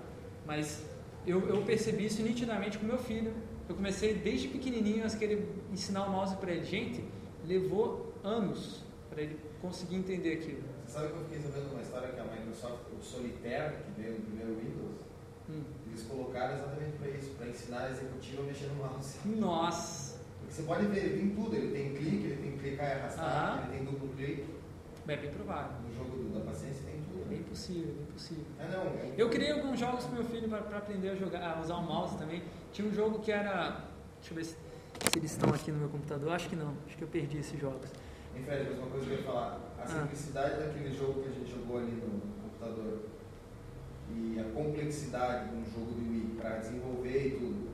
mas 0.46 0.82
eu, 1.26 1.46
eu 1.48 1.62
percebi 1.62 2.06
isso 2.06 2.22
nitidamente 2.22 2.78
com 2.78 2.86
meu 2.86 2.98
filho. 2.98 3.32
Eu 3.68 3.74
comecei 3.74 4.14
desde 4.14 4.48
pequenininho 4.48 5.06
a 5.06 5.10
querer 5.10 5.46
ensinar 5.70 6.06
o 6.06 6.10
mouse 6.10 6.34
para 6.36 6.50
ele. 6.50 6.64
Gente, 6.64 7.04
levou 7.44 8.12
anos 8.24 8.82
para 9.10 9.22
ele 9.22 9.38
conseguir 9.60 9.96
entender 9.96 10.32
aquilo. 10.34 10.62
Você 10.86 10.94
sabe 10.94 11.08
que 11.08 11.14
eu 11.14 11.24
fiquei 11.24 11.40
sabendo 11.42 11.72
uma 11.72 11.82
história 11.82 12.08
que 12.08 12.18
a 12.20 12.24
Microsoft, 12.24 12.80
o 12.98 13.02
Solitaire, 13.04 13.74
que 13.94 14.00
veio 14.00 14.14
no 14.14 14.20
primeiro 14.24 14.54
Windows, 14.56 15.08
Hum. 15.50 15.62
eles 15.86 16.02
colocaram 16.02 16.56
exatamente 16.56 16.98
para 16.98 17.08
isso, 17.08 17.30
para 17.38 17.46
ensinar 17.48 17.84
a 17.84 17.90
executiva 17.90 18.42
a 18.42 18.44
mexer 18.44 18.66
no 18.66 18.74
mouse. 18.74 19.18
Nossa! 19.24 20.18
Porque 20.40 20.52
você 20.52 20.62
pode 20.62 20.86
ver, 20.88 20.98
ele 21.06 21.18
tem 21.20 21.30
tudo, 21.30 21.56
ele 21.56 21.72
tem 21.72 21.94
clique, 21.94 22.24
ele 22.26 22.36
tem 22.42 22.58
clicar 22.58 22.86
e 22.86 22.92
arrastar, 22.92 23.24
Aham. 23.26 23.62
ele 23.68 23.76
tem 23.78 23.84
duplo 23.86 24.08
clique. 24.14 24.44
É 25.08 25.16
bem 25.16 25.30
provável. 25.30 25.72
No 25.88 25.94
jogo 25.94 26.16
do- 26.16 26.38
da 26.38 26.44
paciência 26.44 26.82
tem 26.84 27.00
tudo. 27.02 27.22
É 27.22 27.28
bem 27.28 27.42
possível, 27.42 27.94
bem 27.94 28.06
possível. 28.12 28.44
É, 28.60 28.68
não, 28.68 28.82
é- 28.82 29.14
Eu 29.16 29.30
criei 29.30 29.52
alguns 29.52 29.78
jogos 29.80 30.04
para 30.04 30.14
meu 30.14 30.24
filho 30.24 30.48
para 30.48 30.78
aprender 30.78 31.08
a 31.10 31.14
jogar, 31.14 31.56
a 31.56 31.60
usar 31.60 31.76
o 31.76 31.82
mouse 31.82 32.16
também. 32.18 32.42
Tinha 32.72 32.86
um 32.86 32.92
jogo 32.92 33.18
que 33.20 33.32
era, 33.32 33.80
deixa 34.20 34.32
eu 34.32 34.36
ver 34.36 34.44
se, 34.44 34.52
se 34.52 35.18
eles 35.18 35.30
estão 35.32 35.48
aqui 35.50 35.72
no 35.72 35.78
meu 35.78 35.88
computador. 35.88 36.30
Acho 36.32 36.48
que 36.48 36.56
não. 36.56 36.74
Acho 36.86 36.96
que 36.96 37.02
eu 37.04 37.08
perdi 37.08 37.38
esses 37.38 37.58
jogos. 37.58 37.88
Mas 38.46 38.78
uma 38.78 38.86
coisa 38.88 39.06
que 39.06 39.12
eu 39.12 39.18
ia 39.18 39.24
falar, 39.24 39.58
a 39.78 39.82
Ah. 39.82 39.86
simplicidade 39.86 40.58
daquele 40.62 40.94
jogo 40.94 41.22
que 41.22 41.28
a 41.28 41.32
gente 41.32 41.50
jogou 41.50 41.78
ali 41.78 41.90
no 41.92 42.20
computador 42.42 42.98
e 44.14 44.38
a 44.38 44.44
complexidade 44.54 45.48
de 45.50 45.56
um 45.56 45.64
jogo 45.64 45.92
de 45.98 46.08
Wii 46.08 46.36
para 46.38 46.58
desenvolver 46.58 47.26
e 47.26 47.30
tudo, 47.32 47.68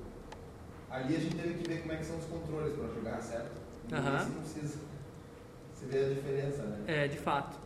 ali 0.91 1.17
a 1.17 1.19
gente 1.21 1.37
teve 1.37 1.55
que 1.55 1.69
ver 1.69 1.81
como 1.81 1.93
é 1.93 1.97
que 1.97 2.05
são 2.05 2.17
os 2.17 2.25
controles 2.27 2.75
para 2.77 2.89
jogar, 2.95 3.21
certo? 3.21 3.51
E 3.91 3.95
Aham. 3.95 4.17
esse 4.17 4.31
não 4.31 4.41
precisa. 4.41 4.79
Você 5.85 5.99
vê 5.99 6.05
a 6.05 6.09
diferença, 6.15 6.63
né? 6.63 6.79
É, 6.87 7.09
de 7.09 7.19
fato. 7.19 7.59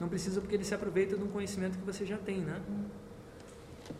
Não 0.00 0.08
precisa 0.08 0.40
porque 0.40 0.56
ele 0.56 0.64
se 0.64 0.74
aproveita 0.74 1.16
de 1.16 1.22
um 1.22 1.28
conhecimento 1.28 1.78
que 1.78 1.84
você 1.84 2.04
já 2.04 2.18
tem, 2.18 2.40
né? 2.40 2.60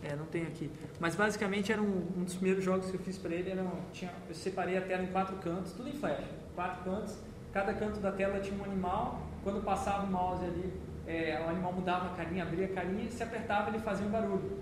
É, 0.03 0.15
não 0.15 0.25
tem 0.25 0.43
aqui. 0.43 0.69
Mas 0.99 1.15
basicamente 1.15 1.71
era 1.71 1.81
um, 1.81 2.07
um 2.17 2.23
dos 2.23 2.35
primeiros 2.35 2.63
jogos 2.63 2.89
que 2.89 2.97
eu 2.97 2.99
fiz 2.99 3.17
para 3.17 3.33
ele. 3.33 3.51
Era 3.51 3.61
um, 3.61 3.81
tinha, 3.93 4.11
eu 4.27 4.35
separei 4.35 4.77
a 4.77 4.81
tela 4.81 5.03
em 5.03 5.07
quatro 5.07 5.35
cantos, 5.37 5.73
tudo 5.73 5.89
em 5.89 5.93
flash. 5.93 6.25
Quatro 6.55 6.83
cantos. 6.83 7.15
Cada 7.53 7.73
canto 7.73 7.99
da 7.99 8.11
tela 8.11 8.39
tinha 8.39 8.59
um 8.59 8.65
animal. 8.65 9.25
Quando 9.43 9.63
passava 9.63 10.05
o 10.05 10.11
mouse 10.11 10.43
ali, 10.43 10.73
é, 11.07 11.41
o 11.45 11.49
animal 11.49 11.71
mudava 11.73 12.07
a 12.07 12.15
carinha, 12.15 12.43
abria 12.43 12.65
a 12.65 12.69
carinha 12.69 13.03
e 13.03 13.11
se 13.11 13.21
apertava 13.21 13.69
ele 13.69 13.79
fazia 13.79 14.05
um 14.05 14.09
barulho. 14.09 14.59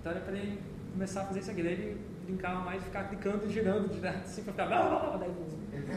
Então 0.00 0.12
era 0.12 0.20
para 0.20 0.36
ele 0.36 0.60
começar 0.92 1.22
a 1.22 1.24
fazer 1.26 1.40
isso 1.40 1.50
aqui. 1.50 1.62
Daí 1.62 1.72
ele 1.72 2.00
brincava 2.24 2.60
mais 2.60 2.80
de 2.80 2.86
ficar 2.86 3.04
clicando 3.04 3.46
e 3.46 3.50
girando 3.50 3.88
direto 3.92 4.24
assim 4.24 4.42
para 4.42 4.52
ficar. 4.52 4.66
Daí, 5.18 5.30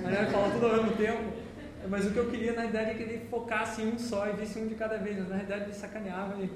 Aí 0.05 0.15
ele 0.15 0.25
falava 0.27 0.53
tudo 0.53 0.65
ao 0.65 0.73
mesmo 0.83 0.97
tempo. 0.97 1.44
Mas 1.89 2.05
o 2.07 2.11
que 2.11 2.17
eu 2.17 2.29
queria 2.29 2.53
na 2.53 2.61
verdade 2.63 2.91
é 2.91 2.93
que 2.95 3.03
ele 3.03 3.25
focasse 3.29 3.81
em 3.81 3.89
um 3.93 3.99
só 3.99 4.27
e 4.27 4.33
visse 4.33 4.59
um 4.59 4.67
de 4.67 4.75
cada 4.75 4.97
vez. 4.97 5.17
Mas 5.19 5.29
na 5.29 5.37
verdade 5.37 5.63
ele 5.65 5.73
sacaneava 5.73 6.35
e 6.41 6.49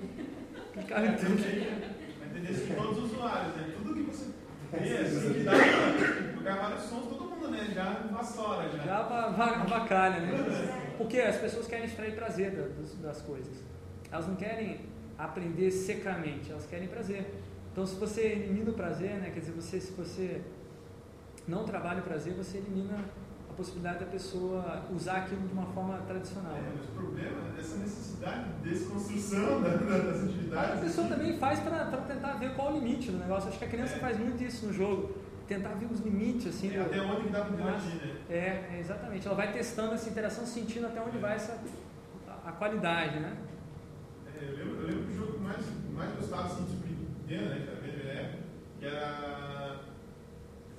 clicava 0.74 1.06
em 1.06 1.16
tudo. 1.16 1.34
A 1.34 2.34
tendência 2.34 2.66
de 2.66 2.74
todos 2.76 2.98
os 2.98 3.12
usuários, 3.12 3.56
né? 3.56 3.74
Tudo 3.78 3.94
que 3.96 4.02
você 4.04 4.26
vê, 4.72 4.98
assim, 4.98 5.34
que 5.34 5.40
dá 5.44 5.52
pra 5.52 6.32
jogar 6.36 6.56
vários 6.58 6.82
sons, 6.84 7.08
todo 7.08 7.24
mundo, 7.30 7.50
né? 7.50 7.68
Já 7.74 7.94
vassoura, 8.12 8.70
já. 8.70 8.84
Já 8.84 9.02
va- 9.04 9.30
va- 9.30 9.62
avacalha, 9.62 10.20
né? 10.20 10.94
Porque 10.98 11.20
as 11.20 11.38
pessoas 11.38 11.68
querem 11.68 11.86
extrair 11.86 12.16
prazer 12.16 12.52
da- 12.52 12.68
das, 12.80 12.96
das 12.96 13.22
coisas. 13.22 13.64
Elas 14.12 14.28
não 14.28 14.36
querem 14.36 14.82
aprender 15.18 15.70
secamente, 15.72 16.50
elas 16.52 16.66
querem 16.66 16.88
prazer. 16.88 17.26
Então, 17.72 17.86
se 17.86 17.96
você 17.96 18.22
elimina 18.22 18.72
o 18.72 18.74
prazer, 18.74 19.16
né? 19.16 19.30
Quer 19.34 19.40
dizer, 19.42 19.52
você, 19.52 19.80
se 19.80 19.92
você 19.94 20.42
não 21.48 21.64
trabalha 21.66 22.00
o 22.00 22.04
prazer, 22.04 22.34
você 22.34 22.58
elimina 22.58 22.98
possibilidade 23.60 24.00
da 24.00 24.06
pessoa 24.06 24.84
usar 24.96 25.18
aquilo 25.18 25.46
de 25.46 25.54
uma 25.54 25.66
forma 25.68 25.98
tradicional. 26.08 26.56
É, 26.56 26.62
mas 26.78 26.86
o 26.88 26.92
problema 26.94 27.42
é 27.58 27.60
essa 27.60 27.76
necessidade 27.78 28.46
de 28.64 28.70
desconstrução 28.70 29.62
da- 29.62 29.70
da- 29.76 29.98
das 29.98 30.22
A 30.22 30.26
atividades. 30.26 30.80
pessoa 30.80 31.08
também 31.08 31.38
faz 31.38 31.60
para 31.60 31.86
tentar 32.08 32.34
ver 32.36 32.56
qual 32.56 32.70
é 32.70 32.72
o 32.72 32.74
limite 32.76 33.12
do 33.12 33.18
negócio. 33.18 33.50
Acho 33.50 33.60
que 33.60 33.66
a 33.66 33.70
criança 33.70 33.98
faz 33.98 34.18
muito 34.18 34.42
isso 34.42 34.66
no 34.68 34.74
jogo. 34.74 35.14
Tentar 35.48 35.70
ver 35.70 35.88
os 35.92 36.00
limites, 36.00 36.48
assim. 36.48 36.74
É, 36.74 36.78
do- 36.78 36.86
até 36.86 37.02
onde 37.02 37.30
dá 37.30 37.42
pra 37.42 37.54
interagir, 37.54 37.96
né? 37.96 38.16
É, 38.30 38.36
é, 38.76 38.78
exatamente. 38.80 39.28
Ela 39.28 39.36
vai 39.36 39.52
testando 39.52 39.94
essa 39.94 40.10
interação, 40.10 40.46
sentindo 40.46 40.86
até 40.88 41.02
onde 41.02 41.18
vai 41.18 41.36
essa, 41.36 41.60
a, 42.28 42.50
a 42.50 42.52
qualidade, 42.54 43.20
né? 43.20 43.36
É, 44.28 44.44
eu, 44.46 44.56
lembro, 44.56 44.82
eu 44.84 44.88
lembro 44.88 45.04
que 45.06 45.12
o 45.12 45.16
jogo 45.18 45.34
que 45.34 45.40
mais, 45.40 45.66
mais 45.94 46.12
gostava 46.16 46.44
assim, 46.46 46.64
de 46.64 46.70
surpreender, 46.72 47.50
né? 47.50 47.68
Era 47.68 47.80
que 48.80 48.86
era 48.86 49.49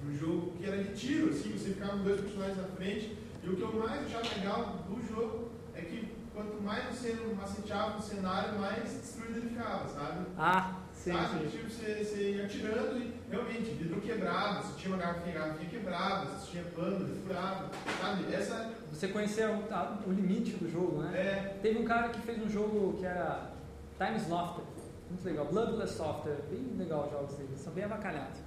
um 0.07 0.17
jogo 0.17 0.53
que 0.59 0.65
era 0.67 0.83
de 0.83 0.95
tiro, 0.95 1.31
assim, 1.31 1.53
você 1.53 1.71
ficava 1.71 1.93
com 1.99 2.05
dois 2.05 2.21
personagens 2.21 2.57
na 2.59 2.65
frente. 2.65 3.17
E 3.43 3.49
o 3.49 3.57
que 3.57 3.63
eu 3.63 3.73
mais 3.75 4.05
achava 4.07 4.35
legal 4.37 4.79
do 4.89 5.07
jogo 5.09 5.49
é 5.75 5.81
que 5.83 6.09
quanto 6.35 6.63
mais 6.63 6.85
você 6.87 7.15
maceteava 7.37 7.99
o 7.99 8.03
cenário, 8.03 8.59
mais 8.59 8.83
destruído 8.85 9.39
ele 9.39 9.49
ficava, 9.51 9.89
sabe? 9.89 10.27
Ah, 10.39 10.77
sim, 10.93 11.13
Sabe? 11.13 11.45
sim. 11.45 11.51
Tipo, 11.59 11.71
você, 11.71 12.05
você 12.05 12.31
ia 12.33 12.45
atirando 12.45 12.99
e 12.99 13.15
realmente, 13.31 13.71
vidro 13.73 14.01
quebrado, 14.01 14.67
se 14.67 14.75
tinha 14.75 14.95
uma 14.95 15.03
garrafinha, 15.03 15.35
garrafinha 15.35 15.71
quebrada, 15.71 16.27
se 16.39 16.51
tinha 16.51 16.65
pano, 16.65 17.09
furava, 17.27 17.71
sabe? 18.01 18.35
Essa 18.35 18.73
Você 18.93 19.09
conhecer 19.09 19.49
o, 19.49 19.73
a- 19.75 19.99
o 20.07 20.13
limite 20.13 20.53
do 20.57 20.71
jogo, 20.71 21.03
né? 21.03 21.19
É. 21.19 21.59
Teve 21.63 21.79
um 21.81 21.85
cara 21.85 22.09
que 22.11 22.21
fez 22.21 22.43
um 22.43 22.49
jogo 22.51 22.99
que 22.99 23.07
era 23.07 23.51
Time 23.99 24.19
Slaughter, 24.19 24.65
muito 25.11 25.25
legal, 25.25 25.47
Bloodless 25.47 25.95
Software, 25.97 26.37
bem 26.51 26.75
legal 26.79 27.05
os 27.07 27.11
jogos 27.13 27.35
dele, 27.37 27.57
são 27.57 27.73
bem 27.73 27.85
avacalhados. 27.85 28.39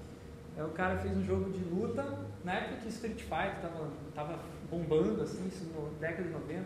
O 0.57 0.69
cara 0.69 0.97
fez 0.97 1.15
um 1.17 1.23
jogo 1.23 1.49
de 1.51 1.63
luta, 1.63 2.19
na 2.43 2.53
época 2.53 2.81
que 2.81 2.89
Street 2.89 3.21
Fighter 3.21 3.59
tava, 3.61 3.87
tava 4.13 4.39
bombando, 4.69 5.21
assim, 5.23 5.47
isso 5.47 5.65
na 5.73 6.07
década 6.07 6.23
de 6.27 6.29
90, 6.33 6.65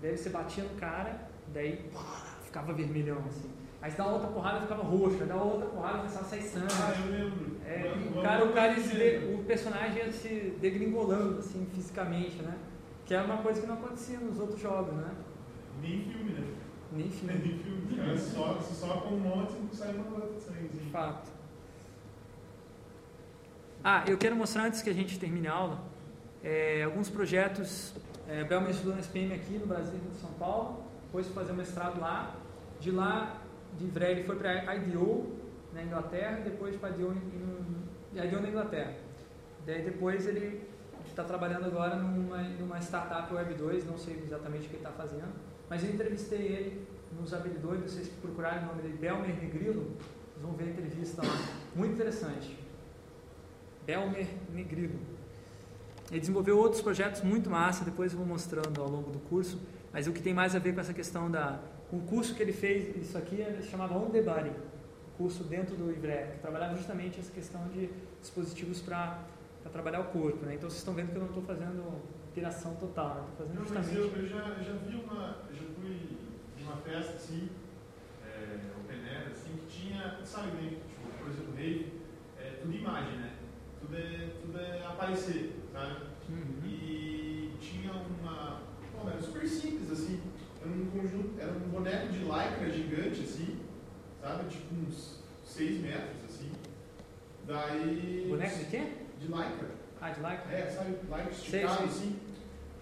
daí 0.00 0.16
você 0.16 0.30
batia 0.30 0.64
no 0.64 0.70
cara, 0.78 1.28
daí 1.52 1.88
ficava 2.44 2.72
vermelhão, 2.72 3.18
assim. 3.28 3.48
Aí 3.80 3.90
você 3.90 3.96
dá 3.96 4.06
outra 4.06 4.28
porrada 4.28 4.60
ficava 4.60 4.82
roxo, 4.82 5.18
aí 5.20 5.26
dá 5.28 5.36
outra 5.36 5.66
porrada 5.68 5.98
começava 5.98 6.24
a 6.24 6.28
sair 6.28 6.42
sangue. 6.42 6.66
Ah, 6.70 6.94
eu 7.04 7.10
lembro. 7.24 7.56
É, 7.66 7.94
e 7.96 8.18
o 8.18 8.22
cara, 8.22 8.44
o, 8.44 8.52
cara 8.52 8.74
de- 8.74 9.34
o 9.34 9.44
personagem 9.44 9.98
ia 10.04 10.12
se 10.12 10.56
degringolando, 10.60 11.38
assim, 11.38 11.66
fisicamente, 11.72 12.36
né? 12.42 12.56
Que 13.04 13.14
é 13.14 13.20
uma 13.22 13.38
coisa 13.38 13.60
que 13.60 13.66
não 13.66 13.74
acontecia 13.74 14.18
nos 14.20 14.38
outros 14.38 14.60
jogos, 14.60 14.94
né? 14.94 15.10
Nem 15.80 16.00
filme, 16.04 16.30
né? 16.32 16.46
Nem 16.92 17.10
filme. 17.10 17.34
Nem 17.42 17.58
filme. 17.58 17.86
Os 17.90 17.96
caras 17.96 18.20
só, 18.20 18.60
se 18.60 18.74
sopam 18.74 19.14
um 19.14 19.18
monte 19.20 19.54
e 19.72 19.76
sai 19.76 19.94
uma 19.94 20.04
gota 20.04 20.32
de 20.34 20.40
sangue. 20.40 20.68
De 20.68 20.90
fato. 20.90 21.30
Ah, 23.84 24.04
eu 24.06 24.16
quero 24.16 24.36
mostrar 24.36 24.66
antes 24.66 24.80
que 24.80 24.88
a 24.88 24.92
gente 24.92 25.18
termine 25.18 25.48
a 25.48 25.52
aula 25.52 25.80
é, 26.42 26.84
alguns 26.84 27.08
projetos. 27.10 27.92
É, 28.28 28.44
Belma 28.44 28.70
estudou 28.70 28.94
na 28.94 29.00
SPM 29.00 29.34
aqui 29.34 29.58
no 29.58 29.66
Brasil, 29.66 29.98
em 29.98 30.20
São 30.20 30.30
Paulo, 30.34 30.84
depois 31.06 31.26
foi 31.26 31.34
fazer 31.34 31.52
mestrado 31.52 32.00
lá. 32.00 32.36
De 32.80 32.92
lá, 32.92 33.40
de 33.76 33.84
Ivrea, 33.84 34.10
ele 34.10 34.24
foi 34.24 34.36
para 34.36 34.74
IDO 34.76 35.32
na 35.72 35.82
Inglaterra, 35.82 36.40
depois 36.44 36.76
para 36.76 36.90
IDO, 36.90 37.12
em, 37.12 38.24
IDO 38.24 38.40
na 38.40 38.48
Inglaterra. 38.48 38.94
Daí 39.66 39.82
depois 39.82 40.26
ele 40.26 40.62
está 41.06 41.24
trabalhando 41.24 41.66
agora 41.66 41.96
numa, 41.96 42.38
numa 42.38 42.78
startup 42.80 43.32
Web 43.34 43.54
2, 43.54 43.86
não 43.86 43.98
sei 43.98 44.20
exatamente 44.24 44.66
o 44.66 44.70
que 44.70 44.76
ele 44.76 44.84
está 44.84 44.90
fazendo, 44.90 45.32
mas 45.68 45.84
eu 45.84 45.90
entrevistei 45.90 46.40
ele 46.40 46.86
nos 47.18 47.34
habilidores, 47.34 47.92
vocês 47.92 48.08
procurarem 48.08 48.64
o 48.64 48.66
nome 48.66 48.82
dele, 48.82 48.96
Belmer 48.96 49.40
Negrilo, 49.40 49.96
vocês 50.32 50.42
vão 50.42 50.52
ver 50.52 50.64
a 50.64 50.68
entrevista 50.68 51.22
lá, 51.22 51.34
muito 51.74 51.94
interessante. 51.94 52.61
Belmer 53.86 54.26
Negrilo. 54.52 54.98
Ele 56.10 56.20
desenvolveu 56.20 56.58
outros 56.58 56.82
projetos 56.82 57.22
muito 57.22 57.48
massa, 57.48 57.84
depois 57.84 58.12
eu 58.12 58.18
vou 58.18 58.26
mostrando 58.26 58.80
ao 58.80 58.88
longo 58.88 59.10
do 59.10 59.18
curso, 59.18 59.60
mas 59.92 60.06
o 60.06 60.12
que 60.12 60.20
tem 60.20 60.34
mais 60.34 60.54
a 60.54 60.58
ver 60.58 60.74
com 60.74 60.80
essa 60.80 60.92
questão 60.92 61.30
da... 61.30 61.58
O 61.90 62.00
curso 62.00 62.34
que 62.34 62.42
ele 62.42 62.52
fez, 62.52 62.96
isso 62.96 63.16
aqui, 63.16 63.36
ele 63.36 63.62
chamava 63.62 63.96
On 63.96 64.10
The 64.10 64.22
Body, 64.22 64.52
curso 65.16 65.44
dentro 65.44 65.76
do 65.76 65.90
IBRE, 65.90 66.32
que 66.32 66.38
trabalhava 66.40 66.74
justamente 66.76 67.20
essa 67.20 67.30
questão 67.30 67.68
de 67.68 67.90
dispositivos 68.20 68.80
para 68.80 69.18
trabalhar 69.72 70.00
o 70.00 70.04
corpo. 70.04 70.44
Né? 70.44 70.54
Então 70.54 70.68
vocês 70.68 70.80
estão 70.80 70.94
vendo 70.94 71.10
que 71.10 71.16
eu 71.16 71.20
não 71.20 71.28
estou 71.28 71.42
fazendo 71.42 72.00
piração 72.34 72.74
total, 72.76 73.14
né? 73.14 73.24
estou 73.30 73.46
fazendo 73.46 73.54
Não, 73.54 73.74
mas 73.74 73.86
justamente... 73.86 74.16
eu, 74.16 74.22
eu 74.22 74.28
já, 74.28 74.48
eu 74.48 74.64
já 74.64 74.72
vi 74.72 74.96
uma. 74.96 75.36
Eu 75.50 75.54
já 75.54 75.64
fui 75.74 76.18
em 76.58 76.62
uma 76.64 76.76
festa 76.76 77.14
assim, 77.14 77.48
é, 78.24 78.28
é, 78.28 78.60
open 78.80 79.08
air, 79.08 79.28
assim, 79.30 79.56
que 79.56 79.66
tinha, 79.66 80.18
sabe, 80.24 80.52
né, 80.56 80.70
tipo, 80.70 81.18
por 81.18 81.30
exemplo, 81.30 81.54
rave, 81.54 81.92
é 82.38 82.50
tudo 82.60 82.74
imagem, 82.74 83.18
né? 83.18 83.31
Tudo 83.92 83.98
é, 83.98 84.28
tudo 84.40 84.58
é 84.58 84.86
aparecer, 84.86 85.52
sabe? 85.70 85.96
E 86.64 87.50
tinha 87.60 87.92
uma. 87.92 88.62
Pô, 88.90 89.06
era 89.06 89.20
super 89.20 89.46
simples, 89.46 89.90
assim. 89.90 90.18
Era 90.62 90.70
um 90.70 90.86
conjunto, 90.86 91.38
era 91.38 91.52
um 91.52 91.68
boneco 91.68 92.08
de 92.08 92.20
lycra 92.20 92.70
gigante, 92.70 93.20
assim, 93.20 93.58
sabe? 94.22 94.48
Tipo 94.48 94.74
uns 94.76 95.18
6 95.44 95.82
metros, 95.82 96.24
assim. 96.26 96.52
Daí. 97.46 98.26
Boneco 98.30 98.58
de 98.60 98.64
quê? 98.64 98.82
De 99.20 99.26
lycra. 99.26 99.68
Ah, 100.00 100.08
de 100.10 100.20
lycra? 100.20 100.52
É, 100.52 100.70
sabe? 100.70 100.90
Lycra 100.92 101.30
esticado, 101.30 101.76
sei. 101.76 101.86
assim. 101.86 102.16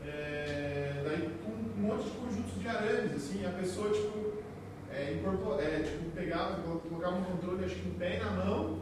É, 0.06 1.02
daí 1.04 1.28
com 1.44 1.50
um 1.50 1.86
monte 1.88 2.04
de 2.04 2.10
conjuntos 2.10 2.60
de 2.60 2.68
arames, 2.68 3.12
assim, 3.16 3.44
a 3.44 3.50
pessoa, 3.50 3.90
tipo, 3.90 4.42
é, 4.92 5.14
incorpor- 5.14 5.60
é, 5.60 5.80
tipo, 5.82 6.08
pegava, 6.12 6.62
colocava 6.78 7.16
um 7.16 7.24
controle, 7.24 7.64
acho 7.64 7.74
que 7.74 7.88
um 7.88 7.94
pé 7.94 8.16
e 8.16 8.20
na 8.20 8.30
mão, 8.30 8.80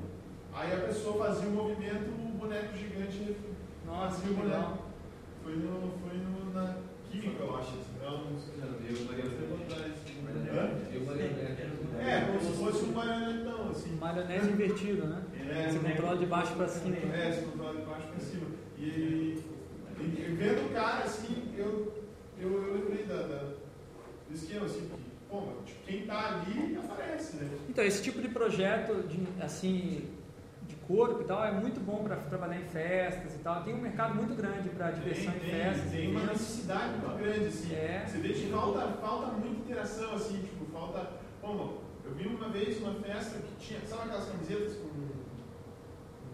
aí 0.52 0.72
a 0.72 0.86
pessoa 0.86 1.26
fazia 1.26 1.48
o 1.48 1.52
movimento, 1.52 2.17
boneco 2.38 2.76
gigante 2.76 3.36
Nossa, 3.86 4.20
que 4.22 4.40
legal. 4.40 4.86
Foi, 5.42 5.56
no, 5.56 5.92
foi 6.02 6.18
no, 6.18 6.52
na 6.52 6.76
química, 7.10 7.42
eu 7.42 7.56
acho. 7.56 7.70
Assim, 7.70 7.98
não, 8.02 8.30
não 8.30 8.38
sei. 8.38 8.54
Eu. 8.58 9.08
Hã? 10.54 10.70
Eu, 10.92 11.04
marionete. 11.04 11.62
É, 12.00 12.20
como 12.26 12.40
se 12.40 12.52
fosse 12.58 12.84
um 12.84 12.92
marionetão, 12.92 13.70
assim. 13.70 13.96
Marionete 13.96 14.46
invertido, 14.46 15.06
né? 15.06 15.22
É, 15.50 15.68
Você 15.70 15.78
controla 15.78 16.16
de 16.16 16.26
baixo 16.26 16.54
pra 16.54 16.68
cima. 16.68 16.96
É, 16.96 17.32
você 17.32 17.42
controla 17.42 17.74
de 17.74 17.82
baixo 17.82 18.06
pra 18.08 18.20
cima. 18.20 18.46
E, 18.78 18.82
e, 18.82 19.44
e 20.00 20.36
vendo 20.38 20.66
o 20.66 20.72
cara, 20.72 21.04
assim, 21.04 21.52
eu, 21.56 21.92
eu, 22.40 22.50
eu 22.50 22.74
lembrei 22.74 23.04
da, 23.04 23.22
da, 23.22 23.38
do 24.28 24.34
esquema, 24.34 24.66
assim, 24.66 24.88
que, 24.88 25.10
pô, 25.28 25.40
mas, 25.40 25.66
tipo, 25.66 25.84
quem 25.86 26.06
tá 26.06 26.42
ali 26.46 26.76
aparece, 26.76 27.36
né? 27.36 27.50
Então, 27.68 27.84
esse 27.84 28.02
tipo 28.02 28.20
de 28.22 28.28
projeto, 28.28 29.06
de, 29.08 29.26
assim, 29.42 30.04
corpo 30.88 31.20
e 31.20 31.24
tal, 31.24 31.44
é 31.44 31.52
muito 31.52 31.78
bom 31.80 32.02
para 32.02 32.16
trabalhar 32.16 32.58
em 32.58 32.64
festas 32.64 33.34
e 33.34 33.38
tal. 33.38 33.62
Tem 33.62 33.74
um 33.74 33.80
mercado 33.80 34.14
muito 34.14 34.34
grande 34.34 34.70
para 34.70 34.90
diversão 34.90 35.32
Tem, 35.34 35.42
em 35.42 35.50
tem, 35.50 35.62
festas. 35.62 35.92
tem 35.92 36.10
uma 36.10 36.24
necessidade 36.24 36.98
muito 36.98 37.18
grande, 37.18 37.44
assim. 37.44 37.74
É. 37.74 38.04
Você 38.06 38.18
vê 38.18 38.32
que 38.32 38.50
falta, 38.50 38.88
falta 38.94 39.26
muita 39.32 39.60
interação, 39.60 40.14
assim, 40.14 40.38
tipo, 40.38 40.64
falta. 40.72 41.10
Bom, 41.42 41.82
eu 42.04 42.14
vi 42.14 42.26
uma 42.26 42.48
vez 42.48 42.80
uma 42.80 42.94
festa 42.94 43.38
que 43.38 43.66
tinha, 43.66 43.80
sabe 43.86 44.04
aquelas 44.04 44.28
camisetas 44.30 44.76
com. 44.76 44.88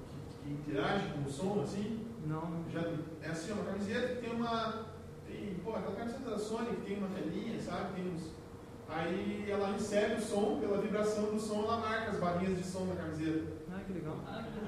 que, 0.06 0.44
que 0.44 0.52
interage 0.52 1.08
com 1.08 1.28
o 1.28 1.32
som, 1.32 1.60
assim? 1.60 2.06
Não. 2.24 2.64
Já, 2.72 2.80
é 3.22 3.30
assim, 3.30 3.52
uma 3.52 3.64
camiseta 3.64 4.14
que 4.14 4.20
tem 4.20 4.32
uma. 4.32 4.86
Tem, 5.26 5.54
pô, 5.64 5.74
aquela 5.74 5.96
camiseta 5.96 6.30
da 6.30 6.38
Sony 6.38 6.76
que 6.76 6.86
tem 6.86 6.98
uma 6.98 7.08
telinha, 7.08 7.60
sabe? 7.60 7.94
Tem 7.94 8.08
uns. 8.08 8.32
Aí 8.86 9.46
ela 9.50 9.72
recebe 9.72 10.14
o 10.14 10.20
som, 10.20 10.60
pela 10.60 10.78
vibração 10.78 11.24
do 11.32 11.40
som, 11.40 11.64
ela 11.64 11.78
marca 11.78 12.12
as 12.12 12.18
barrinhas 12.18 12.56
de 12.56 12.62
som 12.62 12.84
na 12.84 12.94
camiseta. 12.94 13.63
Que 13.86 13.92
legal. 13.92 14.16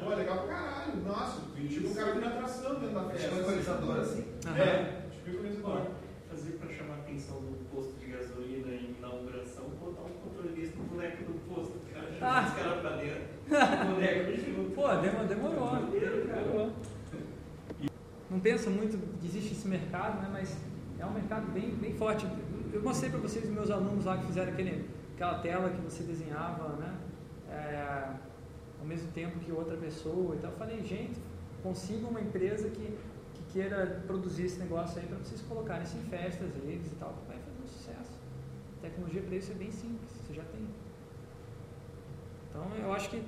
Pô, 0.04 0.12
é 0.12 0.16
legal 0.16 0.38
pra 0.38 0.54
caralho. 0.54 0.96
Nossa, 1.06 1.40
tipo, 1.68 1.88
o 1.88 1.94
cara 1.94 2.12
vira 2.12 2.26
atração 2.28 2.74
dentro 2.80 2.94
da 2.94 3.04
festa. 3.10 3.28
Tipo 3.28 3.40
equalizador, 3.40 3.96
assim. 4.00 4.24
É, 4.56 5.02
tipo 5.10 5.30
equalizador. 5.30 5.82
Fazer 6.30 6.52
para 6.52 6.68
chamar 6.74 6.94
a 6.94 6.98
atenção 6.98 7.36
do 7.40 7.64
posto 7.74 7.94
de 7.98 8.06
gasolina 8.06 8.68
em 8.74 8.94
inauguração, 8.98 9.64
botar 9.80 10.02
um 10.02 10.10
controlista 10.28 10.76
no 10.78 10.84
boneco 10.84 11.24
do 11.24 11.54
posto. 11.54 11.76
O 11.76 11.94
cara 11.94 12.12
chama 12.12 12.26
Ah. 12.26 12.46
os 12.46 12.54
caras 12.54 12.80
pra 12.80 12.90
dentro. 12.96 13.22
O 13.48 13.94
boneco 13.94 14.36
junto. 14.36 14.70
Pô, 14.76 14.88
demorou. 14.96 15.26
demorou. 15.26 15.80
demorou. 15.80 16.72
Não 18.28 18.40
pensa 18.40 18.68
muito 18.68 18.98
que 19.20 19.26
existe 19.26 19.52
esse 19.52 19.68
mercado, 19.68 20.20
né? 20.20 20.28
mas 20.32 20.54
é 20.98 21.06
um 21.06 21.12
mercado 21.12 21.50
bem, 21.52 21.70
bem 21.76 21.94
forte. 21.94 22.26
Eu 22.72 22.82
mostrei 22.82 23.10
para 23.10 23.20
vocês, 23.20 23.48
meus 23.48 23.70
alunos 23.70 24.04
lá 24.04 24.18
que 24.18 24.26
fizeram 24.26 24.52
aquele, 24.52 24.90
aquela 25.14 25.38
tela 25.38 25.70
que 25.70 25.80
você 25.80 26.02
desenhava, 26.02 26.76
né? 26.76 26.94
É, 27.48 28.08
ao 28.86 28.88
mesmo 28.88 29.10
tempo 29.10 29.40
que 29.40 29.50
outra 29.50 29.76
pessoa 29.76 30.36
e 30.36 30.38
tal. 30.38 30.52
Eu 30.52 30.56
falei, 30.56 30.82
gente, 30.84 31.20
consiga 31.60 32.06
uma 32.06 32.20
empresa 32.20 32.70
que, 32.70 32.96
que 33.34 33.42
queira 33.52 34.02
produzir 34.06 34.44
esse 34.44 34.60
negócio 34.60 35.00
aí 35.00 35.06
para 35.06 35.18
vocês 35.18 35.42
colocarem 35.42 35.82
isso 35.82 35.96
em 35.96 36.04
festas, 36.04 36.54
eles 36.62 36.86
e 36.92 36.94
tal. 36.94 37.12
Vai 37.26 37.36
fazer 37.36 37.62
um 37.64 37.66
sucesso. 37.66 38.12
A 38.78 38.82
tecnologia 38.82 39.22
para 39.22 39.34
isso 39.34 39.50
é 39.50 39.54
bem 39.56 39.72
simples, 39.72 40.08
você 40.10 40.34
já 40.34 40.44
tem. 40.44 40.68
Então 42.48 42.64
eu 42.76 42.92
acho 42.92 43.10
que 43.10 43.22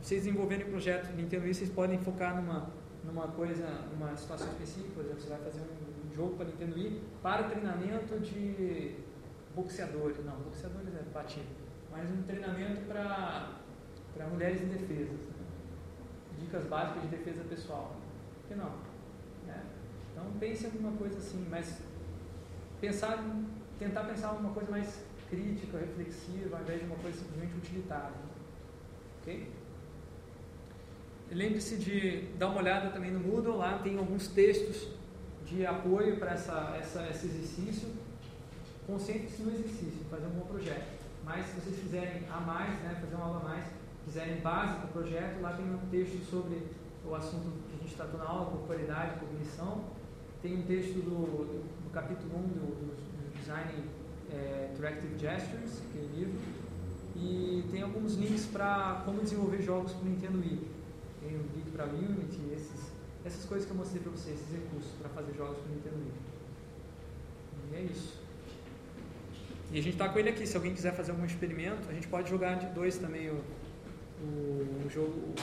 vocês 0.00 0.22
desenvolverem 0.22 0.66
o 0.66 0.70
projeto 0.70 1.12
Nintendo 1.14 1.44
Wii, 1.44 1.54
vocês 1.54 1.70
podem 1.70 1.98
focar 1.98 2.36
numa, 2.36 2.70
numa 3.04 3.26
coisa, 3.28 3.66
numa 3.92 4.16
situação 4.16 4.48
específica, 4.48 4.94
por 4.94 5.04
exemplo, 5.04 5.20
você 5.20 5.28
vai 5.28 5.40
fazer 5.40 5.60
um 5.60 6.14
jogo 6.14 6.36
para 6.36 6.46
Nintendo 6.46 6.76
Wii 6.76 7.02
para 7.20 7.44
treinamento 7.44 8.20
de 8.20 8.96
boxeadores, 9.54 10.24
não, 10.24 10.36
boxeadores 10.40 10.94
é 10.94 11.02
batido, 11.12 11.46
mas 11.90 12.10
um 12.10 12.22
treinamento 12.22 12.82
para 12.82 13.61
para 14.14 14.26
mulheres 14.26 14.62
indefesas, 14.62 15.20
né? 15.20 15.46
dicas 16.38 16.64
básicas 16.64 17.02
de 17.02 17.08
defesa 17.08 17.44
pessoal, 17.44 17.96
por 18.40 18.48
que 18.48 18.54
não? 18.54 18.70
né? 19.46 19.64
Então 20.12 20.24
pense 20.38 20.64
em 20.64 20.66
alguma 20.66 20.92
coisa 20.92 21.18
assim, 21.18 21.46
mas 21.48 21.80
pensar, 22.80 23.24
tentar 23.78 24.04
pensar 24.04 24.28
em 24.28 24.30
alguma 24.30 24.52
coisa 24.52 24.70
mais 24.70 25.02
crítica, 25.30 25.78
reflexiva, 25.78 26.56
ao 26.56 26.62
invés 26.62 26.80
de 26.80 26.86
uma 26.86 26.96
coisa 26.96 27.18
simplesmente 27.18 27.56
utilitária. 27.56 28.12
Ok? 29.20 29.50
Lembre-se 31.30 31.76
de 31.78 32.28
dar 32.36 32.48
uma 32.48 32.58
olhada 32.58 32.90
também 32.90 33.10
no 33.10 33.20
Moodle, 33.20 33.56
lá 33.56 33.78
tem 33.78 33.96
alguns 33.96 34.28
textos 34.28 34.88
de 35.46 35.64
apoio 35.64 36.18
para 36.18 36.32
essa, 36.32 36.76
essa, 36.78 37.08
esse 37.08 37.26
exercício. 37.26 37.88
Concentre-se 38.86 39.42
no 39.42 39.52
exercício, 39.52 40.04
fazer 40.10 40.26
um 40.26 40.30
bom 40.30 40.46
projeto. 40.46 41.00
Mas 41.24 41.46
se 41.46 41.60
vocês 41.60 41.80
quiserem 41.80 42.28
a 42.28 42.40
mais, 42.40 42.78
né, 42.82 42.98
fazer 43.00 43.14
uma 43.14 43.24
aula 43.24 43.40
a 43.40 43.44
mais, 43.44 43.64
quiserem 44.04 44.40
base 44.40 44.80
do 44.80 44.92
projeto, 44.92 45.40
lá 45.40 45.52
tem 45.52 45.64
um 45.64 45.78
texto 45.90 46.24
sobre 46.28 46.62
o 47.04 47.14
assunto 47.14 47.50
que 47.68 47.76
a 47.76 47.82
gente 47.82 47.94
tratou 47.94 48.18
na 48.18 48.26
aula, 48.26 48.50
corporeidade, 48.50 49.20
cognição. 49.20 49.84
Tem 50.40 50.58
um 50.58 50.62
texto 50.62 50.94
do, 50.94 51.26
do, 51.26 51.84
do 51.84 51.90
capítulo 51.90 52.36
1 52.36 52.42
do, 52.42 52.48
do, 52.48 52.96
do 52.96 53.38
Design 53.38 53.84
é, 54.32 54.70
Interactive 54.72 55.18
Gestures, 55.18 55.82
aquele 55.88 56.08
livro. 56.16 56.38
E 57.16 57.64
tem 57.70 57.82
alguns 57.82 58.14
links 58.14 58.46
para 58.46 59.02
como 59.04 59.20
desenvolver 59.22 59.62
jogos 59.62 59.92
para 59.92 60.02
o 60.02 60.08
Nintendo 60.08 60.38
Wii. 60.38 60.68
Tem 61.20 61.36
um 61.36 61.42
link 61.54 61.70
para 61.72 61.84
Unity, 61.84 62.40
esses, 62.54 62.92
essas 63.24 63.44
coisas 63.44 63.66
que 63.66 63.72
eu 63.72 63.76
mostrei 63.76 64.02
para 64.02 64.10
vocês, 64.10 64.40
esses 64.40 64.52
recursos 64.52 64.90
para 65.00 65.08
fazer 65.10 65.34
jogos 65.34 65.58
para 65.58 65.70
o 65.70 65.74
Nintendo 65.74 65.96
Wii. 65.96 66.12
E 67.72 67.76
é 67.76 67.80
isso. 67.82 68.20
E 69.70 69.78
a 69.78 69.82
gente 69.82 69.94
está 69.94 70.08
com 70.08 70.18
ele 70.18 70.28
aqui, 70.28 70.46
se 70.46 70.56
alguém 70.56 70.74
quiser 70.74 70.94
fazer 70.94 71.12
algum 71.12 71.24
experimento, 71.24 71.88
a 71.88 71.92
gente 71.92 72.08
pode 72.08 72.28
jogar 72.28 72.56
de 72.56 72.66
dois 72.74 72.98
também 72.98 73.30
o, 73.30 73.40
o, 74.22 74.88
jogo, 74.88 75.34